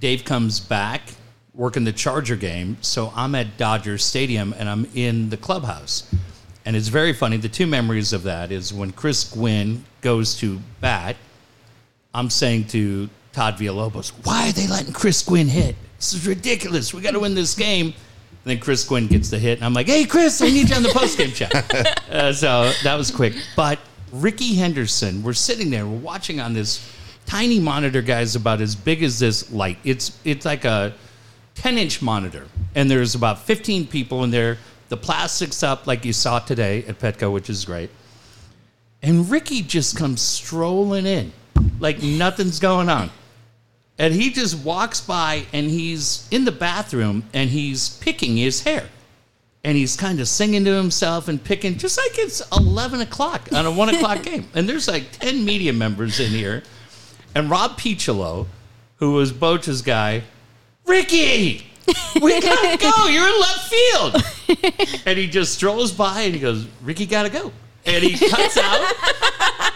Dave 0.00 0.24
comes 0.24 0.60
back 0.60 1.02
working 1.54 1.84
the 1.84 1.92
Charger 1.92 2.36
game. 2.36 2.78
So 2.80 3.12
I'm 3.14 3.34
at 3.34 3.56
Dodgers 3.56 4.04
Stadium 4.04 4.54
and 4.58 4.68
I'm 4.68 4.86
in 4.94 5.28
the 5.30 5.36
clubhouse. 5.36 6.10
And 6.64 6.74
it's 6.76 6.88
very 6.88 7.12
funny. 7.12 7.36
The 7.36 7.48
two 7.48 7.66
memories 7.66 8.12
of 8.12 8.22
that 8.24 8.50
is 8.52 8.72
when 8.72 8.92
Chris 8.92 9.30
Gwynn 9.30 9.84
goes 10.00 10.36
to 10.36 10.58
bat, 10.80 11.16
I'm 12.14 12.30
saying 12.30 12.68
to 12.68 13.08
Todd 13.32 13.56
Villalobos, 13.56 14.12
why 14.24 14.48
are 14.48 14.52
they 14.52 14.66
letting 14.66 14.92
Chris 14.92 15.22
Gwynn 15.22 15.48
hit? 15.48 15.76
This 15.96 16.14
is 16.14 16.26
ridiculous. 16.26 16.94
We 16.94 17.02
got 17.02 17.12
to 17.12 17.20
win 17.20 17.34
this 17.34 17.54
game. 17.54 17.86
And 17.86 17.94
then 18.44 18.58
Chris 18.58 18.84
Gwynn 18.84 19.06
gets 19.06 19.28
the 19.28 19.38
hit, 19.38 19.58
and 19.58 19.66
I'm 19.66 19.74
like, 19.74 19.86
hey, 19.86 20.06
Chris, 20.06 20.40
I 20.40 20.46
need 20.46 20.70
you 20.70 20.76
on 20.76 20.82
the 20.82 20.88
postgame 20.88 21.34
chat. 21.34 21.96
Uh, 22.10 22.32
so 22.32 22.72
that 22.82 22.96
was 22.96 23.10
quick. 23.10 23.34
But 23.54 23.78
Rickey 24.12 24.54
Henderson, 24.56 25.22
we're 25.22 25.32
sitting 25.32 25.70
there, 25.70 25.86
we're 25.86 25.98
watching 25.98 26.40
on 26.40 26.54
this 26.54 26.90
tiny 27.26 27.60
monitor, 27.60 28.02
guys, 28.02 28.36
about 28.36 28.60
as 28.60 28.74
big 28.74 29.02
as 29.02 29.18
this 29.18 29.50
light. 29.52 29.78
It's 29.84 30.18
it's 30.24 30.44
like 30.44 30.64
a 30.64 30.94
10 31.54 31.78
inch 31.78 32.02
monitor, 32.02 32.46
and 32.74 32.90
there's 32.90 33.14
about 33.14 33.40
15 33.40 33.86
people 33.86 34.24
in 34.24 34.30
there. 34.30 34.58
The 34.88 34.96
plastic's 34.96 35.62
up 35.62 35.86
like 35.86 36.04
you 36.04 36.12
saw 36.12 36.40
today 36.40 36.84
at 36.88 36.98
Petco, 36.98 37.32
which 37.32 37.48
is 37.48 37.64
great. 37.64 37.90
And 39.02 39.30
Rickey 39.30 39.62
just 39.62 39.96
comes 39.96 40.20
strolling 40.20 41.06
in 41.06 41.32
like 41.78 42.02
nothing's 42.02 42.58
going 42.58 42.88
on. 42.88 43.10
And 43.98 44.14
he 44.14 44.30
just 44.30 44.64
walks 44.64 45.00
by 45.00 45.44
and 45.52 45.68
he's 45.68 46.26
in 46.30 46.44
the 46.44 46.52
bathroom 46.52 47.24
and 47.34 47.50
he's 47.50 47.98
picking 47.98 48.36
his 48.36 48.62
hair. 48.62 48.88
And 49.62 49.76
he's 49.76 49.94
kind 49.94 50.20
of 50.20 50.28
singing 50.28 50.64
to 50.64 50.70
himself 50.74 51.28
and 51.28 51.42
picking, 51.42 51.76
just 51.76 51.98
like 51.98 52.18
it's 52.18 52.40
11 52.56 53.02
o'clock 53.02 53.52
on 53.52 53.66
a 53.66 53.70
1 53.70 53.94
o'clock 53.94 54.22
game. 54.24 54.48
And 54.54 54.66
there's 54.66 54.88
like 54.88 55.12
10 55.12 55.44
media 55.44 55.72
members 55.74 56.18
in 56.18 56.30
here. 56.30 56.62
And 57.34 57.50
Rob 57.50 57.78
Picciolo, 57.78 58.46
who 58.96 59.12
was 59.12 59.32
Boch's 59.32 59.82
guy, 59.82 60.22
Rickey, 60.86 61.66
we 62.20 62.40
gotta 62.40 62.76
go. 62.80 63.06
You're 63.08 63.28
in 63.28 63.40
left 63.40 63.72
field. 63.72 65.02
and 65.06 65.18
he 65.18 65.26
just 65.26 65.54
strolls 65.54 65.92
by 65.92 66.22
and 66.22 66.34
he 66.34 66.40
goes, 66.40 66.66
Rickey 66.82 67.06
gotta 67.06 67.30
go. 67.30 67.52
And 67.86 68.04
he 68.04 68.28
cuts 68.28 68.58
out, 68.58 68.92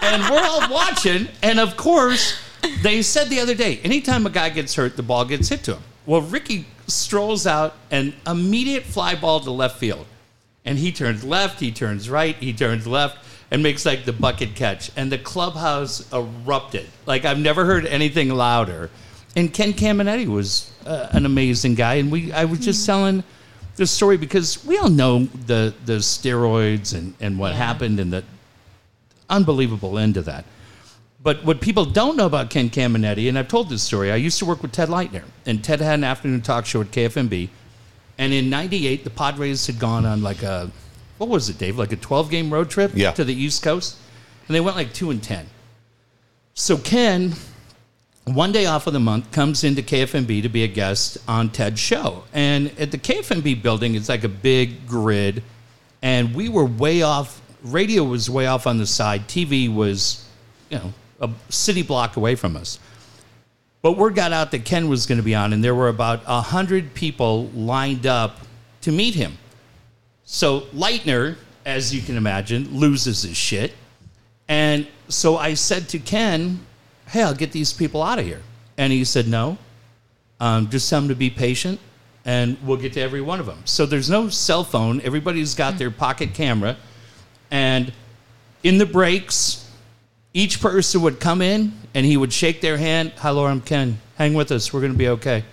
and 0.02 0.22
we're 0.30 0.44
all 0.44 0.70
watching. 0.70 1.26
And 1.42 1.58
of 1.58 1.76
course, 1.76 2.38
they 2.82 3.00
said 3.00 3.28
the 3.30 3.40
other 3.40 3.54
day, 3.54 3.78
anytime 3.78 4.26
a 4.26 4.30
guy 4.30 4.50
gets 4.50 4.74
hurt, 4.74 4.96
the 4.96 5.02
ball 5.02 5.24
gets 5.24 5.48
hit 5.48 5.62
to 5.64 5.76
him. 5.76 5.82
Well, 6.04 6.20
Rickey 6.20 6.66
strolls 6.86 7.46
out 7.46 7.74
and 7.90 8.12
immediate 8.26 8.82
fly 8.82 9.14
ball 9.14 9.40
to 9.40 9.50
left 9.50 9.78
field. 9.78 10.04
And 10.66 10.78
he 10.78 10.92
turns 10.92 11.24
left, 11.24 11.60
he 11.60 11.72
turns 11.72 12.10
right, 12.10 12.36
he 12.36 12.52
turns 12.52 12.86
left, 12.86 13.18
and 13.50 13.62
makes 13.62 13.84
like 13.86 14.04
the 14.04 14.12
bucket 14.12 14.54
catch. 14.54 14.90
And 14.96 15.10
the 15.12 15.18
clubhouse 15.18 16.10
erupted. 16.12 16.86
Like 17.06 17.24
I've 17.24 17.38
never 17.38 17.64
heard 17.64 17.86
anything 17.86 18.30
louder. 18.30 18.90
And 19.36 19.52
Ken 19.52 19.72
Caminiti 19.72 20.26
was 20.26 20.72
uh, 20.86 21.08
an 21.12 21.26
amazing 21.26 21.74
guy. 21.74 21.94
And 21.94 22.10
we, 22.12 22.32
I 22.32 22.44
was 22.44 22.60
just 22.60 22.84
telling 22.86 23.24
the 23.76 23.86
story 23.86 24.16
because 24.16 24.64
we 24.64 24.78
all 24.78 24.88
know 24.88 25.24
the 25.24 25.74
the 25.84 25.94
steroids 25.94 26.94
and, 26.94 27.14
and 27.20 27.38
what 27.38 27.52
Yeah. 27.52 27.58
happened 27.58 27.98
and 28.00 28.12
the 28.12 28.22
unbelievable 29.28 29.98
end 29.98 30.16
of 30.16 30.24
that. 30.26 30.44
But 31.22 31.42
what 31.44 31.60
people 31.60 31.86
don't 31.86 32.16
know 32.16 32.26
about 32.26 32.50
Ken 32.50 32.68
Caminiti, 32.68 33.28
and 33.30 33.38
I've 33.38 33.48
told 33.48 33.70
this 33.70 33.82
story, 33.82 34.12
I 34.12 34.16
used 34.16 34.38
to 34.40 34.44
work 34.44 34.60
with 34.60 34.72
Ted 34.72 34.90
Leitner, 34.90 35.22
and 35.46 35.64
Ted 35.64 35.80
had 35.80 35.94
an 35.94 36.04
afternoon 36.04 36.42
talk 36.42 36.66
show 36.66 36.82
at 36.82 36.90
KFMB. 36.90 37.48
And 38.18 38.32
in 38.32 38.50
'98, 38.50 39.04
the 39.04 39.10
Padres 39.10 39.66
had 39.66 39.78
gone 39.78 40.04
on 40.04 40.22
like 40.22 40.42
a, 40.42 40.70
what 41.18 41.28
was 41.28 41.48
it, 41.48 41.58
Dave? 41.58 41.78
Like 41.78 41.92
a 41.92 41.96
12 41.96 42.30
game 42.30 42.52
road 42.52 42.70
trip 42.70 42.92
Yeah. 42.94 43.12
to 43.12 43.24
the 43.24 43.34
East 43.34 43.62
Coast, 43.62 43.96
and 44.48 44.54
they 44.54 44.60
went 44.60 44.76
like 44.76 44.92
two 44.92 45.10
and 45.10 45.22
ten. 45.22 45.46
So 46.54 46.76
Ken, 46.78 47.34
one 48.24 48.52
day 48.52 48.66
off 48.66 48.86
of 48.86 48.92
the 48.92 49.00
month, 49.00 49.30
comes 49.32 49.64
into 49.64 49.82
KFMB 49.82 50.42
to 50.42 50.48
be 50.48 50.62
a 50.64 50.68
guest 50.68 51.18
on 51.26 51.50
Ted's 51.50 51.80
show. 51.80 52.24
And 52.32 52.70
at 52.78 52.90
the 52.90 52.98
KFMB 52.98 53.62
building, 53.62 53.94
it's 53.94 54.08
like 54.08 54.24
a 54.24 54.28
big 54.28 54.86
grid, 54.86 55.42
and 56.02 56.34
we 56.34 56.48
were 56.48 56.64
way 56.64 57.02
off. 57.02 57.40
Radio 57.62 58.04
was 58.04 58.28
way 58.28 58.46
off 58.46 58.66
on 58.66 58.78
the 58.78 58.86
side. 58.86 59.26
TV 59.26 59.72
was, 59.74 60.24
you 60.70 60.78
know, 60.78 60.92
a 61.20 61.30
city 61.48 61.82
block 61.82 62.16
away 62.16 62.34
from 62.34 62.56
us. 62.56 62.78
But 63.82 63.98
word 63.98 64.14
got 64.14 64.32
out 64.32 64.50
that 64.52 64.64
Ken 64.64 64.88
was 64.88 65.06
going 65.06 65.18
to 65.18 65.22
be 65.24 65.34
on, 65.34 65.52
and 65.52 65.62
there 65.62 65.74
were 65.74 65.88
about 65.88 66.22
a 66.26 66.40
hundred 66.40 66.94
people 66.94 67.46
lined 67.54 68.06
up 68.06 68.38
to 68.82 68.92
meet 68.92 69.14
him. 69.14 69.36
So 70.34 70.62
Leitner, 70.74 71.36
as 71.64 71.94
you 71.94 72.02
can 72.02 72.16
imagine, 72.16 72.76
loses 72.76 73.22
his 73.22 73.36
shit. 73.36 73.72
And 74.48 74.88
so 75.08 75.36
I 75.36 75.54
said 75.54 75.88
to 75.90 76.00
Ken, 76.00 76.58
hey, 77.06 77.22
I'll 77.22 77.36
get 77.36 77.52
these 77.52 77.72
people 77.72 78.02
out 78.02 78.18
of 78.18 78.24
here. 78.24 78.42
And 78.76 78.92
he 78.92 79.04
said, 79.04 79.28
no, 79.28 79.58
um, 80.40 80.68
just 80.70 80.90
tell 80.90 81.00
them 81.00 81.08
to 81.08 81.14
be 81.14 81.30
patient 81.30 81.78
and 82.24 82.56
we'll 82.64 82.78
get 82.78 82.94
to 82.94 83.00
every 83.00 83.20
one 83.20 83.38
of 83.38 83.46
them. 83.46 83.62
So 83.64 83.86
there's 83.86 84.10
no 84.10 84.28
cell 84.28 84.64
phone. 84.64 85.00
Everybody's 85.02 85.54
got 85.54 85.78
their 85.78 85.92
pocket 85.92 86.34
camera. 86.34 86.78
And 87.52 87.92
in 88.64 88.78
the 88.78 88.86
breaks, 88.86 89.70
each 90.32 90.60
person 90.60 91.00
would 91.02 91.20
come 91.20 91.42
in 91.42 91.72
and 91.94 92.04
he 92.04 92.16
would 92.16 92.32
shake 92.32 92.60
their 92.60 92.76
hand. 92.76 93.12
Hi, 93.18 93.30
Laura, 93.30 93.52
I'm 93.52 93.60
Ken. 93.60 94.00
Hang 94.16 94.34
with 94.34 94.50
us. 94.50 94.72
We're 94.72 94.80
going 94.80 94.94
to 94.94 94.98
be 94.98 95.10
okay. 95.10 95.44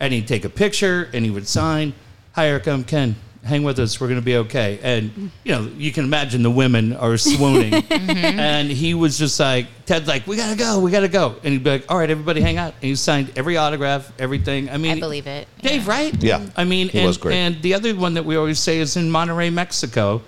And 0.00 0.14
he'd 0.14 0.26
take 0.26 0.46
a 0.46 0.50
picture 0.50 1.10
and 1.12 1.26
he 1.26 1.30
would 1.30 1.46
sign. 1.46 1.92
Hi, 2.32 2.46
Erica, 2.46 2.70
I'm 2.70 2.84
Ken. 2.84 3.16
Hang 3.42 3.62
with 3.62 3.78
us. 3.78 3.98
We're 4.00 4.08
going 4.08 4.20
to 4.20 4.24
be 4.24 4.36
okay. 4.36 4.78
And, 4.82 5.30
you 5.44 5.52
know, 5.52 5.62
you 5.76 5.92
can 5.92 6.04
imagine 6.04 6.42
the 6.42 6.50
women 6.50 6.92
are 6.94 7.16
swooning. 7.16 7.72
Mm-hmm. 8.00 8.38
And 8.40 8.70
he 8.70 8.94
was 8.94 9.18
just 9.18 9.38
like, 9.40 9.66
Ted's 9.86 10.06
like, 10.08 10.26
we 10.26 10.36
got 10.36 10.50
to 10.50 10.56
go. 10.56 10.78
We 10.80 10.90
got 10.90 11.00
to 11.00 11.08
go. 11.08 11.36
And 11.42 11.52
he'd 11.52 11.64
be 11.64 11.70
like, 11.70 11.84
all 11.88 11.98
right, 11.98 12.10
everybody 12.10 12.40
hang 12.40 12.56
out. 12.58 12.74
And 12.74 12.82
he 12.82 12.94
signed 12.96 13.32
every 13.36 13.56
autograph, 13.56 14.12
everything. 14.18 14.68
I 14.68 14.76
mean, 14.76 14.96
I 14.96 15.00
believe 15.00 15.26
it. 15.26 15.46
Dave, 15.62 15.86
right? 15.88 16.14
Yeah. 16.22 16.46
I 16.56 16.64
mean, 16.64 16.88
He 16.88 16.98
and, 16.98 17.06
was 17.06 17.16
great. 17.18 17.34
and 17.34 17.60
the 17.62 17.74
other 17.74 17.94
one 17.94 18.14
that 18.14 18.24
we 18.24 18.36
always 18.36 18.58
say 18.58 18.78
is 18.78 18.96
in 18.96 19.10
Monterrey, 19.10 19.52
Mexico. 19.52 20.22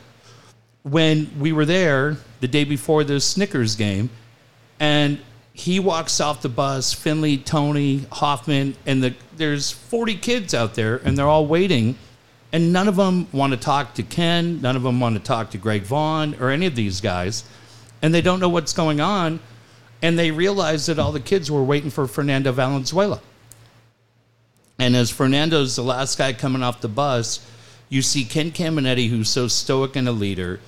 when 0.82 1.30
we 1.38 1.52
were 1.52 1.64
there 1.64 2.16
the 2.40 2.48
day 2.48 2.64
before 2.64 3.04
the 3.04 3.20
Snickers 3.20 3.74
game, 3.76 4.10
and 4.80 5.18
he 5.52 5.78
walks 5.80 6.20
off 6.20 6.42
the 6.42 6.48
bus, 6.48 6.92
Finley, 6.92 7.36
Tony, 7.38 8.06
Hoffman, 8.10 8.74
and 8.86 9.02
the 9.02 9.14
there's 9.36 9.70
40 9.70 10.16
kids 10.16 10.54
out 10.54 10.74
there, 10.74 10.96
and 10.96 11.16
they're 11.16 11.28
all 11.28 11.46
waiting, 11.46 11.96
and 12.52 12.72
none 12.72 12.86
of 12.86 12.96
them 12.96 13.26
want 13.32 13.52
to 13.52 13.58
talk 13.58 13.94
to 13.94 14.02
Ken, 14.02 14.60
none 14.60 14.76
of 14.76 14.82
them 14.82 15.00
want 15.00 15.16
to 15.16 15.22
talk 15.22 15.50
to 15.50 15.58
Greg 15.58 15.82
Vaughn 15.82 16.36
or 16.38 16.50
any 16.50 16.66
of 16.66 16.74
these 16.74 17.00
guys, 17.00 17.44
and 18.02 18.12
they 18.12 18.20
don't 18.20 18.40
know 18.40 18.48
what's 18.48 18.72
going 18.72 19.00
on, 19.00 19.40
and 20.02 20.18
they 20.18 20.30
realize 20.30 20.86
that 20.86 20.98
all 20.98 21.12
the 21.12 21.20
kids 21.20 21.50
were 21.50 21.62
waiting 21.62 21.90
for 21.90 22.06
Fernando 22.06 22.52
Valenzuela. 22.52 23.20
And 24.78 24.96
as 24.96 25.10
Fernando's 25.10 25.76
the 25.76 25.82
last 25.82 26.18
guy 26.18 26.32
coming 26.32 26.62
off 26.62 26.80
the 26.80 26.88
bus, 26.88 27.46
you 27.88 28.02
see 28.02 28.24
Ken 28.24 28.50
Caminiti, 28.50 29.08
who's 29.08 29.28
so 29.28 29.48
stoic 29.48 29.96
and 29.96 30.08
a 30.08 30.12
leader, 30.12 30.60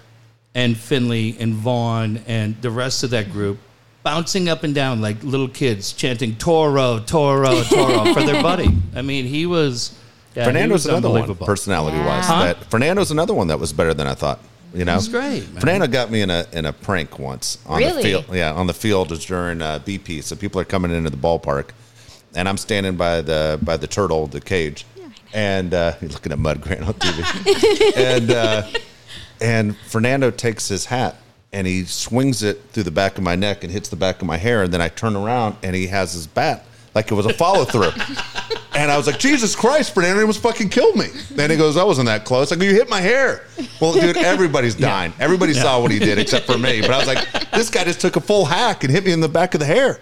and 0.54 0.76
Finley 0.76 1.36
and 1.40 1.54
Vaughn 1.54 2.18
and 2.26 2.60
the 2.62 2.70
rest 2.70 3.02
of 3.02 3.10
that 3.10 3.32
group 3.32 3.58
bouncing 4.04 4.48
up 4.50 4.62
and 4.62 4.74
down 4.74 5.00
like 5.00 5.24
little 5.24 5.48
kids 5.48 5.92
chanting 5.92 6.36
Toro, 6.36 7.00
Toro, 7.00 7.62
Toro 7.62 8.12
for 8.12 8.22
their 8.22 8.42
buddy. 8.42 8.68
I 8.94 9.02
mean, 9.02 9.24
he 9.24 9.46
was. 9.46 9.98
Yeah, 10.34 10.44
Fernando's 10.46 10.86
another 10.86 11.08
one, 11.08 11.20
unbelievable. 11.22 11.46
personality 11.46 11.98
wise. 11.98 12.28
Yeah. 12.28 12.44
That 12.52 12.70
Fernando's 12.70 13.10
another 13.10 13.34
one 13.34 13.48
that 13.48 13.58
was 13.60 13.72
better 13.72 13.94
than 13.94 14.06
I 14.06 14.14
thought. 14.14 14.40
You 14.74 14.84
know, 14.84 14.94
He's 14.94 15.06
great, 15.08 15.48
man. 15.52 15.60
Fernando 15.60 15.86
got 15.86 16.10
me 16.10 16.22
in 16.22 16.30
a 16.30 16.46
in 16.52 16.66
a 16.66 16.72
prank 16.72 17.18
once 17.18 17.58
on 17.66 17.80
the 17.80 17.90
field. 18.02 18.24
Yeah, 18.32 18.52
on 18.52 18.66
the 18.66 18.74
field 18.74 19.12
is 19.12 19.24
during 19.24 19.62
uh, 19.62 19.78
BP. 19.78 20.24
So 20.24 20.34
people 20.34 20.60
are 20.60 20.64
coming 20.64 20.90
into 20.90 21.10
the 21.10 21.16
ballpark, 21.16 21.70
and 22.34 22.48
I'm 22.48 22.56
standing 22.56 22.96
by 22.96 23.20
the 23.20 23.58
by 23.62 23.76
the 23.76 23.86
turtle, 23.86 24.26
the 24.26 24.40
cage, 24.40 24.84
and 25.32 25.72
uh, 25.72 25.94
you're 26.00 26.10
looking 26.10 26.32
at 26.32 26.38
Mud 26.40 26.60
Grant 26.60 26.82
on 26.82 26.94
TV, 26.94 27.96
and 27.96 28.30
uh, 28.32 28.66
and 29.40 29.76
Fernando 29.86 30.32
takes 30.32 30.66
his 30.68 30.86
hat 30.86 31.16
and 31.54 31.68
he 31.68 31.84
swings 31.84 32.42
it 32.42 32.60
through 32.72 32.82
the 32.82 32.90
back 32.90 33.16
of 33.16 33.22
my 33.22 33.36
neck 33.36 33.62
and 33.62 33.72
hits 33.72 33.88
the 33.88 33.94
back 33.94 34.20
of 34.20 34.26
my 34.26 34.36
hair, 34.36 34.64
and 34.64 34.74
then 34.74 34.80
I 34.80 34.88
turn 34.88 35.14
around 35.14 35.56
and 35.62 35.76
he 35.76 35.86
has 35.86 36.12
his 36.12 36.26
bat 36.26 36.66
like 36.96 37.12
it 37.12 37.14
was 37.14 37.26
a 37.26 37.32
follow 37.32 37.64
through. 37.64 37.90
And 38.74 38.90
I 38.90 38.96
was 38.96 39.06
like, 39.06 39.18
Jesus 39.18 39.54
Christ, 39.54 39.94
Fernando 39.94 40.20
almost 40.20 40.42
fucking 40.42 40.68
killed 40.68 40.96
me. 40.96 41.06
Then 41.30 41.50
he 41.50 41.56
goes, 41.56 41.76
I 41.76 41.84
wasn't 41.84 42.06
that 42.06 42.24
close. 42.24 42.50
I 42.50 42.56
go, 42.56 42.64
you 42.64 42.72
hit 42.74 42.88
my 42.90 43.00
hair. 43.00 43.44
Well, 43.80 43.92
dude, 43.92 44.16
everybody's 44.16 44.74
dying. 44.74 45.12
Everybody 45.20 45.54
saw 45.54 45.80
what 45.80 45.90
he 45.92 45.98
did 45.98 46.18
except 46.18 46.46
for 46.46 46.58
me. 46.58 46.80
But 46.80 46.90
I 46.90 46.98
was 46.98 47.06
like, 47.06 47.50
this 47.52 47.70
guy 47.70 47.84
just 47.84 48.00
took 48.00 48.16
a 48.16 48.20
full 48.20 48.44
hack 48.44 48.82
and 48.84 48.92
hit 48.92 49.04
me 49.04 49.12
in 49.12 49.20
the 49.20 49.28
back 49.28 49.54
of 49.54 49.60
the 49.60 49.66
hair. 49.66 50.00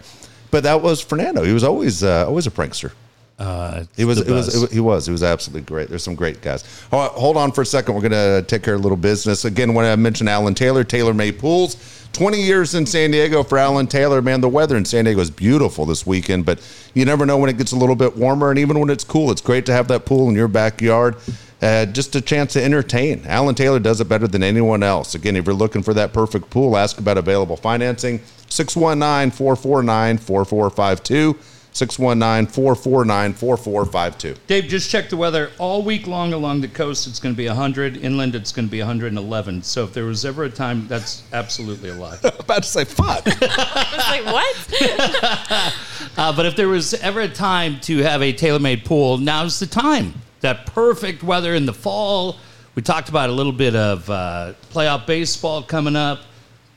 But 0.51 0.63
that 0.65 0.81
was 0.83 1.01
Fernando. 1.01 1.45
He 1.45 1.53
was 1.53 1.65
always 1.65 2.03
uh, 2.03 2.27
always 2.27 2.47
a 2.47 2.51
prankster. 2.51 2.93
Uh, 3.39 3.85
He 3.97 4.05
was, 4.05 4.21
it 4.21 4.31
was, 4.31 4.55
it 4.55 4.61
was, 4.61 4.71
he 4.71 4.81
was, 4.81 5.07
he 5.07 5.13
was 5.13 5.23
absolutely 5.23 5.63
great. 5.63 5.89
There's 5.89 6.05
some 6.05 6.15
great 6.15 6.43
guys. 6.43 6.63
Hold 6.91 7.03
on, 7.03 7.11
hold 7.19 7.37
on 7.37 7.53
for 7.53 7.63
a 7.63 7.67
second. 7.67 7.95
We're 7.95 8.09
going 8.09 8.13
to 8.13 8.45
take 8.47 8.63
care 8.63 8.75
of 8.75 8.81
a 8.81 8.83
little 8.83 8.97
business. 8.97 9.45
Again, 9.45 9.75
when 9.75 9.85
I 9.85 9.97
mentioned 9.97 10.29
Alan 10.29 10.55
Taylor, 10.55 10.85
Taylor 10.85 11.13
Made 11.15 11.39
Pools, 11.39 12.02
20 12.13 12.43
years 12.43 12.75
in 12.75 12.85
San 12.85 13.11
Diego 13.11 13.43
for 13.43 13.57
Alan 13.57 13.87
Taylor. 13.87 14.21
Man, 14.21 14.41
the 14.41 14.49
weather 14.49 14.77
in 14.77 14.85
San 14.85 15.07
Diego 15.07 15.21
is 15.21 15.31
beautiful 15.31 15.87
this 15.87 16.07
weekend, 16.07 16.45
but 16.45 16.61
you 16.95 17.05
never 17.05 17.25
know 17.25 17.39
when 17.39 17.49
it 17.49 17.57
gets 17.57 17.73
a 17.73 17.77
little 17.77 17.97
bit 17.97 18.17
warmer. 18.17 18.51
And 18.51 18.59
even 18.59 18.79
when 18.79 18.91
it's 18.91 19.05
cool, 19.05 19.31
it's 19.31 19.41
great 19.41 19.65
to 19.67 19.73
have 19.73 19.89
that 19.89 20.05
pool 20.05 20.29
in 20.29 20.35
your 20.35 20.49
backyard. 20.49 21.17
Uh, 21.63 21.87
just 21.87 22.15
a 22.15 22.21
chance 22.21 22.53
to 22.53 22.63
entertain. 22.63 23.23
Alan 23.27 23.55
Taylor 23.55 23.79
does 23.79 24.01
it 24.01 24.09
better 24.09 24.27
than 24.27 24.43
anyone 24.43 24.83
else. 24.83 25.15
Again, 25.15 25.37
if 25.37 25.47
you're 25.47 25.55
looking 25.55 25.83
for 25.83 25.95
that 25.95 26.13
perfect 26.13 26.51
pool, 26.51 26.77
ask 26.77 26.99
about 26.99 27.17
available 27.17 27.57
financing. 27.57 28.21
619 28.49 29.31
449 29.31 30.19
4452. 30.19 31.39
619 31.73 32.53
449 32.53 33.33
4452. 33.33 34.41
Dave, 34.47 34.65
just 34.65 34.91
check 34.91 35.09
the 35.09 35.17
weather. 35.17 35.51
All 35.59 35.83
week 35.83 36.07
long 36.07 36.33
along 36.33 36.61
the 36.61 36.69
coast, 36.69 37.07
it's 37.07 37.19
going 37.19 37.35
to 37.35 37.37
be 37.37 37.47
100. 37.47 37.97
Inland, 37.97 38.35
it's 38.35 38.53
going 38.53 38.69
to 38.69 38.71
be 38.71 38.81
111. 38.81 39.63
So 39.63 39.85
if 39.85 39.95
there 39.95 40.05
was 40.05 40.25
ever 40.25 40.45
a 40.45 40.51
time, 40.51 40.87
that's 40.87 41.23
absolutely 41.33 41.91
a 41.91 41.95
lie. 41.95 42.19
About 42.39 42.63
to 42.63 42.69
say, 42.69 42.85
fuck. 42.85 43.23
I 43.27 43.97
was 43.97 44.09
like, 44.09 44.27
what? 44.27 45.73
Uh, 46.15 46.31
but 46.31 46.45
if 46.45 46.57
there 46.57 46.69
was 46.69 46.93
ever 46.95 47.21
a 47.21 47.29
time 47.29 47.81
to 47.81 47.99
have 47.99 48.21
a 48.21 48.35
tailor-made 48.35 48.85
pool, 48.85 49.17
now's 49.17 49.59
the 49.59 49.67
time. 49.67 50.13
That 50.41 50.67
perfect 50.67 51.23
weather 51.23 51.55
in 51.55 51.65
the 51.65 51.73
fall. 51.73 52.37
We 52.75 52.83
talked 52.83 53.09
about 53.09 53.31
a 53.31 53.33
little 53.33 53.53
bit 53.53 53.75
of 53.75 54.11
uh, 54.11 54.53
playoff 54.73 55.07
baseball 55.07 55.63
coming 55.63 55.97
up, 55.97 56.21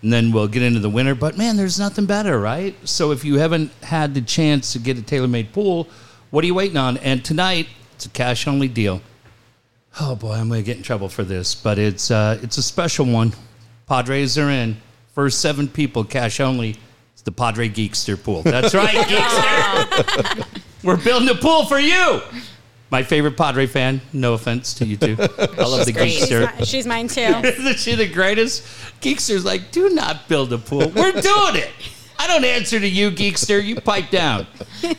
and 0.05 0.13
then 0.13 0.31
we'll 0.31 0.47
get 0.47 0.61
into 0.61 0.79
the 0.79 0.89
winter. 0.89 1.15
But 1.15 1.35
man, 1.35 1.57
there's 1.57 1.79
nothing 1.79 2.05
better, 2.05 2.39
right? 2.39 2.75
So 2.87 3.09
if 3.11 3.25
you 3.25 3.39
haven't 3.39 3.71
had 3.81 4.13
the 4.13 4.21
chance 4.21 4.71
to 4.73 4.79
get 4.79 4.99
a 4.99 5.01
tailor-made 5.01 5.51
pool, 5.51 5.87
what 6.29 6.43
are 6.43 6.47
you 6.47 6.53
waiting 6.53 6.77
on? 6.77 6.97
And 6.97 7.25
tonight, 7.25 7.67
it's 7.95 8.05
a 8.05 8.09
cash-only 8.09 8.67
deal. 8.67 9.01
Oh 9.99 10.15
boy, 10.15 10.33
I'm 10.33 10.47
going 10.47 10.61
to 10.61 10.65
get 10.65 10.77
in 10.77 10.83
trouble 10.83 11.09
for 11.09 11.23
this, 11.23 11.55
but 11.55 11.79
it's 11.79 12.11
uh, 12.11 12.37
it's 12.43 12.59
a 12.59 12.61
special 12.61 13.07
one. 13.07 13.33
Padres 13.87 14.37
are 14.37 14.51
in. 14.51 14.77
First 15.15 15.41
seven 15.41 15.67
people, 15.67 16.03
cash 16.03 16.39
only. 16.39 16.75
It's 17.13 17.23
the 17.23 17.31
Padre 17.31 17.67
Geekster 17.67 18.21
pool. 18.21 18.43
That's 18.43 18.75
right, 18.75 18.89
Geekster. 19.07 20.61
We're 20.83 21.03
building 21.03 21.29
a 21.29 21.35
pool 21.35 21.65
for 21.65 21.79
you. 21.79 22.21
My 22.95 23.03
favorite 23.03 23.35
Padre 23.35 23.67
fan. 23.67 23.99
No 24.13 24.35
offense 24.35 24.73
to 24.75 24.85
you 24.85 24.95
two. 24.95 25.17
I 25.19 25.65
love 25.65 25.85
the 25.85 25.91
great. 25.91 26.13
She's, 26.13 26.29
Geekster. 26.29 26.65
she's 26.65 26.87
mine 26.87 27.09
too. 27.09 27.19
Isn't 27.43 27.77
she 27.77 27.93
the 27.93 28.07
greatest? 28.07 28.63
Geekster's 29.01 29.43
like, 29.43 29.73
do 29.73 29.89
not 29.89 30.29
build 30.29 30.53
a 30.53 30.57
pool. 30.57 30.87
We're 30.95 31.11
doing 31.11 31.57
it. 31.57 31.71
I 32.25 32.27
don't 32.27 32.43
answer 32.43 32.79
to 32.79 32.87
you, 32.87 33.11
Geekster. 33.11 33.63
You 33.63 33.79
pipe 33.79 34.09
down. 34.09 34.47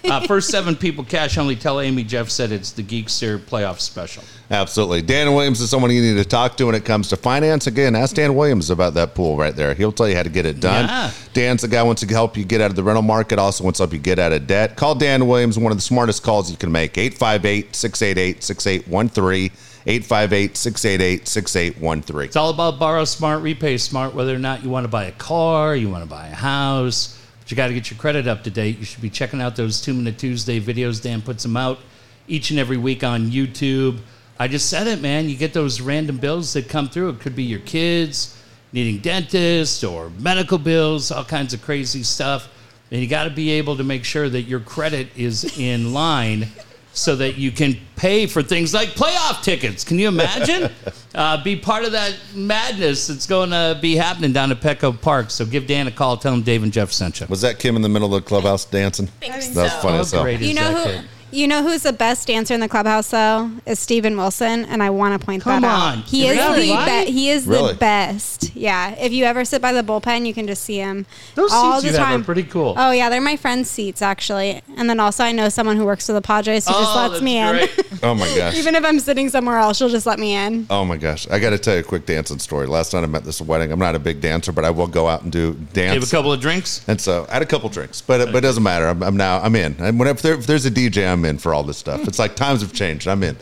Uh, 0.05 0.25
first 0.29 0.49
seven 0.49 0.77
people, 0.77 1.03
cash 1.03 1.37
only. 1.37 1.57
Tell 1.57 1.81
Amy 1.81 2.05
Jeff 2.05 2.31
said 2.31 2.53
it's 2.53 2.71
the 2.71 2.85
Geekster 2.85 3.41
playoff 3.41 3.81
special. 3.81 4.23
Absolutely. 4.49 5.03
Dan 5.03 5.35
Williams 5.35 5.61
is 5.61 5.69
someone 5.69 5.91
you 5.91 6.01
need 6.01 6.23
to 6.23 6.25
talk 6.25 6.57
to 6.59 6.67
when 6.67 6.77
it 6.77 6.85
comes 6.85 7.09
to 7.09 7.17
finance. 7.17 7.67
Again, 7.67 7.97
ask 7.97 8.15
Dan 8.15 8.37
Williams 8.37 8.71
about 8.71 8.95
that 8.95 9.17
pool 9.17 9.37
right 9.37 9.57
there. 9.57 9.75
He'll 9.75 9.91
tell 9.91 10.09
you 10.09 10.15
how 10.15 10.23
to 10.23 10.29
get 10.29 10.47
it 10.47 10.61
done. 10.61 10.85
Yeah. 10.85 11.11
Dan's 11.33 11.63
the 11.63 11.69
guy 11.69 11.81
who 11.81 11.87
wants 11.87 12.03
to 12.03 12.09
help 12.09 12.37
you 12.37 12.45
get 12.45 12.61
out 12.61 12.71
of 12.71 12.77
the 12.77 12.85
rental 12.85 13.03
market, 13.03 13.41
also 13.41 13.65
wants 13.65 13.79
to 13.79 13.83
help 13.83 13.93
you 13.93 13.99
get 13.99 14.21
out 14.21 14.31
of 14.31 14.47
debt. 14.47 14.77
Call 14.77 14.95
Dan 14.95 15.27
Williams, 15.27 15.59
one 15.59 15.73
of 15.73 15.79
the 15.79 15.83
smartest 15.83 16.23
calls 16.23 16.49
you 16.49 16.57
can 16.57 16.71
make. 16.71 16.97
858 16.97 17.75
688 17.75 18.45
6813. 18.45 19.51
858 19.89 20.57
688 20.57 21.29
6813. 21.29 22.27
It's 22.27 22.37
all 22.37 22.51
about 22.51 22.79
borrow 22.79 23.05
smart, 23.05 23.43
repay 23.43 23.79
smart, 23.79 24.15
whether 24.15 24.35
or 24.35 24.39
not 24.39 24.65
you 24.65 24.71
want 24.71 24.85
to 24.85 24.89
buy 24.89 25.05
a 25.05 25.13
car, 25.13 25.77
you 25.77 25.89
want 25.89 26.03
to 26.03 26.11
buy 26.11 26.27
a 26.27 26.35
house, 26.35 27.16
but 27.47 27.53
you 27.53 27.57
got 27.57 27.69
to 27.69 27.75
get 27.75 27.93
your 27.93 27.99
credit 28.01 28.27
up 28.27 28.43
to 28.43 28.51
date. 28.51 28.77
You 28.77 28.85
should 28.85 29.01
be 29.01 29.09
checking 29.09 29.41
out 29.41 29.55
those 29.55 29.81
Two 29.81 29.95
Minute 29.95 30.19
Tuesday 30.19 30.59
videos. 30.59 31.01
Dan 31.01 31.23
puts 31.23 31.45
them 31.45 31.57
out 31.57 31.79
each 32.27 32.51
and 32.51 32.59
every 32.59 32.77
week 32.77 33.05
on 33.05 33.31
YouTube. 33.31 34.01
I 34.37 34.49
just 34.49 34.69
said 34.69 34.89
it, 34.89 35.01
man. 35.01 35.29
You 35.29 35.37
get 35.37 35.53
those 35.53 35.81
random 35.81 36.17
bills 36.17 36.55
that 36.55 36.69
come 36.69 36.89
through. 36.89 37.11
It 37.11 37.21
could 37.21 37.37
be 37.37 37.45
your 37.45 37.61
kids 37.61 38.37
needing 38.73 38.99
dentists 38.99 39.85
or 39.85 40.11
medical 40.19 40.59
bills, 40.59 41.13
all 41.13 41.25
kinds 41.25 41.55
of 41.55 41.63
crazy 41.63 42.03
stuff. 42.03 42.49
And 42.91 43.01
you 43.01 43.07
got 43.07 43.25
to 43.25 43.31
be 43.31 43.53
able 43.53 43.77
to 43.77 43.85
make 43.85 44.05
sure 44.05 44.29
that 44.29 44.43
your 44.43 44.59
credit 44.59 45.07
is 45.17 45.57
in 45.57 45.93
line 45.93 46.49
so 46.97 47.15
that 47.17 47.37
you 47.37 47.53
can 47.53 47.77
pay 47.95 48.27
for 48.27 48.43
things 48.43 48.73
like 48.73 48.91
playoff 48.91 49.43
tickets. 49.43 49.85
Can 49.85 49.99
you 49.99 50.09
imagine? 50.09 50.71
uh, 51.15 51.43
be 51.43 51.57
part 51.57 51.85
of 51.85 51.93
that 51.93 52.15
madness 52.35 53.07
that's 53.07 53.27
going 53.27 53.51
to 53.51 53.79
be 53.81 53.97
happening 53.97 54.33
down 54.33 54.51
at 54.51 54.61
Petco 54.61 54.99
Park. 55.01 55.31
So 55.31 55.45
give 55.45 55.67
Dan 55.67 55.87
a 55.87 55.91
call. 55.91 56.17
Tell 56.17 56.33
him 56.33 56.43
Dave 56.43 56.63
and 56.63 56.73
Jeff 56.73 56.91
sent 56.93 57.21
you. 57.21 57.27
Was 57.29 57.43
that 57.43 57.59
Kim 57.59 57.77
in 57.77 57.83
the 57.83 57.89
middle 57.89 58.15
of 58.15 58.23
the 58.25 58.27
clubhouse 58.29 58.65
dancing? 58.65 59.07
think 59.07 59.33
That 59.33 59.63
was 59.63 59.73
so. 59.73 59.79
funny 59.81 59.95
How 59.97 60.01
as 60.01 60.11
hell. 60.13 60.23
great 60.23 60.41
You 60.41 60.49
is 60.51 60.57
know 60.57 60.73
that 60.73 60.87
who? 60.87 61.01
kid? 61.03 61.09
You 61.37 61.47
know 61.47 61.63
who's 61.63 61.83
the 61.83 61.93
best 61.93 62.29
dancer 62.29 62.55
in 62.55 62.61
the 62.61 62.69
clubhouse 62.69 63.11
though? 63.11 63.51
Is 63.67 63.79
Steven 63.79 64.17
Wilson, 64.17 64.65
and 64.65 64.83
I 64.83 64.89
want 64.89 65.21
to 65.21 65.25
point 65.25 65.43
Come 65.43 65.61
that 65.61 65.69
on. 65.69 65.99
out. 65.99 66.05
He 66.07 66.27
is 66.27 66.39
Really? 66.39 66.69
the 66.69 67.03
be- 67.07 67.13
he 67.13 67.29
is 67.29 67.47
Really? 67.47 67.75
the 67.75 67.79
best. 67.79 68.57
Yeah, 68.57 68.93
if 68.93 69.13
you 69.13 69.25
ever 69.27 69.45
sit 69.45 69.61
by 69.61 69.75
the 69.75 69.83
bullpen, 69.83 70.27
you 70.27 70.33
can 70.33 70.47
just 70.47 70.63
see 70.63 70.79
him 70.79 71.05
Those 71.35 71.53
all 71.53 71.73
seats 71.75 71.83
the 71.83 71.89
you 71.91 71.97
have 71.99 72.07
time. 72.09 72.21
are 72.23 72.25
pretty 72.25 72.45
cool. 72.45 72.75
Oh 72.79 72.91
yeah, 72.91 73.11
they're 73.11 73.21
my 73.21 73.37
friend's 73.37 73.71
seats 73.71 74.01
actually, 74.01 74.63
and 74.79 74.89
then 74.89 74.99
also 74.99 75.25
I 75.25 75.33
know 75.33 75.51
someone 75.51 75.77
who 75.77 75.85
works 75.85 76.07
for 76.07 76.15
the 76.15 76.23
Padres 76.23 76.67
who 76.67 76.73
just 76.73 76.97
Oh, 76.97 76.97
lets 77.01 77.11
that's 77.13 77.23
me 77.23 77.37
in. 77.37 77.69
Oh 78.03 78.15
my 78.15 78.35
gosh. 78.35 78.55
Even 78.59 78.75
if 78.75 78.83
I'm 78.83 78.99
sitting 78.99 79.29
somewhere 79.29 79.59
else, 79.59 79.77
she'll 79.77 79.91
just 79.91 80.07
let 80.07 80.19
me 80.19 80.35
in. 80.35 80.67
Oh 80.71 80.87
my 80.87 80.97
gosh. 80.97 81.29
I 81.29 81.39
got 81.39 81.51
to 81.51 81.59
tell 81.59 81.75
you 81.75 81.81
a 81.81 81.85
quick 81.85 82.07
dancing 82.07 82.39
story. 82.39 82.67
Last 82.67 82.95
night 82.95 83.05
I'm 83.05 83.15
at 83.15 83.25
this 83.25 83.43
wedding. 83.43 83.73
I'm 83.73 83.79
not 83.79 83.95
a 83.95 83.99
big 83.99 84.23
dancer, 84.23 84.53
but 84.53 84.65
I 84.65 84.71
will 84.71 84.87
go 84.87 85.07
out 85.07 85.21
and 85.23 85.31
do 85.31 85.53
dance. 85.75 85.93
Have 85.93 86.01
dance. 86.01 86.09
a 86.13 86.17
couple 86.17 86.33
of 86.33 86.41
drinks. 86.41 86.83
And 86.89 86.99
so 86.99 87.27
I 87.29 87.35
had 87.35 87.43
a 87.43 87.47
couple 87.47 87.69
drinks, 87.69 88.01
but 88.01 88.23
it, 88.23 88.27
but 88.33 88.39
it 88.39 88.41
doesn't 88.41 88.63
matter. 88.63 88.87
I'm, 88.87 89.03
I'm 89.03 89.19
now 89.19 89.41
I'm 89.43 89.55
in. 89.55 89.77
And 89.79 89.99
whenever 89.99 90.23
there, 90.23 90.35
if 90.35 90.47
there's 90.47 90.65
a 90.65 90.71
DJ, 90.71 91.07
I'm 91.11 91.26
in 91.27 91.39
for 91.39 91.53
all 91.53 91.63
this 91.63 91.77
stuff. 91.77 92.09
It's 92.09 92.19
like 92.19 92.35
times 92.35 92.63
have 92.63 92.73
changed. 92.73 93.07
I'm 93.07 93.23
in. 93.23 93.37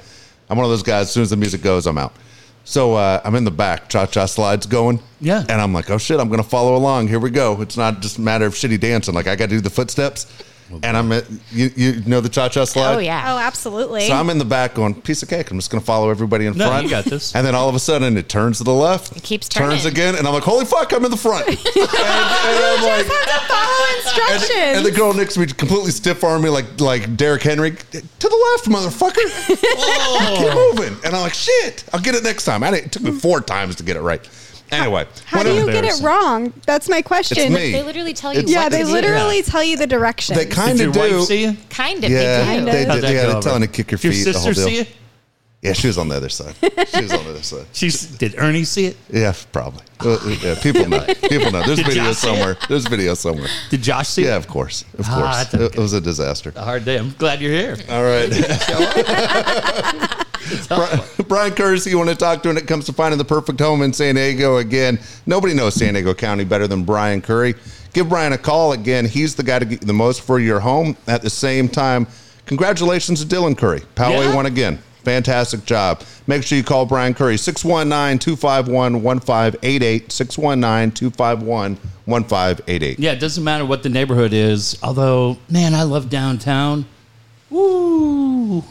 I'm 0.50 0.56
one 0.56 0.64
of 0.64 0.70
those 0.70 0.82
guys. 0.82 1.06
As 1.06 1.12
soon 1.12 1.22
as 1.22 1.30
the 1.30 1.36
music 1.36 1.62
goes, 1.62 1.86
I'm 1.86 1.98
out. 1.98 2.12
So 2.64 2.94
uh, 2.94 3.20
I'm 3.24 3.34
in 3.34 3.44
the 3.44 3.50
back, 3.50 3.88
cha 3.88 4.06
cha 4.06 4.26
slides 4.26 4.66
going. 4.66 5.00
Yeah. 5.20 5.44
And 5.48 5.60
I'm 5.60 5.72
like, 5.72 5.90
oh 5.90 5.98
shit, 5.98 6.18
I'm 6.18 6.28
gonna 6.30 6.42
follow 6.42 6.76
along. 6.76 7.08
Here 7.08 7.20
we 7.20 7.30
go. 7.30 7.60
It's 7.60 7.76
not 7.76 8.00
just 8.00 8.18
a 8.18 8.20
matter 8.20 8.46
of 8.46 8.54
shitty 8.54 8.80
dancing. 8.80 9.14
Like 9.14 9.26
I 9.26 9.36
got 9.36 9.50
to 9.50 9.56
do 9.56 9.60
the 9.60 9.70
footsteps. 9.70 10.26
And 10.82 10.96
I'm 10.96 11.12
at, 11.12 11.24
you, 11.50 11.70
you 11.76 12.02
know 12.06 12.20
the 12.20 12.28
cha 12.28 12.48
cha 12.48 12.62
oh, 12.62 12.64
slide. 12.64 12.94
Oh 12.94 12.98
yeah. 12.98 13.34
Oh, 13.34 13.38
absolutely. 13.38 14.06
So 14.06 14.14
I'm 14.14 14.30
in 14.30 14.38
the 14.38 14.44
back 14.44 14.74
going, 14.74 15.00
piece 15.00 15.22
of 15.22 15.28
cake. 15.28 15.50
I'm 15.50 15.58
just 15.58 15.70
going 15.70 15.80
to 15.80 15.86
follow 15.86 16.10
everybody 16.10 16.46
in 16.46 16.56
No, 16.56 16.68
front. 16.68 16.84
you 16.84 16.90
got 16.90 17.04
this. 17.04 17.34
And 17.34 17.46
then 17.46 17.54
all 17.54 17.68
of 17.68 17.74
a 17.74 17.78
sudden 17.78 18.16
it 18.16 18.28
turns 18.28 18.58
to 18.58 18.64
the 18.64 18.72
left. 18.74 19.16
It 19.16 19.22
keeps 19.22 19.48
turning. 19.48 19.70
Turns 19.70 19.82
turning. 19.82 19.96
again. 19.96 20.14
And 20.16 20.26
I'm 20.26 20.32
like, 20.34 20.42
holy 20.42 20.64
fuck, 20.64 20.92
I'm 20.92 21.04
in 21.04 21.10
the 21.10 21.16
front. 21.16 21.46
and, 21.48 21.56
and 21.56 21.66
I'm 21.76 22.82
like, 22.82 23.06
Follow 23.46 23.96
instructions. 23.96 24.50
and 24.56 24.86
the 24.86 24.92
girl 24.92 25.12
next 25.12 25.34
to 25.34 25.40
me 25.40 25.46
completely 25.46 25.90
stiff 25.90 26.24
arm 26.24 26.42
me 26.42 26.48
like 26.48 26.80
like 26.80 27.16
Derrick 27.16 27.42
Henry. 27.42 27.72
To 27.72 28.00
the 28.28 28.56
left, 28.56 28.68
motherfucker. 28.68 29.24
Keep 30.36 30.54
moving. 30.54 30.96
And 31.04 31.14
I'm 31.14 31.22
like, 31.22 31.34
shit, 31.34 31.84
I'll 31.92 32.00
get 32.00 32.14
it 32.14 32.22
next 32.24 32.44
time. 32.44 32.62
I 32.62 32.70
didn't, 32.70 32.86
it 32.86 32.92
took 32.92 33.02
me 33.02 33.12
four 33.12 33.40
times 33.40 33.76
to 33.76 33.82
get 33.82 33.96
it 33.96 34.00
right. 34.00 34.26
Anyway, 34.72 35.06
How 35.26 35.42
do 35.42 35.52
you 35.54 35.66
get 35.66 35.84
it 35.84 36.00
wrong? 36.02 36.52
That's 36.66 36.88
my 36.88 37.00
question. 37.02 37.52
me. 37.52 37.72
They 37.72 37.82
literally 37.82 38.14
tell 38.14 38.32
you. 38.32 38.40
It's- 38.40 38.52
Yeah, 38.52 38.64
what 38.64 38.72
they 38.72 38.78
to 38.80 38.84
do. 38.86 38.92
literally 38.92 39.42
tell 39.42 39.62
you 39.62 39.76
the 39.76 39.86
directions. 39.86 40.38
They 40.38 40.46
kind 40.46 40.76
Did 40.78 40.88
of 40.88 40.94
do. 40.94 41.00
wife 41.18 41.26
see 41.28 41.42
you? 41.44 41.56
Kind 41.70 42.02
of. 42.04 42.10
Yeah, 42.10 42.44
They 42.44 42.58
do. 42.58 42.64
they 42.64 42.72
How'd 42.84 42.94
did. 42.94 43.04
that 43.04 43.12
Yeah, 43.12 43.22
go 43.22 43.26
they're 43.28 43.30
over? 43.36 43.40
telling 43.42 43.60
to 43.62 43.68
kick 43.68 43.90
your 43.92 43.98
Did 43.98 44.12
feet. 44.12 44.24
Your 44.24 44.32
the 44.32 44.38
whole 44.38 44.48
sister 44.54 44.68
deal. 44.70 44.84
see 44.84 44.90
you? 44.90 44.96
Yeah, 45.62 45.72
she 45.72 45.86
was 45.86 45.96
on 45.96 46.08
the 46.08 46.16
other 46.16 46.28
side. 46.28 46.54
She 46.60 47.00
was 47.02 47.12
on 47.12 47.24
the 47.24 47.30
other 47.30 47.42
side. 47.42 47.64
She's, 47.72 48.02
did 48.06 48.34
Ernie 48.36 48.64
see 48.64 48.84
it? 48.86 48.96
Yeah, 49.10 49.32
probably. 49.50 49.80
Uh, 50.00 50.18
yeah, 50.42 50.54
people 50.60 50.86
know. 50.86 51.06
People 51.28 51.52
know. 51.52 51.62
There's 51.62 51.78
Did 51.78 51.86
video 51.86 52.04
Josh 52.04 52.16
see 52.18 52.28
it? 52.28 52.34
somewhere. 52.34 52.56
There's 52.68 52.86
video 52.86 53.14
somewhere. 53.14 53.48
Did 53.70 53.80
Josh 53.82 54.08
see 54.08 54.24
Yeah, 54.24 54.34
it? 54.34 54.38
of 54.38 54.48
course. 54.48 54.84
Of 54.98 55.06
Ah, 55.08 55.14
course. 55.14 55.36
that's 55.36 55.54
It- 55.54 55.74
It 55.78 55.80
was 55.80 55.94
a 55.94 56.02
disaster. 56.02 56.52
A 56.54 56.62
hard 56.64 56.84
day. 56.84 56.98
I'm 56.98 57.12
glad 57.16 57.40
you're 57.40 57.52
here. 57.52 57.76
All 57.88 58.02
right. 58.04 58.30
Bri- 60.68 61.24
Brian 61.28 61.52
Kersey, 61.54 61.90
you 61.90 61.98
want 61.98 62.10
to 62.10 62.16
talk 62.16 62.42
to 62.42 62.48
when 62.48 62.56
it 62.56 62.66
comes 62.66 62.84
to 62.86 62.92
finding 62.92 63.18
the 63.18 63.24
perfect 63.24 63.60
home 63.60 63.82
in 63.82 63.92
San 63.92 64.14
Diego 64.16 64.58
again. 64.58 64.98
Nobody 65.26 65.54
knows 65.54 65.74
San 65.74 65.94
Diego 65.94 66.14
County 66.14 66.44
better 66.44 66.66
than 66.66 66.84
Brian 66.84 67.20
Curry. 67.22 67.54
Give 67.92 68.08
Brian 68.08 68.32
a 68.32 68.38
call 68.38 68.72
again. 68.72 69.04
He's 69.06 69.34
the 69.34 69.42
guy 69.42 69.58
to 69.60 69.64
get 69.64 69.80
you 69.82 69.86
the 69.86 69.92
most 69.92 70.22
for 70.22 70.38
your 70.40 70.60
home. 70.60 70.96
At 71.06 71.22
the 71.22 71.30
same 71.30 71.68
time, 71.68 72.06
congratulations 72.46 73.24
to 73.24 73.26
Dylan 73.36 73.56
Curry. 73.56 73.80
Poway 73.94 74.24
Yeah. 74.26 74.34
won 74.34 74.46
again. 74.46 74.78
Fantastic 75.04 75.64
job. 75.66 76.02
Make 76.26 76.42
sure 76.42 76.56
you 76.56 76.64
call 76.64 76.86
Brian 76.86 77.12
Curry 77.12 77.36
619 77.36 78.18
251 78.18 79.02
1588. 79.02 80.10
619 80.10 80.90
251 80.92 81.76
1588. 82.06 82.98
Yeah, 82.98 83.12
it 83.12 83.20
doesn't 83.20 83.44
matter 83.44 83.66
what 83.66 83.82
the 83.82 83.90
neighborhood 83.90 84.32
is. 84.32 84.78
Although, 84.82 85.36
man, 85.50 85.74
I 85.74 85.82
love 85.82 86.08
downtown. 86.08 86.86
Woo! 87.50 88.64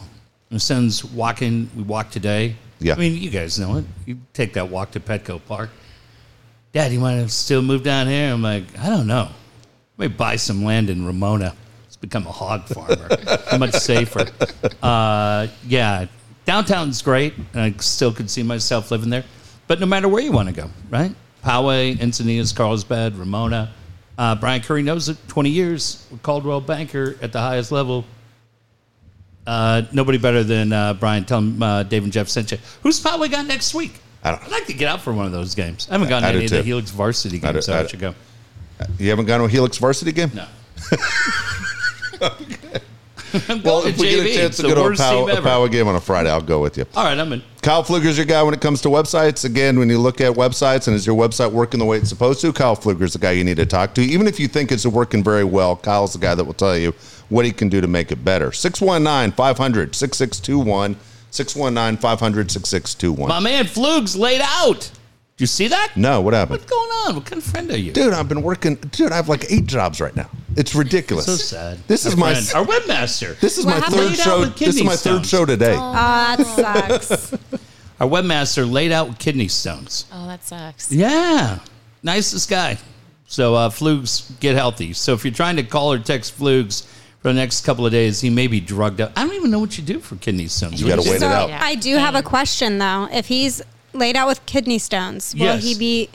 My 0.50 0.58
son's 0.58 1.04
walking. 1.04 1.70
We 1.76 1.82
walked 1.82 2.12
today. 2.12 2.56
Yeah. 2.78 2.94
I 2.94 2.96
mean, 2.96 3.20
you 3.20 3.30
guys 3.30 3.58
know 3.58 3.76
it. 3.76 3.84
You 4.06 4.18
take 4.32 4.52
that 4.54 4.68
walk 4.68 4.92
to 4.92 5.00
Petco 5.00 5.40
Park. 5.46 5.70
Dad, 6.72 6.92
you 6.92 7.00
want 7.00 7.22
to 7.22 7.28
still 7.28 7.62
move 7.62 7.82
down 7.82 8.08
here? 8.08 8.32
I'm 8.32 8.42
like, 8.42 8.64
I 8.78 8.88
don't 8.88 9.06
know. 9.06 9.28
Maybe 9.96 10.12
buy 10.12 10.36
some 10.36 10.64
land 10.64 10.90
in 10.90 11.06
Ramona. 11.06 11.54
Let's 11.84 11.96
become 11.96 12.26
a 12.26 12.32
hog 12.32 12.64
farmer. 12.66 13.08
Much 13.58 13.74
safer. 13.74 14.26
Uh, 14.82 15.46
yeah, 15.66 16.06
downtown's 16.44 17.00
great, 17.00 17.34
and 17.52 17.62
I 17.62 17.72
still 17.78 18.12
could 18.12 18.28
see 18.28 18.42
myself 18.42 18.90
living 18.90 19.10
there. 19.10 19.24
But 19.66 19.80
no 19.80 19.86
matter 19.86 20.08
where 20.08 20.22
you 20.22 20.32
want 20.32 20.48
to 20.48 20.54
go, 20.54 20.68
right? 20.90 21.14
Poway, 21.44 21.96
Encinitas, 21.96 22.54
Carlsbad, 22.54 23.16
Ramona. 23.16 23.72
Uh, 24.18 24.34
Brian 24.34 24.60
Curry 24.60 24.82
knows 24.82 25.08
it. 25.08 25.16
20 25.28 25.50
years, 25.50 26.06
Coldwell 26.22 26.60
Banker 26.60 27.16
at 27.22 27.32
the 27.32 27.40
highest 27.40 27.72
level. 27.72 28.04
Uh, 29.46 29.82
nobody 29.92 30.16
better 30.18 30.42
than 30.42 30.72
uh, 30.72 30.94
Brian. 30.94 31.24
Tell 31.24 31.38
him 31.38 31.62
uh, 31.62 31.82
Dave 31.82 32.04
and 32.04 32.12
Jeff 32.12 32.28
sent 32.28 32.50
you. 32.52 32.58
Who's 32.82 33.02
Poway 33.02 33.30
got 33.30 33.46
next 33.46 33.74
week? 33.74 34.00
I 34.22 34.30
don't- 34.30 34.42
I'd 34.42 34.50
like 34.50 34.66
to 34.66 34.72
get 34.72 34.88
out 34.88 35.02
for 35.02 35.12
one 35.12 35.26
of 35.26 35.32
those 35.32 35.54
games. 35.54 35.86
I 35.90 35.94
haven't 35.94 36.08
gone 36.08 36.22
to 36.22 36.28
I 36.28 36.32
any 36.32 36.44
of 36.46 36.50
the. 36.50 36.62
Helix 36.62 36.90
varsity 36.90 37.36
I 37.38 37.40
do- 37.48 37.52
games, 37.54 37.66
so 37.66 37.74
I 37.74 37.80
I 37.80 37.86
should 37.86 38.00
go. 38.00 38.14
You 38.98 39.10
haven't 39.10 39.26
gone 39.26 39.40
to 39.40 39.44
a 39.46 39.48
Helix 39.48 39.76
varsity 39.78 40.12
game? 40.12 40.30
No. 40.34 40.46
I'm 43.48 43.62
Well, 43.62 43.84
if 43.84 43.98
we 43.98 44.10
get 44.10 44.20
a 44.20 44.28
JV. 44.28 44.34
chance 44.34 44.56
to 44.58 44.62
go 44.62 44.74
to 44.76 44.80
a 44.80 44.84
worst 44.84 45.00
Pow- 45.00 45.26
team 45.26 45.36
a. 45.36 45.42
Power 45.42 45.68
game 45.68 45.88
on 45.88 45.96
a 45.96 46.00
Friday, 46.00 46.30
I'll 46.30 46.40
go 46.40 46.62
with 46.62 46.78
you. 46.78 46.84
All 46.94 47.04
right, 47.04 47.18
I'm 47.18 47.32
in. 47.32 47.42
Kyle 47.62 47.82
Fluger's 47.82 48.16
your 48.16 48.26
guy 48.26 48.40
when 48.44 48.54
it 48.54 48.60
comes 48.60 48.80
to 48.82 48.88
websites. 48.88 49.44
Again, 49.44 49.76
when 49.78 49.88
you 49.90 49.98
look 49.98 50.20
at 50.20 50.32
websites 50.34 50.86
and 50.86 50.94
is 50.94 51.04
your 51.04 51.16
website 51.16 51.50
working 51.50 51.80
the 51.80 51.84
way 51.86 51.96
it's 51.96 52.08
supposed 52.08 52.40
to, 52.42 52.52
Kyle 52.52 52.76
Fluger's 52.76 53.12
the 53.14 53.18
guy 53.18 53.32
you 53.32 53.42
need 53.42 53.56
to 53.56 53.66
talk 53.66 53.92
to. 53.94 54.02
Even 54.02 54.28
if 54.28 54.38
you 54.38 54.46
think 54.46 54.70
it's 54.70 54.86
working 54.86 55.24
very 55.24 55.42
well, 55.42 55.74
Kyle's 55.74 56.12
the 56.12 56.20
guy 56.20 56.34
that 56.36 56.44
will 56.44 56.52
tell 56.54 56.76
you 56.78 56.94
what 57.28 57.44
he 57.44 57.52
can 57.52 57.68
do 57.68 57.80
to 57.80 57.86
make 57.86 58.10
it 58.12 58.24
better. 58.24 58.52
619 58.52 59.32
500 59.36 59.94
6621. 59.94 60.96
619 61.30 62.00
500 62.00 62.50
6621. 62.50 63.28
My 63.28 63.40
man 63.40 63.66
Flugs 63.66 64.16
laid 64.16 64.40
out. 64.42 64.80
Did 65.36 65.42
you 65.42 65.46
see 65.48 65.66
that? 65.66 65.92
No, 65.96 66.20
what 66.20 66.32
happened? 66.32 66.60
What's 66.60 66.70
going 66.70 66.90
on? 66.90 67.16
What 67.16 67.26
kind 67.26 67.42
of 67.42 67.44
friend 67.44 67.68
are 67.72 67.76
you? 67.76 67.90
Dude, 67.92 68.12
I've 68.12 68.28
been 68.28 68.42
working. 68.42 68.76
Dude, 68.76 69.10
I 69.10 69.16
have 69.16 69.28
like 69.28 69.50
eight 69.50 69.66
jobs 69.66 70.00
right 70.00 70.14
now. 70.14 70.30
It's 70.56 70.76
ridiculous. 70.76 71.26
so 71.26 71.34
sad. 71.34 71.78
This 71.88 72.06
Our 72.06 72.12
is 72.12 72.16
my 72.16 72.34
friend, 72.34 72.68
our 72.68 72.72
webmaster. 72.72 73.38
this 73.40 73.58
is 73.58 73.66
What 73.66 73.80
my 73.80 73.86
third 73.88 74.14
show. 74.14 74.44
This 74.44 74.68
is 74.68 74.74
kidney 74.74 74.82
my 74.84 74.94
third 74.94 75.26
show 75.26 75.44
today. 75.44 75.74
Oh, 75.76 75.92
that 75.92 77.00
sucks. 77.02 77.32
Our 78.00 78.08
webmaster 78.08 78.70
laid 78.70 78.90
out 78.92 79.08
with 79.08 79.18
kidney 79.18 79.46
stones. 79.48 80.06
Oh, 80.12 80.26
that 80.26 80.44
sucks. 80.44 80.90
Yeah, 80.92 81.60
nicest 82.02 82.50
guy. 82.50 82.76
So 83.26 83.54
uh, 83.54 83.70
Flugs, 83.70 84.32
get 84.40 84.54
healthy. 84.56 84.92
So 84.92 85.14
if 85.14 85.24
you're 85.24 85.32
trying 85.34 85.56
to 85.56 85.62
call 85.62 85.92
or 85.92 85.98
text 85.98 86.32
Flugs 86.32 86.86
for 87.24 87.28
the 87.32 87.34
next 87.40 87.64
couple 87.64 87.86
of 87.86 87.90
days, 87.92 88.20
he 88.20 88.28
may 88.28 88.46
be 88.46 88.60
drugged 88.60 89.00
up. 89.00 89.10
I 89.16 89.24
don't 89.24 89.34
even 89.34 89.50
know 89.50 89.58
what 89.58 89.78
you 89.78 89.82
do 89.82 89.98
for 89.98 90.16
kidney 90.16 90.46
stones. 90.46 90.78
You 90.78 90.86
gotta 90.88 90.98
What 91.00 91.04
do 91.04 91.10
wait 91.12 91.16
it 91.16 91.20
so 91.20 91.28
out. 91.28 91.50
I 91.52 91.74
do 91.74 91.96
have 91.96 92.14
a 92.14 92.22
question 92.22 92.76
though. 92.76 93.08
If 93.10 93.28
he's 93.28 93.62
laid 93.94 94.14
out 94.14 94.28
with 94.28 94.44
kidney 94.44 94.78
stones, 94.78 95.32
will 95.34 95.40
Yes. 95.46 95.62
he 95.64 95.74
be 95.74 96.10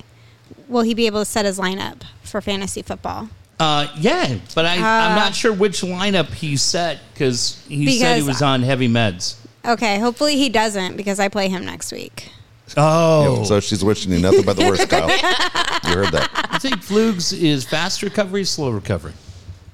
will 0.67 0.83
he 0.83 0.93
be 0.93 1.07
able 1.07 1.19
to 1.21 1.25
set 1.25 1.45
his 1.45 1.57
lineup 1.57 2.03
for 2.21 2.41
fantasy 2.41 2.83
football? 2.83 3.27
Uh, 3.59 3.87
yeah, 3.97 4.35
but 4.53 4.67
I, 4.67 4.75
I'm 4.75 5.13
Uh, 5.13 5.15
not 5.15 5.33
sure 5.33 5.51
which 5.51 5.81
lineup 5.81 6.31
he 6.31 6.55
set 6.57 6.99
because 7.11 7.59
he 7.67 7.85
said 7.97 8.17
he 8.17 8.21
Because- 8.21 8.27
was 8.27 8.41
on 8.43 8.61
heavy 8.61 8.87
meds. 8.87 9.33
Okay, 9.65 9.97
hopefully 9.97 10.35
he 10.37 10.47
doesn't 10.47 10.95
because 10.95 11.19
I 11.19 11.27
play 11.27 11.49
him 11.49 11.65
next 11.65 11.91
week. 11.91 12.29
Oh, 12.77 13.43
So 13.45 13.59
she's 13.59 13.83
wishing 13.83 14.11
you 14.11 14.19
nothing 14.19 14.43
but 14.43 14.57
the 14.57 14.65
worst, 14.67 14.87
Kyle. 14.89 15.09
You 15.09 15.95
heard 16.03 16.13
that. 16.13 16.29
I 16.51 16.59
think 16.59 16.83
Flugs 16.83 17.33
is 17.33 17.65
fast 17.65 18.03
recovery, 18.03 18.43
slow 18.45 18.69
recovery. 18.69 19.13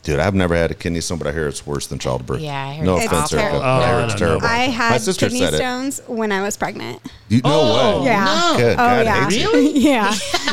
Dude, 0.05 0.19
I've 0.19 0.35
never 0.35 0.55
had 0.55 0.69
a 0.71 0.75
kidney 0.75 1.01
stone, 1.01 1.17
but 1.17 1.25
I 1.27 1.31
hear 1.33 1.47
it's 1.47 1.65
worse 1.65 1.87
than 1.87 1.97
childbirth. 1.99 2.39
Yeah, 2.39 2.67
I 2.67 2.73
heard 2.75 2.85
no 2.85 2.95
it's 2.97 3.07
offense, 3.07 3.33
awful. 3.33 3.39
Erica. 3.39 3.57
Oh, 3.57 3.61
I 3.61 3.87
hear 3.87 3.99
it's 4.05 4.13
don't 4.13 4.19
terrible. 4.19 4.45
I 4.47 4.57
My 4.67 4.71
had 4.71 5.01
sister 5.01 5.25
kidney 5.25 5.39
said 5.39 5.53
it. 5.55 5.57
stones 5.57 6.01
when 6.07 6.31
I 6.31 6.41
was 6.43 6.55
pregnant. 6.55 7.01
You, 7.27 7.37
no 7.37 7.41
Oh, 7.45 7.99
way. 8.01 8.05
Yeah. 8.05 8.23
no. 8.23 8.53
Good. 8.57 8.73
Oh 8.73 8.75
God 8.77 9.05
yeah. 9.05 9.23
hates 9.29 9.35
you. 9.43 9.51
Really? 9.51 9.79
yeah. 9.79 10.07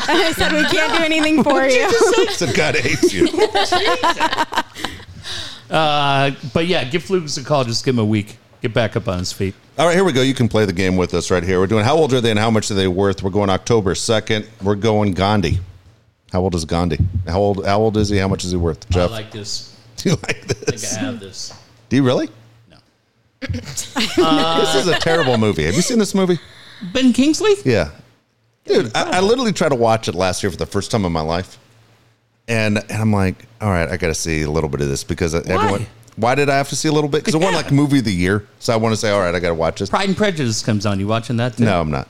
And 0.09 0.21
I 0.23 0.31
said 0.33 0.51
we 0.51 0.63
can't 0.65 0.97
do 0.97 1.03
anything 1.03 1.43
for 1.45 1.63
you. 1.65 1.87
Said 2.31 2.55
God 2.55 2.75
hates 2.75 3.13
you. 3.13 3.27
Uh, 5.69 6.31
but 6.53 6.67
yeah, 6.67 6.83
give 6.83 7.01
Flugs 7.03 7.35
a 7.39 7.43
call. 7.43 7.63
Just 7.63 7.83
give 7.83 7.95
him 7.95 7.99
a 7.99 8.05
week. 8.05 8.37
Get 8.61 8.73
back 8.75 8.95
up 8.95 9.07
on 9.07 9.17
his 9.17 9.33
feet. 9.33 9.55
All 9.79 9.87
right, 9.87 9.95
here 9.95 10.03
we 10.03 10.11
go. 10.11 10.21
You 10.21 10.35
can 10.35 10.47
play 10.47 10.65
the 10.65 10.73
game 10.73 10.97
with 10.97 11.15
us 11.15 11.31
right 11.31 11.43
here. 11.43 11.59
We're 11.59 11.65
doing 11.67 11.83
how 11.83 11.95
old 11.95 12.13
are 12.13 12.21
they 12.21 12.29
and 12.29 12.37
how 12.39 12.51
much 12.51 12.69
are 12.69 12.75
they 12.75 12.87
worth? 12.87 13.23
We're 13.23 13.31
going 13.31 13.49
October 13.49 13.95
2nd. 13.95 14.45
We're 14.61 14.75
going 14.75 15.13
Gandhi. 15.13 15.59
How 16.33 16.41
old 16.41 16.55
is 16.55 16.65
Gandhi? 16.65 16.97
How 17.27 17.39
old 17.39 17.63
how 17.65 17.79
old 17.79 17.95
is 17.95 18.09
he? 18.09 18.17
How 18.17 18.27
much 18.27 18.43
is 18.43 18.49
he 18.51 18.57
worth? 18.57 18.89
Jeff, 18.89 19.11
I 19.11 19.13
like 19.13 19.31
this. 19.31 19.77
do 19.97 20.09
you 20.09 20.15
like 20.15 20.37
I 20.37 20.47
think 20.47 20.65
this? 20.65 20.97
I 20.97 20.99
have 21.01 21.19
this. 21.19 21.53
Do 21.89 21.95
you 21.95 22.03
really? 22.03 22.27
No. 22.69 22.77
Uh, 24.17 24.59
this 24.61 24.75
is 24.75 24.87
a 24.87 24.97
terrible 24.99 25.37
movie. 25.37 25.63
Have 25.63 25.75
you 25.75 25.81
seen 25.81 25.99
this 25.99 26.15
movie? 26.15 26.39
Ben 26.93 27.13
Kingsley? 27.13 27.53
Yeah. 27.63 27.91
Dude, 28.65 28.91
I, 28.95 29.17
I 29.17 29.19
literally 29.19 29.51
tried 29.53 29.69
to 29.69 29.75
watch 29.75 30.07
it 30.07 30.15
last 30.15 30.41
year 30.43 30.49
for 30.51 30.57
the 30.57 30.65
first 30.65 30.89
time 30.91 31.05
in 31.05 31.11
my 31.11 31.21
life. 31.21 31.59
And, 32.47 32.77
and 32.77 32.91
I'm 33.01 33.11
like, 33.13 33.45
all 33.61 33.69
right, 33.69 33.89
I 33.89 33.97
got 33.97 34.07
to 34.07 34.13
see 34.15 34.41
a 34.41 34.49
little 34.49 34.69
bit 34.69 34.81
of 34.81 34.87
this 34.89 35.03
because 35.03 35.35
everyone. 35.35 35.85
Why 36.15 36.35
did 36.35 36.49
I 36.49 36.57
have 36.57 36.69
to 36.69 36.75
see 36.75 36.87
a 36.87 36.91
little 36.91 37.09
bit? 37.09 37.19
Because 37.19 37.35
it 37.35 37.41
won 37.41 37.51
Yeah. 37.53 37.57
like 37.57 37.71
movie 37.71 37.99
of 37.99 38.05
the 38.05 38.13
year. 38.13 38.47
So 38.59 38.71
I 38.73 38.75
want 38.77 38.93
to 38.93 38.97
say, 38.97 39.09
all 39.11 39.19
right, 39.19 39.33
I 39.33 39.39
got 39.39 39.49
to 39.49 39.55
watch 39.55 39.79
this. 39.79 39.89
Pride 39.89 40.07
and 40.07 40.17
Prejudice 40.17 40.61
comes 40.63 40.85
on. 40.85 40.99
You 40.99 41.07
watching 41.07 41.37
that? 41.37 41.57
Too? 41.57 41.65
No, 41.65 41.79
I'm 41.79 41.91
not. 41.91 42.07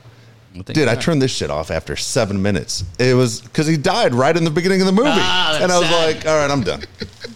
Dude, 0.66 0.86
I 0.86 0.94
turned 0.94 1.20
this 1.20 1.32
shit 1.34 1.50
off 1.50 1.70
after 1.72 1.96
seven 1.96 2.40
minutes. 2.40 2.84
It 3.00 3.14
was 3.14 3.40
because 3.40 3.66
he 3.66 3.76
died 3.76 4.14
right 4.14 4.36
in 4.36 4.44
the 4.44 4.50
beginning 4.50 4.80
of 4.80 4.86
the 4.86 4.92
movie. 4.92 5.08
Ah, 5.12 5.58
and 5.60 5.72
I 5.72 5.78
was 5.80 5.88
sad. 5.88 6.16
like, 6.16 6.26
all 6.26 6.36
right, 6.38 6.48
I'm 6.50 6.62
done. 6.62 6.82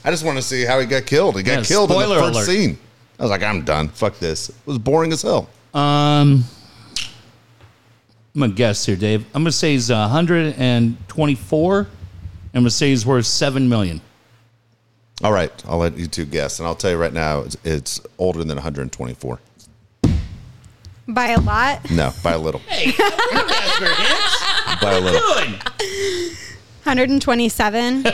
I 0.05 0.11
just 0.13 0.25
want 0.25 0.37
to 0.39 0.43
see 0.43 0.65
how 0.65 0.79
he 0.79 0.87
got 0.87 1.05
killed. 1.05 1.37
He 1.37 1.43
got 1.43 1.59
Yeah, 1.59 1.63
killed 1.65 1.91
in 1.91 1.99
the 1.99 2.05
first 2.15 2.35
alert. 2.37 2.47
scene. 2.47 2.79
I 3.19 3.23
was 3.25 3.31
like, 3.33 3.43
I'm 3.43 3.65
done. 3.65 3.89
Fuck 3.89 4.19
this. 4.21 4.51
It 4.51 4.55
was 4.67 4.79
boring 4.79 5.13
as 5.13 5.23
hell. 5.23 5.49
Um, 5.75 6.45
I'm 8.35 8.41
gonna 8.43 8.53
guess 8.53 8.87
here, 8.87 8.95
Dave. 8.95 9.25
I'm 9.35 9.43
gonna 9.43 9.51
say 9.51 9.73
he's 9.73 9.91
124. 9.91 11.79
I'm 11.81 11.87
gonna 12.55 12.71
say 12.71 12.91
he's 12.91 13.05
worth 13.05 13.27
seven 13.27 13.69
million. 13.69 14.01
All 15.25 15.33
right, 15.33 15.51
I'll 15.67 15.79
let 15.79 15.99
you 15.99 16.07
two 16.07 16.25
guess. 16.25 16.61
And 16.61 16.69
I'll 16.69 16.77
tell 16.77 16.93
you 16.93 16.97
right 16.97 17.13
now, 17.13 17.41
it's, 17.41 17.57
it's 17.65 18.01
older 18.19 18.39
than 18.45 18.57
124. 18.57 19.41
By 21.11 21.29
a 21.29 21.41
lot. 21.41 21.91
No, 21.91 22.13
by 22.23 22.33
a 22.33 22.39
little. 22.39 22.61
Hey, 22.69 22.93
I 22.99 23.31
wouldn't 23.33 23.51
ask 23.51 23.79
for 23.79 23.87
hints. 24.03 24.83
By 24.83 24.93
a 24.93 25.01
little. 25.01 25.21
Good. 25.21 26.37
127 26.85 28.05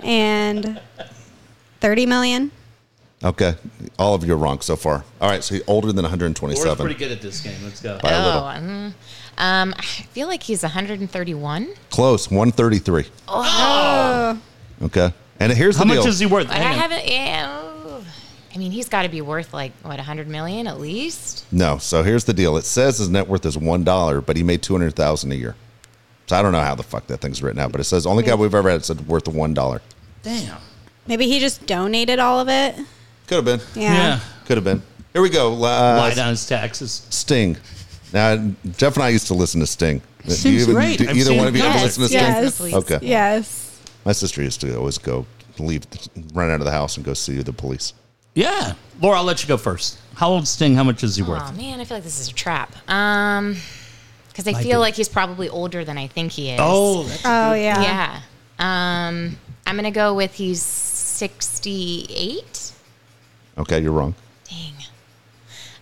and 0.00 0.80
30 1.80 2.06
million. 2.06 2.50
Okay. 3.24 3.54
All 3.98 4.14
of 4.14 4.24
you 4.24 4.32
are 4.32 4.36
wrong 4.36 4.60
so 4.60 4.76
far. 4.76 5.04
All 5.20 5.28
right, 5.30 5.44
so 5.44 5.54
he's 5.54 5.64
older 5.68 5.88
than 5.88 5.96
Laura's 6.04 6.12
127. 6.12 6.76
pretty 6.84 6.98
good 6.98 7.12
at 7.12 7.20
this 7.22 7.40
game. 7.40 7.54
Let's 7.62 7.80
go. 7.80 7.98
By 8.02 8.10
a 8.12 8.24
little. 8.26 8.40
Oh, 8.42 8.44
mm, 8.46 8.92
um, 9.38 9.74
I 9.78 9.82
feel 9.82 10.26
like 10.28 10.42
he's 10.42 10.62
131. 10.62 11.68
Close, 11.90 12.30
133. 12.30 13.06
Oh, 13.28 14.40
Okay. 14.82 15.12
And 15.38 15.52
here's 15.52 15.76
How 15.76 15.84
the 15.84 15.88
much 15.88 15.98
deal. 15.98 16.06
is 16.08 16.18
he 16.18 16.26
worth? 16.26 16.48
But 16.48 16.56
I 16.56 16.60
Hang 16.60 16.72
on. 16.74 16.78
haven't. 16.78 17.08
Yeah. 17.08 17.71
I 18.54 18.58
mean, 18.58 18.70
he's 18.72 18.88
got 18.88 19.02
to 19.02 19.08
be 19.08 19.20
worth 19.22 19.54
like 19.54 19.72
what 19.82 19.94
a 19.94 20.04
100 20.04 20.28
million 20.28 20.66
at 20.66 20.78
least. 20.78 21.46
No, 21.52 21.78
so 21.78 22.02
here's 22.02 22.24
the 22.24 22.34
deal. 22.34 22.56
It 22.56 22.64
says 22.64 22.98
his 22.98 23.08
net 23.08 23.26
worth 23.26 23.46
is 23.46 23.56
one 23.56 23.82
dollar, 23.84 24.20
but 24.20 24.36
he 24.36 24.42
made 24.42 24.62
two 24.62 24.74
hundred 24.74 24.94
thousand 24.94 25.32
a 25.32 25.36
year. 25.36 25.54
So 26.26 26.36
I 26.36 26.42
don't 26.42 26.52
know 26.52 26.60
how 26.60 26.74
the 26.74 26.82
fuck 26.82 27.06
that 27.08 27.18
thing's 27.20 27.42
written 27.42 27.60
out, 27.60 27.72
but 27.72 27.80
it 27.80 27.84
says 27.84 28.06
only 28.06 28.22
guy 28.24 28.34
we've 28.34 28.54
ever 28.54 28.70
had 28.70 28.84
said 28.84 29.06
worth 29.08 29.26
of 29.26 29.34
one 29.34 29.54
dollar. 29.54 29.80
Damn. 30.22 30.58
maybe 31.06 31.26
he 31.26 31.40
just 31.40 31.66
donated 31.66 32.18
all 32.18 32.38
of 32.40 32.48
it. 32.48 32.76
Could 33.26 33.36
have 33.36 33.44
been. 33.44 33.60
Yeah. 33.74 33.92
Yeah. 33.94 34.20
Could 34.46 34.56
have 34.58 34.64
been. 34.64 34.82
Here 35.12 35.22
we 35.22 35.30
go. 35.30 35.52
Uh, 35.54 35.56
Lied 35.58 36.18
on 36.18 36.28
his 36.28 36.46
taxes. 36.46 37.06
Sting. 37.10 37.56
Now, 38.12 38.36
Jeff 38.76 38.94
and 38.96 39.02
I 39.04 39.08
used 39.08 39.26
to 39.28 39.34
listen 39.34 39.60
to 39.60 39.66
Sting. 39.66 40.00
Do 40.26 40.50
you 40.52 40.60
even- 40.62 40.74
great. 40.74 40.98
do 40.98 41.08
I've 41.08 41.16
either 41.16 41.34
one 41.34 41.48
of 41.48 41.56
you 41.56 41.62
it. 41.62 41.66
ever 41.66 41.82
listen 41.84 42.02
to 42.02 42.08
Sting? 42.08 42.20
Yes. 42.20 42.60
Okay. 42.60 42.98
Yes. 43.02 43.80
My 44.04 44.12
sister 44.12 44.42
used 44.42 44.60
to 44.60 44.76
always 44.76 44.98
go 44.98 45.26
leave, 45.58 45.84
run 46.34 46.50
out 46.50 46.60
of 46.60 46.64
the 46.66 46.70
house 46.72 46.96
and 46.96 47.04
go 47.04 47.14
see 47.14 47.40
the 47.42 47.52
police. 47.52 47.94
Yeah. 48.34 48.74
Laura, 49.00 49.18
I'll 49.18 49.24
let 49.24 49.42
you 49.42 49.48
go 49.48 49.56
first. 49.56 49.98
How 50.14 50.28
old 50.30 50.46
Sting? 50.46 50.74
How 50.74 50.84
much 50.84 51.02
is 51.02 51.16
he 51.16 51.22
worth? 51.22 51.42
Oh 51.44 51.52
man, 51.52 51.80
I 51.80 51.84
feel 51.84 51.96
like 51.96 52.04
this 52.04 52.20
is 52.20 52.28
a 52.28 52.34
trap. 52.34 52.72
Um, 52.88 53.56
because 54.28 54.46
I 54.48 54.52
Might 54.52 54.62
feel 54.62 54.78
be. 54.78 54.82
like 54.82 54.94
he's 54.94 55.08
probably 55.08 55.48
older 55.48 55.84
than 55.84 55.98
I 55.98 56.06
think 56.06 56.32
he 56.32 56.50
is. 56.50 56.58
Oh, 56.62 57.02
that's 57.04 57.22
Oh 57.24 57.52
yeah. 57.54 57.82
yeah. 57.82 58.20
Um, 58.58 59.36
I'm 59.66 59.76
gonna 59.76 59.90
go 59.90 60.14
with 60.14 60.34
he's 60.34 60.62
68. 60.62 62.72
Okay, 63.58 63.80
you're 63.80 63.92
wrong. 63.92 64.14
Dang. 64.48 64.74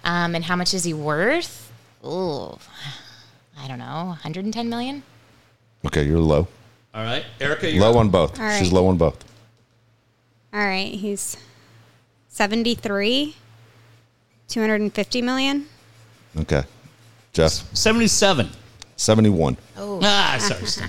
Um, 0.05 0.35
and 0.35 0.45
how 0.45 0.57
much 0.57 0.75
is 0.75 0.85
he 0.85 0.95
worth? 0.95 1.71
Oh, 2.03 2.59
I 3.63 3.69
don't 3.69 3.79
know, 3.79 4.07
110 4.09 4.69
million. 4.69 5.03
Okay, 5.87 6.05
you're 6.05 6.19
low. 6.19 6.49
all 6.95 7.05
right. 7.05 7.25
Erica, 7.41 7.71
you're 7.71 7.81
Low 7.83 7.99
on 7.99 8.09
both. 8.11 8.39
All 8.39 8.45
right. 8.47 8.59
She's 8.59 8.73
low 8.73 8.87
on 8.89 8.97
both. 8.97 9.25
All 10.53 10.61
right. 10.61 10.93
He's 10.93 11.37
73. 12.31 13.37
250 14.49 15.23
million. 15.23 15.67
Okay. 16.39 16.63
Jeff, 17.33 17.53
77. 17.77 18.49
71. 18.97 19.57
Oh, 19.77 20.01
Ah, 20.03 20.37
sorry. 20.41 20.67
Sting. 20.67 20.89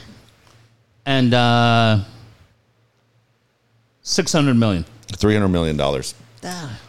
and 1.05 1.33
uh, 1.33 1.99
600 4.01 4.53
million. 4.55 4.85
$300 5.07 5.51
million. 5.51 5.77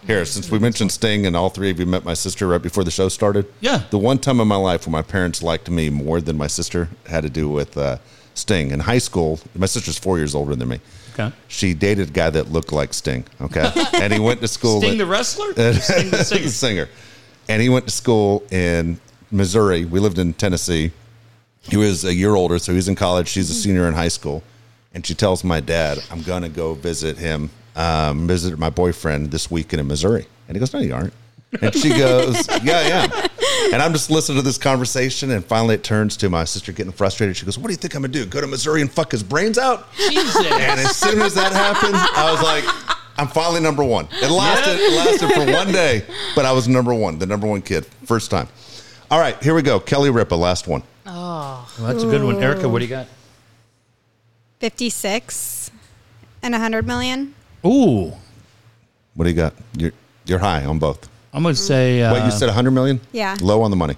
Here, 0.07 0.25
since 0.25 0.51
we 0.51 0.59
mentioned 0.59 0.91
Sting 0.93 1.27
and 1.27 1.37
all 1.37 1.51
three 1.51 1.71
of 1.71 1.79
you 1.79 1.85
met 1.85 2.05
my 2.05 2.15
sister 2.15 2.49
right 2.49 2.63
before 2.63 2.85
the 2.85 2.91
show 2.91 3.09
started. 3.11 3.53
Yeah. 3.61 3.83
The 3.91 3.99
one 3.99 4.19
time 4.19 4.41
in 4.41 4.49
my 4.49 4.57
life 4.57 4.87
when 4.87 4.93
my 4.93 5.03
parents 5.03 5.43
liked 5.43 5.69
me 5.69 5.91
more 5.91 6.23
than 6.23 6.39
my 6.39 6.47
sister 6.47 6.89
had 7.07 7.23
to 7.25 7.29
do 7.31 7.49
with 7.51 7.77
uh, 7.77 7.99
Sting. 8.35 8.71
In 8.71 8.81
high 8.81 8.97
school, 8.99 9.41
my 9.55 9.67
sister's 9.67 9.99
four 9.99 10.17
years 10.17 10.35
older 10.35 10.57
than 10.57 10.69
me. 10.71 10.81
Okay. 11.13 11.33
She 11.49 11.75
dated 11.75 12.11
a 12.11 12.13
guy 12.13 12.31
that 12.31 12.51
looked 12.51 12.73
like 12.73 12.95
Sting. 12.95 13.25
Okay. 13.41 13.71
and 13.95 14.13
he 14.13 14.19
went 14.19 14.41
to 14.41 14.49
school. 14.49 14.81
Sting 14.81 14.99
the 14.99 15.07
wrestler? 15.07 15.53
Sting 15.53 16.11
the 16.11 16.25
singer? 16.25 16.49
singer. 16.49 16.89
And 17.49 17.61
he 17.61 17.69
went 17.69 17.87
to 17.87 17.91
school 17.91 18.45
in 18.51 19.01
Missouri. 19.31 19.85
We 19.85 20.01
lived 20.01 20.19
in 20.19 20.33
Tennessee. 20.35 20.93
He 21.63 21.77
was 21.77 22.05
a 22.05 22.15
year 22.15 22.35
older, 22.35 22.59
so 22.59 22.73
he's 22.73 22.89
in 22.89 22.95
college. 22.95 23.29
She's 23.29 23.51
a 23.51 23.55
senior 23.55 23.87
in 23.87 23.95
high 23.95 24.09
school. 24.09 24.43
And 24.95 25.07
she 25.07 25.15
tells 25.15 25.43
my 25.45 25.61
dad, 25.61 26.03
I'm 26.11 26.23
going 26.23 26.43
to 26.43 26.49
go 26.49 26.75
visit 26.75 27.17
him, 27.17 27.51
um, 27.77 28.27
visit 28.27 28.59
my 28.59 28.71
boyfriend 28.71 29.31
this 29.31 29.51
weekend 29.51 29.81
in 29.81 29.87
Missouri. 29.87 30.27
And 30.49 30.57
he 30.57 30.61
goes, 30.61 30.73
No, 30.73 30.81
you 30.81 30.95
aren't. 30.95 31.15
And 31.61 31.75
she 31.75 31.91
goes, 31.91 32.47
Yeah, 32.63 32.87
yeah. 32.87 33.29
And 33.73 33.83
I'm 33.83 33.93
just 33.93 34.11
listening 34.11 34.37
to 34.39 34.43
this 34.43 34.59
conversation. 34.59 35.31
And 35.31 35.45
finally, 35.45 35.75
it 35.75 35.85
turns 35.85 36.17
to 36.19 36.31
my 36.31 36.45
sister 36.45 36.73
getting 36.73 36.93
frustrated. 36.93 37.37
She 37.37 37.45
goes, 37.45 37.59
What 37.59 37.67
do 37.67 37.73
you 37.73 37.77
think 37.77 37.95
I'm 37.95 38.03
going 38.03 38.13
to 38.13 38.19
do? 38.21 38.27
Go 38.27 38.41
to 38.41 38.47
Missouri 38.47 38.81
and 38.81 38.91
fuck 38.91 39.13
his 39.13 39.23
brains 39.23 39.59
out? 39.59 39.93
Jesus. 39.97 40.37
And 40.37 40.81
as 40.81 40.97
soon 40.97 41.21
as 41.21 41.35
that 41.35 41.53
happened, 41.53 41.95
I 41.95 42.31
was 42.33 42.43
like, 42.43 42.65
I'm 43.19 43.29
finally 43.29 43.61
number 43.61 43.85
one. 43.85 44.09
It 44.11 44.31
lasted, 44.31 44.81
it 44.81 44.93
lasted 44.97 45.33
for 45.33 45.53
one 45.53 45.71
day, 45.73 46.05
but 46.35 46.47
I 46.47 46.53
was 46.53 46.67
number 46.67 46.95
one, 46.95 47.19
the 47.19 47.27
number 47.27 47.47
one 47.47 47.61
kid, 47.61 47.85
first 48.07 48.31
time. 48.31 48.49
All 49.11 49.21
right, 49.21 49.41
here 49.43 49.55
we 49.55 49.61
go. 49.63 49.79
Kelly 49.79 50.11
Ripa, 50.11 50.35
last 50.35 50.67
one. 50.67 50.83
Oh. 51.07 51.71
Well, 51.79 51.93
that's 51.93 52.03
a 52.03 52.07
good 52.07 52.25
one. 52.25 52.43
Erica, 52.43 52.69
what 52.69 52.79
do 52.79 52.87
you 52.87 52.91
got? 52.91 53.07
56 54.61 55.71
and 56.43 56.53
100 56.53 56.87
million. 56.87 57.35
Ooh. 57.67 58.13
What 59.15 59.25
do 59.25 59.31
you 59.31 59.37
got? 59.37 59.55
You're, 59.77 59.93
you're 60.25 60.39
high 60.39 60.65
on 60.65 60.79
both. 60.79 61.09
I'm 61.33 61.43
going 61.43 61.55
to 61.55 61.61
say. 61.61 62.03
Uh, 62.03 62.13
Wait, 62.15 62.25
you 62.25 62.31
said 62.31 62.47
100 62.47 62.71
million? 62.73 63.01
Yeah. 63.13 63.37
Low 63.41 63.63
on 63.63 63.71
the 63.71 63.77
money. 63.77 63.97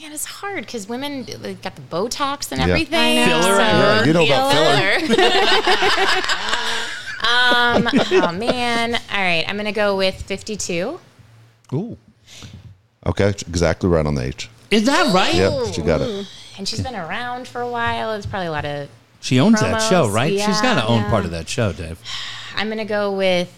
man, 0.00 0.12
it's 0.12 0.24
hard 0.26 0.64
because 0.66 0.88
women 0.88 1.24
they 1.40 1.54
got 1.54 1.76
the 1.76 1.82
Botox 1.82 2.50
and 2.52 2.60
Yeah. 2.60 2.68
everything. 2.68 3.18
I 3.18 3.26
know. 3.26 3.40
Filler, 3.42 3.56
so- 3.56 3.60
Yeah, 3.60 4.04
you 4.04 4.12
know 4.12 4.24
about 4.24 4.52
filler. 4.52 5.16
um. 7.22 7.88
Oh 8.22 8.32
man. 8.32 8.94
All 8.94 9.00
right. 9.20 9.44
I'm 9.48 9.56
gonna 9.56 9.72
go 9.72 9.96
with 9.96 10.20
52. 10.22 10.98
Ooh. 11.72 11.96
Okay, 13.06 13.28
exactly 13.28 13.88
right 13.88 14.04
on 14.04 14.14
the 14.14 14.22
H. 14.22 14.48
Is 14.70 14.84
that 14.86 15.12
right? 15.14 15.34
Yeah, 15.34 15.70
she 15.70 15.80
got 15.82 16.00
it. 16.02 16.26
And 16.58 16.68
she's 16.68 16.80
been 16.82 16.94
around 16.94 17.48
for 17.48 17.60
a 17.62 17.68
while. 17.70 18.12
There's 18.12 18.26
probably 18.26 18.48
a 18.48 18.50
lot 18.52 18.64
of. 18.66 18.88
She 19.20 19.38
owns 19.40 19.60
that 19.60 19.74
Promos, 19.74 19.88
show, 19.88 20.08
right? 20.08 20.30
She's 20.32 20.60
got 20.60 20.74
to 20.80 20.86
own 20.86 21.00
Yeah. 21.02 21.10
part 21.10 21.24
of 21.24 21.30
that 21.32 21.48
show, 21.48 21.72
Dave. 21.72 21.98
I'm 22.56 22.68
gonna 22.68 22.84
go 22.84 23.12
with 23.12 23.48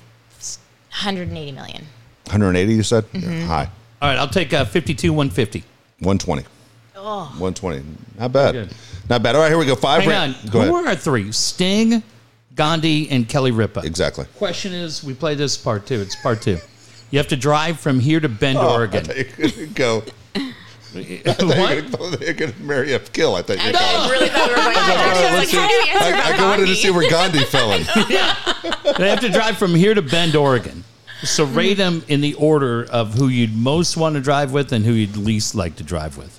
180 0.90 1.52
million. 1.52 1.86
180, 2.27 2.74
you 2.74 2.82
said? 2.82 3.05
Yeah, 3.12 3.44
high. 3.47 3.70
All 4.01 4.09
right, 4.09 4.19
I'll 4.19 4.28
take 4.28 4.53
uh, 4.53 4.65
52, 4.65 5.12
150. 5.12 5.61
120. 6.01 6.44
Oh. 6.97 7.24
120. 7.39 7.82
Not 8.19 8.32
bad. 8.32 8.53
Good. 8.53 8.74
Not 9.09 9.23
bad. 9.23 9.35
All 9.36 9.43
right, 9.43 9.49
here 9.49 9.59
we 9.59 9.66
go. 9.66 9.74
Five. 9.74 10.03
Hang 10.03 10.11
ra- 10.11 10.19
on. 10.39 10.51
Go 10.51 10.61
Who 10.62 10.74
ahead. 10.77 10.86
are 10.86 10.89
our 10.90 10.97
three? 10.97 11.31
Sting, 11.32 12.03
Gandhi, 12.55 13.09
and 13.11 13.28
Kelly 13.28 13.51
Ripa. 13.51 13.81
Exactly. 13.85 14.24
Question 14.39 14.73
is, 14.73 15.03
we 15.05 15.15
play 15.15 15.35
this 15.35 15.57
part 15.57 15.86
two. 15.86 16.01
It's 16.01 16.16
part 16.16 16.43
two. 16.43 16.59
You 17.11 17.19
have 17.19 17.28
to 17.28 17.36
drive 17.36 17.78
from 17.78 18.01
here 18.01 18.20
to 18.20 18.28
Bend, 18.28 18.59
Oh, 18.59 18.62
I 18.69 18.73
Oregon. 18.73 19.05
thought 19.05 19.16
you 19.16 19.24
were 19.39 19.51
gonna 19.51 19.66
go. 19.74 20.03
what? 20.93 22.20
You're 22.20 22.35
going 22.35 22.53
to 22.53 22.62
marry 22.62 22.93
a 22.93 22.99
kill. 23.01 23.35
I 23.35 23.43
thought 23.43 23.57
you 23.57 23.62
I 23.65 23.66
were 23.66 23.73
going. 23.73 23.85
I 23.85 24.11
really 24.11 24.28
thought 24.28 24.49
we 24.49 24.55
were 24.55 24.61
going. 24.61 24.77
All 24.77 24.82
right, 25.23 25.39
let's 25.39 25.51
see. 25.51 25.59
I, 25.59 26.32
I 26.39 26.49
wanted 26.51 26.66
to 26.66 26.74
see 26.74 26.90
where 26.90 27.09
Gandhi 27.11 27.44
fell 27.44 27.73
in. 27.73 27.82
They 28.99 29.09
have 29.09 29.20
to 29.20 29.31
drive 29.31 29.57
from 29.57 29.74
here 29.74 29.94
to 29.94 30.03
Bend, 30.03 30.36
Oregon. 30.36 30.85
So 31.23 31.44
rate 31.44 31.74
them 31.74 32.03
in 32.09 32.20
the 32.20 32.35
order 32.35 32.85
of 32.90 33.15
who 33.15 33.28
you'd 33.28 33.55
most 33.57 33.97
want 33.97 34.15
to 34.16 34.20
drive 34.20 34.53
with 34.53 34.73
and 34.73 34.85
who 34.85 34.93
you'd 34.93 35.16
least 35.16 35.55
like 35.55 35.77
to 35.77 35.85
drive 35.85 36.16
with. 36.19 36.39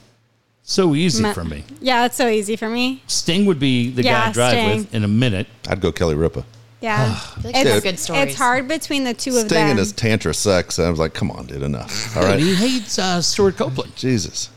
So 0.64 0.96
easy 0.96 1.24
Ma- 1.24 1.34
for 1.34 1.44
me. 1.44 1.64
Yeah, 1.82 2.06
it's 2.06 2.16
so 2.16 2.28
easy 2.28 2.56
for 2.56 2.70
me. 2.70 3.02
Sting 3.08 3.46
would 3.46 3.60
be 3.60 3.90
the 3.92 4.04
guy 4.04 4.10
Yeah, 4.10 4.28
to 4.28 4.34
drive 4.34 4.52
Sting. 4.52 4.78
with 4.78 4.94
in 4.96 5.04
a 5.04 5.08
minute. 5.08 5.48
I'd 5.68 5.82
go 5.82 5.92
Kelly 5.92 6.16
Ripa. 6.16 6.46
Yeah. 6.82 7.14
feel 7.16 7.44
like 7.52 7.56
she 7.56 7.62
has 7.64 7.74
Dude. 7.76 7.84
good 7.84 8.00
stories. 8.00 8.24
It's 8.24 8.36
hard 8.38 8.68
between 8.68 9.04
the 9.06 9.14
two 9.14 9.32
of 9.32 9.36
them. 9.36 9.48
Sting 9.50 9.58
them. 9.62 9.70
and 9.72 9.80
his 9.80 9.92
tantra 9.94 10.34
sex. 10.34 10.80
And 10.80 10.88
I 10.88 10.90
was 10.90 11.00
like, 11.00 11.14
come 11.14 11.32
on, 11.32 11.46
dude, 11.48 11.62
enough. 11.64 12.16
All 12.18 12.24
And 12.24 12.32
right. 12.34 12.40
he 12.40 12.56
hates 12.56 13.00
uh, 13.00 13.22
Stewart 13.22 13.56
Copeland. 13.58 13.96
Jesus. 13.96 14.50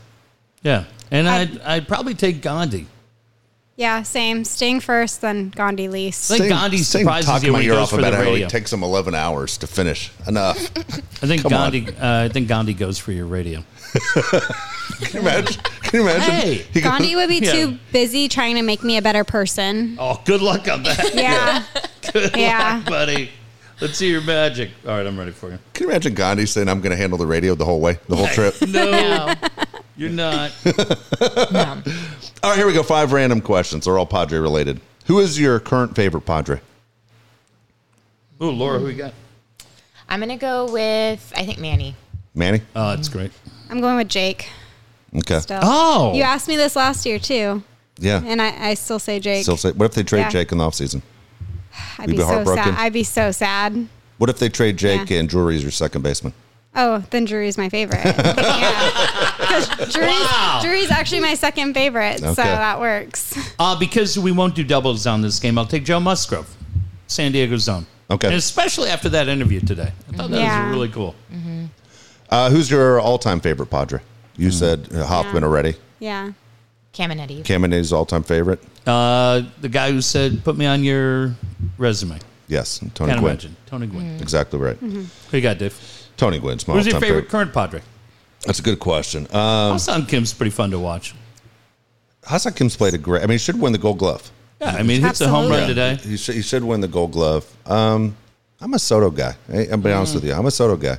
Yeah. 0.63 0.85
And 1.11 1.27
I- 1.29 1.41
I'd, 1.41 1.61
I'd 1.61 1.87
probably 1.87 2.13
take 2.15 2.41
Gandhi. 2.41 2.87
Yeah, 3.77 4.01
same. 4.03 4.43
Sting 4.43 4.79
first, 4.81 5.21
then 5.21 5.49
Gandhi 5.55 5.87
least. 5.87 6.29
I 6.31 6.37
think 6.39 6.49
Gandhi 6.49 6.79
surprises 6.79 7.29
talked 7.29 7.45
you 7.45 7.51
my 7.51 7.59
when 7.59 7.61
he 7.61 7.67
ear 7.69 7.75
goes 7.75 7.83
off 7.83 7.89
for 7.91 7.95
the 7.97 8.07
about 8.07 8.13
how 8.15 8.21
radio. 8.23 8.47
it 8.47 8.49
takes 8.49 8.73
him 8.73 8.83
11 8.83 9.15
hours 9.15 9.57
to 9.59 9.67
finish. 9.67 10.11
Enough. 10.27 10.57
I 11.23 11.27
think 11.27 11.43
Come. 11.43 11.51
Gandhi. 11.51 11.87
Uh, 11.95 12.25
I 12.25 12.29
think 12.29 12.47
Gandhi 12.49 12.73
goes 12.73 12.97
for 12.99 13.11
your 13.13 13.27
radio. 13.27 13.63
Can 14.99 15.13
you 15.13 15.19
imagine? 15.21 15.61
Can 15.83 15.99
you 16.01 16.09
imagine? 16.09 16.31
Hey. 16.33 16.53
He 16.73 16.81
goes- 16.81 16.91
Gandhi 16.91 17.15
would 17.15 17.29
be 17.29 17.37
Yeah. 17.39 17.51
too 17.51 17.77
busy 17.91 18.27
trying 18.27 18.55
to 18.55 18.61
make 18.63 18.83
me 18.83 18.97
a 18.97 19.01
better 19.01 19.23
person. 19.23 19.95
Oh, 19.99 20.19
good 20.25 20.41
luck 20.41 20.67
on 20.67 20.83
that. 20.83 21.13
Yeah. 21.13 21.63
Good 22.13 22.35
Yeah. 22.37 22.77
luck, 22.77 22.85
buddy. 22.87 23.29
Let's 23.81 23.97
see 23.97 24.09
your 24.09 24.21
magic. 24.21 24.71
All 24.87 24.97
right, 24.97 25.05
I'm 25.05 25.19
ready 25.19 25.31
for 25.31 25.51
you. 25.51 25.59
Can 25.73 25.83
you 25.83 25.89
imagine 25.91 26.13
Gandhi 26.15 26.45
saying, 26.47 26.67
I'm 26.69 26.79
going 26.81 26.91
to 26.91 26.95
handle 26.97 27.17
the 27.19 27.27
radio 27.27 27.53
the 27.53 27.65
whole 27.65 27.79
way, 27.81 27.99
the 28.07 28.15
whole 28.15 28.27
trip? 28.27 28.55
No, 28.61 28.89
No. 28.91 29.33
You're 29.97 30.09
not. 30.09 30.51
no. 30.65 31.81
All 32.43 32.51
right, 32.51 32.57
here 32.57 32.67
we 32.67 32.73
go. 32.73 32.83
Five 32.83 33.11
random 33.11 33.41
questions. 33.41 33.85
They're 33.85 33.97
all 33.97 34.05
Padre 34.05 34.39
related. 34.39 34.79
Who 35.07 35.19
is 35.19 35.39
your 35.39 35.59
current 35.59 35.95
favorite 35.95 36.21
Padre? 36.21 36.61
Ooh, 38.41 38.51
Laura, 38.51 38.79
who 38.79 38.87
you 38.89 38.95
got? 38.95 39.13
I'm 40.09 40.19
gonna 40.19 40.37
go 40.37 40.71
with 40.71 41.33
I 41.35 41.45
think 41.45 41.59
Manny. 41.59 41.95
Manny? 42.35 42.61
Oh, 42.75 42.89
that's 42.95 43.09
great. 43.09 43.31
I'm 43.69 43.81
going 43.81 43.97
with 43.97 44.07
Jake 44.09 44.49
Okay. 45.15 45.39
still. 45.39 45.59
Oh. 45.63 46.13
You 46.13 46.21
asked 46.23 46.47
me 46.47 46.55
this 46.55 46.75
last 46.75 47.05
year 47.05 47.17
too, 47.19 47.63
Yeah. 47.97 48.21
and 48.23 48.41
I, 48.41 48.69
I 48.69 48.73
still 48.75 48.99
say 48.99 49.19
Jake. 49.19 49.43
Still 49.43 49.57
say, 49.57 49.71
what 49.71 49.85
if 49.85 49.93
they 49.95 50.03
trade 50.03 50.19
Yeah. 50.21 50.29
Jake 50.29 50.51
in 50.51 50.59
the 50.59 50.63
offseason? 50.63 51.01
I'd 51.97 52.07
you'd 52.09 52.11
be, 52.11 52.17
be 52.17 52.19
so 52.19 52.25
heartbroken? 52.27 52.63
sad. 52.63 52.75
I'd 52.77 52.93
be 52.93 53.03
so 53.03 53.31
sad. 53.31 53.87
What 54.19 54.29
if 54.29 54.37
they 54.39 54.49
trade 54.49 54.77
Jake 54.77 55.09
Yeah. 55.09 55.19
and 55.19 55.27
Drury's 55.29 55.63
your 55.63 55.71
second 55.71 56.03
baseman? 56.03 56.33
Oh, 56.75 57.03
then 57.09 57.25
Drury's 57.25 57.57
my 57.57 57.69
favorite. 57.69 58.05
yeah. 58.05 58.13
Because 59.65 59.93
Drury's, 59.93 60.19
Wow. 60.19 60.59
Drury's 60.63 60.91
actually 60.91 61.21
my 61.21 61.33
second 61.35 61.73
favorite, 61.73 62.19
so 62.19 62.33
that 62.33 62.79
works. 62.79 63.37
Uh, 63.59 63.77
because 63.77 64.17
we 64.17 64.31
won't 64.31 64.55
do 64.55 64.63
doubles 64.63 65.05
on 65.07 65.21
this 65.21 65.39
game, 65.39 65.57
I'll 65.57 65.65
take 65.65 65.83
Joe 65.85 65.99
Musgrove, 65.99 66.55
San 67.07 67.31
Diego 67.31 67.57
Zone. 67.57 67.85
Okay. 68.09 68.27
And 68.27 68.35
especially 68.35 68.89
after 68.89 69.09
that 69.09 69.27
interview 69.27 69.59
today. 69.59 69.91
I 70.11 70.15
thought 70.15 70.29
that 70.31 70.39
Yeah. 70.39 70.67
was 70.69 70.75
really 70.75 70.89
cool. 70.89 71.15
Uh, 72.29 72.49
who's 72.49 72.69
your 72.69 72.99
all-time 72.99 73.39
favorite 73.39 73.67
Padre? 73.67 73.99
You 74.37 74.51
said 74.51 74.87
uh, 74.93 75.05
Hoffman 75.05 75.43
Yeah. 75.43 75.47
already. 75.47 75.75
Yeah. 75.99 76.31
Caminiti. 76.93 77.43
Caminiti's 77.43 77.93
all-time 77.93 78.23
favorite? 78.23 78.59
Uh, 78.85 79.43
the 79.61 79.69
guy 79.69 79.91
who 79.91 80.01
said, 80.01 80.43
put 80.43 80.57
me 80.57 80.65
on 80.65 80.83
your 80.83 81.35
resume. 81.77 82.19
Yes. 82.47 82.79
Tony 82.93 83.11
Can't 83.11 83.21
Gwynn. 83.21 83.31
imagine. 83.31 83.55
Tony 83.65 83.87
Gwynn. 83.87 84.17
Exactly 84.21 84.59
right. 84.59 84.77
Who 84.77 85.05
you 85.31 85.41
got, 85.41 85.57
Dave? 85.57 85.75
Tony 86.15 86.39
Gwynn's 86.39 86.67
my 86.67 86.73
Who's 86.75 86.85
your 86.85 86.95
all-time 86.95 87.07
favorite 87.09 87.29
current 87.29 87.53
Padre? 87.53 87.81
That's 88.45 88.59
a 88.59 88.61
good 88.61 88.79
question. 88.79 89.23
Um, 89.25 89.73
Ha-Seong 89.77 90.07
Kim's 90.07 90.33
pretty 90.33 90.51
fun 90.51 90.71
to 90.71 90.79
watch. 90.79 91.13
Ha-Seong 92.25 92.55
Kim's 92.55 92.75
played 92.75 92.93
a 92.93 92.97
great. 92.97 93.23
I 93.23 93.25
mean, 93.25 93.33
he 93.33 93.37
should 93.37 93.59
win 93.59 93.71
the 93.73 93.77
Gold 93.79 93.99
Glove. 93.99 94.29
Yeah, 94.61 94.71
I 94.71 94.83
mean, 94.83 95.01
he 95.01 95.07
hits 95.07 95.21
a 95.21 95.27
home 95.29 95.49
run 95.49 95.61
Absolutely. 95.63 95.97
today. 95.97 96.09
He 96.09 96.17
should, 96.17 96.35
he 96.35 96.41
should 96.41 96.63
win 96.63 96.81
the 96.81 96.87
Gold 96.87 97.11
Glove. 97.11 97.45
Um, 97.65 98.15
I'm 98.59 98.73
a 98.73 98.79
Soto 98.79 99.11
guy. 99.11 99.35
I, 99.51 99.67
I'll 99.71 99.77
be 99.77 99.91
honest 99.91 100.15
with 100.15 100.23
you. 100.23 100.33
I'm 100.33 100.45
a 100.45 100.51
Soto 100.51 100.75
guy. 100.75 100.97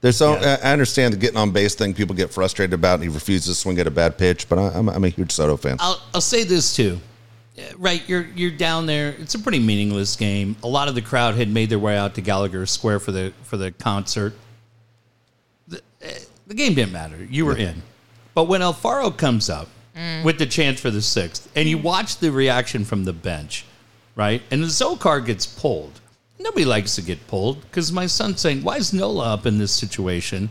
There's 0.00 0.16
so 0.16 0.38
Yeah. 0.38 0.58
I 0.62 0.68
I 0.68 0.72
understand 0.72 1.14
the 1.14 1.18
getting 1.18 1.36
on 1.36 1.50
base 1.50 1.74
thing. 1.74 1.94
People 1.94 2.14
get 2.14 2.32
frustrated 2.32 2.72
about. 2.74 2.94
And 2.94 3.02
he 3.04 3.08
refuses 3.08 3.46
to 3.46 3.60
swing 3.60 3.78
at 3.78 3.86
a 3.86 3.90
bad 3.90 4.18
pitch, 4.18 4.48
but 4.48 4.58
I, 4.58 4.68
I'm, 4.78 4.88
I'm 4.88 5.04
a 5.04 5.08
huge 5.08 5.32
Soto 5.32 5.56
fan. 5.56 5.76
I'll, 5.80 6.00
I'll 6.14 6.20
say 6.20 6.44
this 6.44 6.74
too. 6.74 7.00
Right, 7.76 8.08
you're 8.08 8.22
you're 8.36 8.52
down 8.52 8.86
there. 8.86 9.16
It's 9.18 9.34
a 9.34 9.38
pretty 9.40 9.58
meaningless 9.58 10.14
game. 10.14 10.54
A 10.62 10.68
lot 10.68 10.86
of 10.86 10.94
the 10.94 11.02
crowd 11.02 11.34
had 11.34 11.48
made 11.52 11.70
their 11.70 11.78
way 11.80 11.96
out 11.98 12.14
to 12.14 12.20
Gallagher 12.20 12.64
Square 12.66 13.00
for 13.00 13.10
the 13.10 13.32
for 13.42 13.56
the 13.56 13.72
concert. 13.72 14.34
The, 16.48 16.54
game 16.54 16.74
didn't 16.74 16.92
matter. 16.92 17.26
You 17.30 17.44
were 17.44 17.56
in. 17.56 17.82
But 18.34 18.44
when 18.44 18.62
Alfaro 18.62 19.14
comes 19.14 19.50
up 19.50 19.68
mm. 19.94 20.24
with 20.24 20.38
the 20.38 20.46
chance 20.46 20.80
for 20.80 20.90
the 20.90 21.02
sixth, 21.02 21.50
and 21.54 21.68
you 21.68 21.76
watch 21.76 22.16
the 22.16 22.32
reaction 22.32 22.86
from 22.86 23.04
the 23.04 23.12
bench, 23.12 23.66
right? 24.16 24.42
And 24.50 24.64
Azocar 24.64 25.24
gets 25.24 25.46
pulled. 25.46 26.00
Nobody 26.38 26.64
likes 26.64 26.94
to 26.94 27.02
get 27.02 27.26
pulled 27.26 27.60
because 27.62 27.92
my 27.92 28.06
son's 28.06 28.40
saying, 28.40 28.62
"Why 28.62 28.76
is 28.76 28.94
Nola 28.94 29.34
up 29.34 29.44
in 29.44 29.58
this 29.58 29.72
situation? 29.72 30.48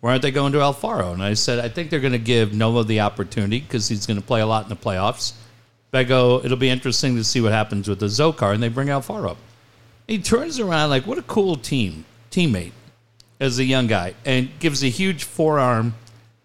Why 0.00 0.10
aren't 0.10 0.22
they 0.22 0.30
going 0.30 0.52
to 0.52 0.58
Alfaro?" 0.58 1.12
And 1.12 1.22
I 1.22 1.34
said, 1.34 1.58
"I 1.58 1.68
think 1.68 1.90
they're 1.90 1.98
going 1.98 2.12
to 2.12 2.18
give 2.18 2.54
Nola 2.54 2.84
the 2.84 3.00
opportunity 3.00 3.58
because 3.58 3.88
he's 3.88 4.06
going 4.06 4.20
to 4.20 4.26
play 4.26 4.40
a 4.40 4.46
lot 4.46 4.64
in 4.64 4.68
the 4.68 4.76
playoffs." 4.76 5.32
But 5.90 5.98
I 5.98 6.04
go, 6.04 6.40
"It'll 6.44 6.56
be 6.56 6.70
interesting 6.70 7.16
to 7.16 7.24
see 7.24 7.40
what 7.40 7.52
happens 7.52 7.88
with 7.88 8.00
Azocar," 8.00 8.54
and 8.54 8.62
they 8.62 8.68
bring 8.68 8.88
Alfaro 8.88 9.32
up. 9.32 9.38
He 10.06 10.18
turns 10.18 10.60
around 10.60 10.90
like, 10.90 11.06
"What 11.06 11.18
a 11.18 11.22
cool 11.22 11.56
team 11.56 12.04
teammate!" 12.30 12.72
As 13.40 13.58
a 13.58 13.64
young 13.64 13.86
guy, 13.86 14.14
and 14.24 14.50
gives 14.60 14.84
a 14.84 14.88
huge 14.88 15.24
forearm 15.24 15.94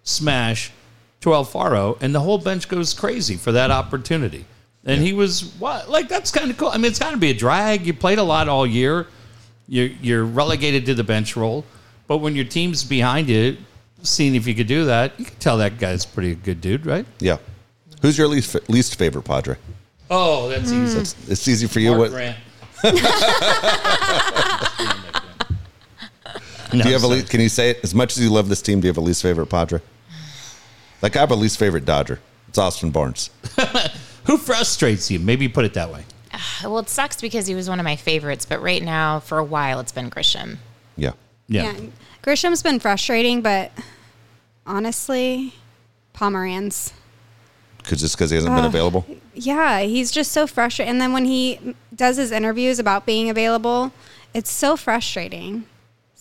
smash 0.04 0.72
to 1.22 1.30
Alfaro, 1.30 1.98
and 2.02 2.16
the 2.16 2.22
whole 2.22 2.38
bench 2.38 2.68
goes 2.70 2.94
crazy 2.94 3.36
for 3.36 3.52
that 3.52 3.70
opportunity. 3.72 4.46
And 4.86 5.02
he 5.02 5.14
was 5.14 5.44
what 5.56 5.90
like 5.90 6.08
that's 6.08 6.32
kind 6.32 6.52
of 6.52 6.58
cool. 6.58 6.70
I 6.70 6.78
mean, 6.78 6.86
it's 6.86 7.00
got 7.00 7.12
to 7.12 7.18
be 7.18 7.32
a 7.32 7.34
drag. 7.34 7.88
You 7.88 7.94
played 7.94 8.20
a 8.20 8.24
lot 8.24 8.48
all 8.48 8.68
year. 8.68 9.08
You're 9.68 9.88
you're 9.88 10.24
relegated 10.24 10.86
to 10.86 10.94
the 10.94 11.04
bench 11.04 11.36
role, 11.36 11.66
but 12.08 12.20
when 12.20 12.36
your 12.36 12.46
team's 12.46 12.84
behind 12.84 13.28
you, 13.28 13.58
seeing 14.04 14.36
if 14.36 14.46
you 14.46 14.54
could 14.54 14.68
do 14.68 14.86
that, 14.86 15.20
you 15.20 15.26
can 15.26 15.36
tell 15.38 15.58
that 15.58 15.80
guy's 15.80 16.06
pretty 16.06 16.36
good 16.36 16.62
dude, 16.62 16.86
right? 16.86 17.06
yeah. 17.20 17.38
Who's 18.04 18.16
your 18.18 18.28
least 18.28 18.56
least 18.70 18.96
favorite 19.00 19.24
Padre? 19.24 19.56
Oh, 20.12 20.50
that's 20.50 20.72
easy. 20.72 21.00
It's, 21.00 21.30
it's 21.30 21.48
easy 21.48 21.66
for 21.66 21.80
you. 21.80 21.90
Mark 21.96 22.00
What, 22.02 22.12
Grant. 22.12 22.38
do 26.72 26.78
you 26.78 26.94
have 26.94 27.04
a 27.04 27.08
least, 27.08 27.30
Can 27.30 27.42
you 27.42 27.50
say 27.50 27.72
it? 27.72 27.80
As 27.84 27.94
much 27.94 28.18
as 28.18 28.24
you 28.24 28.30
love 28.30 28.50
this 28.50 28.62
team, 28.62 28.80
do 28.80 28.88
you 28.88 28.90
have 28.90 28.98
a 28.98 29.02
least 29.02 29.22
favorite 29.22 29.48
Padre? 29.48 29.80
Like 31.02 31.16
I 31.16 31.20
have 31.20 31.32
a 31.32 31.36
least 31.36 31.58
favorite 31.58 31.86
Dodger. 31.86 32.20
It's 32.48 32.58
Austin 32.58 32.92
Barnes. 32.92 33.30
Who 34.26 34.38
frustrates 34.38 35.12
you? 35.12 35.20
Maybe 35.20 35.48
put 35.48 35.66
it 35.66 35.74
that 35.76 35.92
way. 35.92 36.06
Uh, 36.34 36.40
well, 36.64 36.80
it 36.80 36.90
sucks 36.90 37.22
because 37.22 37.48
he 37.48 37.56
was 37.56 37.70
one 37.70 37.80
of 37.80 37.84
my 37.84 37.96
favorites, 37.96 38.46
but 38.46 38.62
right 38.62 38.82
now, 38.82 39.20
for 39.20 39.38
a 39.38 39.44
while, 39.44 39.80
it's 39.80 39.92
been 39.92 40.10
Grisham. 40.10 40.58
Yeah. 40.98 41.12
Yeah. 41.48 41.74
Yeah. 41.74 41.90
Grisham's 42.22 42.64
been 42.64 42.80
frustrating, 42.80 43.42
but 43.42 43.72
honestly, 44.66 45.54
Pomeranz. 46.14 46.92
Cause 47.84 48.02
just 48.02 48.16
because 48.16 48.32
he 48.32 48.36
hasn't 48.36 48.56
been 48.56 48.66
available. 48.66 49.06
Yeah, 49.36 49.82
he's 49.82 50.10
just 50.10 50.32
so 50.32 50.48
frustrated. 50.48 50.90
And 50.90 51.00
then 51.00 51.14
when 51.14 51.26
he 51.26 51.76
does 51.96 52.18
his 52.18 52.32
interviews 52.32 52.80
about 52.80 53.06
being 53.06 53.30
available, 53.30 53.92
it's 54.34 54.50
so 54.50 54.76
frustrating. 54.76 55.66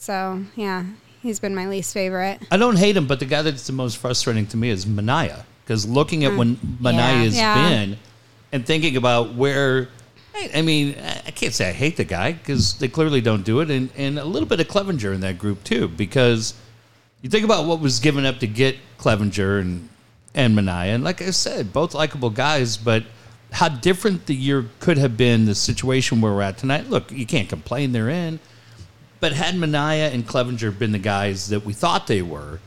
So, 0.04 0.44
yeah, 0.54 0.84
he's 1.22 1.40
been 1.40 1.54
my 1.54 1.66
least 1.66 1.94
favorite. 1.94 2.38
I 2.50 2.58
don't 2.58 2.76
hate 2.76 2.94
him, 2.94 3.06
but 3.06 3.20
the 3.20 3.24
guy 3.24 3.40
that's 3.40 3.66
the 3.66 3.72
most 3.72 3.96
frustrating 3.96 4.46
to 4.48 4.58
me 4.58 4.68
is 4.68 4.84
Manaea. 4.84 5.44
Because 5.64 5.88
looking 5.88 6.26
at 6.26 6.32
hmm. 6.32 6.36
when 6.36 6.56
Manaea 6.56 7.24
has 7.24 7.34
Yeah. 7.38 7.70
been 7.70 7.96
and 8.52 8.66
thinking 8.66 8.98
about 8.98 9.34
where, 9.34 9.88
I 10.34 10.50
I 10.56 10.60
mean, 10.60 10.94
I 11.26 11.30
can't 11.30 11.54
say 11.54 11.70
I 11.70 11.72
hate 11.72 11.96
the 11.96 12.04
guy 12.04 12.32
because 12.32 12.74
they 12.74 12.88
clearly 12.88 13.22
don't 13.22 13.46
do 13.46 13.60
it. 13.60 13.70
And, 13.70 13.88
and 13.96 14.18
a 14.18 14.26
little 14.26 14.46
bit 14.46 14.60
of 14.60 14.68
Clevenger 14.68 15.14
in 15.14 15.22
that 15.22 15.38
group, 15.38 15.64
too. 15.64 15.88
Because 15.88 16.52
you 17.22 17.30
think 17.30 17.46
about 17.46 17.64
what 17.64 17.80
was 17.80 17.98
given 17.98 18.26
up 18.26 18.40
to 18.40 18.46
get 18.46 18.76
Clevenger 18.98 19.58
and, 19.58 19.88
and 20.34 20.54
Manaea. 20.54 20.94
And 20.94 21.02
like 21.02 21.22
I 21.22 21.30
said, 21.30 21.72
both 21.72 21.94
likable 21.94 22.28
guys, 22.28 22.76
but 22.76 23.04
how 23.52 23.70
different 23.70 24.26
the 24.26 24.34
year 24.34 24.66
could 24.80 24.98
have 24.98 25.16
been, 25.16 25.46
the 25.46 25.54
situation 25.54 26.20
where 26.20 26.34
we're 26.34 26.42
at 26.42 26.58
tonight. 26.58 26.90
Look, 26.90 27.10
you 27.10 27.24
can't 27.24 27.48
complain 27.48 27.92
they're 27.92 28.10
in. 28.10 28.38
But 29.24 29.32
had 29.32 29.54
Manaea 29.54 30.12
and 30.12 30.26
Clevenger 30.26 30.70
been 30.70 30.92
the 30.92 30.98
guys 30.98 31.48
that 31.48 31.64
we 31.64 31.72
thought 31.72 32.06
they 32.06 32.20
were, 32.20 32.60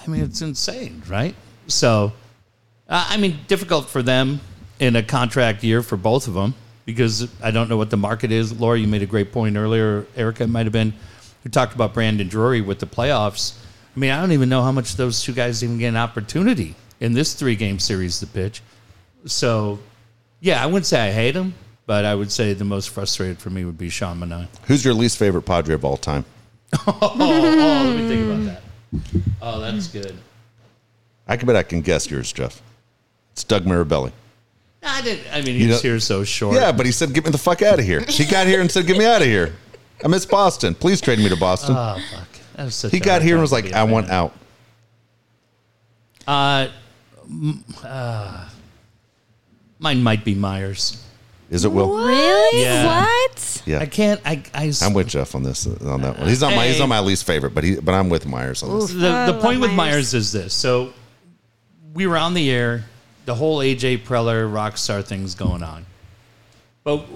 I 0.00 0.08
mean, 0.08 0.22
it's 0.22 0.40
insane, 0.40 1.02
right? 1.08 1.34
So, 1.66 2.12
uh, 2.88 3.04
I 3.10 3.16
mean, 3.16 3.40
difficult 3.48 3.88
for 3.88 4.00
them 4.00 4.40
in 4.78 4.94
a 4.94 5.02
contract 5.02 5.64
year 5.64 5.82
for 5.82 5.96
both 5.96 6.28
of 6.28 6.34
them 6.34 6.54
because 6.84 7.28
I 7.42 7.50
don't 7.50 7.68
know 7.68 7.76
what 7.76 7.90
the 7.90 7.96
market 7.96 8.30
is. 8.30 8.60
Laura, 8.60 8.78
you 8.78 8.86
made 8.86 9.02
a 9.02 9.06
great 9.06 9.32
point 9.32 9.56
earlier. 9.56 10.06
Erica 10.14 10.46
might 10.46 10.66
have 10.66 10.72
been 10.72 10.92
who 11.42 11.48
talked 11.48 11.74
about 11.74 11.94
Brandon 11.94 12.28
Drury 12.28 12.60
with 12.60 12.78
the 12.78 12.86
playoffs. 12.86 13.58
I 13.96 13.98
mean, 13.98 14.12
I 14.12 14.20
don't 14.20 14.30
even 14.30 14.48
know 14.48 14.62
how 14.62 14.70
much 14.70 14.94
those 14.94 15.20
two 15.20 15.32
guys 15.32 15.64
even 15.64 15.78
get 15.78 15.88
an 15.88 15.96
opportunity 15.96 16.76
in 17.00 17.12
this 17.12 17.34
three 17.34 17.56
game 17.56 17.80
series 17.80 18.20
to 18.20 18.28
pitch. 18.28 18.62
So, 19.24 19.80
yeah, 20.38 20.62
I 20.62 20.66
wouldn't 20.66 20.86
say 20.86 21.08
I 21.08 21.10
hate 21.10 21.34
him, 21.34 21.54
but 21.88 22.04
I 22.04 22.14
would 22.14 22.30
say 22.30 22.52
the 22.52 22.64
most 22.66 22.90
frustrated 22.90 23.38
for 23.38 23.48
me 23.48 23.64
would 23.64 23.78
be 23.78 23.88
Sean 23.88 24.20
Manaea. 24.20 24.46
Who's 24.66 24.84
your 24.84 24.92
least 24.92 25.16
favorite 25.18 25.42
Padre 25.42 25.74
of 25.74 25.84
all 25.84 25.96
time? 25.96 26.24
Oh, 26.86 26.98
oh, 27.00 27.84
let 27.88 27.96
me 27.96 28.06
think 28.08 28.26
about 28.30 28.44
that. 28.44 29.22
Oh, 29.40 29.58
that's 29.60 29.86
good. 29.88 30.14
I 31.26 31.36
can 31.38 31.46
bet 31.46 31.56
I 31.56 31.62
can 31.62 31.80
guess 31.80 32.10
yours, 32.10 32.30
Jeff. 32.30 32.60
It's 33.32 33.42
Doug 33.42 33.64
Mirabelli. 33.64 34.12
I 34.82 35.00
didn't. 35.00 35.26
I 35.32 35.40
mean, 35.40 35.54
You 35.54 35.60
he 35.62 35.66
was 35.68 35.82
know- 35.82 35.90
here 35.90 35.98
so 36.00 36.24
short. 36.24 36.56
Yeah, 36.56 36.70
but 36.72 36.84
he 36.84 36.92
said, 36.92 37.14
"Get 37.14 37.24
me 37.24 37.30
the 37.30 37.38
fuck 37.38 37.62
out 37.62 37.78
of 37.78 37.84
here." 37.86 38.00
He 38.06 38.24
got 38.26 38.46
here 38.46 38.60
and 38.60 38.70
said, 38.70 38.86
"Get 38.86 38.98
me 38.98 39.06
out 39.06 39.22
of 39.22 39.26
here." 39.28 39.54
I 40.04 40.08
miss 40.08 40.26
Boston. 40.26 40.74
Please 40.74 41.00
trade 41.00 41.18
me 41.20 41.28
to 41.30 41.36
Boston. 41.36 41.74
Oh 41.76 41.98
fuck. 42.12 42.28
That 42.56 42.64
was 42.66 42.74
such 42.74 42.90
he 42.92 42.98
a 42.98 43.00
got 43.00 43.10
hard 43.12 43.22
here 43.22 43.34
and 43.36 43.38
time 43.38 43.40
was 43.42 43.50
to 43.50 43.54
like, 43.56 43.72
a 43.72 43.76
"I 43.78 43.84
want 43.84 44.10
out." 44.10 44.34
Uh, 46.26 46.68
m- 47.24 47.64
uh, 47.82 48.48
mine 49.78 50.02
might 50.02 50.22
be 50.24 50.34
Myers. 50.34 51.02
Is 51.50 51.64
it 51.64 51.72
Wil? 51.72 51.96
Really? 52.06 52.62
Yeah. 52.62 52.86
What? 53.04 53.62
Yeah, 53.64 53.78
I 53.80 53.86
can't. 53.86 54.20
I. 54.24 54.42
I 54.54 54.72
I'm 54.82 54.92
with 54.94 55.08
Jeff 55.08 55.34
on 55.34 55.42
this 55.42 55.66
on 55.66 56.02
that 56.02 56.18
one. 56.18 56.28
He's 56.28 56.40
not 56.40 56.54
my 56.54 56.66
he's 56.66 56.74
Hey. 56.76 56.80
not 56.80 56.88
my 56.88 57.00
least 57.00 57.24
favorite, 57.24 57.54
but 57.54 57.64
he 57.64 57.76
but 57.76 57.92
I'm 57.94 58.08
with 58.10 58.26
Myers 58.26 58.62
on 58.62 58.78
this. 58.80 58.92
the, 58.92 59.32
the 59.32 59.38
point 59.40 59.60
with 59.60 59.70
Myers. 59.72 59.76
Myers 59.94 60.14
is 60.14 60.32
this. 60.32 60.52
So 60.54 60.92
we 61.94 62.06
were 62.06 62.18
on 62.18 62.34
the 62.34 62.50
air, 62.50 62.84
the 63.24 63.34
whole 63.34 63.58
AJ 63.58 64.04
Preller 64.04 64.50
rockstar 64.50 65.02
thing's 65.04 65.34
going 65.34 65.62
on. 65.62 65.86
But 66.84 67.06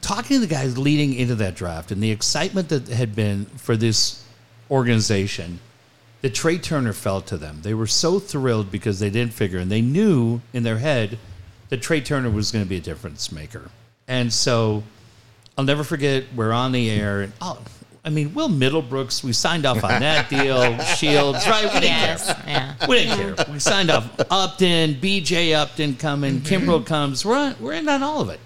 talking 0.00 0.36
to 0.36 0.40
the 0.40 0.46
guys 0.46 0.76
leading 0.78 1.14
into 1.14 1.34
that 1.36 1.54
draft 1.56 1.90
and 1.90 2.00
the 2.02 2.10
excitement 2.10 2.68
that 2.68 2.88
had 2.88 3.16
been 3.16 3.46
for 3.46 3.76
this 3.76 4.24
organization, 4.70 5.58
that 6.20 6.34
Trea 6.34 6.58
Turner 6.58 6.92
felt 6.92 7.26
to 7.28 7.36
them. 7.36 7.60
They 7.62 7.74
were 7.74 7.86
so 7.86 8.18
thrilled 8.20 8.70
because 8.70 9.00
they 9.00 9.10
didn't 9.10 9.32
figure, 9.32 9.58
and 9.58 9.70
they 9.72 9.80
knew 9.80 10.40
in 10.52 10.62
their 10.62 10.78
head 10.78 11.18
that 11.68 11.82
Trea 11.82 12.00
Turner 12.00 12.30
was 12.30 12.50
going 12.50 12.64
to 12.64 12.68
be 12.68 12.76
a 12.76 12.80
difference 12.80 13.30
maker. 13.32 13.70
And 14.06 14.32
so 14.32 14.82
I'll 15.56 15.64
never 15.64 15.84
forget, 15.84 16.24
we're 16.34 16.52
on 16.52 16.72
the 16.72 16.90
air, 16.90 17.22
and 17.22 17.32
oh, 17.40 17.60
I 18.04 18.10
mean, 18.10 18.32
Will 18.32 18.48
Middlebrooks, 18.48 19.22
we 19.22 19.32
signed 19.32 19.66
off 19.66 19.84
on 19.84 20.00
that 20.00 20.30
deal, 20.30 20.78
Shields, 20.78 21.46
right? 21.46 21.64
We 21.64 21.80
didn't 21.80 21.82
Yes, 21.84 22.26
care. 22.32 22.42
yeah. 22.46 22.86
We 22.88 22.96
didn't 23.04 23.36
care. 23.36 23.52
We 23.52 23.58
signed 23.58 23.90
off 23.90 24.08
Upton, 24.30 24.94
BJ 24.94 25.54
Upton 25.54 25.96
coming, 25.96 26.40
mm-hmm. 26.40 26.70
Kimbrel 26.70 26.86
comes. 26.86 27.24
We're 27.24 27.36
on, 27.36 27.56
we're 27.60 27.74
in 27.74 27.88
on 27.88 28.02
all 28.02 28.22
of 28.22 28.30
it. 28.30 28.40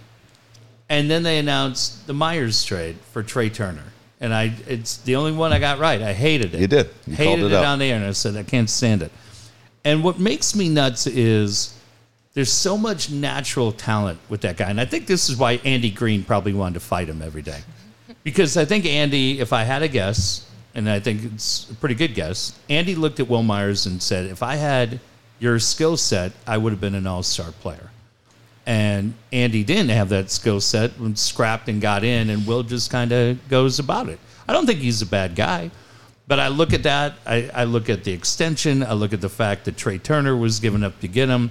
And 0.88 1.08
then 1.10 1.22
they 1.22 1.38
announced 1.38 2.06
the 2.06 2.12
Myers 2.12 2.64
trade 2.64 2.96
for 3.12 3.22
Trea 3.22 3.50
Turner. 3.50 3.84
And 4.20 4.32
I 4.34 4.52
it's 4.68 4.98
the 4.98 5.16
only 5.16 5.32
one 5.32 5.52
I 5.52 5.58
got 5.58 5.78
right. 5.78 6.00
I 6.00 6.12
hated 6.12 6.54
it. 6.54 6.60
You 6.60 6.66
did. 6.66 6.90
You 7.06 7.14
hated 7.16 7.28
called 7.28 7.40
it, 7.40 7.46
it 7.46 7.54
out. 7.54 7.64
on 7.64 7.78
the 7.78 7.86
air 7.86 7.96
and 7.96 8.04
I 8.04 8.12
said 8.12 8.36
I 8.36 8.42
can't 8.42 8.68
stand 8.70 9.02
it. 9.02 9.10
And 9.84 10.04
what 10.04 10.18
makes 10.18 10.54
me 10.54 10.68
nuts 10.68 11.06
is 11.06 11.76
there's 12.34 12.52
so 12.52 12.78
much 12.78 13.10
natural 13.10 13.72
talent 13.72 14.18
with 14.28 14.40
that 14.42 14.56
guy. 14.56 14.70
And 14.70 14.80
I 14.80 14.84
think 14.84 15.06
this 15.06 15.28
is 15.28 15.36
why 15.36 15.60
Andy 15.64 15.90
Green 15.90 16.24
probably 16.24 16.54
wanted 16.54 16.74
to 16.74 16.80
fight 16.80 17.08
him 17.08 17.20
every 17.20 17.42
day. 17.42 17.60
Because 18.24 18.56
I 18.56 18.64
think 18.64 18.86
Andy, 18.86 19.40
if 19.40 19.52
I 19.52 19.64
had 19.64 19.82
a 19.82 19.88
guess, 19.88 20.48
and 20.74 20.88
I 20.88 21.00
think 21.00 21.24
it's 21.24 21.70
a 21.70 21.74
pretty 21.74 21.94
good 21.94 22.14
guess, 22.14 22.58
Andy 22.70 22.94
looked 22.94 23.20
at 23.20 23.28
Wil 23.28 23.42
Myers 23.42 23.84
and 23.86 24.02
said, 24.02 24.26
if 24.26 24.42
I 24.42 24.56
had 24.56 25.00
your 25.38 25.58
skill 25.58 25.96
set, 25.96 26.32
I 26.46 26.56
would 26.56 26.72
have 26.72 26.80
been 26.80 26.94
an 26.94 27.06
all 27.06 27.22
star 27.22 27.52
player. 27.52 27.90
And 28.64 29.14
Andy 29.32 29.64
didn't 29.64 29.90
have 29.90 30.08
that 30.10 30.30
skill 30.30 30.60
set 30.60 30.96
and 30.98 31.18
scrapped 31.18 31.68
and 31.68 31.80
got 31.80 32.04
in, 32.04 32.30
and 32.30 32.46
Wil 32.46 32.62
just 32.62 32.90
kind 32.90 33.10
of 33.10 33.48
goes 33.48 33.78
about 33.80 34.08
it. 34.08 34.20
I 34.46 34.52
don't 34.52 34.66
think 34.66 34.78
he's 34.78 35.02
a 35.02 35.06
bad 35.06 35.34
guy, 35.34 35.70
but 36.28 36.38
I 36.38 36.48
look 36.48 36.72
at 36.72 36.84
that. 36.84 37.14
I, 37.26 37.50
I 37.52 37.64
look 37.64 37.90
at 37.90 38.04
the 38.04 38.12
extension. 38.12 38.84
I 38.84 38.92
look 38.92 39.12
at 39.12 39.20
the 39.20 39.28
fact 39.28 39.64
that 39.64 39.76
Trea 39.76 39.98
Turner 39.98 40.36
was 40.36 40.60
given 40.60 40.84
up 40.84 41.00
to 41.00 41.08
get 41.08 41.28
him. 41.28 41.50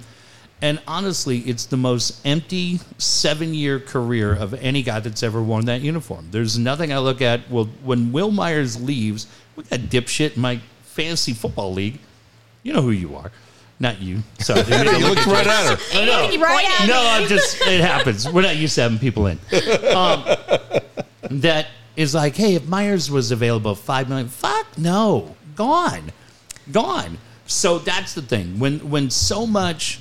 And 0.62 0.80
honestly, 0.88 1.40
it's 1.40 1.66
the 1.66 1.78
most 1.78 2.26
empty 2.26 2.80
seven 2.98 3.54
year 3.54 3.80
career 3.80 4.34
of 4.34 4.54
any 4.54 4.84
guy 4.84 5.00
that's 5.00 5.24
ever 5.24 5.42
worn 5.42 5.66
that 5.66 5.82
uniform. 5.82 6.28
There's 6.32 6.58
nothing 6.58 6.94
I 6.94 7.00
look 7.00 7.22
at. 7.22 7.50
Well, 7.50 7.66
when 7.84 8.12
Wil 8.12 8.32
Myers 8.32 8.80
leaves, 8.80 9.26
we 9.56 9.64
got 9.64 9.80
dipshit 9.80 10.36
in 10.36 10.42
my 10.42 10.62
fantasy 10.84 11.34
football 11.34 11.74
league. 11.74 12.00
You 12.64 12.74
know 12.74 12.82
who 12.82 12.92
you 12.92 13.16
are. 13.16 13.32
Not 13.80 14.00
you. 14.00 14.20
Sorry. 14.38 14.60
I 14.60 14.64
didn't 14.64 14.86
mean 14.86 14.94
to 14.94 15.00
You 15.00 15.08
look 15.08 15.16
looked 15.16 15.28
right 15.28 15.48
at 15.48 15.80
her. 15.80 16.00
I 16.00 16.06
know. 16.06 16.44
Right 16.44 16.82
at 16.82 16.88
No, 16.88 17.02
I'm 17.04 17.28
just 17.28 17.60
it 17.66 17.82
happens. 17.82 18.30
We're 18.30 18.44
not 18.44 18.56
used 18.56 18.76
to 18.76 18.82
having 18.82 19.00
people 19.00 19.26
in. 19.28 19.40
Um, 19.92 20.24
that 21.30 21.68
is 21.96 22.16
like, 22.16 22.36
hey, 22.36 22.56
if 22.56 22.68
Myers 22.68 23.10
was 23.12 23.32
available, 23.32 23.76
five 23.76 24.08
million, 24.10 24.28
fuck 24.28 24.78
no, 24.78 25.36
gone, 25.56 26.12
gone. 26.72 27.18
So 27.46 27.80
that's 27.80 28.14
the 28.14 28.22
thing. 28.22 28.60
When 28.60 28.90
when 28.90 29.10
so 29.10 29.46
much, 29.46 30.00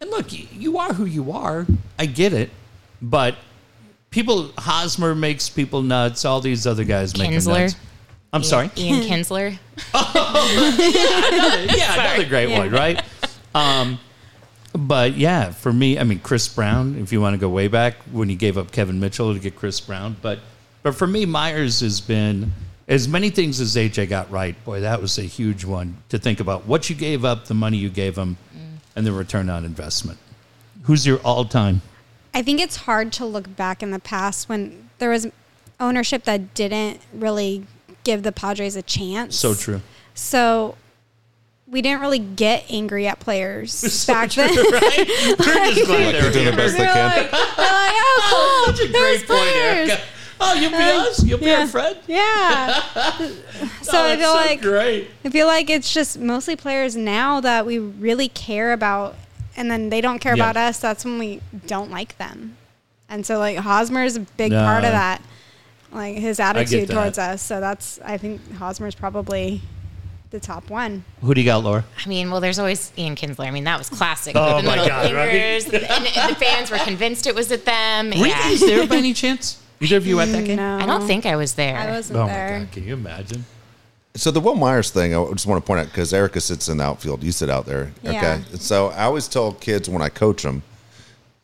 and 0.00 0.10
look, 0.10 0.26
you, 0.32 0.78
are 0.78 0.92
who 0.92 1.04
you 1.04 1.32
are. 1.32 1.66
I 1.98 2.06
get 2.06 2.32
it, 2.32 2.50
but 3.02 3.36
people, 4.10 4.50
Hosmer 4.58 5.14
makes 5.14 5.48
people 5.48 5.82
nuts. 5.82 6.24
All 6.24 6.40
these 6.40 6.66
other 6.66 6.84
guys 6.84 7.16
make 7.16 7.30
them 7.30 7.38
Kinsler. 7.38 7.60
nuts. 7.60 7.76
I'm 8.32 8.44
sorry. 8.44 8.70
Ian 8.76 9.02
Kinsler. 9.02 9.58
another, 9.92 11.76
yeah, 11.76 11.94
another 11.94 12.28
great 12.28 12.50
one, 12.50 12.70
right? 12.70 13.02
Um, 13.54 13.98
but 14.72 15.16
yeah, 15.16 15.50
for 15.50 15.72
me, 15.72 15.98
I 15.98 16.04
mean, 16.04 16.20
Chris 16.20 16.46
Brown. 16.48 16.96
If 16.96 17.12
you 17.12 17.20
want 17.20 17.34
to 17.34 17.38
go 17.38 17.48
way 17.48 17.66
back, 17.68 17.96
when 18.12 18.28
he 18.28 18.36
gave 18.36 18.56
up 18.56 18.70
Kevin 18.70 19.00
Mitchell 19.00 19.34
to 19.34 19.40
get 19.40 19.56
Chris 19.56 19.80
Brown, 19.80 20.16
but 20.22 20.38
but 20.82 20.94
for 20.94 21.06
me, 21.06 21.26
Myers 21.26 21.80
has 21.80 22.00
been 22.00 22.52
as 22.88 23.06
many 23.08 23.30
things 23.30 23.60
as 23.60 23.76
AJ 23.76 24.08
got 24.08 24.30
right. 24.30 24.62
Boy, 24.64 24.80
that 24.80 25.02
was 25.02 25.18
a 25.18 25.22
huge 25.22 25.64
one 25.64 25.96
to 26.08 26.18
think 26.18 26.40
about. 26.40 26.66
What 26.66 26.88
you 26.88 26.96
gave 26.96 27.24
up, 27.24 27.46
the 27.46 27.54
money 27.54 27.76
you 27.76 27.90
gave 27.90 28.16
him, 28.16 28.36
and 28.96 29.06
the 29.06 29.12
return 29.12 29.48
on 29.50 29.64
investment. 29.64 30.18
Who's 30.84 31.06
your 31.06 31.18
all-time? 31.18 31.82
I 32.32 32.42
think 32.42 32.60
it's 32.60 32.76
hard 32.76 33.12
to 33.14 33.26
look 33.26 33.54
back 33.56 33.82
in 33.82 33.90
the 33.90 33.98
past 33.98 34.48
when 34.48 34.90
there 34.98 35.10
was 35.10 35.26
ownership 35.78 36.24
that 36.24 36.54
didn't 36.54 37.00
really 37.12 37.66
give 38.04 38.22
the 38.22 38.32
Padres 38.32 38.76
a 38.76 38.82
chance. 38.82 39.36
So 39.36 39.54
true. 39.54 39.80
So 40.14 40.76
we 41.66 41.82
didn't 41.82 42.00
really 42.00 42.18
get 42.18 42.64
angry 42.70 43.06
at 43.06 43.20
players 43.20 43.72
So 43.92 44.12
back 44.12 44.30
true, 44.30 44.44
then. 44.46 44.54
right? 44.56 45.06
We're 45.38 45.72
just 45.74 45.86
glad 45.86 46.14
They're 46.14 46.32
doing 46.32 46.44
the 46.46 46.52
best 46.52 46.76
they 46.76 46.84
can. 46.84 47.06
like, 47.16 47.30
they're 47.30 47.40
like, 47.40 47.94
oh, 47.96 48.64
cool. 48.66 48.74
Such 48.76 48.88
a 48.88 48.92
there's 48.92 49.22
great 49.22 49.28
point, 49.38 49.50
players. 49.52 49.90
Erica. 49.90 50.02
Oh, 50.42 50.54
you'll 50.54 50.70
be 50.70 50.76
um, 50.76 51.00
us. 51.06 51.22
You'll 51.24 51.38
be 51.38 51.50
our 51.50 51.66
friend. 51.66 51.96
Yeah. 52.06 52.80
so 53.82 53.92
Oh, 53.92 54.06
I 54.06 54.16
feel 54.16 54.28
so 54.30 54.34
like 54.34 54.60
great. 54.62 55.08
I 55.24 55.28
feel 55.28 55.46
like 55.46 55.68
it's 55.70 55.92
just 55.92 56.18
mostly 56.18 56.56
players 56.56 56.96
now 56.96 57.40
that 57.40 57.66
we 57.66 57.78
really 57.78 58.28
care 58.28 58.72
about, 58.72 59.16
and 59.56 59.70
then 59.70 59.90
they 59.90 60.00
don't 60.00 60.18
care 60.18 60.36
Yeah. 60.36 60.44
about 60.50 60.56
us. 60.56 60.78
That's 60.78 61.04
when 61.04 61.18
we 61.18 61.40
don't 61.66 61.90
like 61.90 62.16
them, 62.18 62.56
and 63.08 63.24
so 63.26 63.38
like 63.38 63.58
Hosmer 63.58 64.02
is 64.04 64.16
a 64.16 64.20
big 64.20 64.52
No. 64.52 64.64
part 64.64 64.84
of 64.84 64.92
that, 64.92 65.20
like 65.92 66.16
his 66.16 66.40
attitude 66.40 66.88
towards 66.90 67.18
us. 67.18 67.42
So 67.42 67.60
that's 67.60 67.98
I 68.04 68.16
think 68.16 68.40
Hosmer's 68.54 68.94
probably 68.94 69.60
the 70.30 70.40
top 70.40 70.70
one. 70.70 71.04
Who 71.22 71.34
do 71.34 71.40
you 71.40 71.44
got, 71.44 71.64
Laura? 71.64 71.84
I 72.04 72.08
mean, 72.08 72.30
well, 72.30 72.40
there's 72.40 72.58
always 72.60 72.92
Ian 72.96 73.16
Kinsler. 73.16 73.46
I 73.46 73.50
mean, 73.50 73.64
that 73.64 73.76
was 73.78 73.88
classic. 73.90 74.36
Oh 74.36 74.58
the 74.58 74.62
my 74.62 74.70
little 74.76 74.86
God, 74.86 75.12
right? 75.12 75.28
and, 75.34 75.74
and 75.74 76.30
the 76.30 76.36
fans 76.38 76.70
were 76.70 76.78
convinced 76.78 77.26
it 77.26 77.34
was 77.34 77.50
at 77.52 77.64
them. 77.64 78.10
Were 78.10 78.14
you 78.16 78.26
Yeah. 78.26 78.38
guys 78.48 78.60
there 78.60 78.86
by 78.86 78.96
any 78.96 79.12
chance? 79.12 79.58
Either 79.80 79.96
of 79.96 80.06
you 80.06 80.20
at 80.20 80.28
that 80.28 80.44
game? 80.46 80.56
No, 80.56 80.78
I 80.78 80.86
don't 80.86 81.06
think 81.06 81.26
I 81.26 81.36
was 81.36 81.54
there. 81.54 81.76
I 81.76 81.90
wasn't 81.90 82.18
Oh 82.18 82.26
my 82.26 82.32
god! 82.32 82.72
Can 82.72 82.84
you 82.84 82.94
imagine? 82.94 83.44
So 84.14 84.30
the 84.30 84.40
Wil 84.40 84.56
Myers 84.56 84.90
thing, 84.90 85.14
I 85.14 85.24
just 85.32 85.46
want 85.46 85.62
to 85.62 85.66
point 85.66 85.80
out 85.80 85.86
because 85.86 86.12
Erica 86.12 86.40
sits 86.40 86.68
in 86.68 86.78
the 86.78 86.84
outfield, 86.84 87.22
you 87.22 87.30
sit 87.32 87.48
out 87.48 87.64
there. 87.66 87.92
Yeah. 88.02 88.10
Okay. 88.10 88.56
So 88.56 88.88
I 88.88 89.04
always 89.04 89.28
tell 89.28 89.52
kids 89.52 89.88
when 89.88 90.02
I 90.02 90.08
coach 90.08 90.42
them, 90.42 90.62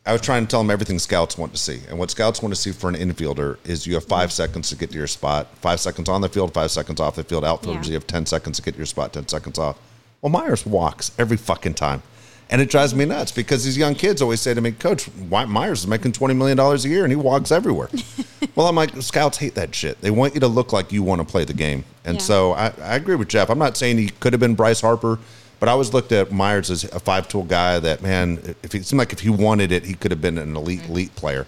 I 0.05 0.11
was 0.11 0.21
trying 0.21 0.45
to 0.45 0.49
tell 0.51 0.59
them 0.61 0.69
everything 0.69 0.99
scouts 0.99 1.37
want 1.37 1.53
to 1.53 1.57
see, 1.57 1.79
and 1.89 1.97
what 1.97 2.11
scouts 2.11 2.41
want 2.41 2.53
to 2.53 2.59
see 2.59 2.71
for 2.71 2.89
an 2.89 2.95
infielder 2.95 3.57
is 3.65 3.87
you 3.87 3.93
have 3.95 4.03
five 4.05 4.31
seconds 4.33 4.69
to 4.69 4.75
get 4.75 4.91
to 4.91 4.97
your 4.97 5.07
spot, 5.07 5.47
five 5.61 5.79
seconds 5.79 6.09
on 6.09 6.21
the 6.21 6.29
field, 6.29 6.53
five 6.53 6.69
seconds 6.71 6.99
off 6.99 7.15
the 7.15 7.23
field. 7.23 7.43
Outfielders, 7.45 7.87
Yeah. 7.87 7.91
you 7.91 7.93
have 7.95 8.07
ten 8.07 8.25
seconds 8.25 8.57
to 8.57 8.63
get 8.63 8.71
to 8.73 8.77
your 8.77 8.85
spot, 8.85 9.13
ten 9.13 9.27
seconds 9.29 9.57
off. 9.57 9.77
Well, 10.21 10.29
Myers 10.31 10.65
walks 10.65 11.11
every 11.17 11.37
fucking 11.37 11.75
time. 11.75 12.03
And 12.49 12.61
it 12.61 12.69
drives 12.69 12.95
me 12.95 13.03
nuts 13.05 13.31
because 13.31 13.65
these 13.65 13.77
young 13.77 13.93
kids 13.93 14.21
always 14.21 14.39
say 14.39 14.53
to 14.53 14.61
me, 14.61 14.71
Coach, 14.71 15.05
why 15.29 15.43
Myers 15.45 15.81
is 15.81 15.87
making 15.87 16.13
$20 16.13 16.35
million 16.35 16.57
a 16.57 16.75
year 16.77 17.03
and 17.03 17.11
he 17.11 17.15
walks 17.17 17.51
everywhere. 17.51 17.89
well, 18.55 18.67
I'm 18.67 18.75
like, 18.75 18.95
scouts 19.01 19.37
hate 19.37 19.55
that 19.55 19.75
shit. 19.75 19.99
They 19.99 20.11
want 20.11 20.33
you 20.33 20.39
to 20.39 20.47
look 20.47 20.71
like 20.71 20.91
you 20.93 21.03
want 21.03 21.19
to 21.19 21.27
play 21.27 21.43
the 21.43 21.53
game. 21.53 21.83
And 22.05 22.15
Yeah. 22.17 22.23
so 22.23 22.53
I, 22.53 22.67
I 22.81 22.95
agree 22.95 23.15
with 23.15 23.27
Jeff. 23.27 23.49
I'm 23.49 23.59
not 23.59 23.75
saying 23.75 23.97
he 23.97 24.09
could 24.09 24.31
have 24.31 24.39
been 24.39 24.55
Bryce 24.55 24.79
Harper, 24.79 25.19
but 25.59 25.67
I 25.67 25.73
always 25.73 25.93
looked 25.93 26.13
at 26.13 26.31
Myers 26.31 26.71
as 26.71 26.85
a 26.85 26.99
five 26.99 27.27
tool 27.27 27.43
guy 27.43 27.79
that, 27.79 28.01
man, 28.01 28.55
if 28.63 28.71
he 28.71 28.79
it 28.79 28.85
seemed 28.85 28.99
like 28.99 29.11
if 29.11 29.19
he 29.19 29.29
wanted 29.29 29.73
it, 29.73 29.83
he 29.83 29.95
could 29.95 30.11
have 30.11 30.21
been 30.21 30.37
an 30.37 30.55
elite, 30.55 30.81
mm-hmm. 30.81 30.91
elite 30.91 31.15
player. 31.15 31.45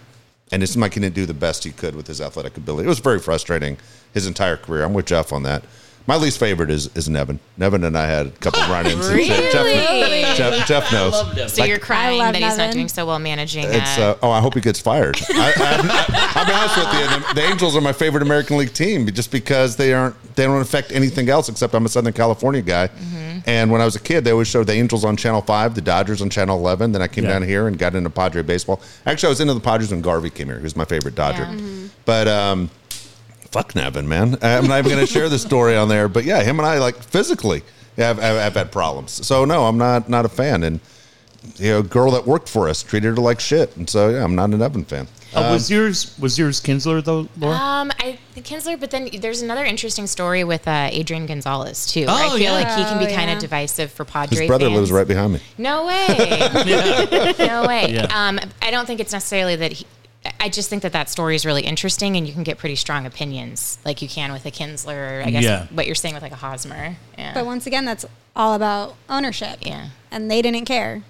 And 0.52 0.64
it 0.64 0.68
seemed 0.68 0.82
like 0.82 0.96
he 0.96 1.00
didn't 1.00 1.16
do 1.16 1.26
the 1.26 1.34
best 1.34 1.64
he 1.64 1.72
could 1.72 1.96
with 1.96 2.08
his 2.08 2.20
athletic 2.20 2.58
ability. 2.58 2.88
It 2.88 2.90
was 2.90 3.00
very 3.00 3.20
frustrating 3.20 3.78
his 4.14 4.28
entire 4.28 4.58
career. 4.58 4.84
I'm 4.84 4.94
with 4.94 5.06
Jeff 5.06 5.32
on 5.32 5.44
that. 5.44 5.64
My 6.10 6.16
least 6.16 6.40
favorite 6.40 6.72
is, 6.72 6.90
is 6.96 7.08
Nevin. 7.08 7.40
Nevin 7.56 7.84
and 7.84 7.96
I 7.96 8.08
had 8.08 8.26
a 8.26 8.32
couple 8.32 8.60
of 8.64 8.70
run-ins. 8.72 9.08
and 9.10 9.20
Jeff- 9.52 9.64
Really? 9.64 10.22
Jeff, 10.36 10.68
Jeff 10.68 10.92
knows. 10.92 11.12
love 11.14 11.36
Nevin. 11.36 11.50
So 11.50 11.64
you're 11.66 11.78
crying 11.78 12.18
love 12.18 12.34
that 12.34 12.42
he's 12.42 12.58
not 12.58 12.74
doing 12.74 12.88
so 12.88 13.06
well 13.06 13.20
managing. 13.20 13.66
It's 13.66 14.00
uh, 14.00 14.18
oh, 14.24 14.32
I 14.32 14.42
hope 14.42 14.56
he 14.56 14.60
gets 14.62 14.80
fired. 14.80 15.18
I, 15.30 15.54
I, 15.56 16.32
I'll 16.36 16.46
be 16.48 16.52
honest 16.52 16.78
with 16.78 16.94
you. 16.94 17.28
The, 17.28 17.34
the 17.36 17.48
Angels 17.48 17.76
are 17.76 17.82
my 17.82 17.94
favorite 17.94 18.24
American 18.24 18.58
League 18.58 18.74
team, 18.74 19.06
just 19.06 19.32
because 19.32 19.76
they 19.76 19.94
aren't 19.94 20.16
they 20.36 20.46
don't 20.46 20.62
affect 20.62 20.92
anything 20.94 21.30
else 21.30 21.48
except 21.48 21.76
I'm 21.76 21.86
a 21.86 21.90
Southern 21.90 22.14
California 22.14 22.64
guy. 22.64 22.88
Mm-hmm. 22.88 23.40
And 23.46 23.70
when 23.72 23.80
I 23.80 23.86
was 23.86 23.96
a 23.96 24.00
kid, 24.00 24.24
they 24.24 24.32
always 24.32 24.48
showed 24.48 24.66
the 24.66 24.74
Angels 24.74 25.06
on 25.06 25.16
Channel 25.16 25.42
Five, 25.44 25.76
the 25.76 25.82
Dodgers 25.82 26.24
on 26.24 26.32
Channel 26.32 26.58
Eleven. 26.58 26.92
Then 26.92 27.04
I 27.04 27.08
came 27.08 27.26
Yeah. 27.26 27.34
down 27.34 27.44
here 27.44 27.68
and 27.68 27.78
got 27.78 27.94
into 27.94 28.10
Padre 28.10 28.42
baseball. 28.42 28.82
Actually, 29.06 29.28
I 29.28 29.30
was 29.30 29.42
into 29.42 29.54
the 29.54 29.60
Padres 29.60 29.92
when 29.92 30.02
Garvey 30.02 30.32
came 30.32 30.48
here. 30.48 30.58
He 30.58 30.64
was 30.64 30.76
my 30.76 30.86
favorite 30.86 31.14
Dodger. 31.14 31.44
Yeah. 31.44 31.54
Mhm. 31.56 31.90
But 32.06 32.28
um, 32.28 32.72
fuck 33.52 33.76
Nevin, 33.76 34.08
man. 34.08 34.38
I'm 34.42 34.68
not 34.68 34.80
even 34.80 34.92
going 34.92 35.06
to 35.06 35.12
share 35.12 35.30
the 35.30 35.40
story 35.40 35.76
on 35.76 35.90
there. 35.90 36.08
But 36.08 36.24
yeah, 36.26 36.42
him 36.44 36.60
and 36.60 36.66
I 36.68 36.78
like 36.80 36.96
physically 36.98 37.64
have, 37.98 38.18
have, 38.20 38.38
have 38.38 38.54
had 38.54 38.72
problems. 38.72 39.26
So 39.26 39.46
no, 39.46 39.66
I'm 39.66 39.78
not 39.78 40.10
not 40.10 40.26
a 40.26 40.30
fan. 40.30 40.64
And 40.64 40.80
you 41.56 41.72
know, 41.72 41.80
a 41.80 41.84
girl 41.84 42.12
that 42.12 42.26
worked 42.28 42.50
for 42.50 42.68
us 42.70 42.84
treated 42.84 43.10
her 43.16 43.22
like 43.22 43.40
shit. 43.40 43.76
And 43.78 43.90
so 43.90 44.10
yeah, 44.10 44.24
I'm 44.24 44.36
not 44.36 44.50
a 44.52 44.58
Nevin 44.58 44.86
fan. 44.86 45.08
Uh, 45.32 45.52
was 45.54 45.70
yours 45.70 46.18
was 46.18 46.40
yours 46.40 46.60
Kinsler 46.60 47.04
though, 47.04 47.28
Laura? 47.38 47.56
Um, 47.56 47.92
I 48.00 48.18
Kinsler, 48.38 48.80
but 48.80 48.90
then 48.90 49.10
there's 49.20 49.44
another 49.44 49.64
interesting 49.64 50.08
story 50.08 50.44
with 50.44 50.68
uh, 50.68 50.90
Adrian 50.92 51.28
Gonzalez 51.28 51.86
too. 51.86 52.08
where 52.08 52.10
Oh, 52.10 52.14
I 52.16 52.30
feel 52.30 52.40
yeah. 52.40 52.52
like 52.54 52.68
he 52.70 52.84
can 52.84 52.98
be 52.98 53.06
Oh, 53.06 53.16
kind 53.16 53.30
yeah. 53.30 53.36
of 53.36 53.40
divisive 53.40 53.92
for 53.92 54.06
Padre 54.06 54.40
His 54.40 54.48
brother 54.48 54.66
fans. 54.66 54.78
lives 54.78 54.92
right 54.92 55.08
behind 55.08 55.34
me. 55.34 55.40
No 55.60 55.86
way. 55.86 56.08
no 57.40 57.68
way. 57.68 57.92
Yeah. 57.94 58.08
Um, 58.10 58.40
I 58.62 58.72
don't 58.72 58.88
think 58.88 59.00
it's 59.00 59.14
necessarily 59.14 59.56
that 59.58 59.72
he. 59.74 59.86
I 60.40 60.50
just 60.50 60.70
think 60.70 60.84
that 60.84 60.92
that 60.94 61.10
story 61.10 61.36
is 61.36 61.46
really 61.46 61.64
interesting, 61.64 62.18
and 62.18 62.28
you 62.28 62.34
can 62.34 62.44
get 62.44 62.58
pretty 62.58 62.76
strong 62.76 63.06
opinions, 63.06 63.78
like 63.86 64.02
you 64.02 64.10
can 64.10 64.34
with 64.34 64.46
a 64.46 64.52
Kinsler. 64.52 65.24
I 65.26 65.32
guess 65.32 65.44
Yeah. 65.44 65.68
what 65.72 65.86
you're 65.86 65.96
saying 65.96 66.14
with 66.14 66.24
like 66.24 66.34
a 66.34 66.38
Hosmer. 66.38 66.98
Yeah. 67.18 67.34
But 67.34 67.46
once 67.46 67.66
again, 67.68 67.86
that's 67.86 68.06
all 68.36 68.54
about 68.54 68.96
ownership. 69.10 69.60
Yeah. 69.62 69.88
And 70.12 70.30
they 70.30 70.42
didn't 70.42 70.66
care. 70.66 71.04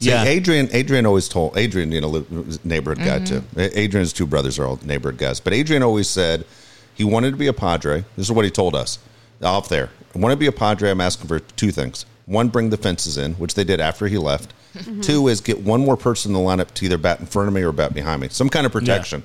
See, 0.00 0.10
Yeah. 0.10 0.24
Adrian. 0.24 0.68
Adrian 0.72 1.06
always 1.06 1.28
told 1.28 1.56
Adrian, 1.56 1.90
you 1.92 2.00
know, 2.00 2.08
li- 2.08 2.58
neighborhood 2.64 2.98
guy 3.04 3.20
Mm-hmm. 3.20 3.56
too. 3.56 3.70
Adrian's 3.78 4.12
two 4.12 4.26
brothers 4.26 4.58
are 4.58 4.66
all 4.66 4.78
neighborhood 4.82 5.18
guys, 5.18 5.40
but 5.40 5.52
Adrian 5.54 5.82
always 5.82 6.08
said 6.08 6.44
he 6.94 7.04
wanted 7.04 7.30
to 7.30 7.36
be 7.36 7.46
a 7.46 7.52
Padre. 7.52 8.04
This 8.16 8.26
is 8.26 8.32
what 8.32 8.44
he 8.44 8.50
told 8.50 8.74
us 8.74 8.98
off 9.42 9.68
there. 9.68 9.90
I 10.14 10.18
want 10.18 10.32
to 10.32 10.36
be 10.36 10.46
a 10.46 10.52
Padre. 10.52 10.90
I'm 10.90 11.00
asking 11.00 11.28
for 11.28 11.40
two 11.40 11.70
things. 11.70 12.04
One, 12.26 12.48
bring 12.48 12.70
the 12.70 12.76
fences 12.76 13.16
in, 13.18 13.34
which 13.34 13.54
they 13.54 13.64
did 13.64 13.80
after 13.80 14.06
he 14.06 14.18
left. 14.18 14.52
Mm-hmm. 14.74 15.00
Two 15.02 15.28
is 15.28 15.40
get 15.40 15.60
one 15.60 15.80
more 15.80 15.96
person 15.96 16.30
in 16.30 16.34
the 16.34 16.40
lineup 16.40 16.72
to 16.74 16.84
either 16.84 16.98
bat 16.98 17.20
in 17.20 17.26
front 17.26 17.48
of 17.48 17.54
me 17.54 17.62
or 17.62 17.72
bat 17.72 17.94
behind 17.94 18.20
me, 18.22 18.28
some 18.30 18.48
kind 18.48 18.66
of 18.66 18.72
protection. 18.72 19.22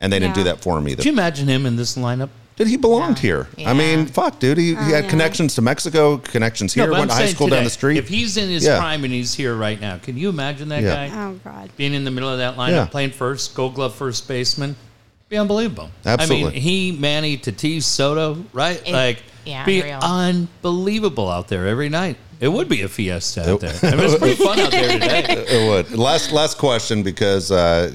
And 0.00 0.12
they 0.12 0.18
didn't 0.18 0.34
do 0.34 0.44
that 0.44 0.60
for 0.60 0.78
him 0.78 0.88
either. 0.88 0.96
Could 0.96 1.06
you 1.06 1.12
imagine 1.12 1.46
him 1.48 1.66
in 1.66 1.76
this 1.76 1.96
lineup? 1.96 2.30
Dude, 2.56 2.68
he 2.68 2.76
belonged 2.76 3.16
Yeah. 3.18 3.22
here. 3.22 3.48
I 3.66 3.72
mean, 3.72 4.06
fuck, 4.06 4.38
dude. 4.38 4.58
He, 4.58 4.68
he 4.68 4.74
had 4.74 5.04
yeah. 5.04 5.10
connections 5.10 5.54
to 5.54 5.62
Mexico, 5.62 6.18
connections 6.18 6.74
here, 6.74 6.86
but 6.86 6.98
went 6.98 7.10
to 7.10 7.16
high 7.16 7.24
saying 7.24 7.34
school 7.34 7.48
down 7.48 7.64
the 7.64 7.70
street. 7.70 7.96
If 7.96 8.08
he's 8.08 8.36
in 8.36 8.50
his 8.50 8.64
Yeah. 8.64 8.78
prime 8.78 9.04
and 9.04 9.12
he's 9.12 9.32
here 9.34 9.54
right 9.54 9.80
now, 9.80 9.96
can 9.98 10.18
you 10.18 10.28
imagine 10.28 10.68
that 10.68 10.82
Yeah. 10.82 11.08
guy 11.08 11.10
Oh 11.28 11.40
God. 11.42 11.70
being 11.78 11.94
in 11.94 12.04
the 12.04 12.10
middle 12.10 12.28
of 12.28 12.38
that 12.38 12.56
lineup, 12.58 12.70
Yeah. 12.70 12.84
playing 12.86 13.12
first, 13.12 13.54
Gold 13.54 13.74
Glove 13.74 13.94
first 13.94 14.28
baseman? 14.28 14.76
Be 15.30 15.38
unbelievable. 15.38 15.90
Absolutely. 16.04 16.48
I 16.48 16.52
mean, 16.52 16.60
he, 16.60 16.92
Manny, 16.92 17.38
Tatis, 17.38 17.84
Soto, 17.84 18.44
right? 18.52 18.82
It- 18.84 18.92
like, 18.92 19.22
yeah, 19.44 19.64
be 19.64 19.80
unreal. 19.80 19.98
unbelievable 20.02 21.28
out 21.28 21.48
there 21.48 21.66
every 21.66 21.88
night. 21.88 22.16
It 22.40 22.48
would 22.48 22.68
be 22.68 22.82
a 22.82 22.88
fiesta 22.88 23.50
out 23.50 23.60
there. 23.60 23.74
I 23.82 23.94
mean, 23.96 24.04
it's 24.06 24.16
pretty 24.18 24.42
fun 24.42 24.58
out 24.60 24.70
there 24.70 24.92
today. 24.92 25.24
It 25.48 25.68
would. 25.68 25.98
Last 25.98 26.32
last 26.32 26.56
question 26.58 27.02
because 27.02 27.50
uh, 27.52 27.92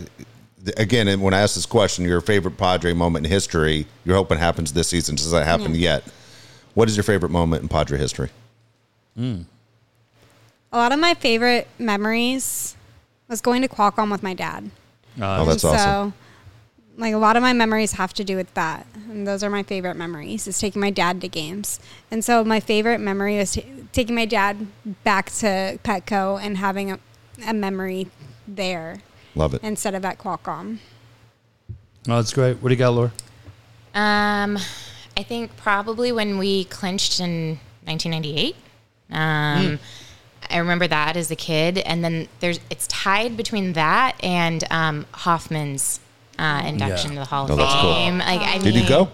again, 0.78 1.20
when 1.22 1.34
I 1.34 1.40
asked 1.42 1.56
this 1.56 1.66
question, 1.66 2.06
your 2.06 2.22
favorite 2.22 2.58
Padre 2.58 2.94
moment 2.94 3.26
in 3.26 3.32
history, 3.32 3.88
you're 4.04 4.16
hoping 4.16 4.38
happens 4.38 4.74
this 4.74 4.88
season. 4.90 5.16
Does 5.16 5.32
that 5.32 5.46
happen 5.46 5.74
yet? 5.76 6.04
What 6.76 6.90
is 6.90 6.96
your 6.98 7.04
favorite 7.04 7.30
moment 7.32 7.64
in 7.64 7.70
Padre 7.70 7.98
history? 7.98 8.30
A 9.18 9.46
lot 10.74 10.92
of 10.92 11.00
my 11.00 11.14
favorite 11.14 11.68
memories 11.80 12.76
was 13.28 13.42
going 13.42 13.62
to 13.62 13.68
Qualcomm 13.68 14.12
with 14.12 14.22
my 14.24 14.34
dad. 14.34 14.70
Uh, 15.20 15.40
Oh, 15.42 15.46
that's 15.46 15.64
And 15.64 15.74
awesome. 15.76 16.14
Like 16.98 17.14
a 17.14 17.18
lot 17.18 17.36
of 17.36 17.44
my 17.44 17.54
memories 17.54 17.94
have 17.94 18.14
to 18.16 18.24
do 18.24 18.36
with 18.36 18.54
that, 18.54 18.88
and 19.10 19.28
those 19.28 19.44
are 19.44 19.50
my 19.50 19.64
favorite 19.64 19.96
memories. 19.96 20.48
Is 20.48 20.60
taking 20.60 20.82
my 20.82 20.90
dad 20.92 21.22
to 21.22 21.28
games, 21.28 21.80
and 22.12 22.24
so 22.24 22.44
my 22.44 22.60
favorite 22.60 23.00
memory 23.00 23.38
was 23.38 23.52
t- 23.54 23.66
taking 23.92 24.16
my 24.16 24.26
dad 24.26 24.68
back 25.04 25.32
to 25.38 25.80
Petco 25.84 26.40
and 26.42 26.58
having 26.58 26.92
a, 26.92 27.00
a 27.46 27.54
memory 27.54 28.08
there 28.48 29.02
Love 29.36 29.54
it. 29.54 29.64
instead 29.64 29.96
of 29.96 30.06
at 30.06 30.18
Qualcomm. 30.20 30.78
oh, 31.70 31.74
that's 32.16 32.34
great. 32.34 32.58
What 32.62 32.70
do 32.70 32.76
you 32.76 32.80
got, 32.80 32.90
Laura? 32.94 33.12
Um, 33.94 34.58
I 35.18 35.24
think 35.24 35.56
probably 35.58 36.12
when 36.12 36.38
we 36.38 36.66
clinched 36.66 37.20
in 37.20 37.60
1998. 37.86 38.56
Um, 39.12 39.80
I 40.50 40.58
remember 40.58 40.88
that 40.88 41.16
as 41.18 41.32
a 41.32 41.36
kid, 41.36 41.78
and 41.80 42.04
then 42.04 42.28
there's 42.40 42.60
it's 42.70 42.88
tied 42.88 43.36
between 43.38 43.74
that 43.74 44.16
and 44.24 44.64
um, 44.72 45.06
Hoffman's 45.12 46.00
uh, 46.38 46.64
induction 46.66 47.12
Yeah. 47.12 47.16
to 47.16 47.20
the 47.22 47.26
Hall 47.26 47.46
of 47.46 47.52
Oh, 47.52 47.56
that's 47.56 47.74
cool. 47.82 47.94
Fame. 47.94 48.18
Like, 48.20 48.42
I 48.42 48.58
Did 48.60 48.76
you 48.76 48.88
go? 48.88 49.10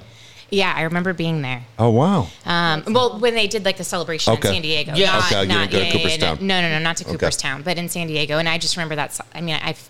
Yeah, 0.50 0.74
I 0.76 0.82
remember 0.82 1.14
being 1.14 1.42
there. 1.42 1.64
Oh 1.80 1.90
wow. 1.92 2.28
Um, 2.46 2.84
well, 2.90 3.20
when 3.20 3.36
they 3.36 3.48
did 3.48 3.64
like 3.64 3.78
the 3.78 3.86
celebration 3.86 4.34
Okay. 4.34 4.50
in 4.50 4.54
San 4.56 4.62
Diego. 4.62 4.94
Yeah. 4.96 5.12
not, 5.14 5.32
Okay, 5.32 5.42
you 5.44 5.48
not, 5.48 5.70
didn't 5.70 5.72
go 5.72 5.78
to 5.78 5.78
yeah, 5.78 5.80
yeah, 5.80 5.86
yeah, 5.86 5.92
Cooperstown. 6.04 6.38
No, 6.48 6.62
no, 6.62 6.70
no, 6.70 6.80
not 6.80 6.98
to 6.98 7.04
Okay. 7.06 7.12
Cooperstown, 7.14 7.62
but 7.62 7.78
in 7.78 7.88
San 7.88 8.08
Diego. 8.08 8.38
And 8.38 8.50
I 8.50 8.58
just 8.58 8.76
remember 8.76 8.96
that. 8.96 9.18
I 9.34 9.40
mean, 9.40 9.56
I 9.56 9.70
f- 9.70 9.90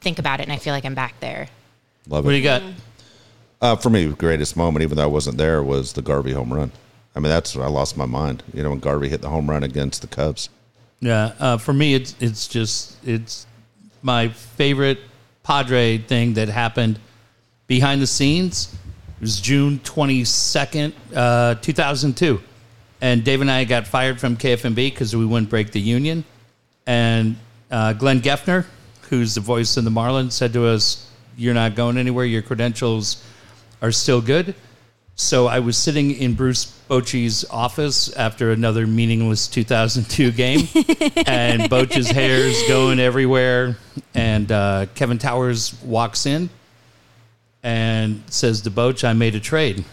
think 0.00 0.18
about 0.18 0.40
it 0.40 0.44
and 0.44 0.52
I 0.52 0.56
feel 0.56 0.72
like 0.72 0.86
I'm 0.86 0.94
back 0.94 1.20
there. 1.20 1.48
Love 2.08 2.24
it. 2.24 2.26
What 2.26 2.30
do 2.32 2.36
it. 2.36 2.38
you 2.38 2.44
got? 2.44 2.62
Uh, 3.60 3.76
for 3.76 3.90
me, 3.90 4.06
the 4.06 4.14
greatest 4.14 4.56
moment, 4.56 4.82
even 4.82 4.96
though 4.96 5.02
I 5.02 5.06
wasn't 5.06 5.36
there, 5.36 5.62
was 5.62 5.92
the 5.92 6.00
Garvey 6.00 6.32
home 6.32 6.54
run. 6.54 6.72
I 7.14 7.20
mean, 7.20 7.28
that's 7.30 7.54
I 7.56 7.66
lost 7.66 7.96
my 7.96 8.06
mind. 8.06 8.42
You 8.54 8.62
know, 8.62 8.70
when 8.70 8.78
Garvey 8.78 9.08
hit 9.08 9.20
the 9.20 9.28
home 9.28 9.50
run 9.50 9.62
against 9.62 10.00
the 10.00 10.06
Cubs. 10.08 10.48
Yeah, 11.00 11.32
uh, 11.38 11.58
for 11.58 11.72
me, 11.72 11.94
it's 11.94 12.14
it's 12.20 12.46
just 12.48 12.96
it's 13.06 13.46
my 14.02 14.28
favorite 14.28 15.00
Padre 15.48 15.96
thing 15.96 16.34
that 16.34 16.48
happened 16.48 17.00
behind 17.68 18.02
the 18.02 18.06
scenes. 18.06 18.76
It 19.16 19.22
was 19.22 19.40
June 19.40 19.78
twenty 19.78 20.22
second, 20.26 20.92
uh, 21.16 21.54
two 21.54 21.72
thousand 21.72 22.18
two, 22.18 22.42
and 23.00 23.24
Dave 23.24 23.40
and 23.40 23.50
I 23.50 23.64
got 23.64 23.86
fired 23.86 24.20
from 24.20 24.36
KFMB 24.36 24.74
because 24.74 25.16
we 25.16 25.24
wouldn't 25.24 25.48
break 25.48 25.72
the 25.72 25.80
union, 25.80 26.24
and 26.86 27.36
uh, 27.70 27.94
Glenn 27.94 28.20
Geffner, 28.20 28.66
who's 29.08 29.36
the 29.36 29.40
voice 29.40 29.78
of 29.78 29.84
the 29.84 29.90
Marlins, 29.90 30.32
said 30.32 30.52
to 30.52 30.66
us, 30.66 31.10
"You're 31.38 31.54
not 31.54 31.74
going 31.74 31.96
anywhere. 31.96 32.26
Your 32.26 32.42
credentials 32.42 33.24
are 33.80 33.90
still 33.90 34.20
good." 34.20 34.54
So 35.20 35.48
I 35.48 35.58
was 35.58 35.76
sitting 35.76 36.12
in 36.12 36.34
Bruce 36.34 36.64
Bochy's 36.88 37.44
office 37.50 38.12
after 38.14 38.52
another 38.52 38.86
meaningless 38.86 39.48
2002 39.48 40.30
game, 40.32 40.60
and 41.26 41.62
Bochy's 41.68 42.08
hair's 42.08 42.56
going 42.68 43.00
everywhere. 43.00 43.76
And 44.14 44.50
uh, 44.52 44.86
Kevin 44.94 45.18
Towers 45.18 45.74
walks 45.82 46.24
in 46.24 46.48
and 47.64 48.22
says 48.28 48.60
to 48.62 48.70
Boch, 48.70 49.02
"I 49.02 49.12
made 49.12 49.34
a 49.34 49.40
trade." 49.40 49.84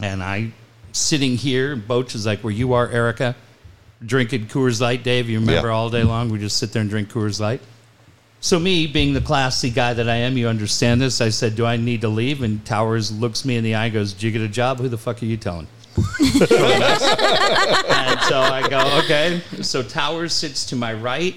And 0.00 0.20
I, 0.20 0.50
sitting 0.90 1.36
here, 1.36 1.76
Boch 1.76 2.14
is 2.16 2.26
like, 2.26 2.40
"Where 2.40 2.52
you 2.52 2.72
are, 2.72 2.88
Erica." 2.88 3.36
Drinking 4.04 4.46
Coors 4.48 4.80
Light, 4.80 5.04
Dave. 5.04 5.30
You 5.30 5.38
remember 5.38 5.68
Yeah. 5.68 5.74
all 5.74 5.88
day 5.88 6.02
long? 6.02 6.28
We 6.28 6.40
just 6.40 6.56
sit 6.56 6.72
there 6.72 6.80
and 6.80 6.90
drink 6.90 7.08
Coors 7.08 7.38
Light. 7.38 7.60
So 8.44 8.58
me, 8.58 8.88
being 8.88 9.14
the 9.14 9.20
classy 9.20 9.70
guy 9.70 9.94
that 9.94 10.08
I 10.08 10.16
am, 10.16 10.36
you 10.36 10.48
understand 10.48 11.00
this. 11.00 11.20
I 11.20 11.28
said, 11.28 11.54
"Do 11.54 11.64
I 11.64 11.76
need 11.76 12.00
to 12.00 12.08
leave?" 12.08 12.42
And 12.42 12.64
Towers 12.66 13.12
looks 13.12 13.44
me 13.44 13.56
in 13.56 13.62
the 13.62 13.76
eye, 13.76 13.84
and 13.84 13.94
goes, 13.94 14.12
"Did 14.12 14.24
you 14.24 14.30
get 14.32 14.40
a 14.42 14.48
job? 14.48 14.78
Who 14.78 14.88
the 14.88 14.98
fuck 14.98 15.22
are 15.22 15.26
you 15.26 15.36
telling?" 15.36 15.68
and 15.96 16.10
so 18.22 18.40
I 18.40 18.66
go, 18.68 18.80
"Okay." 19.04 19.40
So 19.62 19.80
Towers 19.82 20.32
sits 20.32 20.66
to 20.66 20.76
my 20.76 20.92
right, 20.92 21.36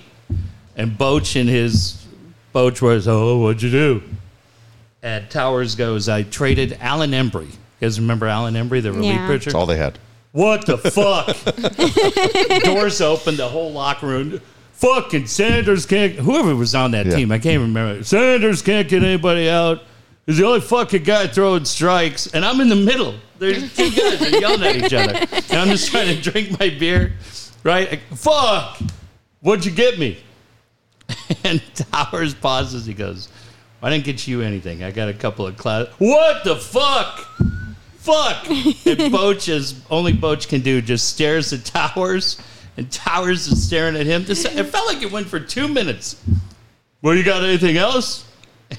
and 0.75 0.97
Boch 0.97 1.35
in 1.35 1.47
his 1.47 2.03
Boch 2.55 2.81
was, 2.81 3.07
"Oh, 3.07 3.37
what'd 3.37 3.61
you 3.61 3.69
do?" 3.69 4.01
And 5.03 5.29
Towers 5.29 5.75
goes, 5.75 6.09
"I 6.09 6.23
traded 6.23 6.75
Alan 6.81 7.11
Embree." 7.11 7.45
You 7.51 7.51
guys 7.81 7.99
remember 7.99 8.25
Alan 8.25 8.55
Embree, 8.55 8.81
the 8.81 8.91
relief 8.91 9.13
Yeah. 9.13 9.27
pitcher? 9.27 9.45
That's 9.51 9.55
all 9.55 9.67
they 9.67 9.77
had. 9.77 9.99
What 10.31 10.65
the 10.65 10.77
fuck? 10.79 11.37
Doors 12.63 12.99
open, 12.99 13.37
the 13.37 13.47
whole 13.47 13.71
locker 13.71 14.07
room. 14.07 14.41
Fucking 14.75 15.27
Sanders 15.27 15.85
can't. 15.85 16.13
Whoever 16.13 16.55
was 16.55 16.75
on 16.75 16.91
that 16.91 17.05
Yeah. 17.05 17.15
team, 17.15 17.31
I 17.31 17.39
can't 17.39 17.61
remember. 17.61 18.03
Sanders 18.03 18.61
can't 18.61 18.87
get 18.87 19.03
anybody 19.03 19.49
out. 19.49 19.83
He's 20.25 20.37
the 20.37 20.45
only 20.45 20.59
fucking 20.61 21.03
guy 21.03 21.27
throwing 21.27 21.65
strikes, 21.65 22.27
and 22.27 22.43
I'm 22.43 22.59
in 22.59 22.69
the 22.69 22.75
middle. 22.75 23.15
There's 23.39 23.73
two 23.75 23.89
guys 23.91 24.21
are 24.21 24.39
yelling 24.39 24.63
at 24.63 24.75
each 24.77 24.93
other, 24.93 25.13
and 25.49 25.59
I'm 25.59 25.67
just 25.69 25.91
trying 25.91 26.15
to 26.15 26.21
drink 26.31 26.59
my 26.59 26.69
beer. 26.69 27.13
Right? 27.63 27.89
Like, 27.89 28.01
fuck! 28.15 28.79
What'd 29.41 29.65
you 29.65 29.71
get 29.71 29.97
me? 29.99 30.17
And 31.43 31.61
Towers 31.75 32.33
pauses. 32.33 32.85
He 32.85 32.93
goes, 32.93 33.29
"I 33.81 33.89
didn't 33.91 34.03
get 34.05 34.27
you 34.27 34.41
anything. 34.41 34.83
I 34.83 34.91
got 34.91 35.09
a 35.09 35.13
couple 35.13 35.45
of 35.45 35.55
class. 35.57 35.87
What 35.99 36.43
the 36.43 36.55
fuck? 36.55 37.19
Fuck!" 37.99 38.47
And 38.49 38.65
Boch, 39.13 39.47
as 39.49 39.75
only 39.91 40.13
Boch 40.13 40.47
can 40.47 40.61
do, 40.61 40.81
just 40.81 41.07
stares 41.09 41.53
at 41.53 41.65
Towers, 41.65 42.37
and 42.77 42.91
Towers 42.91 43.47
is 43.47 43.65
staring 43.65 43.95
at 43.95 44.05
him. 44.05 44.25
This, 44.25 44.45
it 44.45 44.65
felt 44.65 44.87
like 44.87 45.01
it 45.01 45.11
went 45.11 45.27
for 45.27 45.39
two 45.39 45.67
minutes. 45.67 46.21
Well, 47.01 47.15
you 47.15 47.23
got 47.23 47.43
anything 47.43 47.77
else? 47.77 48.25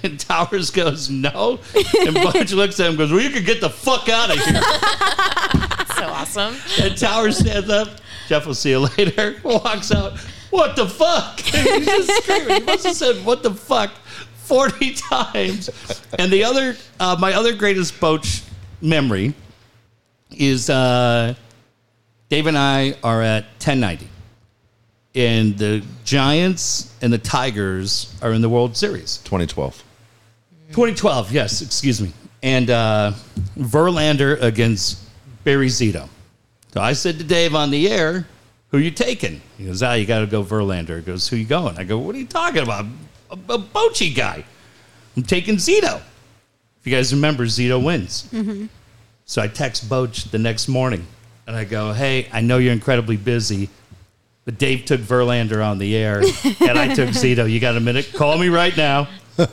And 0.03 0.19
Towers 0.19 0.71
goes, 0.71 1.09
"No." 1.09 1.61
And 1.75 2.17
Boch 2.17 2.53
looks 2.53 2.81
at 2.81 2.87
him, 2.87 2.91
and 2.91 2.99
goes, 2.99 3.13
"Well, 3.13 3.21
you 3.21 3.31
can 3.31 3.45
get 3.45 3.61
the 3.61 3.71
fuck 3.71 4.09
out 4.09 4.31
of 4.31 4.39
here." 4.39 4.61
So 5.97 6.05
awesome. 6.09 6.57
And 6.83 6.95
Towers 6.99 7.39
stands 7.39 7.71
up. 7.71 7.89
Jeff 8.29 8.45
will 8.45 8.53
see 8.55 8.69
you 8.71 8.81
later. 8.81 9.37
Walks 9.43 9.91
out. 9.91 10.19
What 10.51 10.77
the 10.77 10.87
fuck? 10.87 11.41
He's 11.41 11.87
just 11.87 12.23
screaming. 12.23 12.61
He 12.61 12.65
must 12.65 12.85
have 12.85 12.97
said 12.97 13.25
"What 13.25 13.43
the 13.43 13.55
fuck" 13.55 13.93
forty 14.37 14.93
times. 14.93 15.71
And 16.19 16.31
the 16.31 16.45
other, 16.45 16.77
uh, 17.01 17.17
my 17.19 17.33
other 17.33 17.55
greatest 17.55 17.99
Boch 17.99 18.47
memory 18.83 19.33
is 20.33 20.69
uh, 20.69 21.35
Dave 22.29 22.47
and 22.47 22.59
I 22.59 22.97
are 23.05 23.23
at 23.23 23.45
1090, 23.59 24.09
and 25.15 25.57
the 25.57 25.85
Giants 26.05 26.95
and 27.01 27.13
the 27.13 27.19
Tigers 27.19 28.15
are 28.23 28.33
in 28.33 28.43
the 28.43 28.49
World 28.49 28.77
Series. 28.77 29.19
2012. 29.19 29.83
2012, 30.69 31.33
yes, 31.33 31.63
excuse 31.63 32.01
me. 32.01 32.13
And 32.43 32.71
uh, 32.71 33.13
Verlander 33.57 34.41
against 34.43 34.99
Barry 35.45 35.69
Zito. 35.69 36.09
So 36.73 36.81
I 36.81 36.93
said 36.93 37.19
to 37.19 37.25
Dave 37.25 37.55
on 37.55 37.71
the 37.71 37.89
air, 37.89 38.27
who 38.71 38.79
you 38.79 38.91
taking? 38.91 39.41
He 39.57 39.67
goes, 39.67 39.83
ah, 39.83 39.95
you 39.95 40.05
got 40.07 40.21
to 40.21 40.27
go 40.27 40.43
Verlander. 40.43 40.97
He 40.97 41.03
goes, 41.03 41.29
who 41.29 41.37
you 41.37 41.47
going? 41.47 41.79
I 41.79 41.85
go, 41.85 41.99
what 41.99 42.15
are 42.15 42.19
you 42.19 42.27
talking 42.27 42.63
about? 42.63 42.85
A, 43.31 43.35
a 43.35 43.59
Bochy 43.59 44.15
guy. 44.15 44.45
I'm 45.17 45.23
taking 45.23 45.57
Zito. 45.57 45.97
If 46.81 46.87
you 46.87 46.93
guys 46.93 47.15
remember, 47.15 47.45
Zito 47.47 47.83
wins. 47.83 48.29
So 49.25 49.41
I 49.41 49.49
text 49.49 49.89
Boch 49.89 50.31
the 50.31 50.39
next 50.39 50.69
morning, 50.69 51.07
and 51.47 51.55
I 51.57 51.65
go, 51.65 51.93
hey, 51.93 52.29
I 52.33 52.41
know 52.41 52.59
you're 52.59 52.73
incredibly 52.73 53.17
busy, 53.17 53.69
but 54.45 54.59
Dave 54.59 54.85
took 54.85 55.01
Verlander 55.01 55.65
on 55.65 55.79
the 55.79 55.97
air, 55.97 56.21
and 56.21 56.79
I 56.79 56.95
took 56.95 57.09
Zito. 57.11 57.51
You 57.51 57.61
got 57.61 57.77
a 57.77 57.81
minute? 57.81 58.13
Call 58.15 58.39
me 58.39 58.49
right 58.49 58.77
now. 58.77 59.09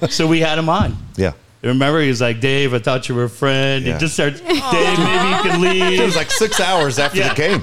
So 0.10 0.28
we 0.28 0.40
had 0.40 0.58
him 0.58 0.70
on. 0.70 0.96
Yeah. 1.18 1.34
Remember, 1.62 2.02
he 2.02 2.10
was 2.10 2.20
like, 2.22 2.40
Dave, 2.40 2.74
I 2.74 2.80
thought 2.80 3.08
you 3.08 3.16
were 3.16 3.24
a 3.26 3.30
friend. 3.30 3.86
Yeah. 3.86 3.94
He 3.94 4.00
just 4.00 4.14
starts, 4.16 4.42
oh. 4.46 4.72
Dave, 4.72 5.00
maybe 5.00 5.30
you 5.30 5.42
can 5.42 5.62
leave. 5.92 6.00
It 6.02 6.06
was 6.06 6.16
like 6.16 6.30
six 6.32 6.60
hours 6.60 7.00
after 7.00 7.20
Yeah. 7.20 7.30
the 7.30 7.36
game. 7.36 7.62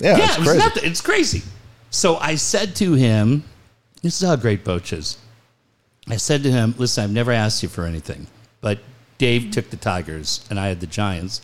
Yeah, 0.00 0.16
yeah, 0.18 0.24
it's 0.26 0.34
it 0.34 0.38
was 0.40 0.48
crazy. 0.48 0.58
nothing. 0.58 0.84
It's 0.84 1.00
crazy. 1.00 1.42
So 1.90 2.16
I 2.16 2.34
said 2.36 2.76
to 2.76 2.94
him, 2.94 3.44
this 4.02 4.20
is 4.22 4.28
how 4.28 4.36
great 4.36 4.64
Boch 4.64 4.92
is. 4.92 5.18
I 6.08 6.16
said 6.16 6.42
to 6.44 6.50
him, 6.50 6.74
listen, 6.78 7.04
I've 7.04 7.10
never 7.10 7.32
asked 7.32 7.62
you 7.62 7.68
for 7.68 7.84
anything, 7.84 8.26
but 8.60 8.78
Dave 9.18 9.50
took 9.50 9.70
the 9.70 9.76
Tigers 9.76 10.44
and 10.50 10.58
I 10.60 10.68
had 10.68 10.80
the 10.80 10.86
Giants. 10.86 11.40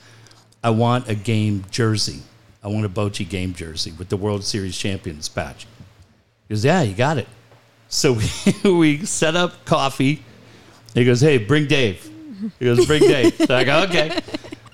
I 0.64 0.70
want 0.70 1.10
a 1.10 1.14
game 1.14 1.66
jersey. 1.70 2.22
I 2.62 2.68
want 2.68 2.86
a 2.86 2.88
Bochy 2.88 3.28
game 3.28 3.52
jersey 3.52 3.92
with 3.92 4.08
the 4.08 4.16
World 4.16 4.42
Series 4.42 4.76
champions 4.76 5.28
patch. 5.28 5.66
He 6.48 6.54
goes, 6.54 6.64
yeah, 6.64 6.80
you 6.80 6.94
got 6.94 7.18
it. 7.18 7.28
So 7.88 8.14
we, 8.14 8.70
we 8.70 9.04
set 9.04 9.36
up 9.36 9.66
coffee. 9.66 10.22
He 10.94 11.04
goes, 11.04 11.20
hey, 11.20 11.36
bring 11.36 11.66
Dave. 11.66 12.10
He 12.58 12.64
goes, 12.64 12.86
bring 12.86 13.02
Dave. 13.02 13.36
So 13.36 13.54
I 13.54 13.64
go, 13.64 13.82
okay. 13.82 14.18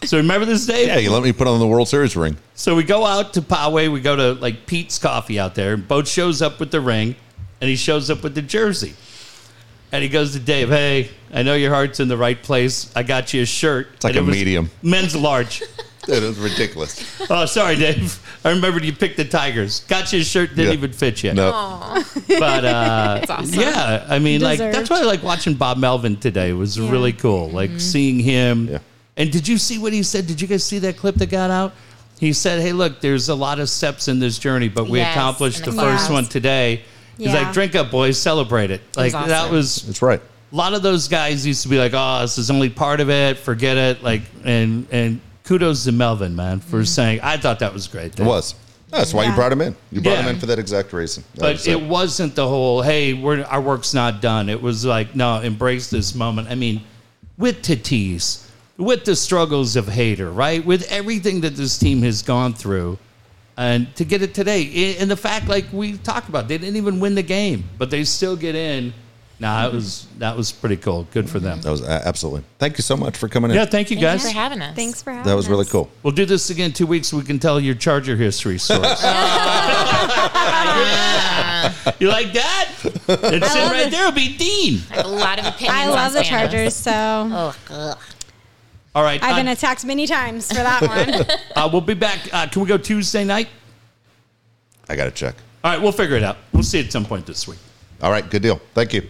So 0.04 0.16
remember 0.16 0.46
this, 0.46 0.64
Dave? 0.64 0.86
Yeah, 0.86 0.98
you 0.98 1.10
let 1.10 1.24
me 1.24 1.32
put 1.32 1.48
on 1.48 1.58
the 1.58 1.66
World 1.66 1.88
Series 1.88 2.16
ring. 2.16 2.36
So 2.54 2.76
we 2.76 2.84
go 2.84 3.04
out 3.04 3.34
to 3.34 3.42
Poway. 3.42 3.92
We 3.92 4.00
go 4.00 4.14
to 4.14 4.40
like 4.40 4.66
Peet's 4.66 4.98
Coffee 4.98 5.40
out 5.40 5.56
there. 5.56 5.76
Boch 5.76 6.06
shows 6.06 6.40
up 6.40 6.60
with 6.60 6.70
the 6.70 6.80
ring, 6.80 7.16
and 7.60 7.68
he 7.68 7.76
shows 7.76 8.10
up 8.10 8.22
with 8.22 8.36
the 8.36 8.42
jersey. 8.42 8.94
And 9.92 10.02
he 10.02 10.08
goes 10.08 10.32
to 10.34 10.38
Dave, 10.40 10.68
"Hey, 10.68 11.10
I 11.32 11.42
know 11.42 11.54
your 11.54 11.72
heart's 11.74 11.98
in 12.00 12.08
the 12.08 12.16
right 12.16 12.40
place. 12.40 12.90
I 12.94 13.02
got 13.02 13.34
you 13.34 13.42
a 13.42 13.46
shirt. 13.46 13.88
It's 13.94 14.04
like 14.04 14.16
a 14.16 14.22
medium. 14.22 14.70
men's 14.82 15.16
large." 15.16 15.62
Dude, 16.06 16.22
it 16.22 16.26
was 16.26 16.38
ridiculous. 16.38 17.04
oh, 17.28 17.44
sorry, 17.44 17.76
Dave. 17.76 18.18
I 18.42 18.50
remembered 18.50 18.84
you 18.86 18.92
picked 18.92 19.18
the 19.18 19.24
Tigers. 19.24 19.80
Got 19.80 20.12
you 20.14 20.20
a 20.20 20.24
shirt. 20.24 20.50
Didn't 20.50 20.68
Yeah. 20.68 20.72
even 20.72 20.92
fit 20.92 21.22
you. 21.22 21.34
No. 21.34 21.50
But 22.28 22.64
uh, 22.64 23.26
awesome. 23.28 23.60
yeah, 23.60 24.06
I 24.08 24.18
mean, 24.18 24.40
like 24.40 24.58
that's 24.58 24.88
why 24.88 25.00
I 25.00 25.02
like 25.04 25.22
watching 25.22 25.54
Bob 25.54 25.76
Melvin 25.76 26.16
today. 26.16 26.50
It 26.50 26.54
was 26.54 26.80
really 26.80 27.12
cool. 27.12 27.50
Like 27.50 27.78
seeing 27.80 28.18
him. 28.20 28.68
Yeah. 28.68 28.78
And 29.16 29.30
did 29.30 29.46
you 29.46 29.58
see 29.58 29.76
what 29.78 29.92
he 29.92 30.02
said? 30.02 30.26
Did 30.26 30.40
you 30.40 30.46
guys 30.48 30.64
see 30.64 30.78
that 30.78 30.96
clip 30.96 31.16
that 31.16 31.28
got 31.30 31.50
out? 31.50 31.74
He 32.18 32.32
said, 32.32 32.62
"Hey, 32.62 32.72
look, 32.72 33.00
there's 33.00 33.28
a 33.28 33.34
lot 33.34 33.58
of 33.60 33.68
steps 33.68 34.08
in 34.08 34.20
this 34.20 34.38
journey, 34.38 34.68
but 34.68 34.88
we 34.88 34.98
Yes, 35.00 35.14
accomplished 35.16 35.64
the 35.64 35.70
the 35.72 35.82
first 35.82 36.10
one 36.10 36.24
today." 36.26 36.82
He's 37.20 37.32
Yeah. 37.34 37.42
like, 37.42 37.52
"Drink 37.52 37.74
up, 37.74 37.90
boys, 37.90 38.18
celebrate 38.18 38.70
it." 38.70 38.80
Like 38.96 39.12
was 39.12 39.28
that 39.28 39.42
awesome. 39.42 39.54
was 39.54 39.82
That's 39.82 40.02
right. 40.02 40.20
a 40.52 40.56
lot 40.56 40.72
of 40.74 40.82
those 40.82 41.06
guys 41.06 41.46
used 41.46 41.62
to 41.62 41.68
be 41.68 41.78
like, 41.78 41.92
"Oh, 41.94 42.22
this 42.22 42.38
is 42.38 42.50
only 42.50 42.70
part 42.70 43.00
of 43.00 43.10
it. 43.10 43.38
Forget 43.38 43.76
it." 43.76 44.02
Like, 44.02 44.22
and 44.44 44.86
and 44.90 45.20
kudos 45.44 45.84
to 45.84 45.92
Melvin, 45.92 46.34
man, 46.34 46.60
for 46.60 46.78
mm-hmm. 46.78 46.84
saying. 46.84 47.20
I 47.22 47.36
thought 47.36 47.58
that 47.58 47.74
was 47.74 47.86
great. 47.88 48.18
It 48.18 48.24
was. 48.24 48.54
That's 48.90 49.12
why 49.14 49.24
you 49.24 49.28
Yeah. 49.30 49.36
brought 49.36 49.52
him 49.52 49.60
in. 49.60 49.76
You 49.92 50.00
brought 50.00 50.12
Yeah. 50.12 50.22
him 50.22 50.28
in 50.30 50.40
for 50.40 50.46
that 50.46 50.58
exact 50.58 50.92
reason. 50.92 51.22
That 51.34 51.40
But 51.40 51.52
was 51.56 51.68
it 51.68 51.80
wasn't 51.82 52.34
the 52.34 52.48
whole, 52.48 52.82
hey, 52.82 53.12
we're, 53.14 53.44
our 53.44 53.60
work's 53.60 53.94
not 53.94 54.20
done. 54.20 54.48
It 54.48 54.60
was 54.60 54.84
like, 54.84 55.14
no, 55.14 55.40
embrace 55.40 55.90
this 55.90 56.14
moment. 56.14 56.48
I 56.50 56.56
mean, 56.56 56.82
with 57.38 57.62
Tatis, 57.62 58.38
with 58.76 59.04
the 59.04 59.14
struggles 59.14 59.76
of 59.76 59.86
Hader, 59.86 60.34
right? 60.34 60.64
With 60.64 60.90
everything 60.90 61.42
that 61.42 61.54
this 61.56 61.78
team 61.78 62.02
has 62.02 62.22
gone 62.22 62.52
through, 62.54 62.98
and 63.56 63.94
to 63.96 64.04
get 64.04 64.22
it 64.22 64.32
today, 64.34 64.62
i- 64.62 64.96
and 65.00 65.10
the 65.10 65.16
fact, 65.16 65.48
like 65.48 65.66
we 65.72 65.96
talked 65.98 66.28
about, 66.28 66.48
they 66.48 66.58
didn't 66.58 66.76
even 66.76 67.00
win 67.00 67.14
the 67.14 67.22
game, 67.22 67.64
but 67.78 67.90
they 67.90 68.04
still 68.04 68.36
get 68.36 68.54
in 68.54 68.92
Nah, 69.42 69.62
that 69.62 69.72
was 69.72 70.06
that 70.18 70.36
was 70.36 70.52
pretty 70.52 70.76
cool. 70.76 71.06
Good 71.12 71.30
for 71.30 71.40
them. 71.40 71.62
That 71.62 71.70
was 71.70 71.80
uh, 71.80 72.02
absolutely. 72.04 72.42
Thank 72.58 72.76
you 72.76 72.82
so 72.82 72.94
much 72.94 73.16
for 73.16 73.26
coming 73.26 73.50
in. 73.50 73.56
Yeah, 73.56 73.64
thank 73.64 73.90
you 73.90 73.96
Thanks 73.98 74.24
guys. 74.24 74.32
for 74.32 74.38
having 74.38 74.60
us. 74.60 74.76
Thanks 74.76 75.02
for 75.02 75.12
having 75.12 75.22
us. 75.22 75.26
that 75.28 75.34
was 75.34 75.48
really 75.48 75.64
cool. 75.64 75.88
We'll 76.02 76.12
do 76.12 76.26
this 76.26 76.50
again 76.50 76.66
in 76.66 76.72
two 76.74 76.86
weeks. 76.86 77.08
So 77.08 77.16
we 77.16 77.22
can 77.22 77.38
tell 77.38 77.58
your 77.58 77.74
Charger 77.74 78.16
history 78.16 78.58
stories. 78.58 78.84
you 81.98 82.08
like 82.08 82.34
that? 82.34 82.68
It's 82.84 83.52
sitting 83.52 83.70
right 83.70 83.86
it. 83.86 83.90
there. 83.90 84.02
It'll 84.08 84.12
be 84.12 84.36
Dean. 84.36 84.82
I 84.90 84.94
have 84.96 85.04
a 85.06 85.08
lot 85.08 85.38
of 85.38 85.46
opinions. 85.46 85.74
I 85.78 85.84
on 85.86 85.90
love 85.92 86.12
the 86.12 86.22
Spanish. 86.22 86.50
Chargers, 86.52 86.74
so 86.76 86.92
Oh, 86.92 87.54
ugh. 87.70 87.98
All 88.94 89.02
right. 89.02 89.22
I've 89.22 89.34
uh, 89.34 89.36
been 89.36 89.48
attacked 89.48 89.84
many 89.84 90.06
times 90.06 90.48
for 90.48 90.54
that 90.54 90.82
one. 90.82 91.38
uh, 91.56 91.68
we'll 91.70 91.80
be 91.80 91.94
back. 91.94 92.18
Uh, 92.32 92.46
can 92.48 92.62
we 92.62 92.68
go 92.68 92.76
Tuesday 92.76 93.24
night? 93.24 93.48
I 94.88 94.96
got 94.96 95.04
to 95.04 95.10
check. 95.12 95.36
All 95.62 95.72
right, 95.72 95.80
we'll 95.80 95.92
figure 95.92 96.16
it 96.16 96.24
out. 96.24 96.38
We'll 96.52 96.62
see 96.62 96.80
at 96.80 96.90
some 96.90 97.04
point 97.04 97.26
this 97.26 97.46
week. 97.46 97.58
All 98.02 98.10
right, 98.10 98.28
good 98.28 98.42
deal. 98.42 98.60
Thank 98.74 98.94
you. 98.94 99.02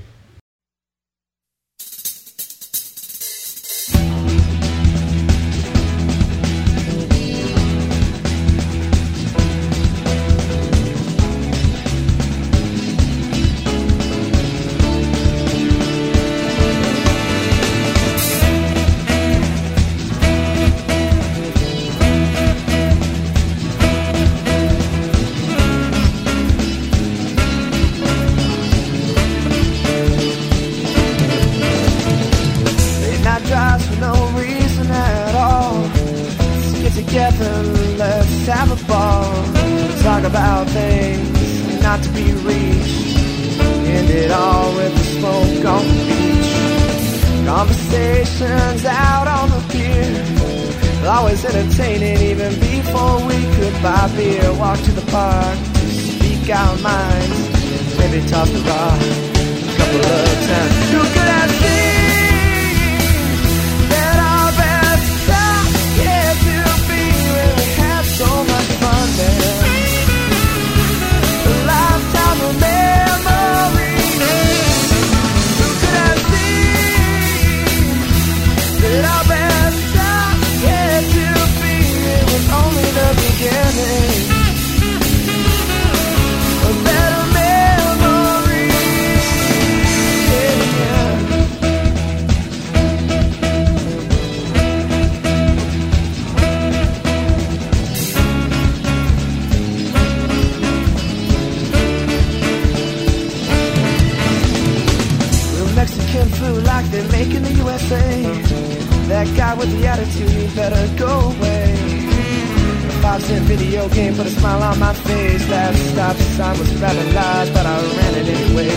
constant 113.21 113.47
video 113.47 113.89
game 113.91 114.15
put 114.15 114.27
a 114.27 114.31
smile 114.31 114.63
on 114.63 114.79
my 114.79 114.95
face. 114.95 115.45
That 115.49 115.75
stop 115.75 116.17
sign 116.17 116.59
was 116.59 116.75
rather 116.81 117.05
large, 117.13 117.53
but 117.53 117.67
I 117.67 117.77
ran 117.97 118.15
it 118.21 118.29
anyway. 118.37 118.71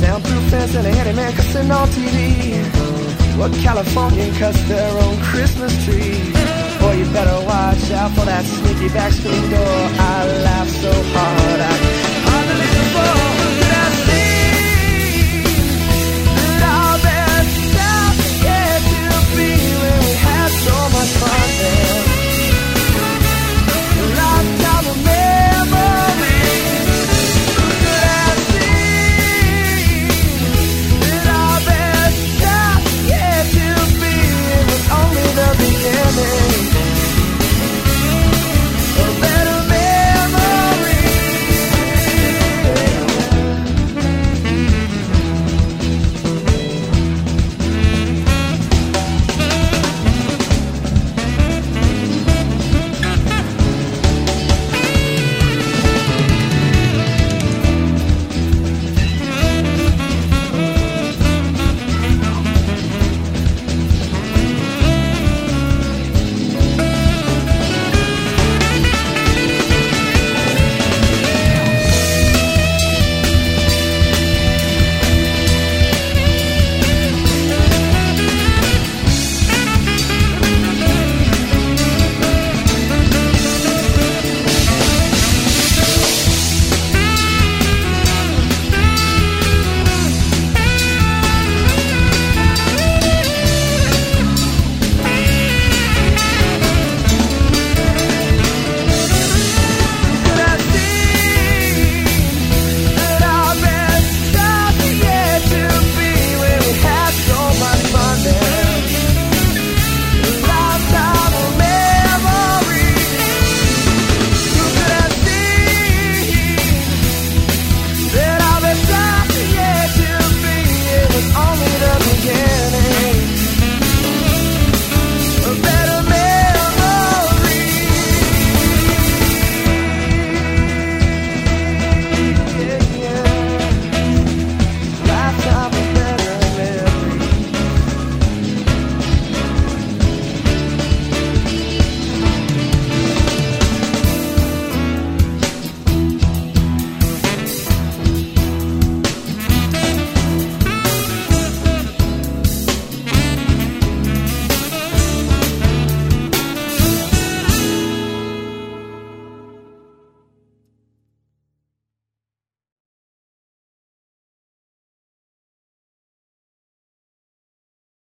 Soundproof 0.00 0.44
fence 0.50 0.74
and 0.76 0.86
a 0.86 0.92
handyman 0.92 1.32
cussing 1.32 1.70
on 1.70 1.88
TV. 1.88 2.62
What 3.38 3.52
Californian 3.66 4.32
cuss 4.36 4.56
their 4.68 4.92
own 5.04 5.16
Christmas 5.22 5.72
tree? 5.84 6.32
Boy, 6.80 6.94
you 7.00 7.06
better 7.12 7.38
watch 7.46 7.90
out 7.90 8.10
for 8.12 8.24
that 8.26 8.44
sneaky 8.44 8.88
back 8.94 9.12
screen 9.12 9.50
door. 9.50 9.76
I 9.98 10.26
laughed 10.46 10.74
so 10.84 10.92
hard 11.14 11.60
I 11.60 11.74
hardly 12.26 12.54
I 17.66 18.12
get 18.46 18.80
to 18.92 19.04
be 19.36 19.50
when 19.82 19.98
we 20.06 20.12
had 20.26 20.50
so 20.66 20.76
much 20.94 21.12
fun. 21.20 22.13